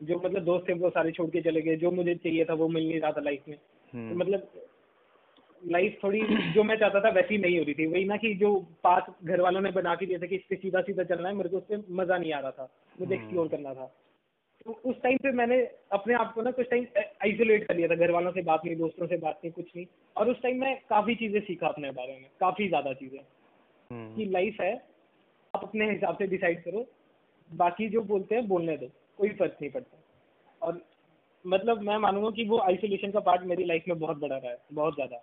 जो 0.00 0.16
मतलब 0.16 0.44
दोस्त 0.44 0.68
थे 0.68 0.72
वो 0.74 0.90
सारे 0.90 1.10
छोड़ 1.12 1.28
के 1.30 1.40
चले 1.40 1.60
गए 1.62 1.76
जो 1.76 1.90
मुझे 1.90 2.14
चाहिए 2.14 2.44
था 2.44 2.54
वो 2.54 2.68
मिल 2.68 2.88
नहीं 2.88 3.00
रहा 3.00 3.12
था 3.12 3.20
लाइफ 3.20 3.48
में। 3.48 3.56
तो 3.56 3.98
हम्म, 3.98 4.18
मतलब 4.20 4.48
लाइफ 5.62 5.98
थोड़ी 6.04 6.20
जो 6.52 6.62
मैं 6.62 6.76
चाहता 6.76 7.00
था 7.00 7.08
वैसी 7.08 7.38
नहीं 7.38 7.58
हो 7.58 7.64
रही 7.64 7.74
थी। 7.74 7.86
वही 7.86 8.04
ना 8.04 8.16
कि 8.16 8.34
जो 8.34 8.54
पास 8.84 9.06
घर 9.24 9.40
वालों 9.40 9.60
ने 9.60 9.70
बना 9.70 9.94
के 9.94 10.06
दिया 10.06 10.18
था 10.18 10.26
कि 10.26 10.36
इस 10.36 10.42
पे 10.50 10.56
सीधा 10.56 10.80
सीधा 10.80 11.04
चलना 11.04 11.28
है 11.28 11.34
मेरे 11.34 11.48
को 11.48 11.56
उस 11.56 11.62
पर 11.62 11.84
मज़ा 11.90 12.18
नहीं 12.18 12.32
आ 12.32 12.38
रहा 12.38 12.50
था। 12.50 12.68
मुझे 13.00 13.14
हम्म। 13.14 13.22
एक्सप्लोर 13.22 13.48
करना 13.48 13.74
था। 13.74 13.86
तो 14.66 14.72
उस 14.84 15.00
टाइम 15.02 15.16
पे 15.16 15.30
मैंने 15.32 15.56
अपने 15.92 16.14
आप 16.14 16.32
को 16.34 16.42
ना 16.42 16.50
कुछ 16.50 16.68
टाइम 16.70 16.86
आइसोलेट 17.22 17.66
कर 17.68 17.76
लिया 17.76 17.88
था। 17.88 17.94
घर 17.94 18.10
वालों 18.10 18.32
से 18.32 18.42
बात 18.42 18.64
नहीं 18.64 18.76
दोस्तों 18.76 19.06
से 19.06 19.16
बात 19.16 19.40
नहीं 19.44 19.52
कुछ 19.52 19.70
नहीं। 19.76 19.86
और 20.16 20.30
उस 20.30 20.42
टाइम 20.42 20.60
मैं 20.60 20.74
काफ़ी 20.90 21.14
चीज़ें 21.14 21.40
सीखा 21.40 21.66
अपने 21.66 21.90
बारे 21.90 22.12
में 22.12 22.28
काफ़ी 22.40 22.68
ज़्यादा 22.68 22.92
चीज़ें। 22.92 23.18
हम्म, 23.18 24.14
कि 24.16 24.24
लाइफ 24.24 24.60
है 24.60 24.74
आप 25.54 25.64
अपने 25.64 25.90
हिसाब 25.90 26.16
से 26.16 26.26
डिसाइड 26.26 26.62
करो। 26.64 26.86
बाकी 27.50 27.88
जो 27.88 28.00
बोलते 28.02 28.34
हैं 28.34 28.46
बोलने 28.48 28.76
दो 28.76 28.86
कोई 29.18 29.28
फ़र्क 29.28 29.56
नहीं 29.62 29.70
पड़ता। 29.70 30.02
और 30.62 30.80
मतलब 31.44 31.80
मैं 31.80 31.96
मानूँगा 31.98 32.30
कि 32.30 32.44
वो 32.44 32.58
आइसोलेशन 32.58 33.10
का 33.10 33.20
पार्ट 33.20 33.42
मेरी 33.42 33.64
लाइफ 33.64 33.84
में 33.88 33.98
बहुत 33.98 34.16
बड़ा 34.16 34.36
रहा 34.36 34.50
है 34.50 34.58
बहुत 34.72 34.94
ज़्यादा। 34.94 35.22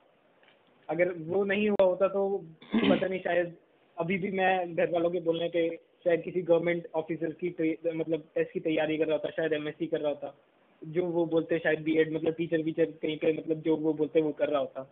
अगर 0.90 1.12
वो 1.28 1.44
नहीं 1.44 1.70
हुआ 1.70 1.86
होता 1.86 2.08
तो 2.08 2.28
पता 2.76 3.08
नहीं 3.08 3.20
शायद 3.20 3.56
अभी 3.98 4.18
भी 4.18 4.32
मैं 4.32 4.76
घर 4.76 4.90
वालों 4.92 5.10
के 5.10 5.20
बोलने 5.22 5.50
पे 5.50 5.68
शायद 6.04 6.22
किसी 6.22 6.42
गवर्नमेंट 6.42 6.88
ऑफिसर 6.96 7.32
की 7.44 7.50
मतलब 7.96 8.24
टेस्ट 8.36 8.52
की 8.54 8.60
तैयारी 8.60 8.98
कर 8.98 9.06
रहा 9.06 9.16
होता 9.16 9.30
शायद 9.32 9.54
एमएससी 9.54 9.88
कर 9.88 10.00
रहा 10.00 10.10
होता। 10.10 10.36
जो 10.82 11.06
वो 11.08 11.26
बोलते 11.26 11.60
शायद 11.60 11.82
बीएड 11.84 12.14
मतलब 12.14 12.34
टीचर 12.34 12.62
वीचर 12.64 12.92
कहीं 13.02 13.18
पे 13.18 13.32
मतलब 13.34 13.62
जो 13.62 13.76
वो 13.78 13.94
बोलते 13.94 14.22
वो 14.22 14.32
कर 14.34 14.50
रहा 14.50 14.60
होता। 14.62 14.90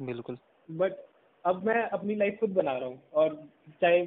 बिल्कुल। 0.00 0.36
बट 0.68 0.92
अब 1.44 1.64
मैं 1.66 1.82
अपनी 1.90 2.14
लाइफ 2.14 2.36
खुद 2.40 2.50
बना 2.54 2.72
रहा 2.72 2.88
हूँ 2.88 3.02
और 3.14 3.34
चाहे 3.80 4.04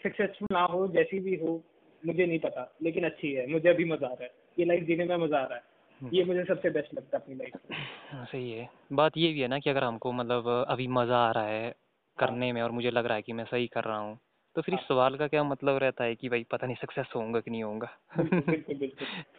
सक्सेसफुल 0.00 0.48
ना 0.52 0.62
हो 0.72 0.86
जैसी 0.88 1.18
भी 1.20 1.36
हो 1.36 1.62
मुझे 2.02 2.26
नहीं 2.26 2.38
पता 2.38 2.72
लेकिन 2.82 3.04
अच्छी 3.04 3.32
है 3.32 3.46
मुझे 3.52 3.68
अभी 3.68 3.84
मज़ा 3.84 4.06
आ 4.06 4.12
रहा 4.12 4.24
है। 4.24 4.30
ये 4.58 4.64
लाइफ 4.64 4.82
जीने 4.84 5.04
में 5.04 5.16
मज़ा 5.16 5.38
आ 5.38 5.46
रहा 5.46 5.56
है। 5.56 5.72
ये 6.00 6.24
मुझे 6.24 6.44
सबसे 6.44 6.70
बेस्ट 6.70 6.94
लगता 6.94 7.16
है 7.16 7.22
अपनी 7.22 7.34
लाइफ 7.34 7.54
में। 7.70 7.86
हाँ, 8.12 8.24
सही 8.26 8.50
है। 8.50 8.68
बात 8.92 9.16
ये 9.16 9.32
भी 9.32 9.40
है 9.40 9.48
ना 9.48 9.58
कि 9.58 9.70
अगर 9.70 9.84
हमको 9.84 10.12
मतलब 10.12 10.48
अभी 10.68 10.86
मज़ा 10.88 11.16
आ 11.18 11.30
रहा 11.30 11.44
है 11.44 11.74
करने 12.18 12.52
में 12.52 12.60
और 12.62 12.70
मुझे 12.70 12.90
लग 12.90 13.06
रहा 13.06 13.16
है 13.16 13.22
कि 13.22 13.32
मैं 13.32 13.44
सही 13.44 13.66
कर 13.66 13.84
रहा 13.84 13.98
हूँ 13.98 14.18
तो 14.56 14.62
फिर 14.62 14.74
इस 14.74 14.80
हाँ। 14.80 14.88
सवाल 14.88 15.16
का 15.16 15.26
क्या 15.26 15.44
मतलब 15.44 15.76
रहता 15.76 16.04
है 16.04 16.14
कि 16.14 16.28
भाई 16.28 16.44
पता 16.50 16.66
नहीं 16.66 16.76
सक्सेस 16.76 17.12
होऊँगा 17.16 17.40
कि 17.40 17.50
नहीं 17.50 17.62
होऊँगा? 17.62 17.88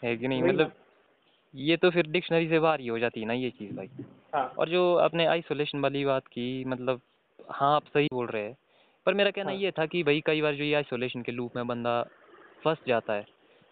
है 0.03 0.15
कि 0.17 0.27
नहीं? 0.27 0.43
मतलब 0.43 0.71
ये 1.53 1.77
तो 1.77 1.89
फिर 1.91 2.07
डिक्शनरी 2.07 2.49
से 2.49 2.59
बाहर 2.59 2.79
ही 2.79 2.87
हो 2.87 2.99
जाती 2.99 3.19
है 3.19 3.27
ना 3.27 3.33
ये 3.33 3.49
चीज़ 3.49 3.75
भाई। 3.75 3.89
हाँ। 4.33 4.53
और 4.57 4.69
जो 4.69 4.95
आपने 4.95 5.25
आइसोलेशन 5.25 5.79
वाली 5.79 6.05
बात 6.05 6.27
की 6.27 6.65
मतलब 6.65 7.01
हाँ 7.51 7.75
आप 7.75 7.83
सही 7.87 8.07
बोल 8.13 8.27
रहे 8.27 8.43
हैं 8.43 8.55
पर 9.05 9.13
मेरा 9.13 9.31
कहना 9.31 9.51
हाँ। 9.51 9.59
ये 9.59 9.71
था 9.71 9.85
कि 9.85 10.03
भाई 10.03 10.21
कई 10.25 10.41
बार 10.41 10.55
जो 10.55 10.63
ये 10.63 10.73
आइसोलेशन 10.73 11.21
के 11.21 11.31
लूप 11.31 11.55
में 11.55 11.67
बंदा 11.67 12.01
फंस 12.63 12.77
जाता 12.87 13.13
है 13.13 13.25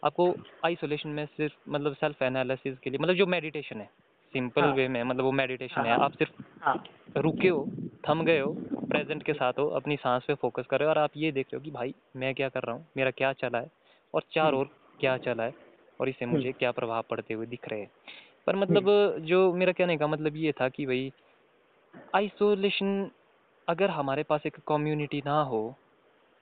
आपको 0.03 0.33
आइसोलेशन 0.65 1.09
में 1.09 1.25
सिर्फ़ 1.27 1.53
मतलब 1.69 1.95
सेल्फ 1.95 2.21
एनालिसिस 2.21 2.77
के 2.79 2.89
लिए 2.89 2.99
मतलब 2.99 3.15
जो 3.15 3.25
मेडिटेशन 3.25 3.81
है 3.81 3.89
सिंपल 4.33 4.61
हाँ। 4.61 4.73
वे 4.73 4.87
में 4.87 5.03
मतलब 5.03 5.23
वो 5.23 5.31
मेडिटेशन 5.31 5.81
है 5.81 5.91
हाँ। 5.91 5.99
आप 5.99 6.11
सिर्फ़ 6.13 6.41
हाँ 6.61 6.83
रुके 7.17 7.47
हो 7.47 7.65
थम 8.03 8.23
गए 8.25 8.39
हो 8.39 8.51
प्रेजेंट 8.89 9.23
के 9.23 9.33
साथ 9.33 9.59
हो 9.59 9.67
अपनी 9.75 9.95
सांस 9.95 10.23
पे 10.27 10.33
फोकस 10.33 10.65
कर 10.69 10.79
रहे 10.79 10.85
हो 10.85 10.89
और 10.89 10.97
आप 10.97 11.11
ये 11.17 11.31
देख 11.31 11.47
रहे 11.47 11.57
हो 11.57 11.63
कि 11.63 11.71
भाई 11.71 11.93
मैं 12.15 12.33
क्या 12.35 12.49
कर 12.49 12.63
रहा 12.63 12.75
हूँ 12.75 12.85
मेरा 12.97 13.11
क्या 13.11 13.31
चला 13.33 13.57
है 13.57 13.69
और 14.13 14.23
चार 14.31 14.47
हम्म। 14.47 14.57
और 14.57 14.69
क्या 14.99 15.17
चला 15.17 15.43
है 15.43 15.53
और 15.99 16.09
इससे 16.09 16.25
मुझे 16.25 16.43
हम्म। 16.43 16.57
क्या 16.59 16.71
प्रभाव 16.71 17.03
पड़ते 17.09 17.33
हुए 17.33 17.45
दिख 17.45 17.67
रहे 17.69 17.79
हैं 17.79 17.91
पर 18.47 18.55
मतलब 18.55 19.17
जो 19.25 19.41
मेरा 19.53 19.71
कहने 19.71 19.97
का 19.97 20.07
मतलब 20.07 20.35
ये 20.35 20.51
था 20.51 20.69
कि 20.69 20.85
भाई 20.85 21.11
आइसोलेशन 22.13 23.09
अगर 23.67 23.89
हमारे 23.89 24.23
पास 24.23 24.45
एक 24.45 24.57
कम्युनिटी 24.67 25.21
ना 25.25 25.41
हो 25.43 25.63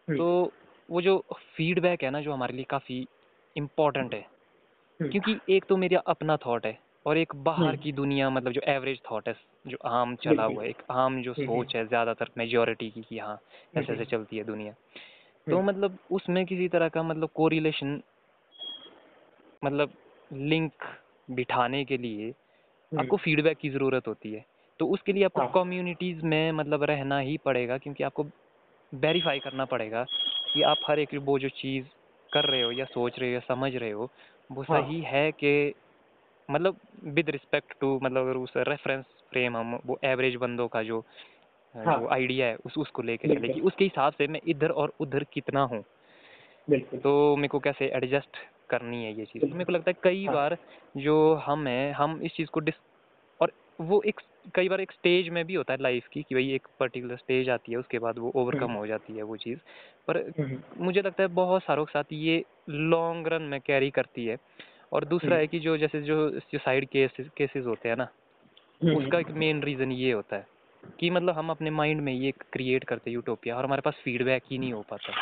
हम्म, 0.07 0.17
तो 0.17 0.53
वो 0.89 1.01
जो 1.01 1.17
फीडबैक 1.55 2.03
है 2.03 2.09
ना 2.09 2.21
जो 2.21 2.33
हमारे 2.33 2.53
लिए 2.53 2.65
काफ़ी 2.69 3.05
इम्पोर्टेंट 3.55 4.13
है। 4.13 4.21
हम्म, 4.21 5.11
क्योंकि 5.11 5.55
एक 5.55 5.65
तो 5.65 5.77
मेरा 5.77 5.99
अपना 5.99 6.37
थॉट 6.37 6.65
है 6.65 6.77
और 7.05 7.17
एक 7.17 7.35
बाहर 7.35 7.65
हम्म। 7.65 7.75
की 7.75 7.91
दुनिया 7.91 8.29
मतलब 8.29 8.51
जो 8.51 8.61
एवरेज 8.65 8.99
थॉट 9.11 9.27
है 9.27 9.35
जो 9.67 9.77
आम 9.85 10.15
चला 10.15 10.43
हुआ 10.43 10.63
है 10.63 10.69
एक 10.69 10.81
आम 10.91 11.21
जो 11.21 11.31
हम्म, 11.31 11.45
सोच 11.45 11.75
है 11.75 11.87
ज़्यादातर 11.87 12.29
मेजोरिटी 12.37 12.89
की 12.89 13.01
कि 13.01 13.19
हाँ 13.19 13.39
ऐसे 13.77 13.93
ऐसे। 13.93 14.05
चलती 14.05 14.37
है 14.37 14.43
दुनिया। 14.43 14.73
तो 15.47 15.61
मतलब 15.61 15.97
उसमें 16.11 16.45
किसी 16.45 16.67
तरह 16.67 16.89
का 16.89 17.03
मतलब 17.03 17.29
कोरिलेशन 17.29 18.01
मतलब 19.63 19.93
लिंक 20.33 20.71
बिठाने 21.29 21.85
के 21.85 21.97
लिए 21.97 22.29
आपको 22.99 23.17
फीडबैक 23.17 23.57
की 23.57 23.69
ज़रूरत 23.69 24.07
होती 24.07 24.33
है। 24.33 24.45
तो 24.79 24.87
उसके 24.87 25.13
लिए 25.13 25.23
आपको 25.23 25.41
हाँ। 25.41 25.51
कम्युनिटीज़ 25.53 26.25
में 26.25 26.51
मतलब 26.51 26.83
रहना 26.83 27.19
ही 27.19 27.37
पड़ेगा 27.37 27.77
क्योंकि 27.77 28.03
आपको 28.03 28.25
वेरीफाई 28.93 29.39
करना 29.39 29.65
पड़ेगा 29.65 30.05
कि 30.53 30.61
आप 30.61 30.77
हर 30.87 30.99
एक 30.99 31.13
वो 31.13 31.39
जो 31.39 31.49
चीज़ 31.49 31.85
कर 32.33 32.45
रहे 32.45 32.61
हो 32.61 32.71
या 32.71 32.85
सोच 32.87 33.19
रहे 33.19 33.29
हो 33.29 33.33
या 33.35 33.41
समझ 33.47 33.75
रहे 33.75 33.91
हो 33.91 34.09
वो 34.49 34.63
हाँ। 34.63 34.81
सही 34.81 35.01
है 35.03 35.31
कि 35.33 35.73
मतलब 36.49 36.79
विद 37.09 37.29
रिस्पेक्ट 37.29 37.73
टू 37.81 37.99
मतलब 38.03 38.21
अगर 38.21 38.37
उस 38.37 38.53
रेफरेंस 38.59 39.05
फ्रेम 39.31 39.57
हम 39.57 39.79
वो 39.85 39.99
एवरेज 40.05 40.35
बंदों 40.37 40.67
का 40.69 40.83
जो 40.83 41.03
हाँ। 41.75 41.93
जो 41.93 42.07
आइडिया 42.09 42.47
है 42.47 42.55
उस 42.65 42.77
उसको 42.77 43.01
लेके 43.03 43.27
चले। 43.29 43.49
कि 43.49 43.61
उसके 43.61 43.85
हिसाब 43.85 44.13
से 44.13 44.27
मैं 44.27 44.41
इधर 44.45 44.71
और 44.73 44.93
उधर 44.99 45.23
कितना 45.33 45.61
हूँ 45.65 45.83
तो 47.03 47.35
मेरे 47.35 47.47
को 47.47 47.59
कैसे 47.59 47.85
एडजस्ट 47.95 48.37
करनी 48.69 49.03
है 49.05 49.13
ये 49.13 49.25
चीज़ 49.25 49.41
बिल्कुल। 49.41 49.53
मेरे 49.53 49.65
को 49.65 49.71
लगता 49.71 49.91
है 49.91 49.95
कई 50.03 50.27
हाँ। 50.27 50.29
बार 50.29 50.57
जो 50.97 51.15
हम 51.45 51.67
हैं 51.67 51.91
हम 51.93 52.21
इस 52.23 52.31
चीज़ 52.31 52.49
को 52.49 52.59
डिस 52.59 52.75
वो 53.81 54.01
एक 54.05 54.19
कई 54.55 54.69
बार 54.69 54.81
एक 54.81 54.91
स्टेज 54.91 55.29
में 55.29 55.43
भी 55.45 55.53
होता 55.53 55.73
है 55.73 55.81
लाइफ 55.81 56.07
की 56.07 56.21
कि 56.23 56.35
भाई 56.35 56.53
एक 56.53 56.67
पर्टिकुलर 56.79 57.15
स्टेज 57.15 57.49
आती 57.49 57.71
है 57.71 57.77
उसके 57.77 57.99
बाद 57.99 58.17
वो 58.19 58.31
ओवरकम 58.35 58.63
हम्म। 58.63 58.75
हो 58.75 58.87
जाती 58.87 59.13
है 59.13 59.23
वो 59.23 59.37
चीज़ 59.37 59.59
पर 60.07 60.17
हम्म, 60.39 60.57
मुझे 60.77 61.01
लगता 61.01 61.23
है 61.23 61.29
बहुत 61.33 61.63
सारों 61.63 61.85
के 61.85 61.91
साथ 61.91 62.13
ये 62.13 62.43
लॉन्ग 62.69 63.27
रन 63.27 63.43
में 63.43 63.59
कैरी 63.61 63.89
करती 63.89 64.25
है 64.25 64.37
और 64.91 65.05
दूसरा 65.05 65.35
है 65.35 65.41
हम्म। 65.41 65.51
कि 65.51 65.59
जो 65.59 65.77
जैसे 65.77 66.01
जो 66.01 66.29
सुसाइड 66.41 66.87
केसेस 66.89 67.29
केसेस 67.37 67.65
होते 67.65 67.89
हैं 67.89 67.95
ना 67.97 68.07
उसका 68.95 69.19
एक 69.19 69.29
मेन 69.35 69.61
रीज़न 69.63 69.91
ये 69.91 70.11
होता 70.11 70.35
है 70.35 70.47
कि 70.99 71.09
मतलब 71.09 71.35
हम 71.35 71.49
अपने 71.49 71.69
माइंड 71.71 72.01
में 72.01 72.13
ये 72.13 72.31
क्रिएट 72.51 72.83
करते 72.83 73.09
हैं 73.09 73.15
यूटोपिया 73.15 73.55
और 73.57 73.65
हमारे 73.65 73.81
पास 73.81 74.01
फीडबैक 74.03 74.43
ही 74.51 74.57
नहीं 74.57 74.73
हो 74.73 74.81
पाता 74.89 75.13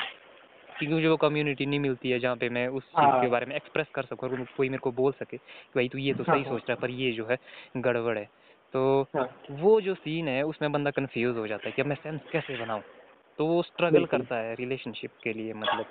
क्योंकि 0.70 0.94
मुझे 0.94 1.08
वो 1.08 1.16
कम्युनिटी 1.18 1.66
नहीं 1.66 1.80
मिलती 1.80 2.10
है 2.10 2.20
जहाँ 2.20 2.36
पे 2.36 2.50
मैं 2.50 2.68
उस 2.70 2.84
चीज़ 2.84 3.00
के 3.02 3.18
हाँ। 3.18 3.30
बारे 3.30 3.46
में 3.46 3.56
एक्सप्रेस 3.56 3.88
कर 3.96 4.04
सकूँ 4.04 4.30
और 4.30 4.44
कोई 4.58 4.70
मेरे 4.70 4.80
को 4.80 4.92
बोल 4.92 5.12
सके 5.12 5.38
कि 5.38 5.72
भाई 5.76 5.90
तू 5.90 5.98
ये 5.98 6.14
तो 6.14 6.24
हाँ, 6.24 6.36
सही 6.36 6.44
हाँ। 6.44 6.54
सोच 6.54 6.62
रहा 6.62 6.74
है 6.74 6.82
पर 6.82 6.92
ये 6.92 7.12
जो 7.12 7.26
है 7.26 7.38
गड़बड़ 7.78 8.18
है 8.18 8.28
तो 8.74 9.08
हाँ। 9.14 9.40
वो 9.54 9.80
जो 9.82 9.96
सीन 9.96 10.28
है 10.28 10.42
उसमें 10.46 10.72
बंदा 10.72 10.92
कंफ्यूज 10.92 11.38
हो 11.38 11.48
जाता 11.48 11.68
है 11.68 11.74
कि 11.74 11.82
अब 11.82 11.88
मैं 11.88 11.96
सेंस 11.98 12.22
कैसे 12.32 12.58
बनाऊँ? 12.58 12.84
तो 13.40 13.48
वो 13.48 13.62
स्ट्रगल 13.64 14.06
करता 14.08 14.38
है 14.40 14.56
रिलेशनशिप 14.56 15.12
के 15.24 15.34
लिए 15.34 15.54
मतलब 15.56 15.88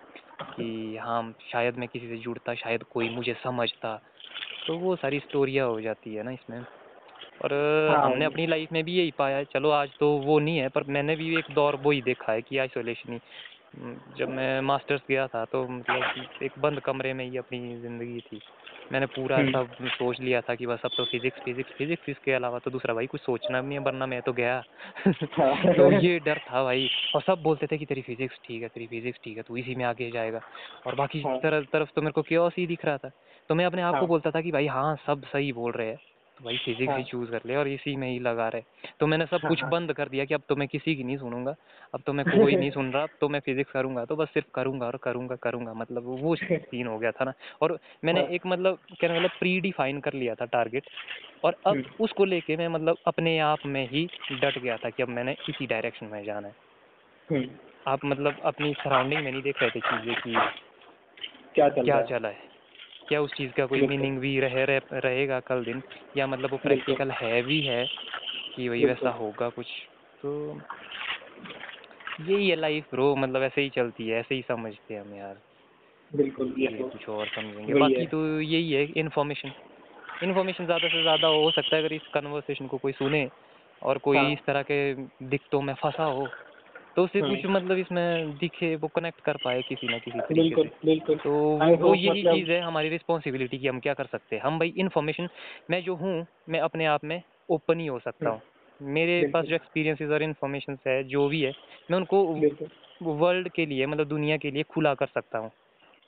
कि 0.52 0.96
हाँ 0.98 1.22
शायद 1.44 1.76
मैं 1.76 1.88
किसी 1.88 2.08
से 2.08 2.18
जुड़ता 2.18 2.54
शायद 2.56 2.84
कोई 2.90 3.08
मुझे 3.10 3.34
समझता। 3.36 3.96
तो 4.66 4.78
वो 4.78 4.96
सारी 4.96 5.20
स्टोरियाँ 5.20 5.68
हो 5.68 5.80
जाती 5.82 6.14
है 6.14 6.22
ना 6.24 6.32
इसमें। 6.32 6.60
और 7.40 7.54
हाँ। 7.86 7.98
हमने 7.98 8.26
अपनी 8.26 8.46
लाइफ 8.46 8.68
में 8.72 8.84
भी 8.84 8.94
यही 8.94 9.12
पाया 9.18 9.38
है 9.38 9.44
चलो 9.46 9.70
आज 9.72 9.90
तो 10.00 10.10
वो 10.20 10.38
नहीं 10.40 10.58
है 10.58 10.68
पर 10.70 10.84
मैंने 10.88 11.16
भी 11.16 11.36
एक 11.36 11.46
दौर 11.52 11.76
वो 11.78 11.92
ही 11.92 12.02
देखा 12.02 12.32
है 12.32 12.42
कि 12.42 12.58
आइसोलेशन 12.58 13.12
ही। 13.14 13.20
जब 14.14 14.28
मैं 14.30 14.60
मास्टर्स 14.62 15.02
गया 15.08 15.26
था 15.28 15.44
तो 15.46 15.68
मतलब 15.70 16.10
एक 16.42 16.58
बंद 16.60 16.80
कमरे 16.82 17.14
में 17.14 17.24
ही 17.26 17.36
अपनी 17.38 17.76
ज़िंदगी 17.78 18.20
थी। 18.22 18.40
मैंने 18.92 19.06
पूरा 19.06 19.36
हम्म। 19.36 19.52
सब 19.52 19.88
सोच 19.88 20.20
लिया 20.20 20.40
था 20.40 20.54
कि 20.54 20.66
बस 20.66 20.80
अब 20.84 20.90
तो 20.96 21.04
फिजिक्स 21.04 21.40
फिजिक्स 21.40 21.72
फिजिक्स 21.78 22.08
इसके 22.08 22.32
अलावा 22.32 22.58
तो 22.58 22.70
दूसरा 22.70 22.94
भाई 22.94 23.06
कुछ 23.06 23.20
सोचना 23.20 23.60
भी 23.60 23.68
नहीं 23.68 23.78
है 23.78 23.84
वरना 23.84 24.06
मैं 24.06 24.20
तो 24.22 24.32
गया 24.32 24.62
हाँ। 25.32 25.74
तो 25.74 25.90
ये 25.92 26.18
डर 26.18 26.38
था 26.38 26.62
भाई 26.64 26.88
और 27.14 27.22
सब 27.22 27.42
बोलते 27.42 27.66
थे 27.66 27.78
कि 27.78 27.86
तेरी 27.86 28.02
फिजिक्स 28.02 28.40
ठीक 28.44 28.62
है 28.62 28.68
तेरी 28.68 28.86
फिजिक्स 28.86 29.18
ठीक 29.24 29.36
है 29.36 29.42
तू 29.42 29.56
इसी 29.56 29.74
में 29.74 29.84
आगे 29.84 30.10
जाएगा 30.10 30.40
और 30.86 30.94
बाकी 30.94 31.22
हाँ। 31.22 31.38
तरफ़ 31.38 31.66
तरफ़ 31.72 31.90
तो 31.96 32.02
मेरे 32.02 32.12
को 32.12 32.22
क्योस 32.22 32.54
ही 32.58 32.66
दिख 32.66 32.84
रहा 32.84 32.96
था 32.96 33.10
तो 33.50 33.54
मैं 33.54 33.64
अपने 33.64 33.82
आप 33.82 33.94
को 33.94 33.98
हाँ। 33.98 34.08
बोलता 34.08 34.30
था 34.30 34.40
कि 34.40 34.52
भाई 34.52 34.66
हाँ 34.66 34.94
सब 35.06 35.24
सही 35.24 35.52
बोल 35.52 35.72
रहे 35.72 35.88
हैं 35.88 35.98
भाई 36.44 36.56
फिजिक्स 36.56 36.80
ही। 36.80 36.86
हाँ। 36.86 37.02
चूज़ 37.02 37.30
कर 37.30 37.40
ले 37.46 37.56
और 37.56 37.68
इसी 37.68 37.96
में 37.96 38.08
ही 38.08 38.18
लगा 38.18 38.48
रहे। 38.48 38.62
तो 39.00 39.06
मैंने 39.06 39.26
सब 39.26 39.40
हाँ, 39.42 39.48
कुछ 39.48 39.62
हाँ। 39.62 39.70
बंद 39.70 39.92
कर 39.92 40.08
दिया 40.08 40.24
कि 40.24 40.34
अब 40.34 40.42
तो 40.48 40.56
मैं 40.56 40.68
किसी 40.68 40.94
की 40.96 41.04
नहीं 41.04 41.16
सुनूँगा। 41.16 41.54
अब 41.94 42.02
तो 42.06 42.12
मैं 42.12 42.26
कोई 42.26 42.56
नहीं 42.56 42.70
सुन 42.70 42.92
रहा 42.92 43.02
अब 43.02 43.08
तो 43.20 43.28
मैं 43.28 43.40
फिजिक्स 43.40 43.72
करूँगा 43.72 44.04
तो 44.04 44.16
बस 44.16 44.28
सिर्फ़ 44.28 44.48
करूँगा 44.54 44.86
और 44.86 44.96
करूँगा 44.96 45.36
करूँगा। 45.36 45.74
मतलब 45.74 46.02
वो 46.04 46.36
सीन 46.42 46.86
हो 46.86 46.98
गया 46.98 47.10
था 47.10 47.24
ना। 47.24 47.32
और 47.62 47.78
मैंने 48.04 48.20
हाँ। 48.20 48.28
एक 48.28 48.46
मतलब 48.46 48.78
कहने 49.00 49.18
मतलब 49.18 49.30
प्री 49.40 49.60
डिफाइन 49.60 50.00
कर 50.00 50.12
लिया 50.12 50.34
था 50.34 50.44
टारगेट 50.44 50.84
और 51.44 51.56
अब 51.66 51.76
हम्म। 51.76 52.04
उसको 52.04 52.24
लेके 52.24 52.56
मैं 52.56 52.68
मतलब 52.68 52.96
अपने 53.06 53.38
आप 53.38 53.66
में 53.66 53.88
ही 53.88 54.08
डट 54.32 54.58
गया 54.58 54.76
था 54.76 54.90
कि 54.90 55.02
अब 55.02 55.08
मैंने 55.08 55.36
इसी 55.48 55.66
डायरेक्शन 55.66 56.06
में 56.06 56.24
जाना 56.24 56.48
है। 56.48 56.54
हम्म, 57.30 57.48
आप 57.86 58.04
मतलब 58.04 58.40
अपनी 58.44 58.74
सराउंडिंग 58.74 59.24
में 59.24 59.32
नहीं 59.32 59.42
देख 59.42 59.62
रहे 59.62 59.70
थे 59.70 59.80
चीज़ें 59.80 60.14
कि 60.14 60.36
क्या 61.54 61.68
चल 61.68 61.84
क्या 61.84 62.02
चला 62.02 62.28
है। 62.28 62.47
क्या 63.08 63.20
उस 63.20 63.32
चीज़ 63.36 63.52
का 63.52 63.66
कोई 63.66 63.86
मीनिंग 63.86 64.18
भी 64.18 64.38
रह, 64.40 64.64
रह 64.64 64.80
रहेगा 64.94 65.40
कल 65.40 65.64
दिन? 65.64 65.82
या 66.16 66.26
मतलब 66.26 66.50
वो 66.50 66.56
प्रैक्टिकल 66.56 67.10
है 67.10 67.42
भी 67.42 67.60
है 67.60 67.84
कि 68.56 68.68
वही 68.68 68.84
वैसा 68.84 69.10
होगा 69.10 69.48
कुछ? 69.48 69.66
तो 70.22 70.60
यही 72.20 72.48
है 72.48 72.56
लाइफ 72.56 72.84
ब्रो 72.90 73.14
मतलब 73.16 73.42
ऐसे 73.42 73.60
ही 73.60 73.70
चलती 73.70 74.08
है 74.08 74.18
ऐसे 74.20 74.34
ही 74.34 74.42
समझते 74.42 74.94
हैं 74.94 75.00
हम 75.00 75.14
यार। 75.14 75.40
बिल्कुल 76.12 76.54
ये 76.58 76.68
तो 76.68 76.88
कुछ 76.88 77.08
और 77.08 77.26
समझेंगे। 77.26 77.74
बाकी 77.74 78.06
तो 78.06 78.40
यही 78.40 78.72
है 78.72 78.84
इन्फॉर्मेशन 78.96 79.52
इन्फॉर्मेशन 80.22 80.64
ज़्यादा 80.64 80.88
से 80.88 81.02
ज़्यादा 81.02 81.28
हो 81.28 81.50
सकता 81.50 81.76
है 81.76 81.82
अगर 81.82 81.94
इस 81.94 82.06
कन्वर्सेशन 82.14 82.66
को 82.66 82.78
कोई 82.78 82.92
सुने 82.92 83.28
और 83.82 83.98
कोई 83.98 84.16
हाँ। 84.16 84.30
इस 84.32 84.38
तरह 84.46 84.62
के 84.62 84.78
दिक्कतों 85.24 85.60
में 85.62 85.74
फंसा 85.74 86.04
हो। 86.04 86.28
तो 86.98 87.04
उसे 87.04 87.20
हम्म। 87.20 87.36
कुछ 87.36 87.46
मतलब 87.46 87.78
इसमें 87.78 88.36
दिखे 88.38 88.76
वो 88.76 88.88
कनेक्ट 88.88 89.20
कर 89.20 89.36
पाए 89.44 89.62
किसी 89.62 89.86
ना 89.86 89.98
किसी 89.98 90.18
तरीके 90.18 90.42
बिल्कुल 90.42 90.68
से। 90.68 90.86
बिल्कुल। 90.86 91.16
तो 91.16 91.32
वो 91.76 91.94
यही 91.94 92.10
मतलब- 92.10 92.36
चीज़ 92.36 92.50
है 92.50 92.60
हमारी 92.60 92.88
रिस्पॉन्सिबिलिटी 92.88 93.58
की 93.58 93.68
हम 93.68 93.80
क्या 93.80 93.94
कर 93.94 94.04
सकते 94.04 94.36
हैं। 94.36 94.42
हम 94.42 94.58
भाई 94.58 94.72
इन्फॉर्मेशन 94.76 95.28
मैं 95.70 95.82
जो 95.82 95.94
हूँ 95.94 96.26
मैं 96.48 96.60
अपने 96.60 96.86
आप 96.86 97.04
में 97.04 97.22
ओपन 97.50 97.80
ही 97.80 97.86
हो 97.86 97.98
सकता 97.98 98.30
हूँ। 98.30 98.40
मेरे 98.82 99.30
पास 99.34 99.44
जो 99.44 99.54
एक्सपीरियंसेस 99.54 100.10
और 100.10 100.22
इन्फॉर्मेशन 100.22 100.78
है 100.86 101.04
जो 101.04 101.28
भी 101.28 101.42
है 101.42 101.52
मैं 101.90 101.96
उनको 101.96 102.24
वर्ल्ड 103.02 103.48
के 103.48 103.66
लिए 103.66 103.86
मतलब 103.86 104.06
दुनिया 104.06 104.36
के 104.36 104.50
लिए 104.50 104.62
खुला 104.62 104.94
कर 104.94 105.06
सकता 105.06 105.38
हूँ। 105.38 105.50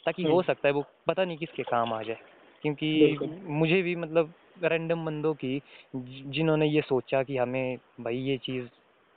ताकि 0.07 0.23
हो 0.23 0.31
हम्म। 0.31 0.43
सकता 0.43 0.69
है 0.69 0.75
वो 0.75 0.85
पता 1.07 1.25
नहीं 1.25 1.37
किसके 1.37 1.63
काम 1.63 1.93
आ 1.93 2.03
जाए। 2.03 2.17
क्योंकि 2.63 3.17
मुझे 3.43 3.83
भी 3.83 3.97
मतलब 3.97 4.33
रैंडम 4.65 5.05
बंदों 5.05 5.35
की 5.35 5.63
जिन्होंने 6.27 6.67
ये 6.67 6.81
सोचा 6.81 7.23
कि 7.23 7.37
हमें 7.37 7.79
भाई 8.01 8.17
ये 8.17 8.37
चीज़ 8.37 8.67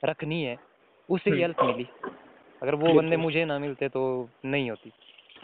रखनी 0.06 0.44
है 0.44 0.73
उससे 1.10 1.30
ही 1.30 1.36
हम्म। 1.36 1.42
हेल्प 1.42 1.64
मिली। 1.64 1.88
अगर 2.62 2.76
वो 2.76 2.94
बंदे 2.94 3.18
मुझे 3.18 3.46
ना 3.46 3.58
मिलते 3.60 3.90
तो 3.90 4.04
नहीं 4.46 4.70
होती। 4.70 4.92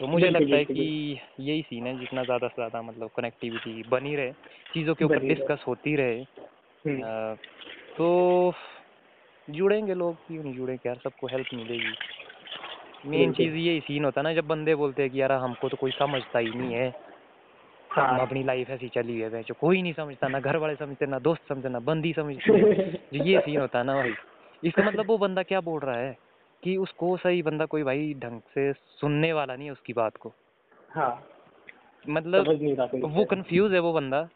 तो 0.00 0.06
मुझे 0.06 0.30
लगता 0.30 0.56
है 0.56 0.64
कि 0.64 1.20
यही 1.40 1.62
सीन 1.62 1.86
है 1.86 1.98
जितना 1.98 2.24
ज़्यादा 2.24 2.48
से 2.48 2.54
ज़्यादा 2.54 2.82
मतलब 2.82 3.10
कनेक्टिविटी 3.16 3.82
बनी 3.88 4.14
रहे 4.16 4.32
चीज़ों 4.74 4.94
के 4.94 5.04
ऊपर 5.04 5.18
डिस्कस 5.28 5.64
होती 5.66 5.96
रहे। 5.96 6.20
हम्म, 6.84 7.34
तो 7.96 8.52
जुड़ेंगे 9.48 9.94
लोग 9.94 10.16
क्यों 10.16 10.42
नहीं 10.42 10.54
जुड़ेंगे 10.54 10.88
यार 10.88 10.96
सबको 11.04 11.26
हेल्प 11.26 11.54
मिलेगी। 11.54 11.94
मेन 13.10 13.32
चीज़ 13.32 13.54
यही 13.54 13.80
सीन 13.80 14.04
होता 14.04 14.20
है 14.20 14.24
ना 14.24 14.32
जब 14.34 14.46
बंदे 14.46 14.74
बोलते 14.74 15.02
हैं 15.02 15.10
कि 15.10 15.20
यार 15.20 15.32
हमको 15.32 15.68
तो 15.68 15.76
कोई 15.76 15.90
समझता 15.90 16.38
ही 16.38 16.50
नहीं 16.50 16.74
है। 16.74 16.92
हम 17.90 18.04
हाँ। 18.06 18.20
अपनी 18.20 18.42
लाइफ 18.44 18.70
ऐसी 18.70 18.88
चली 18.88 19.18
है 19.20 19.42
जो 19.42 19.54
कोई 19.54 19.82
नहीं 19.82 19.92
समझता 19.92 20.28
ना 20.28 20.40
घर 20.40 20.56
वाले 20.56 20.74
समझते 20.76 21.06
ना 21.06 21.18
दोस्त 21.18 21.42
समझते 21.48 21.68
ना 21.68 21.78
बंदी 21.80 22.12
समझते। 22.12 22.60
जो 23.12 23.24
ये 23.24 23.38
सीन 23.38 23.60
होता 23.60 23.78
है 23.78 23.84
ना 23.84 23.94
भाई 23.94 24.12
इसका 24.64 24.84
मतलब 24.84 25.06
वो 25.06 25.18
बंदा 25.18 25.42
क्या 25.42 25.60
बोल 25.60 25.80
रहा 25.80 25.96
है 25.96 26.16
कि 26.62 26.76
उसको 26.76 27.16
सही 27.16 27.42
बंदा 27.42 27.64
कोई 27.66 27.82
भाई 27.82 28.14
ढंग 28.14 28.40
से 28.54 28.72
सुनने 28.72 29.32
वाला 29.32 29.56
नहीं 29.56 29.66
है 29.66 29.72
उसकी 29.72 29.92
बात 29.92 30.16
को 30.16 30.32
हाँ 30.90 31.10
मतलब 32.08 32.48
वो 33.04 33.24
कंफ्यूज 33.24 33.72
है 33.72 33.78
वो 33.78 33.92
बंदा 33.92 34.28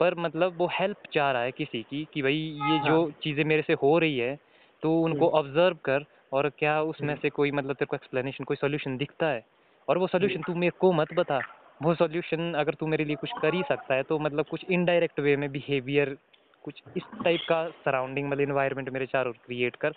पर 0.00 0.14
मतलब 0.14 0.56
वो 0.58 0.66
हेल्प 0.72 1.02
चाह 1.12 1.30
रहा 1.32 1.42
है 1.42 1.50
किसी 1.50 1.82
की 1.82 2.06
कि 2.14 2.22
भाई 2.22 2.34
ये 2.34 2.78
हाँ। 2.78 2.86
जो। 2.86 3.10
चीज़ें 3.22 3.44
मेरे 3.44 3.62
से 3.62 3.72
हो 3.72 3.98
रही 3.98 4.18
है 4.18 4.38
तो 4.82 5.00
उनको 5.00 5.26
हम्म। 5.26 5.38
ऑब्ज़र्व 5.38 5.76
कर 5.84 6.04
और 6.32 6.48
क्या 6.48 6.80
उसमें 6.82 7.08
हम्म। 7.08 7.20
से 7.20 7.30
कोई 7.30 7.50
मतलब 7.50 7.74
तेरे 7.74 7.86
को 7.86 7.96
एक्सप्लेनेशन 7.96 8.44
कोई 8.44 8.56
सोल्यूशन 8.56 8.96
दिखता 8.96 9.26
है 9.26 9.44
और 9.88 9.98
वो 9.98 10.06
सोल्यूशन 10.06 10.42
तू 10.42 10.54
मेरे 10.54 10.78
को 10.78 10.92
मत 10.92 11.14
बता 11.14 11.40
वो 11.82 11.94
सोल्यूशन 11.94 12.52
अगर 12.54 12.74
तू 12.74 12.86
मेरे 12.86 13.04
लिए 13.04 13.16
कुछ 13.16 13.30
कर 13.42 13.54
ही 13.54 13.62
सकता 13.62 13.94
है 13.94 14.02
तो 14.02 14.18
मतलब 14.18 14.46
कुछ 14.46 14.64
इनडायरेक्ट 14.70 15.20
वे 15.20 15.36
में 15.36 15.50
बिहेवियर 15.52 16.16
कुछ 16.62 16.82
इस 16.96 17.02
टाइप 17.24 17.40
का 17.48 17.68
सराउंडिंग 17.68 18.28
मतलब 18.28 18.40
इन्वायरमेंट 18.40 18.88
मेरे 18.88 19.06
चारों 19.06 19.32
क्रिएट 19.32 19.76
कर 19.76 19.90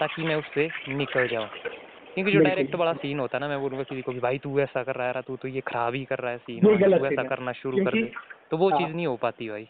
ताकि 0.00 0.22
मैं 0.22 0.36
उससे 0.36 0.68
निकल 0.88 1.28
जाऊँ। 1.28 1.48
क्योंकि 2.14 2.32
जो 2.32 2.40
डायरेक्ट 2.40 2.76
बड़ा 2.76 2.92
सीन 2.92 3.18
होता 3.18 3.36
है 3.36 3.40
ना 3.40 3.48
मैं 3.48 3.60
बोलूँगा 3.60 3.82
किसी 3.82 4.02
को 4.02 4.12
भाई 4.12 4.38
तू 4.38 4.60
ऐसा 4.60 4.82
कर 4.82 4.94
रहा 4.94 5.06
है 5.06 5.22
तू 5.22 5.36
तो 5.36 5.48
ये 5.48 5.60
खराब 5.60 5.94
ही 5.94 6.04
कर 6.04 6.18
रहा 6.18 6.32
है 6.32 6.38
सीन 6.38 6.66
ये 6.66 6.98
तू 6.98 7.06
ऐसा 7.06 7.22
करना 7.22 7.52
शुरू 7.52 7.84
कर 7.84 7.92
दे। 7.92 8.12
तो 8.50 8.56
वो 8.56 8.70
हाँ। 8.70 8.78
चीज़ 8.78 8.96
नहीं 8.96 9.06
हो 9.06 9.16
पाती 9.16 9.48
भाई। 9.48 9.68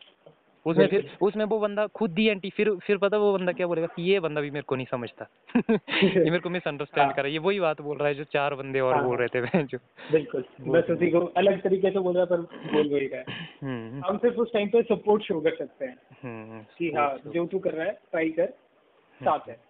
उसमें 0.66 0.86
फिर 0.88 1.10
उसमें 1.22 1.44
वो 1.44 1.58
बंदा 1.58 1.86
खुद 1.86 2.18
ही 2.18 2.28
एंटी 2.28 2.50
फिर 2.50 2.70
फिर 2.74 2.98
पता 2.98 3.18
वो 3.18 3.32
बंदा 3.38 3.52
क्या 3.52 3.66
बोलेगा 3.66 3.86
कि 3.86 4.02
ये 4.02 4.20
बंदा 4.20 4.40
भी 4.40 4.50
मेरे 4.50 4.62
को 4.62 4.76
नहीं 4.76 4.86
समझता। 4.90 5.28
ये 6.02 6.24
मेरे 6.24 6.38
को 6.38 6.50
मिसअंडरस्टैंड 6.50 7.06
हाँ। 7.06 7.14
कर 7.14 7.22
रहा 7.22 7.26
है। 7.26 7.32
ये 7.32 7.38
वही 7.38 7.60
बात 7.60 7.80
बोल 7.80 7.98
रहा 7.98 8.08
है 8.08 8.14
जो 8.14 8.24
चार 8.24 8.54
बंदे 8.54 8.80
और 8.80 8.94
हाँ। 8.94 9.04
बोल 9.04 9.16
रहे 9.16 9.28
थे 9.28 9.40
मैं 9.40 9.66
जो 9.66 9.78
बिल्कुल। 10.12 10.44
बस 10.60 10.90
उसी 10.90 11.10
को 11.10 11.20
अलग 11.20 11.62
तरीके 11.62 11.90
से 11.90 11.98
बोल 11.98 12.16
रहा 12.16 12.24
पर 12.24 12.40
बोल 12.72 12.94
वही 12.94 13.06
रहा 13.06 13.20
है। 13.20 13.24
हम्म 13.62 14.02
हम 14.04 14.18
सिर्फ़ 14.18 14.36
उस 14.36 14.52
टाइम 14.52 14.68
पे 14.68 14.82
सपोर्ट 14.82 15.22
शो 15.22 15.40
कर 15.40 15.56
सकते 15.56 15.84
हैं। 15.84 15.96
हम्म 16.22 16.60
कि 16.78 16.90
हाँ 16.90 17.18
जो 17.26 17.46
तू 17.46 17.58
कर 17.58 17.72
रहा 17.72 17.86
है 17.86 17.92
ट्राई 18.10 18.30
कर। 18.30 18.46
साथ 19.20 19.48
है। 19.48 19.60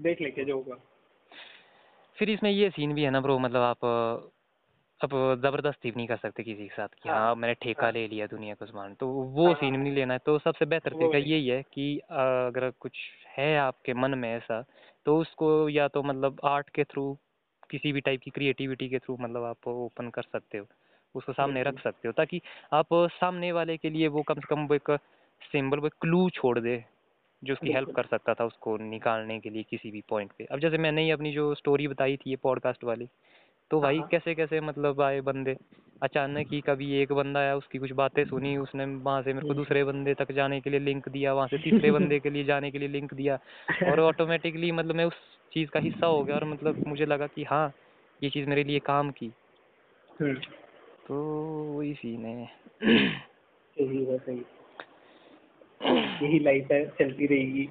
देख 0.00 0.20
लेके 0.20 0.44
जो 0.44 0.54
होगा। 0.54 0.76
फिर 2.16 2.30
इसमें 2.30 2.50
ये 2.50 2.70
सीन 2.70 2.94
भी 2.94 3.02
है 3.02 3.10
ना 3.10 3.20
ब्रो 3.20 3.38
मतलब 3.38 3.60
आप 3.60 3.76
अब 5.02 5.10
ज़बरदस्ती 5.42 5.90
भी 5.90 5.96
नहीं 5.96 6.06
कर 6.06 6.16
सकते 6.16 6.42
किसी 6.42 6.66
के 6.66 6.74
साथ 6.74 6.88
कि 7.02 7.08
हाँ, 7.08 7.18
हाँ 7.18 7.34
मैंने 7.34 7.54
ठेका 7.54 7.82
हाँ। 7.82 7.92
ले 7.92 8.06
लिया 8.08 8.26
दुनिया 8.26 8.54
को 8.54 8.66
सामान 8.66 8.94
तो 8.94 9.06
वो 9.06 9.46
हाँ, 9.46 9.54
सीन 9.54 9.74
हाँ। 9.74 9.78
भी 9.78 9.82
नहीं 9.82 9.94
लेना 9.94 10.14
है। 10.14 10.20
तो 10.26 10.38
सबसे 10.38 10.64
बेहतर 10.64 10.92
तरीका 10.92 11.18
यही 11.18 11.46
है 11.48 11.62
कि 11.62 11.96
अगर 12.10 12.70
कुछ 12.80 12.98
है 13.38 13.56
आपके 13.58 13.94
मन 13.94 14.14
में 14.18 14.28
ऐसा 14.28 14.62
तो 15.06 15.16
उसको 15.18 15.68
या 15.68 15.88
तो 15.88 16.02
मतलब 16.02 16.40
आर्ट 16.44 16.68
के 16.70 16.84
थ्रू 16.84 17.16
किसी 17.70 17.92
भी 17.92 18.00
टाइप 18.00 18.20
की 18.20 18.30
क्रिएटिविटी 18.30 18.88
के 18.88 18.98
थ्रू 18.98 19.16
मतलब 19.20 19.44
आप 19.44 19.68
ओपन 19.68 20.08
कर 20.10 20.22
सकते 20.22 20.58
हो। 20.58 20.66
उसको 21.14 21.32
सामने 21.32 21.62
रख 21.62 21.80
सकते 21.80 22.08
हो 22.08 22.12
ताकि 22.12 22.40
आप 22.72 22.86
सामने 23.12 23.52
वाले 23.52 23.76
के 23.76 23.90
लिए 23.90 24.08
वो 24.08 24.22
कम 24.22 24.34
से 24.34 24.46
कम 24.50 24.66
वो 24.66 24.74
एक 24.74 24.90
सिंबल 25.42 25.78
वो 25.78 25.88
क्लू 26.00 26.28
छोड़ 26.30 26.58
दे 26.58 26.82
जो 27.42 27.52
उसकी 27.52 27.72
हेल्प 27.72 27.90
कर 27.90 28.06
सकता 28.06 28.34
था 28.34 28.44
उसको 28.44 28.76
निकालने 28.76 29.38
के 29.40 29.50
लिए 29.50 29.62
किसी 29.62 29.90
भी 29.90 30.02
पॉइंट 30.08 30.32
पे। 30.38 30.44
अब 30.44 30.58
जैसे 30.58 30.78
मैंने 30.78 31.02
ही 31.02 31.10
अपनी 31.10 31.32
जो 31.32 31.54
स्टोरी 31.54 31.88
बताई 31.88 32.16
थी 32.16 32.30
ये 32.30 32.36
पॉडकास्ट 32.36 32.84
वाली 32.84 33.08
तो 33.70 33.80
भाई 33.80 33.98
हाँ। 33.98 34.08
कैसे 34.08 34.34
कैसे 34.34 34.60
मतलब 34.60 35.00
आए 35.00 35.20
बंदे? 35.20 35.56
अचानक 36.02 36.46
ही 36.52 36.60
कभी 36.60 36.92
एक 36.92 37.12
बंदा 37.12 37.40
आया 37.40 37.56
उसकी 37.56 37.78
कुछ 37.78 37.92
बातें 37.92 38.24
सुनी 38.24 38.56
उसने 38.56 38.84
वहाँ 38.84 39.22
से 39.22 39.32
मेरे 39.32 39.40
को 39.40 39.48
हम्म। 39.48 39.58
दूसरे 39.58 39.84
बंदे 39.84 40.14
तक 40.14 40.32
जाने 40.32 40.60
के 40.60 40.70
लिए 40.70 40.80
लिंक 40.80 41.08
दिया 41.08 41.34
वहाँ 41.34 41.48
से 41.48 41.58
तीसरे 41.58 41.90
बंदे 41.92 42.20
के 42.20 42.30
लिए 42.30 42.44
जाने 42.44 42.70
के 42.70 42.78
लिए 42.78 42.88
लिंक 42.88 43.14
दिया 43.14 43.38
और 43.82 44.00
ऑटोमेटिकली 44.10 44.72
मतलब 44.72 44.94
मैं 44.94 45.04
उस 45.04 45.14
चीज़ 45.52 45.70
का 45.70 45.80
हिस्सा 45.80 46.06
हो 46.06 46.24
गया 46.24 46.36
और 46.36 46.44
मतलब 46.44 46.86
मुझे 46.86 47.06
लगा 47.06 47.26
कि 47.26 47.44
हाँ 47.44 47.72
ये 48.22 48.30
चीज़ 48.30 48.48
मेरे 48.48 48.64
लिए 48.64 48.78
काम 48.78 49.10
की। 49.10 49.32
हम्म, 50.20 50.34
तो 51.08 51.14
वही 51.78 51.94
सीन 51.94 52.24
है। 52.24 52.50
यही 53.76 54.04
है 54.04 54.18
सही 54.18 54.42
यही 56.26 56.38
लाइफ 56.38 56.72
है 56.72 56.86
चलती 56.86 57.26
रहेगी। 57.26 57.68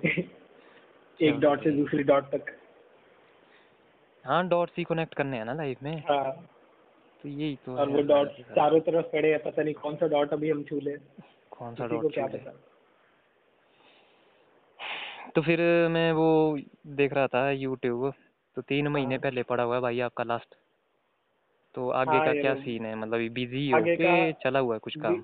एक 1.21 1.39
डॉट 1.39 1.63
से 1.63 1.71
दूसरी 1.71 2.03
डॉट 2.03 2.23
तक। 2.23 2.58
हाँ 4.29 4.47
डॉट्स 4.47 4.73
ही 4.77 4.83
कनेक्ट 4.83 5.13
करने 5.13 5.37
हैं 5.37 5.45
ना 5.45 5.53
लाइफ 5.53 5.77
में। 5.83 6.03
हाँ। 6.09 6.31
तो 7.23 7.29
यही 7.29 7.55
तो 7.55 7.77
और 7.77 7.89
वो 7.89 8.01
डॉट 8.01 8.27
चारों 8.55 8.79
तरफ़ 8.79 9.05
पड़े 9.05 9.31
हैं 9.31 9.43
पता 9.43 9.63
नहीं 9.63 9.73
कौन 9.73 9.95
सा 9.95 10.07
डॉट 10.07 10.33
अभी 10.33 10.49
हम 10.49 10.63
छू 10.63 10.79
ले। 10.79 10.95
कौन 11.51 11.75
सा 11.75 11.87
डॉट 11.87 12.13
क्या 12.13 12.27
पता। 12.27 12.51
तो 15.35 15.41
फिर 15.41 15.59
मैं 15.89 16.11
वो 16.11 16.57
देख 16.87 17.13
रहा 17.13 17.27
था 17.27 17.49
यूट्यूब 17.51 18.13
तो 18.55 18.61
तीन 18.61 18.87
महीने 18.87 19.15
हाँ। 19.15 19.21
पहले 19.21 19.43
पड़ा 19.43 19.63
हुआ 19.63 19.75
है 19.75 19.81
भाई 19.81 19.99
आपका 19.99 20.23
लास्ट 20.23 20.55
तो 21.75 21.89
आगे 21.89 22.11
हाँ, 22.11 22.25
का 22.25 22.41
क्या 22.41 22.53
सीन 22.53 22.85
है? 22.85 22.95
मतलब 22.95 23.29
बिज़ी 23.33 23.69
हो 23.69 23.81
के 23.81 24.33
चला 24.33 24.59
हुआ 24.59 24.75
है 24.75 24.79
कुछ 24.79 24.95
काम? 24.95 25.23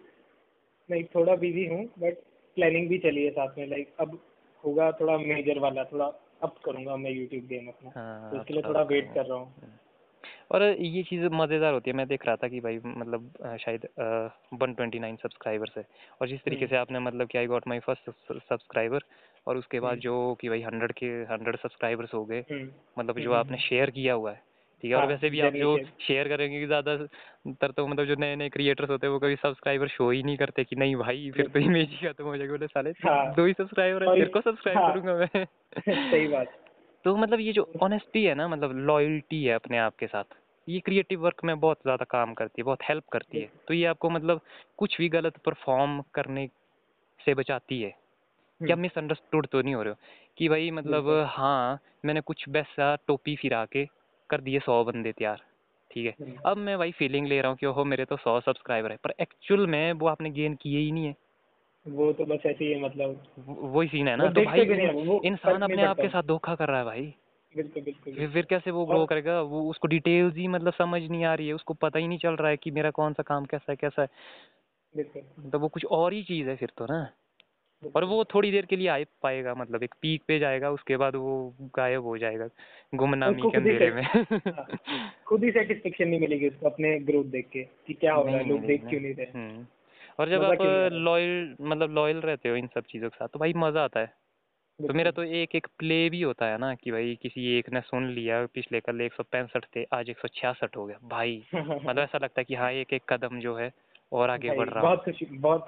नहीं 0.90 1.04
थोड़ा 1.04 1.36
बिज़ी 1.36 1.66
हूँ 1.66 1.86
बट 2.00 2.18
प्लानिंग 2.58 2.90
भी 2.90 2.98
चली 2.98 3.24
है 3.26 3.32
साथ 3.32 3.58
में 3.58 3.68
लाइक 3.68 3.96
अब 4.00 4.20
होगा 4.64 4.92
थोड़ा 4.92 5.18
मेजर 5.18 5.60
वाला 5.60 5.84
थोड़ा 5.84 6.12
अप 6.46 6.58
करूँगा 6.66 6.96
मैं 6.98 7.12
यूट्यूब 7.12 7.46
गेम 7.48 7.68
अपना 7.68 7.92
हाँ, 7.96 8.30
तो 8.32 8.38
उसके 8.38 8.54
लिए 8.54 8.62
अच्छा, 8.62 8.70
थोड़ा 8.70 8.82
वेट। 8.86 9.14
कर 9.14 9.26
रहा 9.26 9.38
हूँ 9.38 9.74
और 10.52 10.64
ये 10.64 11.02
चीज़ 11.04 11.24
मज़ेदार 11.34 11.74
होती 11.74 11.90
है 11.90 11.96
मैं 11.98 12.08
देख 12.08 12.26
रहा 12.26 12.36
था 12.36 12.48
कि 12.48 12.60
भाई 12.60 12.80
मतलब 12.86 13.32
शायद 13.62 13.88
वन 14.54 14.74
ट्वेंटी 14.74 15.00
नाइन 15.00 15.16
सब्सक्राइबर्स 15.16 15.78
है 15.78 15.86
और 16.22 16.28
जिस 16.28 16.44
तरीके 16.44 16.66
हम्म। 16.66 16.70
से 16.70 16.78
आपने 16.78 17.00
मतलब 17.00 17.28
कि 17.28 17.38
I 17.38 17.48
got 17.48 17.68
my 17.68 17.80
first 17.80 18.12
subscriber 18.50 19.04
और 19.48 19.58
उसके 19.58 19.80
बाद 19.80 19.92
हम्म। 19.92 20.02
जो 20.02 20.36
कि 20.42 20.50
भाई 20.50 20.62
हंड्रेड 20.62 20.92
के 20.94 21.08
हंड्रेड 21.32 21.58
सब्सक्राइबर्स 21.58 22.14
हो 22.14 22.24
गए 22.26 22.44
हम्म, 22.52 22.70
मतलब 22.98 23.20
जो 23.20 23.30
हम्म, 23.30 23.40
आपने 23.40 23.58
शेयर 23.60 23.90
किया 23.90 24.14
हुआ 24.14 24.32
है 24.32 24.44
ठीक 24.86 24.92
है 24.92 24.98
और 24.98 25.02
हाँ, 25.02 25.08
वैसे 25.08 25.30
भी 25.30 25.40
आप 25.42 25.54
जो 25.56 25.78
शेयर 26.02 26.28
करेंगे 26.28 26.60
कि 26.60 26.66
ज़्यादातर 26.66 27.72
तो 27.72 27.88
मतलब 27.88 28.06
जो 28.06 28.16
नए 28.16 28.36
नए 28.36 28.50
क्रिएटर्स 28.50 28.90
होते 28.90 29.08
हैं 29.08 29.14
वो 29.14 29.20
कभी 29.20 29.36
सब्सक्राइबर 29.36 29.88
शो 29.88 30.10
ही 30.12 30.24
नहीं 30.24 30.38
करते 30.38 30.64
कि 30.64 30.76
नहीं 30.76 30.96
भाई 30.96 31.32
फिर 31.32 31.48
तो 31.48 31.60
इमेज 31.60 31.90
ही 31.92 32.08
खत्म 32.08 32.24
हो 32.26 32.38
जाएगी। 32.38 32.52
बोले 32.52 32.68
साले 32.68 32.92
हाँ। 33.06 33.34
दो 33.34 33.46
ही 33.46 33.54
सब्सक्राइबर 33.54 34.04
है 34.04 34.10
तेरे 34.12 34.26
इस- 34.26 34.30
को 34.30 34.42
सब्सक्राइब 34.42 34.80
हाँ। 34.80 34.88
करूँगा 34.88 35.16
मैं। 35.16 35.46
सही 36.12 36.28
बात। 36.28 36.48
तो 37.06 37.16
मतलब 37.18 37.40
ये 37.40 37.54
जो 37.54 37.68
ऑनेस्टी 37.82 38.24
है 38.24 38.34
ना 38.36 38.48
मतलब 38.48 38.72
लॉयल्टी 38.88 39.44
है 39.44 39.54
अपने 39.54 39.78
आप 39.78 39.96
के 39.96 40.08
साथ 40.08 40.36
ये 40.68 40.80
क्रिएटिव 40.80 41.22
वर्क 41.22 41.44
में 41.44 41.60
बहुत 41.60 41.80
ज़्यादा 41.82 42.06
काम 42.06 42.34
करती 42.34 42.62
है 42.62 42.64
बहुत 42.64 42.84
हेल्प 42.90 43.04
करती 43.12 43.42
है। 43.42 43.50
तो 43.68 43.74
ये 43.74 43.86
आपको 43.86 44.10
मतलब 44.10 44.42
कुछ 44.78 44.98
भी 44.98 45.10
गलत 45.10 45.38
परफॉर्म 45.46 46.02
करने 46.14 46.48
से 47.20 47.34
बचाती 47.34 47.82
है। 47.82 47.92
क्या 48.62 48.76
हम्म, 48.76 48.82
मिसअंडरस्टूड 48.82 49.48
तो 49.48 49.62
नहीं 49.62 49.76
हो 49.76 49.84
रहे 49.84 49.94
हो? 49.94 49.98
कि 50.38 50.50
भाई 50.50 50.72
मतलब 50.72 51.10
हाँ 51.30 51.80
मैंने 52.06 52.22
कुछ 52.22 52.46
वैसा 52.50 52.96
टोपी 53.08 53.36
फिरा 53.36 53.66
के 53.66 53.86
कर 54.30 54.42
दिए 54.42 54.60
सौ 54.60 54.84
बंदे 54.84 55.12
तैयार 55.12 55.42
ठीक 55.92 56.06
है। 56.06 56.26
हम्म, 56.26 56.40
अब 56.46 56.58
मैं 56.58 56.78
भाई 56.78 56.92
फीलिंग 56.92 57.28
ले 57.28 57.42
रहा 57.42 57.50
हूँ 57.50 57.58
कि 57.58 57.66
ओहो 57.66 57.84
मेरे 57.86 58.06
तो 58.06 58.18
सौ 58.18 58.40
सब्सक्राइबर 58.40 58.92
है 58.92 58.98
पर 59.04 59.14
एक्चुअल 59.20 59.68
में 59.68 59.94
वो 59.94 60.08
आपने 60.08 60.30
गेन 60.30 60.56
किए 60.56 60.80
ही 60.80 60.92
नहीं 60.92 61.06
है। 61.06 61.16
वो 61.88 62.14
तो 62.14 62.26
बस 62.26 62.40
ऐसे 62.46 62.66
ही 62.66 62.72
है 62.72 62.82
मतलब। 62.82 63.24
वो- 63.40 63.58
वही 63.58 63.88
सीन 63.88 64.08
है 64.08 64.16
ना 64.16 64.30
तो 64.30 64.42
भाई 64.42 64.62
इंसान 65.26 65.62
अपने 65.62 65.84
आप 65.84 65.98
के 65.98 66.10
साथ 66.10 66.24
धोखा 66.24 66.56
कर 66.56 66.68
रहा 66.68 66.80
है 66.80 66.86
भाई। 66.86 67.14
बिल्कुल 67.56 67.84
बिल्कुल 67.84 68.28
फिर 68.28 68.46
कैसे 68.46 68.72
वो 68.72 68.86
ग्रो 68.86 69.06
करेगा? 69.06 69.42
वो 69.42 69.70
उसको 69.70 69.88
डिटेल्स 69.88 70.36
ही 70.36 70.48
मतलब 70.48 70.74
समझ 70.74 71.02
नहीं 71.02 71.26
आ 71.26 71.34
रही 71.34 71.48
है 71.48 71.54
उसको 71.54 71.74
पता 71.74 72.00
ही 72.00 72.08
नहीं 72.08 72.20
चल 72.20 72.36
रहा 72.36 72.50
है 72.50 72.58
कि 72.58 72.72
मेरा 72.72 72.92
कौन 72.92 73.14
सा 73.14 73.24
काम 73.24 73.46
कैसा 73.46 73.72
है 73.72 73.76
कैसा 73.76 74.02
है। 74.02 74.08
तो 75.50 75.60
वो 75.60 75.68
कुछ 75.68 75.86
और 75.86 76.14
ही 76.14 76.24
चीज़ 76.24 76.50
है 76.50 76.56
फिर 76.56 76.72
तो 76.78 76.86
ना। 76.86 77.10
और 77.96 78.04
वो 78.04 78.24
थोड़ी 78.24 78.52
देर 78.52 78.66
के 78.66 78.76
लिए 78.76 78.88
आ 78.88 78.98
पाएगा 79.24 79.54
मतलब 79.56 79.84
एक 79.84 79.94
पीक 80.02 80.24
पे 80.28 80.40
जाएगा 80.40 80.72
उसके 80.72 80.98
बाद 80.98 81.16
वो 81.16 81.56
गायब 81.62 82.04
हो 82.04 82.18
जाएगा 82.18 82.48
गुमनामी 82.96 83.42
के 83.42 83.58
अंधेरे 83.58 83.92
में। 83.92 84.04
हाँ, 84.04 84.68
खुद 85.26 85.44
ही 85.44 85.52
सेटिस्फेक्शन 85.52 86.08
नहीं 86.08 86.20
मिलेगी 86.20 86.48
उसको 86.48 86.70
अपने 86.70 87.00
ग्रोथ 87.00 87.26
देख 87.26 87.50
के 87.54 87.64
कि 87.88 87.94
क्या 87.94 88.14
हो 88.14 88.26
रहा 88.26 88.36
है 88.36 88.48
लोग 88.48 88.66
देख 88.66 88.88
क्यों 88.90 89.02
नहीं 89.02 89.14
रहे। 89.14 89.26
हम्म। 89.26 89.66
और 90.20 90.30
जब 90.30 90.44
आप? 90.44 90.62
लॉयल 90.94 91.56
मतलब 91.62 91.92
लॉयल 91.92 92.18
रहते 92.18 92.50
हो 92.50 92.56
इन 92.56 92.68
सब 92.68 92.84
चीज़ों 92.90 93.10
के 93.10 93.16
साथ 93.16 93.28
तो 93.28 93.40
भाई 93.40 93.54
मज़ा 93.54 93.84
आता 93.84 94.00
है। 94.00 94.14
तो 94.80 94.94
मेरा 94.94 95.12
तो 95.12 95.24
एक 95.24 95.56
एक 95.56 95.68
प्ले 95.80 96.10
भी 96.10 96.22
होता 96.22 96.46
है 96.46 96.58
ना 96.58 96.74
कि 96.76 96.92
भाई 96.92 97.18
किसी 97.22 97.58
एक 97.58 97.70
ने 97.70 97.82
सुन 97.82 98.10
लिया 98.10 98.46
पिछले 98.46 98.80
कल 98.80 99.02
एक 99.02 99.14
सौ 99.14 99.24
पैंसठ 99.24 99.66
थे 99.76 99.86
आज 99.94 100.10
एक 100.10 100.18
सौ 100.18 100.28
छियासठ 100.28 100.78
हो 100.78 100.86
गया। 100.86 100.98
भाई 101.04 101.44
मतलब 101.56 102.00
ऐसा 102.00 102.18
लगता 102.18 102.42
है 102.42 102.46
कि 102.46 102.56
हाँ 102.56 102.72
एक 102.72 102.94
एक 102.94 103.02
कदम 103.10 103.40
जो 103.40 103.56
है 103.56 103.72
और 104.12 104.30
आगे 104.30 104.52
बढ़ 104.52 104.70
रहा 104.70 104.84
हूँ। 104.86 104.98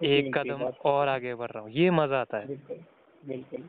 एक 0.05 0.38
कदम 0.38 0.64
और 0.85 1.07
आगे 1.07 1.35
बढ़ 1.35 1.51
रहा 1.51 1.64
हूँ। 1.64 1.72
ये 1.72 1.89
मज़ा 1.91 2.22
आता 2.22 2.38
है। 2.38 2.47
बिल्कुल 2.47 3.61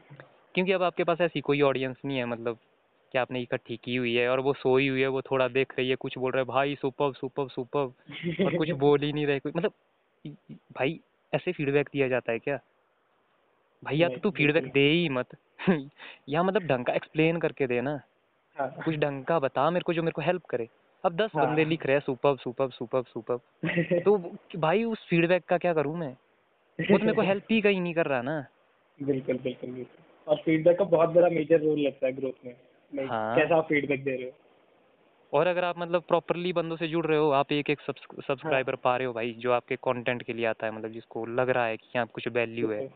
क्योंकि 0.54 0.72
अब 0.72 0.82
आपके 0.82 1.04
पास 1.04 1.20
ऐसी 1.20 1.40
कोई 1.40 1.60
ऑडियंस 1.60 1.96
नहीं 2.04 2.18
है 2.18 2.24
मतलब 2.24 2.58
कि 3.12 3.18
आपने 3.18 3.40
इकट्ठी 3.42 3.76
की 3.76 3.96
हुई 3.96 4.14
है 4.14 4.28
और 4.28 4.40
वो 4.40 4.52
सोई 4.54 4.88
हुई 4.88 5.00
है 5.00 5.08
वो 5.08 5.22
थोड़ा 5.22 5.48
देख 5.48 5.72
रही 5.78 5.88
है 5.90 5.96
कुछ 5.96 6.18
बोल 6.18 6.32
रहा 6.32 6.40
है 6.40 6.46
भाई 6.46 6.74
सुपर 6.74 7.12
सुपर 7.12 7.48
सुपर 7.48 7.92
और 8.46 8.58
कुछ 8.58 8.70
बोल 8.80 9.02
ही 9.02 9.12
नहीं 9.12 9.26
रहे 9.26 9.38
कोई 9.38 9.52
मतलब 9.56 9.72
भाई 10.72 11.00
ऐसे 11.32 11.52
फीडबैक 11.52 11.88
दिया 11.92 12.08
जाता 12.08 12.32
है 12.32 12.38
क्या? 12.38 12.58
भाई 13.82 13.96
या 13.96 14.08
तो 14.08 14.20
तू 14.20 14.30
फीडबैक 14.30 14.66
दे 14.72 14.80
ही 14.90 15.08
मत। 15.08 15.36
या 16.28 16.42
मतलब 16.42 16.66
ढंग 16.66 16.84
का 16.84 16.92
एक्सप्लेन 16.92 17.38
करके 17.38 17.66
दे 17.66 17.80
ना। 17.80 18.00
हाँ। 18.56 18.68
कुछ 18.84 18.96
ढंग 18.96 19.24
का 19.24 19.38
बता 19.38 19.68
मेरे 19.70 19.82
को 19.82 19.92
जो 19.92 20.02
मेरे 20.02 20.12
को 20.12 20.22
हेल्प 20.22 20.44
करे। 20.46 20.68
अब 21.04 21.16
दस 21.16 21.30
हाँ। 21.34 21.46
बंदे 21.46 21.64
लिख 21.64 21.86
रहे 21.86 21.96
हैं 21.96 22.02
सुपर 22.02 22.36
सुपर 22.36 22.70
सुपर 22.70 23.02
सुपर 23.02 23.38
तो 24.00 24.16
भाई 24.56 24.84
उस 24.84 25.06
फीडबैक 25.08 25.44
का 25.44 25.58
क्या 25.58 25.74
करूँ 25.74 25.96
मैं? 25.98 26.16
वो 26.78 26.98
तो 26.98 27.04
मेरे 27.04 27.12
को 27.12 27.22
हेल्प 27.22 27.44
ही 27.50 27.60
कहीं 27.60 27.80
नहीं 27.80 27.94
कर 27.94 28.06
रहा 28.06 28.22
ना। 28.22 28.46
बिल्कुल 29.02 29.38
बिल्कुल 29.38 29.70
बिल्कुल। 29.70 30.32
और 30.32 30.36
फीडबैक 30.36 30.78
का 30.78 30.84
बहुत 30.84 31.08
बड़ा 31.08 31.28
मेजर 31.28 31.60
रोल 31.60 31.80
लगता 31.80 32.06
है 32.06 32.12
ग्रोथ 32.12 32.44
में। 32.46 32.54
हाँ। 33.08 33.36
कैसा 33.36 33.60
फीडबैक 33.60 34.04
दे 34.04 34.16
रहे 34.16 34.24
हो? 34.24 34.32
और 35.32 35.46
अगर 35.46 35.64
आप 35.64 35.78
मतलब 35.78 36.02
प्रॉपरली 36.02 36.52
बंदों 36.52 36.76
से 36.76 36.88
जुड़ 36.88 37.06
रहे 37.06 37.18
हो 37.18 37.30
आप 37.30 37.52
एक 37.52 37.70
एक 37.70 37.80
सब्सक्राइबर 37.80 38.72
हाँ। 38.72 38.80
पा 38.84 38.96
रहे 38.96 39.06
हो 39.06 39.12
भाई 39.12 39.32
जो 39.32 39.52
आपके 39.52 39.76
कंटेंट 39.76 40.22
के 40.22 40.32
लिए 40.32 40.46
आता 40.46 40.66
है 40.66 40.72
मतलब 40.72 40.90
जिसको 40.90 41.26
लग 41.26 41.50
रहा 41.50 41.66
है 41.66 41.76
कि 41.76 41.88
यहाँ 41.96 42.06
कुछ 42.06 42.28
वैल्यू 42.28 42.70
है। 42.70 42.86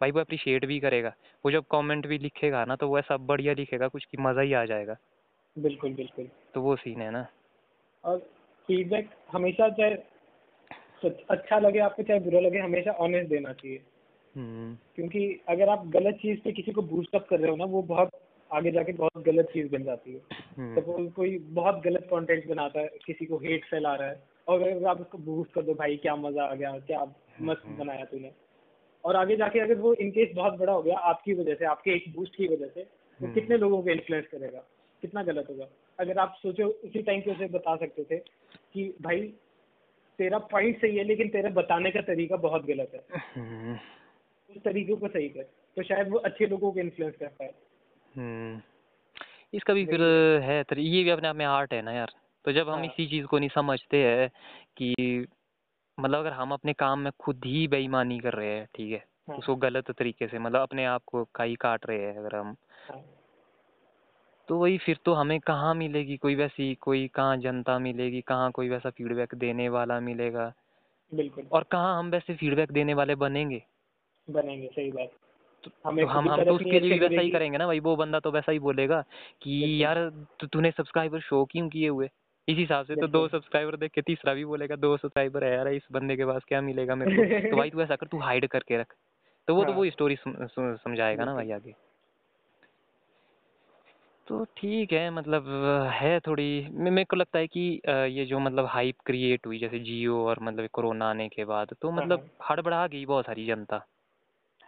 भाई 0.00 0.10
वो 0.10 0.20
अप्रिशिएट 0.20 0.64
भी 0.64 0.80
करेगा। 0.80 1.12
वो 1.44 1.50
जब 1.50 1.64
कमेंट 1.70 2.06
भी 2.06 2.18
लिखेगा 2.18 2.64
ना 2.64 2.76
तो 2.76 2.88
वो 2.88 2.98
ऐसा 2.98 3.16
बढ़िया 3.16 3.52
लिखेगा 3.54 3.88
कुछ 3.88 4.04
की 4.04 4.22
मज़ा 4.22 4.40
ही 4.40 4.52
आ 4.52 4.64
जाएगा। 4.64 4.96
बिल्कुल 5.58 5.92
बिल्कुल। 5.94 6.28
तो 6.54 6.60
वो 6.60 6.76
सीन 6.76 7.00
है 7.02 7.10
ना। 7.10 7.26
और 8.06 8.18
फीडबैक 8.66 9.10
हमेशा 9.32 9.68
चाहे 9.68 9.94
अच्छा 11.30 11.58
लगे 11.58 11.78
आपको 11.78 12.02
चाहे 12.02 12.20
बुरा 12.20 12.40
लगे 12.40 12.58
हमेशा 12.58 12.90
ऑनेस्ट 12.90 13.30
देना 13.30 13.52
चाहिए। 13.52 13.82
हम्म। 14.36 14.76
क्योंकि 14.94 15.40
अगर 15.48 15.68
आप 15.68 15.86
गलत 15.86 16.14
चीज़ 16.14 16.40
पे 16.40 16.52
किसी 16.52 16.72
को 16.72 16.82
बूस्टअप 16.82 17.26
कर 17.30 17.40
रहे 17.40 17.50
हो 17.50 17.56
ना 17.56 17.64
वो 17.64 17.82
बहुत 17.82 18.10
आगे 18.52 18.70
जाके 18.70 18.92
बहुत 18.92 19.24
गलत 19.24 19.46
चीज़ 19.46 19.72
बन 19.72 19.82
जाती 19.84 20.12
है। 20.12 20.20
हम्म, 20.58 20.80
सपोज़ 20.80 21.12
कोई 21.12 21.38
बहुत 21.38 21.82
गलत 21.84 22.08
कंटेंट 22.10 22.48
बनाता 22.48 22.80
है 22.80 22.90
किसी 23.06 23.26
को 23.26 23.36
हेट 23.36 23.64
फैला 23.64 23.94
रहा 23.94 24.08
है 24.08 24.22
और 24.48 24.62
अगर 24.62 24.86
आप 24.86 25.00
उसको 25.00 25.18
बूस्ट 25.18 25.52
कर 25.52 25.62
दो 25.62 25.74
भाई 25.74 25.96
क्या 25.96 26.16
मज़ा 26.16 26.44
आ 26.44 26.54
गया 26.54 26.78
क्या 26.78 27.14
मस्त 27.42 27.66
बनाया 27.66 28.04
तूने? 28.04 28.30
और 29.04 29.16
आगे 29.16 29.36
जाके 29.36 29.60
अगर 29.60 29.74
वो 29.74 29.94
इनकेस 29.94 30.28
बहुत 30.34 30.54
बड़ा 30.54 30.72
हो 30.72 30.82
गया 30.82 30.98
आपकी 30.98 31.34
वजह 31.34 31.54
से 31.54 31.64
आपके 31.64 31.90
एक 31.90 32.04
बूस्ट 32.16 32.36
की 32.36 32.48
वजह 32.48 32.66
से 32.66 32.80
वो 32.80 33.26
हम्म। 33.26 33.34
कितने 33.34 33.56
लोगों 33.56 33.82
को 33.82 33.90
इन्फ्लुएंस 33.90 34.26
करेगा? 34.26 34.62
कितना 35.02 35.22
गलत 35.22 35.46
होगा? 35.50 35.66
अगर 35.98 36.18
आप 36.18 36.34
सोचो 36.42 36.66
उसी 36.84 37.02
टाइम 37.02 37.20
पे 37.20 37.32
उसे 37.32 37.46
बता 37.48 37.76
सकते 37.76 38.04
थे 38.04 38.16
कि 38.72 38.94
भाई 39.02 39.20
तेरा 40.18 40.38
पॉइंट 40.38 40.80
सही 40.80 40.96
है 40.96 41.04
लेकिन 41.04 41.28
तेरा 41.28 41.50
बताने 41.50 41.90
का 41.90 42.00
तरीका 42.00 42.36
बहुत 42.36 42.64
गलत 42.66 42.92
है। 42.94 43.20
हम्म, 43.36 43.74
उस 44.50 44.62
तरीके 44.62 44.94
को 44.94 45.08
सही 45.08 45.28
कर 45.28 45.42
तो 45.76 45.82
शायद 45.82 46.08
वो 46.08 46.18
अच्छे 46.18 46.46
लोगों 46.46 46.72
को 46.72 46.80
इन्फ्लुएंस 46.80 47.14
कर 47.16 47.26
पाए। 47.26 47.54
हम्म। 48.16 48.60
इसका 49.54 49.74
भी 49.74 49.86
फिर 49.86 50.00
है 50.42 50.62
तरी 50.64 50.82
ये 50.82 51.02
भी 51.04 51.10
अपने 51.10 51.28
आप 51.28 51.36
में 51.36 51.44
आर्ट 51.44 51.72
है 51.72 51.82
ना 51.82 51.92
यार। 51.92 52.12
तो 52.44 52.52
जब 52.52 52.68
हम 52.68 52.78
हाँ। 52.78 52.86
इसी 52.86 53.06
चीज़ 53.06 53.26
को 53.26 53.38
नहीं 53.38 53.48
समझते 53.48 54.04
हैं 54.04 54.28
कि 54.76 55.26
मतलब 56.00 56.18
अगर 56.18 56.32
हम 56.32 56.52
अपने 56.52 56.72
काम 56.72 56.98
में 56.98 57.12
खुद 57.18 57.44
ही 57.44 57.68
बेईमानी 57.68 58.18
कर 58.18 58.32
रहे 58.32 58.48
हैं 58.48 58.66
ठीक 58.74 58.92
है? 58.92 59.04
हाँ। 59.28 59.36
उसको 59.36 59.56
गलत 59.56 59.90
तरीके 59.90 60.26
से 60.28 60.38
मतलब 60.38 60.60
अपने 60.60 60.84
आप 60.84 61.02
को 61.06 61.24
काई 61.24 61.54
काट 61.54 61.86
रहे 61.86 61.98
हैं 61.98 62.16
अगर 62.18 62.36
हम। 62.36 62.56
हाँ। 62.88 63.15
तो 64.48 64.58
वही 64.58 64.78
फिर 64.78 64.98
तो 65.04 65.12
हमें 65.12 65.40
कहाँ 65.40 65.74
मिलेगी? 65.74 66.16
कोई 66.16 66.34
वैसी 66.34 66.74
कोई 66.74 67.06
कहाँ 67.08 67.36
जनता 67.36 67.78
मिलेगी? 67.78 68.20
कहाँ 68.20 68.50
कोई 68.50 68.68
वैसा 68.68 68.90
फीडबैक 68.90 69.34
देने 69.34 69.68
वाला 69.68 70.00
मिलेगा? 70.00 70.52
बिल्कुल। 71.14 71.44
और 71.52 71.62
कहाँ 71.62 71.98
हम 71.98 72.10
वैसे 72.10 72.34
फीडबैक 72.34 72.72
देने 72.72 72.94
वाले 72.94 73.14
बनेंगे? 73.14 73.62
बनेंगे 74.30 74.66
सही 74.66 74.90
बात। 74.90 75.10
तो 75.64 75.70
हमें 75.84 76.04
तो 76.04 76.10
हम 76.10 76.28
हम 76.30 76.44
तो 76.44 76.54
उसके 76.54 76.80
लिए 76.80 76.98
वैसा 76.98 77.20
ही 77.20 77.30
करेंगे 77.30 77.58
ना 77.58 77.66
भाई 77.66 77.80
वो 77.80 77.96
बंदा 77.96 78.20
तो 78.20 78.30
वैसा 78.30 78.52
ही 78.52 78.58
बोलेगा 78.58 79.00
कि 79.42 79.84
यार 79.84 80.10
तू 80.40 80.46
तूने 80.46 80.70
सब्सक्राइबर 80.70 81.20
शो 81.20 81.44
क्यों 81.44 81.68
किए 81.68 81.88
हुए? 81.88 82.08
इस 82.48 82.56
हिसाब 82.58 82.86
से 82.86 82.96
तो 82.96 83.06
दो 83.06 83.28
सब्सक्राइबर 83.28 83.76
देख 83.76 83.90
के 83.90 84.02
तीसरा 84.02 84.34
भी 84.34 84.44
बोलेगा 84.44 84.76
दो 84.76 84.96
सब्सक्राइबर 84.96 85.44
है 85.44 85.54
यार 85.54 85.68
इस 85.68 85.86
बंदे 85.92 86.16
के 86.16 86.24
पास 86.24 86.42
क्या 86.48 86.60
मिलेगा 86.60 86.94
मेरे 86.94 87.16
को? 87.16 87.50
तो 87.50 87.56
भाई 87.56 87.70
तू 87.70 87.80
ऐसा 87.80 87.96
कर 87.96 88.06
तू 88.06 88.18
हाइड 88.18 88.46
करके 88.46 88.78
रख। 88.78 88.94
तो 89.48 89.54
वो 89.54 89.64
तो 89.64 89.72
हाँ। 89.72 89.78
वो 89.78 89.90
स्टोरी 89.90 90.16
समझाएगा 90.18 91.24
ना 91.24 91.34
भाई 91.34 91.50
आगे। 91.50 91.74
तो 94.26 94.44
ठीक 94.44 94.92
है 94.92 95.10
मतलब 95.10 95.44
है 95.92 96.20
थोड़ी 96.20 96.66
मे- 96.70 96.92
मेरे 96.92 97.04
को 97.04 97.16
लगता 97.16 97.38
है 97.38 97.46
कि 97.46 97.78
अ, 97.78 97.90
ये 97.90 98.24
जो 98.24 98.38
मतलब 98.38 98.66
हाइप 98.66 98.96
क्रिएट 99.06 99.46
हुई 99.46 99.58
जैसे 99.58 99.78
जियो 99.78 100.24
और 100.26 100.38
मतलब 100.42 100.68
कोरोना 100.72 101.10
आने 101.10 101.28
के 101.28 101.44
बाद 101.44 101.74
तो 101.82 101.90
हाँ, 101.90 102.00
मतलब 102.00 102.28
हड़बड़ा 102.50 102.86
गई 102.86 103.04
बहुत 103.06 103.26
सारी 103.26 103.46
जनता। 103.46 103.76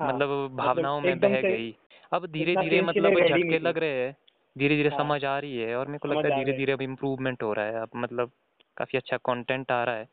हाँ, 0.01 0.15
मतलब 0.15 0.57
भावनाओं 0.57 1.01
में 1.01 1.11
एकदम 1.11 1.29
बह 1.29 1.43
से 1.43 1.49
गई। 1.49 1.75
अब 2.13 2.27
धीरे 2.27 2.53
इतना 2.53 2.63
धीरे 2.63 2.79
change 2.79 2.93
के 2.95 3.01
लिए 3.01 3.11
मतलब 3.11 3.29
झटके। 3.29 3.59
लग 3.59 3.79
रहे 3.79 4.05
हैं 4.05 4.17
धीरे 4.57 4.77
धीरे 4.77 4.89
हाँ। 4.89 4.99
समझ 4.99 5.25
आ 5.25 5.39
रही 5.39 5.59
है 5.59 5.77
और 5.77 5.87
मेरे 5.87 5.99
को 5.99 6.09
समझ 6.09 6.17
लगता 6.17 6.29
है 6.29 6.35
आ 6.35 6.37
धीरे 6.37 6.45
रहा 6.45 6.53
है। 6.53 6.59
धीरे 6.59 6.73
अब 6.73 6.83
इम्प्रूवमेंट 6.83 7.43
हो 7.43 7.53
रहा 7.53 7.65
है। 7.67 7.81
अब 7.83 7.89
मतलब 7.97 8.31
काफ़ी 8.77 8.99
अच्छा 8.99 9.17
कंटेंट 9.17 9.73
आ 9.73 9.85
रहा 9.85 9.95
है। 9.95 10.05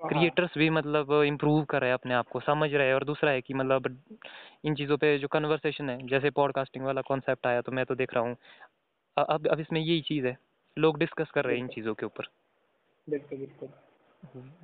हाँ, 0.00 0.08
क्रिएटर्स 0.08 0.58
भी 0.58 0.70
मतलब 0.70 1.12
इम्प्रूव 1.22 1.64
कर 1.64 1.80
रहे 1.80 1.90
हैं 1.90 1.94
अपने 1.94 2.14
आप 2.14 2.28
को 2.28 2.40
समझ 2.40 2.70
रहे 2.74 2.86
हैं। 2.86 2.94
और 2.94 3.04
दूसरा 3.04 3.30
है 3.30 3.40
कि 3.40 3.54
मतलब 3.54 3.86
इन 4.64 4.74
चीज़ों 4.74 4.96
पे 4.96 5.18
जो 5.18 5.28
कन्वर्सेशन 5.28 5.90
है 5.90 6.06
जैसे 6.06 6.30
पॉडकास्टिंग 6.30 6.84
वाला 6.84 7.00
कॉन्सेप्ट 7.00 7.46
आया 7.46 7.60
तो 7.60 7.72
मैं 7.72 7.84
तो 7.86 7.94
देख 7.94 8.14
रहा 8.14 8.24
हूँ 8.24 8.36
अब 9.16 9.46
अब 9.48 9.60
इसमें 9.60 9.80
यही 9.80 10.00
चीज़ 10.00 10.26
है। 10.26 10.36
लोग 10.76 10.98
डिस्कस 10.98 11.30
कर 11.30 11.44
रहे 11.44 11.56
हैं 11.56 11.62
इन 11.62 11.68
चीज़ों 11.68 11.94
के 11.94 12.06
ऊपर। 12.06 12.28
बिल्कुल 13.08 13.38
बिल्कुल। 13.38 13.68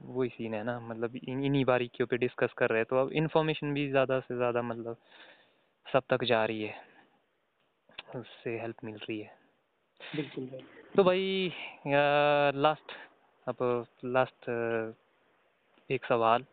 वही 0.04 0.28
सीन 0.28 0.54
है 0.54 0.62
ना 0.64 0.78
मतलब 0.80 1.16
इन 1.16 1.44
इन्हीं 1.44 1.64
बारीकियों 1.64 2.06
पे 2.06 2.16
डिस्कस 2.16 2.52
कर 2.58 2.70
रहे 2.70 2.78
हैं। 2.78 2.86
तो 2.90 2.96
अब 2.96 3.12
इन्फॉर्मेशन 3.12 3.74
भी 3.74 3.88
ज़्यादा 3.90 4.20
से 4.20 4.36
ज़्यादा 4.36 4.62
मतलब 4.62 4.96
सब 5.86 6.02
तक 6.10 6.24
जा 6.24 6.44
रही 6.44 6.62
है। 6.62 6.74
उससे 8.16 8.58
हेल्प 8.60 8.84
मिल 8.84 8.94
रही 8.94 9.20
है। 9.20 9.38
बिल्कुल 10.16 10.48
तो 10.96 11.04
भाई 11.04 11.52
लास्ट 12.56 12.92
अब 13.46 13.86
लास्ट 14.04 14.48
एक 15.90 16.04
सवाल। 16.04 16.44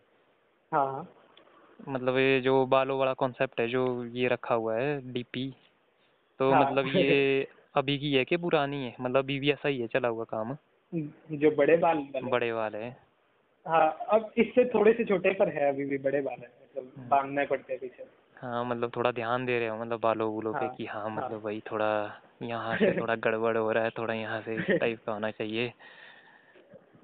हाँ 0.71 0.85
हाँ। 0.85 1.07
मतलब 1.89 2.17
ये 2.17 2.39
जो 2.41 2.65
बालों 2.65 2.97
वाला 2.99 3.13
कॉन्सेप्ट 3.13 3.59
है 3.59 3.67
जो 3.67 3.83
ये 4.05 4.27
रखा 4.27 4.55
हुआ 4.55 4.75
है 4.75 5.13
डीपी 5.13 5.49
तो 6.39 6.51
हाँ। 6.51 6.61
मतलब 6.61 6.87
ये 6.87 7.47
अभी 7.77 7.97
की 7.97 8.13
है 8.13 8.23
कि 8.25 8.37
पुरानी 8.37 8.83
है? 8.85 8.95
मतलब 9.01 9.17
अभी 9.17 9.39
भी 9.39 9.51
ऐसा 9.51 9.69
ही 9.69 9.79
है 9.81 9.87
चला 9.87 10.07
हुआ 10.07 10.23
काम? 10.23 10.55
जो 11.31 11.51
बड़े 11.51 11.77
बाल 11.77 11.97
वाले। 11.97 12.29
बड़े 12.29 12.53
बाल 12.53 12.75
है। 12.75 12.89
हाँ 13.65 13.87
अब 14.09 14.31
इससे 14.37 14.65
थोड़े 14.65 14.93
से 14.93 15.05
छोटे 15.05 15.33
पर 15.33 15.49
है 15.49 15.69
अभी 15.69 15.85
भी 15.85 15.97
बड़े 15.97 16.21
बाल 16.21 16.39
है 16.39 16.47
मतलब 16.47 16.91
हम्म। 16.97 17.09
बांधना 17.09 17.45
पड़ते 17.45 17.73
हैं 17.73 17.79
पीछे। 17.81 18.05
हाँ 18.37 18.65
मतलब 18.65 18.91
थोड़ा 18.95 19.11
ध्यान 19.11 19.45
दे 19.45 19.59
रहे 19.59 19.67
हो 19.67 19.77
मतलब 19.77 19.99
बालों 19.99 20.29
वूलों 20.31 20.53
पे 20.53 20.67
की 20.67 20.85
हाँ 20.85 21.01
हाँ। 21.01 21.15
मतलब 21.17 21.41
भाई 21.41 21.61
थोड़ा 21.71 22.21
यहाँ 22.43 22.77
से 22.77 22.91
थोड़ा 23.01 23.15
गड़बड़ 23.25 23.57
हो 23.57 23.71
रहा 23.71 23.83
है 23.83 23.89
थोड़ा 23.89 24.13
यहाँ 24.13 24.41
से 24.41 24.55
इस 24.61 24.79
टाइप 24.79 24.99
का 25.05 25.11
होना 25.11 25.31
चाहिए। 25.31 25.73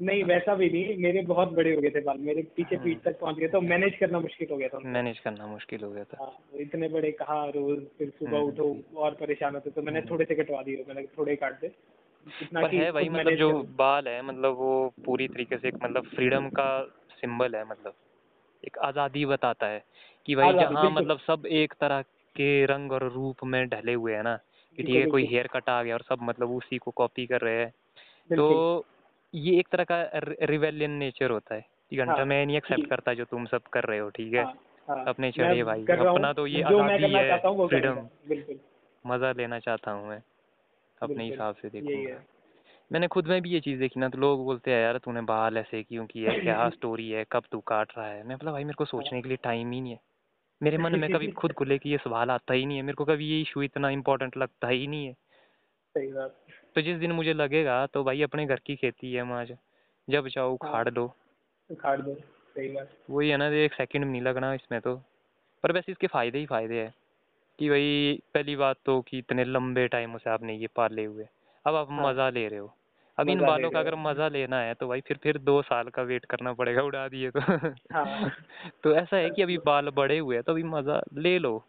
नहीं 0.04 0.24
वैसा 0.24 0.56
भी 0.56 0.70
नहीं। 0.70 0.98
मेरे 0.98 1.22
बहुत 1.24 1.52
बड़े 1.54 1.74
हो 1.76 1.82
गए 1.82 1.90
थे 1.90 2.02
बाल। 2.02 2.18
मेरे 2.20 2.42
पीछे 2.56 2.76
हाँ। 2.76 2.84
पीठ 2.86 3.02
तक 3.04 3.20
पहुँच 3.20 3.36
गए 3.36 3.48
तो 3.48 3.62
मैनेज 3.62 3.96
करना 3.98 4.20
मुश्किल 4.20 4.48
हो 4.52 4.58
गया 4.58 4.68
था। 4.68 4.80
मैनेज 4.88 5.20
करना 5.20 5.48
मुश्किल 5.48 5.84
हो 5.84 5.92
गया 5.92 6.04
था। 6.04 6.18
हाँ 6.20 6.32
वो 6.54 6.60
इतने 6.60 6.88
बड़े 6.90 7.12
कहाँ 7.14 7.46
रोज 7.48 7.80
फिर 7.98 8.10
सुबह 8.10 8.38
हम्म, 8.38 8.48
उठो 8.48 9.00
और 9.00 9.14
परेशान 9.14 9.54
होते 9.54 9.70
तो 9.70 9.82
मैंने 9.82 10.00
हम्म। 10.00 10.10
थोड़े 10.10 10.26
से 10.26 10.36
कटवा 10.36 10.62
दिए 10.62 10.86
मैंने 10.88 11.06
थोड़े 11.18 11.36
काट 11.36 11.60
दे। 11.62 11.68
पर 12.26 12.76
है 12.76 12.92
भाई 12.92 13.10
मतलब 13.10 13.36
जो 13.36 13.52
बाल 13.78 14.08
है 14.08 14.22
मतलब 14.22 14.56
वो 14.58 14.94
पूरी 15.06 15.28
तरीके 15.28 15.58
से 15.58 15.68
एक 15.68 15.76
मतलब 15.84 16.06
फ्रीडम 16.06 16.50
का 16.50 16.68
सिंबल 17.20 17.56
है 17.56 17.64
मतलब। 17.64 17.94
एक 18.64 18.78
आज़ादी 18.84 19.26
बताता 19.26 19.68
है 19.68 19.84
कि 20.26 20.36
भाई 20.36 20.54
जहाँ 20.54 20.90
मतलब 20.92 21.20
सब 21.20 21.46
एक 21.54 21.74
तरह 21.74 22.02
के 22.36 22.66
रंग 22.66 22.92
और 22.92 23.12
रूप 23.12 23.44
में 23.46 23.68
ढले 23.70 23.94
हुए 23.94 24.14
हैं 24.14 24.24
ना 24.24 24.36
कि 24.78 24.84
ठीक 24.84 24.96
है 24.96 25.06
कोई 25.06 25.26
हेयर 25.26 25.48
कट 25.48 25.70
आ 25.70 25.82
गया 25.84 25.94
और 25.94 26.02
सब 26.02 26.20
मतलब 26.22 26.52
उसी 26.52 26.78
को 26.78 26.92
कॉपी 26.92 27.26
कर 27.26 27.42
रहे 27.42 27.60
हैं। 27.60 27.72
तो 28.30 28.86
ये 29.34 29.60
एक 29.60 29.68
तरह 29.68 29.84
का 29.84 30.10
रिवेलियन 30.44 30.92
नेचर 30.92 31.32
होता 31.32 31.56
है 31.56 31.66
कि 31.90 31.98
घंटा 31.98 32.14
हाँ, 32.14 32.26
मैं 32.26 32.46
नहीं 32.46 32.58
एक्सेप्ट 32.58 32.90
करता 32.90 33.14
जो 33.14 33.26
तुम 33.26 33.46
सब 33.46 33.62
कर 33.62 33.84
रहे 33.84 34.00
हो 34.00 34.10
ठीक 34.10 34.34
है? 34.34 34.44
हाँ, 34.44 34.54
हाँ, 34.88 35.06
अपने 35.06 35.32
चढ़े 35.32 35.64
भाई 35.64 35.86
हूँ, 35.90 36.00
अपना 36.00 36.34
तो 36.34 36.48
ये 36.48 36.62
आज़ादी 36.62 37.14
है 37.14 37.42
हूँ 37.48 37.68
फ्रीडम 37.68 38.08
मज़ा 39.08 39.32
लेना 39.32 39.60
चाहता 39.60 39.92
हूँ 39.92 40.08
मैं 40.10 40.22
अपने 41.02 41.24
हिसाब 41.24 41.56
से 41.56 41.70
देखूँगा। 41.70 42.24
मैंने 42.92 43.08
खुद 43.08 43.28
में 43.28 43.42
भी 43.42 43.50
ये 43.50 43.60
चीज़ 43.60 43.80
देखी 43.80 44.00
ना 44.00 44.10
तो 44.10 44.18
लोग 44.18 44.44
बोलते 44.46 44.72
हैं 44.72 44.82
यार 44.82 44.98
तूने 44.98 45.22
बाल 45.22 45.58
ऐसे 45.58 45.84
क्यों 45.84 46.06
किए? 46.06 46.26
क्या 46.44 46.70
स्टोरी 46.70 47.10
है? 47.10 47.26
कब 47.32 47.44
तू 47.52 47.60
काट 47.60 47.92
रहा 47.98 48.08
है? 48.08 48.24
मैं 48.24 48.38
बोला 48.38 48.52
भाई 48.52 48.64
मेरे 48.64 48.76
को 48.76 48.86
सोचने 48.86 49.22
के 49.22 49.28
लिए 49.28 49.38
टाइम 49.44 49.72
ही 49.72 49.82
नहीं 49.82 49.92
है। 49.92 50.00
मेरे 50.64 50.78
मन 50.78 51.00
में 51.00 51.10
कभी 51.10 51.28
खुद 51.28 51.54
को 51.54 51.64
लेके 51.64 51.90
ये 51.90 51.98
सवाल 51.98 52.32
आता 52.32 52.54
ही 52.54 52.66
नहीं 52.66 52.78
है। 52.78 52.84
मेरे 52.84 52.96
को 52.96 53.06
कभी 53.06 53.26
ये 53.26 53.42
इशू 53.42 53.62
इतना 53.62 53.90
इम्पोर्टेंट 53.90 54.38
लगता 54.38 54.68
ही 54.68 54.88
नहीं 54.88 55.06
है। 55.06 55.14
सही 55.96 56.08
बात। 56.08 56.36
तो 56.76 56.82
जिस 56.82 56.98
दिन 56.98 57.12
मुझे 57.12 57.34
लगेगा 57.34 57.86
तो 57.86 58.04
भाई 58.04 58.22
अपने 58.22 58.46
घर 58.46 58.60
की 58.66 58.76
खेती 58.76 59.14
है 59.14 59.24
माज 59.24 59.54
जब 60.10 60.28
चाहो 60.28 60.48
हाँ। 60.48 60.70
उखाड़ 60.70 60.90
दो। 60.90 61.14
उखाड़ 61.72 62.02
दो 62.02 62.16
सही 62.16 62.68
बात। 62.68 62.90
वही 63.10 63.30
है 63.30 63.38
ना 63.38 63.48
एक 63.48 63.74
सेकंड 63.74 64.06
नहीं 64.06 64.22
लगना 64.22 64.54
इसमें 64.54 64.82
तो। 64.82 64.96
पर 65.64 65.72
वैसे 65.72 65.92
इसके 65.92 66.08
फ़ायदे 66.08 66.40
ही 66.40 66.46
फ़ायदे 66.46 66.82
हैं। 66.82 66.94
कि 67.60 67.70
भाई 67.70 68.22
पहली 68.34 68.56
बात 68.56 68.78
तो 68.86 69.02
कि 69.02 69.18
इतने 69.18 69.44
लंबे 69.44 69.88
टाइम 69.88 70.18
से 70.18 70.30
आपने 70.30 70.54
ये 70.56 70.68
पाले 70.68 71.06
हुए। 71.06 71.28
अब 71.66 71.76
आप 71.76 71.92
हाँ। 71.92 72.10
मज़ा 72.10 72.30
ले 72.30 72.48
रहे 72.48 72.60
हो। 72.60 72.74
अब 73.18 73.30
इन 73.30 73.42
बालों 73.42 73.70
का 73.72 73.80
अगर 73.80 73.96
मज़ा 73.96 74.28
लेना 74.28 74.60
है 74.60 74.74
तो 74.74 74.88
भाई 74.88 75.02
फिर 75.02 75.18
फिर 75.18 75.38
दो 75.38 75.62
साल 75.62 75.90
का 75.90 76.02
वेट 76.02 76.26
करना 76.26 76.54
पड़ेगा 76.54 76.82
उड़ा 76.82 77.08
दिए 77.08 77.32
तो। 77.32 77.40
हाँ। 77.94 78.32
तो 78.84 78.96
ऐसा 78.96 79.18
है 79.18 79.30
कि 79.30 79.42
अभी 79.42 79.58
बाल 79.58 79.90
बड़े 79.90 80.18
हुए 80.18 80.36
हैं 80.36 80.44
तो 80.44 80.52
अभी 80.52 80.64
मज़ा 80.64 81.02
ले 81.14 81.40
लो। 81.40 81.66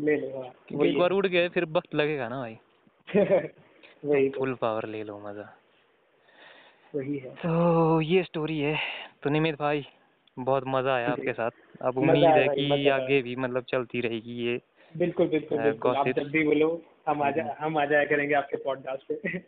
ले 0.00 0.16
लो 0.16 0.42
हाँ। 0.42 0.86
एक 0.86 0.98
बार 0.98 1.10
उड़ 1.10 1.26
गए 1.26 1.48
फिर 1.48 1.64
वक्त 1.64 1.94
लगेगा 1.94 2.28
ना 2.28 2.38
भाई। 2.38 2.58
वही 4.02 4.28
तो। 4.28 4.38
फुल 4.38 4.54
पावर 4.54 4.86
ले 4.86 5.02
लो 5.04 5.18
मज़ा। 5.18 5.48
वही 6.94 7.18
है। 7.18 7.30
तो 7.36 8.00
ये 8.00 8.22
स्टोरी 8.22 8.58
है। 8.58 8.76
तो 9.22 9.30
निमित 9.30 9.54
भाई 9.54 9.84
बहुत 10.36 10.64
मज़ा 10.66 10.94
आया 10.94 11.08
आपके 11.08 11.32
साथ। 11.32 11.50
अब 11.82 11.98
उम्मीद 11.98 12.24
है 12.24 12.46
कि 12.48 12.88
आगे 12.88 13.20
भी 13.22 13.36
मतलब 13.36 13.64
चलती 13.64 14.00
रहेगी 14.00 14.34
ये 14.44 14.60
बिल्कुल 14.94 15.28
बिल्कुल 15.28 15.58
बिल्कुल। 15.58 15.96
आप 15.96 16.08
जब 16.08 16.30
भी 16.30 16.44
बोलो 16.44 16.68
हम 17.08 17.22
आ 17.22 17.30
जा 17.30 17.44
हम 17.58 17.78
आ 17.78 17.84
जाया 17.84 18.04
करेंगे 18.04 18.34
आपके 18.34 18.56
पॉडकास्ट 18.56 19.12
पे। 19.12 19.38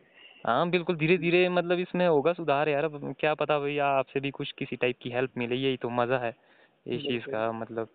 हाँ 0.45 0.69
बिल्कुल 0.71 0.97
धीरे 0.97 1.17
धीरे 1.19 1.49
मतलब 1.49 1.79
इसमें 1.79 2.07
होगा 2.07 2.33
सुधार 2.33 2.69
यार। 2.69 2.85
अब 2.85 3.15
क्या 3.21 3.35
पता 3.35 3.59
भैया 3.59 3.87
आपसे 3.89 4.21
भी 4.21 4.31
कुछ 4.31 4.53
किसी 4.53 4.77
टाइप 4.77 4.97
की 5.03 5.11
हेल्प 5.11 5.39
मिले 5.39 5.57
यही 5.57 5.77
तो 5.77 5.91
मज़ा 5.93 6.19
है 6.19 6.35
इस 6.87 7.03
चीज़ 7.03 7.27
का 7.27 7.51
मतलब। 7.53 7.89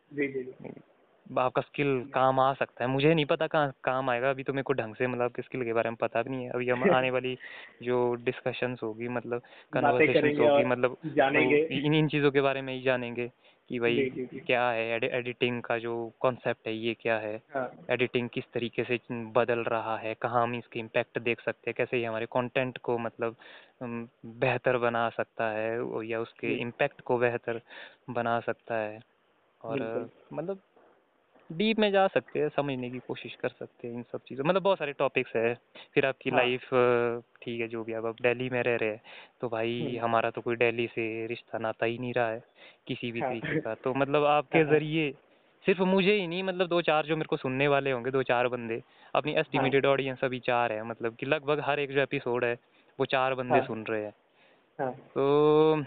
आपका 1.37 1.61
स्किल 1.61 2.03
काम 2.13 2.39
आ 2.39 2.53
सकता 2.53 2.83
है। 2.83 2.89
मुझे 2.89 3.13
नहीं 3.13 3.25
पता 3.25 3.47
कहाँ 3.47 3.73
काम 3.83 4.09
आएगा। 4.09 4.29
अभी 4.29 4.43
तो 4.43 4.53
मेरे 4.53 4.63
को 4.63 4.73
ढंग 4.73 4.95
से 4.95 5.07
मतलब 5.07 5.21
आपके 5.21 5.41
स्किल 5.41 5.63
के 5.63 5.73
बारे 5.73 5.89
में 5.89 5.95
पता 5.95 6.21
भी 6.21 6.29
नहीं 6.29 6.43
है। 6.43 6.49
अभी 6.49 6.69
हम 6.69 6.81
आने 6.97 7.11
वाली 7.11 7.37
जो 7.83 8.15
डिस्कशंस 8.15 8.79
होगी 8.83 9.07
मतलब 9.07 9.41
कन्वर्सेशन 9.73 10.37
होगी 10.37 10.63
मतलब 10.63 10.97
जानेंगे। 11.05 11.63
तो 11.63 11.73
इन 11.73 11.93
इन 11.93 12.07
चीज़ों 12.07 12.31
के 12.31 12.41
बारे 12.41 12.61
में 12.61 12.73
ही 12.73 12.81
जानेंगे 12.81 13.31
कि 13.69 13.79
भाई 13.79 13.95
जी, 13.95 14.09
जी, 14.09 14.25
जी। 14.25 14.39
क्या 14.39 14.69
है 14.69 14.99
एडिटिंग 15.05 15.61
का 15.61 15.77
जो 15.77 16.11
कॉन्सेप्ट 16.19 16.67
है 16.67 16.75
ये 16.75 16.93
क्या 16.93 17.17
है? 17.17 17.41
हाँ। 17.53 17.71
एडिटिंग 17.89 18.29
किस 18.29 18.43
तरीके 18.53 18.83
से 18.83 18.99
बदल 19.11 19.59
रहा 19.59 19.97
है? 19.97 20.13
कहाँ 20.13 20.43
हम 20.43 20.55
इसके 20.55 20.79
इम्पैक्ट 20.79 21.19
देख 21.19 21.41
सकते 21.41 21.69
हैं? 21.69 21.75
कैसे 21.77 21.99
ये 21.99 22.05
हमारे 22.05 22.25
कंटेंट 22.25 22.77
को 22.77 22.97
मतलब 22.97 23.35
बेहतर 24.25 24.77
बना 24.77 25.09
सकता 25.09 25.49
है? 25.49 26.03
या 26.05 26.19
उसके। 26.19 26.47
इम्पैक्ट 26.53 27.01
को 27.01 27.17
बेहतर 27.17 27.61
बना 28.09 28.39
सकता 28.39 28.75
है? 28.75 29.19
और 29.63 30.09
मतलब 30.33 30.59
डीप 31.49 31.79
में 31.79 31.91
जा 31.91 32.07
सकते 32.07 32.39
हैं 32.39 32.49
समझने 32.49 32.89
की 32.89 32.99
कोशिश 32.99 33.35
कर 33.35 33.49
सकते 33.49 33.87
हैं 33.87 33.95
इन 33.95 34.03
सब 34.11 34.21
चीज़ों 34.27 34.45
मतलब 34.45 34.61
बहुत 34.61 34.77
सारे 34.77 34.93
टॉपिक्स 34.93 35.35
है 35.35 35.53
फिर 35.93 36.05
आपकी 36.05 36.29
हाँ। 36.29 36.39
लाइफ 36.39 36.67
ठीक 37.41 37.61
है 37.61 37.67
जो 37.67 37.83
भी 37.83 37.93
अब 37.93 38.05
आप 38.05 38.21
दिल्ली 38.21 38.49
में 38.49 38.61
रह 38.63 38.75
रहे 38.75 38.89
हैं 38.89 39.01
तो 39.41 39.49
भाई 39.49 39.79
हम्म। 39.81 40.03
हमारा 40.03 40.29
तो 40.29 40.41
कोई 40.41 40.55
दिल्ली 40.55 40.87
से 40.87 41.25
रिश्ता 41.27 41.57
नाता 41.57 41.85
ही 41.85 41.97
नहीं 41.97 42.13
रहा 42.13 42.29
है 42.29 42.43
किसी 42.87 43.11
भी 43.11 43.19
हाँ। 43.19 43.29
तरीके 43.29 43.59
का 43.59 43.73
तो 43.75 43.93
मतलब 43.93 44.25
आपके 44.25 44.59
हाँ। 44.59 44.67
ज़रिए 44.67 45.11
सिर्फ़ 45.65 45.81
मुझे 45.83 46.13
ही 46.13 46.27
नहीं 46.27 46.43
मतलब 46.43 46.67
दो 46.67 46.81
चार 46.81 47.05
जो 47.05 47.15
मेरे 47.15 47.27
को 47.27 47.37
सुनने 47.37 47.67
वाले 47.67 47.91
होंगे 47.91 48.11
दो 48.11 48.23
चार 48.23 48.47
बंदे 48.47 48.81
अपनी 49.13 49.33
एस्टिमेटेड 49.33 49.85
ऑडियंस 49.85 50.23
अभी 50.23 50.39
चार 50.39 50.73
है 50.73 50.83
मतलब 50.83 51.15
कि 51.15 51.25
लगभग 51.25 51.59
हर 51.59 51.79
एक 51.79 51.91
जो 51.91 52.01
एपिसोड 52.01 52.45
है 52.45 52.57
वो 52.99 53.05
चार 53.05 53.33
बंदे 53.33 53.57
हाँ। 53.57 53.65
सुन 53.65 53.83
रहे 53.83 54.03
हैं 54.03 54.13
हाँ 54.79 54.91
तो 54.91 55.83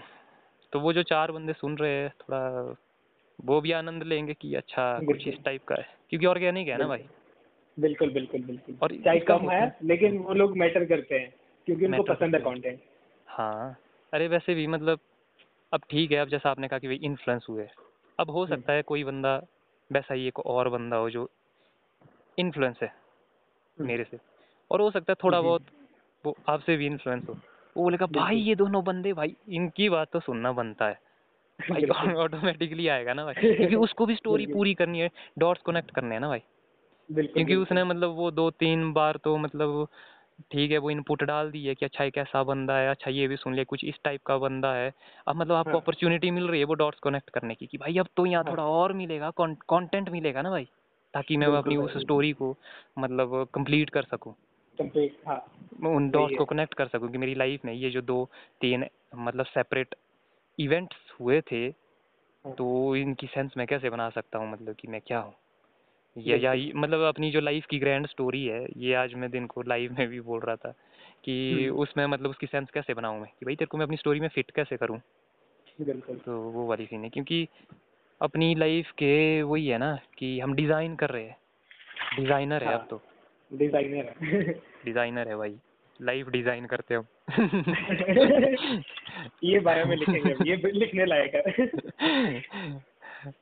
तो 0.73 0.81
वो 0.81 0.93
जो 0.93 1.03
चार 1.03 1.33
बंदे 1.33 1.53
सुन 1.53 1.77
रहे 1.79 1.93
हैं 1.93 2.11
थोड़ा 2.21 2.75
वो 3.44 3.60
भी 3.60 3.73
आनंद 3.73 4.02
लेंगे 4.02 4.35
कि 4.35 4.55
अच्छा 4.55 4.98
कुछ 4.98 5.27
इस 5.28 5.43
टाइप 5.44 5.64
का 5.64 5.74
है। 5.74 5.86
क्योंकि 6.10 6.27
ऑर्गेनिक 6.27 6.69
है 6.69 6.77
ना 6.78 6.86
भाई? 6.86 7.05
बिल्कुल 7.78 8.10
बिल्कुल 8.10 8.43
बिल्कुल। 8.43 8.77
और 8.82 8.94
चाहे 8.97 9.20
कम 9.20 9.51
है 9.51 9.77
लेकिन 9.82 10.19
वो 10.19 10.35
लोग 10.35 10.56
मैटर 10.56 10.85
करते 10.85 11.14
हैं 11.14 11.32
क्योंकि 11.66 11.86
उनको 11.86 12.02
पसंद 12.02 12.35
है 12.35 12.40
कंटेंट 12.40 12.81
हाँ। 13.27 13.77
अरे 14.12 14.28
वैसे 14.28 14.55
भी 14.55 14.66
मतलब 14.66 14.98
अब 15.73 15.81
ठीक 15.90 16.12
है 16.12 16.19
अब 16.19 16.28
जैसा 16.28 16.51
आपने 16.51 16.69
कहा 16.69 16.78
कि 16.78 16.86
भाई 16.86 16.98
इन्फ्लुएंस 17.02 17.47
हुए। 17.51 17.66
अब 18.19 18.31
हो 18.31 18.44
हम्म। 18.44 18.56
सकता 18.56 18.73
है 18.73 18.82
कोई 18.82 19.05
बंदा 19.05 19.36
वैसा 19.90 20.14
ही 20.14 20.27
एक 20.28 20.39
और 20.39 20.69
बंदा 20.69 20.97
हो 20.97 21.10
जो 21.10 21.28
इन्फ्लुएंस 22.39 22.78
है 22.82 22.93
मेरे 23.78 24.05
से। 24.05 24.19
और 24.70 24.81
हो 24.81 24.90
सकता 24.90 25.12
है 25.12 25.16
थोड़ा 25.24 25.39
हम्म। 25.39 25.48
बहुत 25.48 25.62
वो 26.24 26.36
आपसे 26.48 26.77
भी 26.77 26.86
इन्फ्लुएंस 26.86 27.28
हो। 27.28 27.35
वो 27.77 27.82
बोलेगा 27.82 28.06
भाई 28.06 28.36
ये 28.36 28.55
दोनों 28.55 28.85
बंदे 28.85 29.12
भाई 29.12 29.36
इनकी 29.48 29.89
बात 29.89 30.10
तो 30.12 30.20
सुनना 30.20 30.52
बनता 30.52 30.89
है। 30.89 30.98
भाई 31.59 32.15
ऑटोमेटिकली 32.15 32.89
आएगा 32.89 33.15
ना 33.15 33.24
भाई। 33.24 33.35
क्योंकि 33.57 33.77
उसको 33.77 34.07
भी 34.07 34.15
स्टोरी 34.15 34.47
पूरी 34.47 34.74
करनी 34.74 34.99
है 34.99 35.11
डॉट्स 35.39 35.62
कनेक्ट 35.66 35.91
करने 35.91 36.15
हैं 36.15 36.20
ना 36.20 36.29
भाई। 36.29 36.43
क्योंकि 37.11 37.55
उसने 37.55 37.85
मतलब 37.85 38.11
वो 38.11 38.31
दो 38.31 38.51
तीन 38.51 38.93
बार 38.93 39.16
तो 39.16 39.37
मतलब 39.37 39.89
ठीक 40.53 40.70
है 40.70 40.79
वो 40.79 40.91
इनपुट 40.91 41.23
डाल 41.23 41.51
दी 41.51 41.65
है 41.65 41.74
कि 41.74 41.87
अच्छा 41.87 42.05
ये 42.05 42.11
कैसा 42.11 42.43
बंदा 42.43 42.77
है 42.77 42.91
अच्छा 42.91 43.11
ये 43.11 43.29
भी 43.29 43.37
सुन 43.37 43.55
लिया 43.55 43.65
कुछ 43.65 43.85
इस 43.85 43.95
टाइप 44.05 44.20
का 44.27 44.37
बंदा 44.39 44.73
है। 44.74 44.93
अब 45.29 45.37
मतलब 45.37 45.55
आपको 45.55 45.70
हाँ। 45.70 45.81
अपॉर्चुनिटी 45.81 46.31
मिल 46.31 46.49
रही 46.49 46.61
है 46.61 46.65
वो 46.65 46.74
डॉट्स 46.74 46.99
कनेक्ट 46.99 47.31
करने 47.31 47.55
की 47.55 47.66
कि 47.66 47.79
भाई 47.79 47.99
अब 47.99 48.07
तो 48.16 48.27
यहाँ 48.27 48.45
हाँ। 48.45 48.53
थोड़ा 48.53 48.65
और 48.65 48.93
मिलेगा 48.93 49.31
कंटेंट 49.41 50.09
मिलेगा 50.09 50.43
ना 50.43 50.51
भाई 50.51 50.65
ताकि 51.15 51.37
मैं 51.37 51.47
अपनी 51.47 51.77
उस 51.77 51.97
स्टोरी 51.97 52.33
को 52.33 52.57
मतलब 52.99 53.47
कंप्लीट 53.55 53.91
कर 53.91 54.03
सकूँ। 54.03 54.35
हाँ। 55.27 55.47
मैं 55.81 55.91
उन 55.91 56.11
डॉट्स 56.11 56.37
को 56.37 56.45
कनेक्ट 56.45 56.74
कर 56.74 56.87
सकूँ 56.87 57.11
कि 57.11 57.19
मेरी 57.19 57.35
लाइफ 57.35 57.65
में 57.65 57.73
ये 57.73 57.91
जो 57.91 58.03
दो 58.03 58.31
तीन 58.61 58.87
मतलब 59.16 59.47
सेपरेट 59.47 59.95
इवेंट्स 60.59 60.97
हुए 61.21 61.41
थे 61.41 61.67
हाँ। 62.45 62.55
तो 62.55 62.97
इनकी 62.97 63.27
सेंस 63.27 63.55
मैं 63.57 63.67
कैसे 63.67 63.91
बना 63.91 64.11
सकता 64.11 64.39
हूँ? 64.39 64.53
मतलब 64.53 64.75
कि 64.75 64.89
मैं 64.89 65.01
क्या 65.01 65.19
हूँ? 65.19 65.35
या 66.17 66.37
या 66.37 66.73
मतलब 66.75 67.01
अपनी 67.01 67.31
जो 67.31 67.41
लाइफ 67.41 67.67
की 67.67 67.79
ग्रैंड 67.79 68.07
स्टोरी 68.07 68.45
है 68.47 68.67
ये 68.77 68.95
आज 68.95 69.15
मैं 69.15 69.31
दिन 69.31 69.47
को 69.47 69.63
लाइव 69.63 69.93
में 69.99 70.09
भी 70.09 70.21
बोल 70.21 70.41
रहा 70.41 70.57
था 70.57 70.75
कि 71.25 71.65
हम्म। 71.67 71.81
उसमें 71.81 72.07
मतलब 72.07 72.31
उसकी 72.31 72.47
सेंस 72.47 72.71
कैसे 72.71 72.95
बनाऊँ 72.95 73.21
मैं? 73.21 73.31
कि 73.41 73.47
भाई 73.47 73.57
तेरे 73.57 73.67
को 73.67 73.79
मैं 73.79 73.85
अपनी 73.85 73.97
स्टोरी 73.97 74.21
में 74.21 74.29
फिट 74.29 74.51
कैसे 74.51 74.77
करूँ? 74.77 74.99
तो 76.25 76.41
वो 76.51 76.67
वाली 76.67 76.87
सीन 76.87 77.05
है 77.05 77.11
क्योंकि 77.11 77.49
अपनी 78.21 78.55
लाइफ 78.55 78.91
के 78.91 79.43
वही 79.43 79.67
है 79.69 79.79
ना 79.79 79.99
कि 80.19 80.41
हम 80.41 80.55
डिज़ाइन 80.55 80.97
कर 80.97 81.11
रहे 81.11 81.25
हैं। 81.25 81.37
डिज़ाइनर 82.17 82.63
है 82.63 82.73
अब 82.73 82.79
हाँ। 82.79 82.87
तो। 82.87 83.03
डिज़ाइनर 83.53 84.05
है। 84.05 84.43
डिज़ाइनर 84.85 85.29
है 85.29 85.37
भाई। 85.37 85.59
लाइफ 86.01 86.28
डिज़ाइन 86.28 86.66
करते 86.66 86.94
हम 86.94 87.05
ये 89.44 89.60
बारे 89.60 89.85
में 89.85 89.97
लिखेंगे 89.97 90.51
ये 90.51 90.73
लिखने 90.73 91.06
लायक 91.06 91.35
है। 91.35 91.43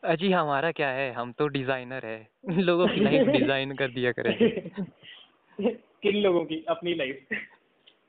अजी 0.05 0.33
हमारा 0.33 0.73
क्या 0.73 0.89
है? 0.89 1.13
हम 1.13 1.33
तो 1.33 1.49
डिज़ाइनर 1.49 2.07
है। 2.07 2.29
लोगों 2.59 2.89
की 2.89 3.01
लाइफ 3.01 3.29
डिज़ाइन 3.29 3.75
कर 3.75 3.89
दिया 3.89 4.13
करेंगे। 4.13 4.49
किन 6.03 6.17
लोगों 6.17 6.45
की? 6.45 6.65
अपनी 6.69 6.95
लाइफ 6.95 7.27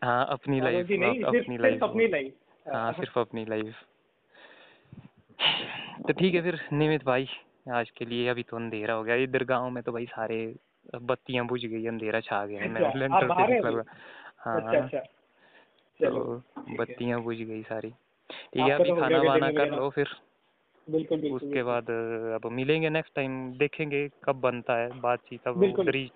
हाँ 0.03 0.27
अपनी 0.29 0.61
लाइफ 0.61 0.87
सिर्फ़ 0.87 1.27
अपनी 1.27 1.57
लाइफ 1.57 1.83
अपनी 1.83 2.07
लाइफ 2.07 2.33
हाँ 2.65 2.93
सिर्फ़ 2.93 3.19
अपनी 3.19 3.45
लाइफ 3.45 3.75
तो 6.07 6.13
ठीक 6.13 6.35
है 6.35 6.41
फिर 6.41 6.59
निमित 6.73 7.05
भाई 7.05 7.27
आज 7.71 7.89
के 7.89 8.05
लिए 8.05 8.27
अभी 8.27 8.43
तो 8.43 8.57
अंधेरा 8.57 8.93
हो 8.93 9.03
गया। 9.03 9.15
इधर 9.15 9.43
गाँव 9.43 9.69
में 9.69 9.83
तो 9.83 9.91
भाई 9.91 10.05
सारे 10.05 10.55
बत्तियाँ 10.95 11.47
बुझ 11.47 11.65
गई 11.65 11.87
अंधेरा 11.87 12.19
छा 12.19 12.45
गया 12.45 12.61
है। 12.61 12.67
मैं 14.47 14.55
अच्छा, 14.55 14.71
हैं। 14.71 14.79
हाँ 14.79 14.85
अच्छा। 14.85 14.97
अच्छा 14.97 14.99
चलो 15.99 16.23
तो 16.23 16.37
ठीक 16.39 16.79
बत्तियाँ 16.79 17.21
बुझ 17.21 17.37
गई 17.37 17.61
सारी। 17.63 17.89
ठीक 17.89 18.61
है 18.61 18.71
अभी 18.71 18.89
तो 18.89 19.01
खाना 19.01 19.21
वाना 19.21 19.51
कर 19.51 19.75
लो 19.75 19.89
फिर। 19.89 20.07
बिल्कुल 20.87 21.21
बिल्कुल 21.21 21.35
उसके 21.35 21.47
बिल्कुल। 21.47 21.63
बाद 21.63 21.89
अब 22.35 22.51
मिलेंगे 22.51 22.89
नेक्स्ट 22.89 23.15
टाइम 23.15 23.51
देखेंगे 23.57 24.07
कब 24.23 24.41
बनता 24.41 24.77
है 24.77 25.01
बातचीत। 25.01 25.47
अब। 25.47 25.63
उधर 25.63 25.95
ही 25.95 26.11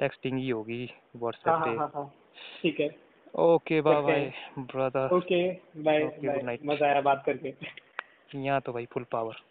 टेक्सटिंग 0.00 0.38
ही 0.38 0.48
होगी 0.48 0.84
हाँ 0.84 1.20
व्हाट्सएप 1.20 1.54
हाँ 1.54 1.64
पे। 1.64 1.76
हाँ 1.76 1.90
हाँ। 1.94 2.14
ठीक 2.62 2.80
है। 2.80 2.88
Okay 3.34 3.80
bye 3.80 4.00
bye 4.02 4.32
brother 4.58 5.14
okay 5.16 5.52
bye 5.82 6.04
bye 6.24 6.58
मज़ा 6.64 6.86
आया 6.86 7.00
बात 7.00 7.22
करके। 7.26 7.54
यहाँ 8.36 8.60
तो 8.60 8.72
भाई 8.72 8.86
फुल 8.86 9.04
पावर 9.12 9.42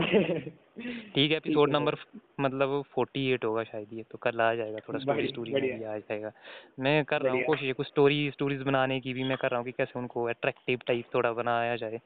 ठीक 0.76 1.30
है 1.30 1.36
एपिसोड 1.36 1.70
नंबर 1.70 1.94
मतलब 2.40 2.82
फोर्टी 2.90 3.26
एट 3.32 3.44
होगा 3.44 3.62
शायद 3.64 3.92
ये 3.92 4.02
तो 4.02 4.18
कल 4.18 4.40
आ 4.40 4.54
जाएगा 4.54 4.78
थोड़ा 4.78 4.98
स्टोरी 4.98 5.28
स्टोरी 5.28 5.52
भी 5.52 5.82
आ 5.84 5.96
जाएगा। 5.98 6.32
मैं 6.80 7.04
कर 7.04 7.22
रहा 7.22 7.34
हूँ 7.34 7.44
कोशिश 7.44 7.74
कुछ 7.76 7.86
स्टोरी 7.86 8.30
स्टोरीज 8.30 8.62
बनाने 8.62 9.00
की 9.00 9.12
भी 9.14 9.24
मैं 9.24 9.36
कर 9.36 9.50
रहा 9.50 9.58
हूँ 9.58 9.64
कि 9.64 9.72
कैसे 9.72 9.98
उनको 9.98 10.24
अट्रैक्टिव 10.24 10.80
टाइप 10.86 11.04
थोड़ा 11.14 11.32
बनाया 11.32 11.76
जाए 11.76 12.00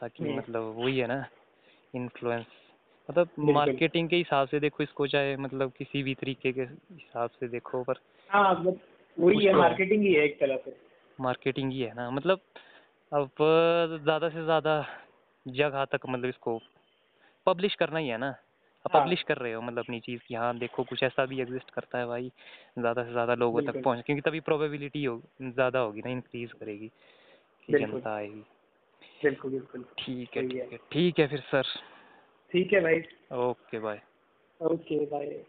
ताकि 0.00 0.24
हम्म। 0.24 0.38
मतलब 0.38 0.74
वही 0.78 0.98
है 0.98 1.06
ना 1.06 1.24
इन्फ्लुएंस 1.94 2.46
मतलब 3.08 3.28
मार्केटिंग 3.38 4.08
के 4.08 4.16
हिसाब 4.16 4.48
से 4.48 4.60
देखो 4.60 4.82
इसको 4.82 5.06
चाहे 5.06 5.36
मतलब 5.36 5.72
किसी 5.78 6.02
भी 6.02 6.14
तरीके 6.14 6.52
के 6.52 6.62
हिसाब 6.62 7.30
से 7.30 7.48
देखो 7.48 7.82
पर 7.82 8.00
हाँ 8.30 8.52
वही 8.54 9.44
है 9.46 9.52
तो- 9.52 9.60
मार्केटिंग 9.60 10.02
ही 10.02 10.12
है 10.12 10.24
एक 10.24 10.38
तरह 10.40 10.56
से। 10.56 10.76
मार्केटिंग 11.18 11.72
ही 11.72 11.80
है 11.80 11.94
ना 11.94 12.10
मतलब 12.10 12.40
अब 13.12 13.30
ज़्यादा 14.02 14.28
से 14.28 14.44
ज़्यादा 14.44 14.74
जगह 15.46 15.84
तक 15.84 16.00
मतलब 16.08 16.28
इसको 16.28 16.60
पब्लिश 17.48 17.74
करना 17.74 17.98
ही 17.98 18.08
है 18.08 18.18
ना। 18.18 18.28
आप 18.28 18.94
हाँ। 18.94 19.02
पब्लिश 19.02 19.22
कर 19.22 19.38
रहे 19.38 19.52
हो 19.52 19.60
मतलब 19.62 19.78
अपनी 19.78 20.00
चीज़ 20.00 20.20
की 20.28 20.34
हाँ 20.34 20.56
देखो 20.58 20.82
कुछ 20.84 21.02
ऐसा 21.02 21.24
भी 21.26 21.40
एग्जिस्ट 21.40 21.70
करता 21.70 21.98
है 21.98 22.06
भाई 22.06 22.28
ज़्यादा 22.78 23.02
से 23.04 23.12
ज़्यादा 23.12 23.34
लोगों 23.34 23.62
तक 23.62 23.82
पहुँच 23.82 24.04
क्योंकि 24.06 24.20
तभी 24.20 24.40
प्रोबेबिलिटी 24.40 25.04
हो 25.04 25.20
ज़्यादा 25.42 25.78
होगी 25.78 26.00
ना 26.00 26.10
इंक्रीज 26.10 26.52
करेगी 26.52 26.90
कि 27.68 27.78
जनता 27.78 28.14
आएगी। 28.14 28.44
बिल्कुल 29.22 29.50
बिल्कुल। 29.50 29.84
ठीक 29.98 30.36
है 30.36 30.42
ठीक 30.42 30.72
है 30.72 30.78
ठीक 30.92 31.18
है 31.18 31.26
फिर 31.26 31.40
सर। 31.50 31.62
ठीक 32.52 32.72
है 32.72 32.80
भाई। 32.80 33.02
Okay 33.38 33.78
bye 33.78 34.00
okay 34.60 35.04
bye 35.06 35.44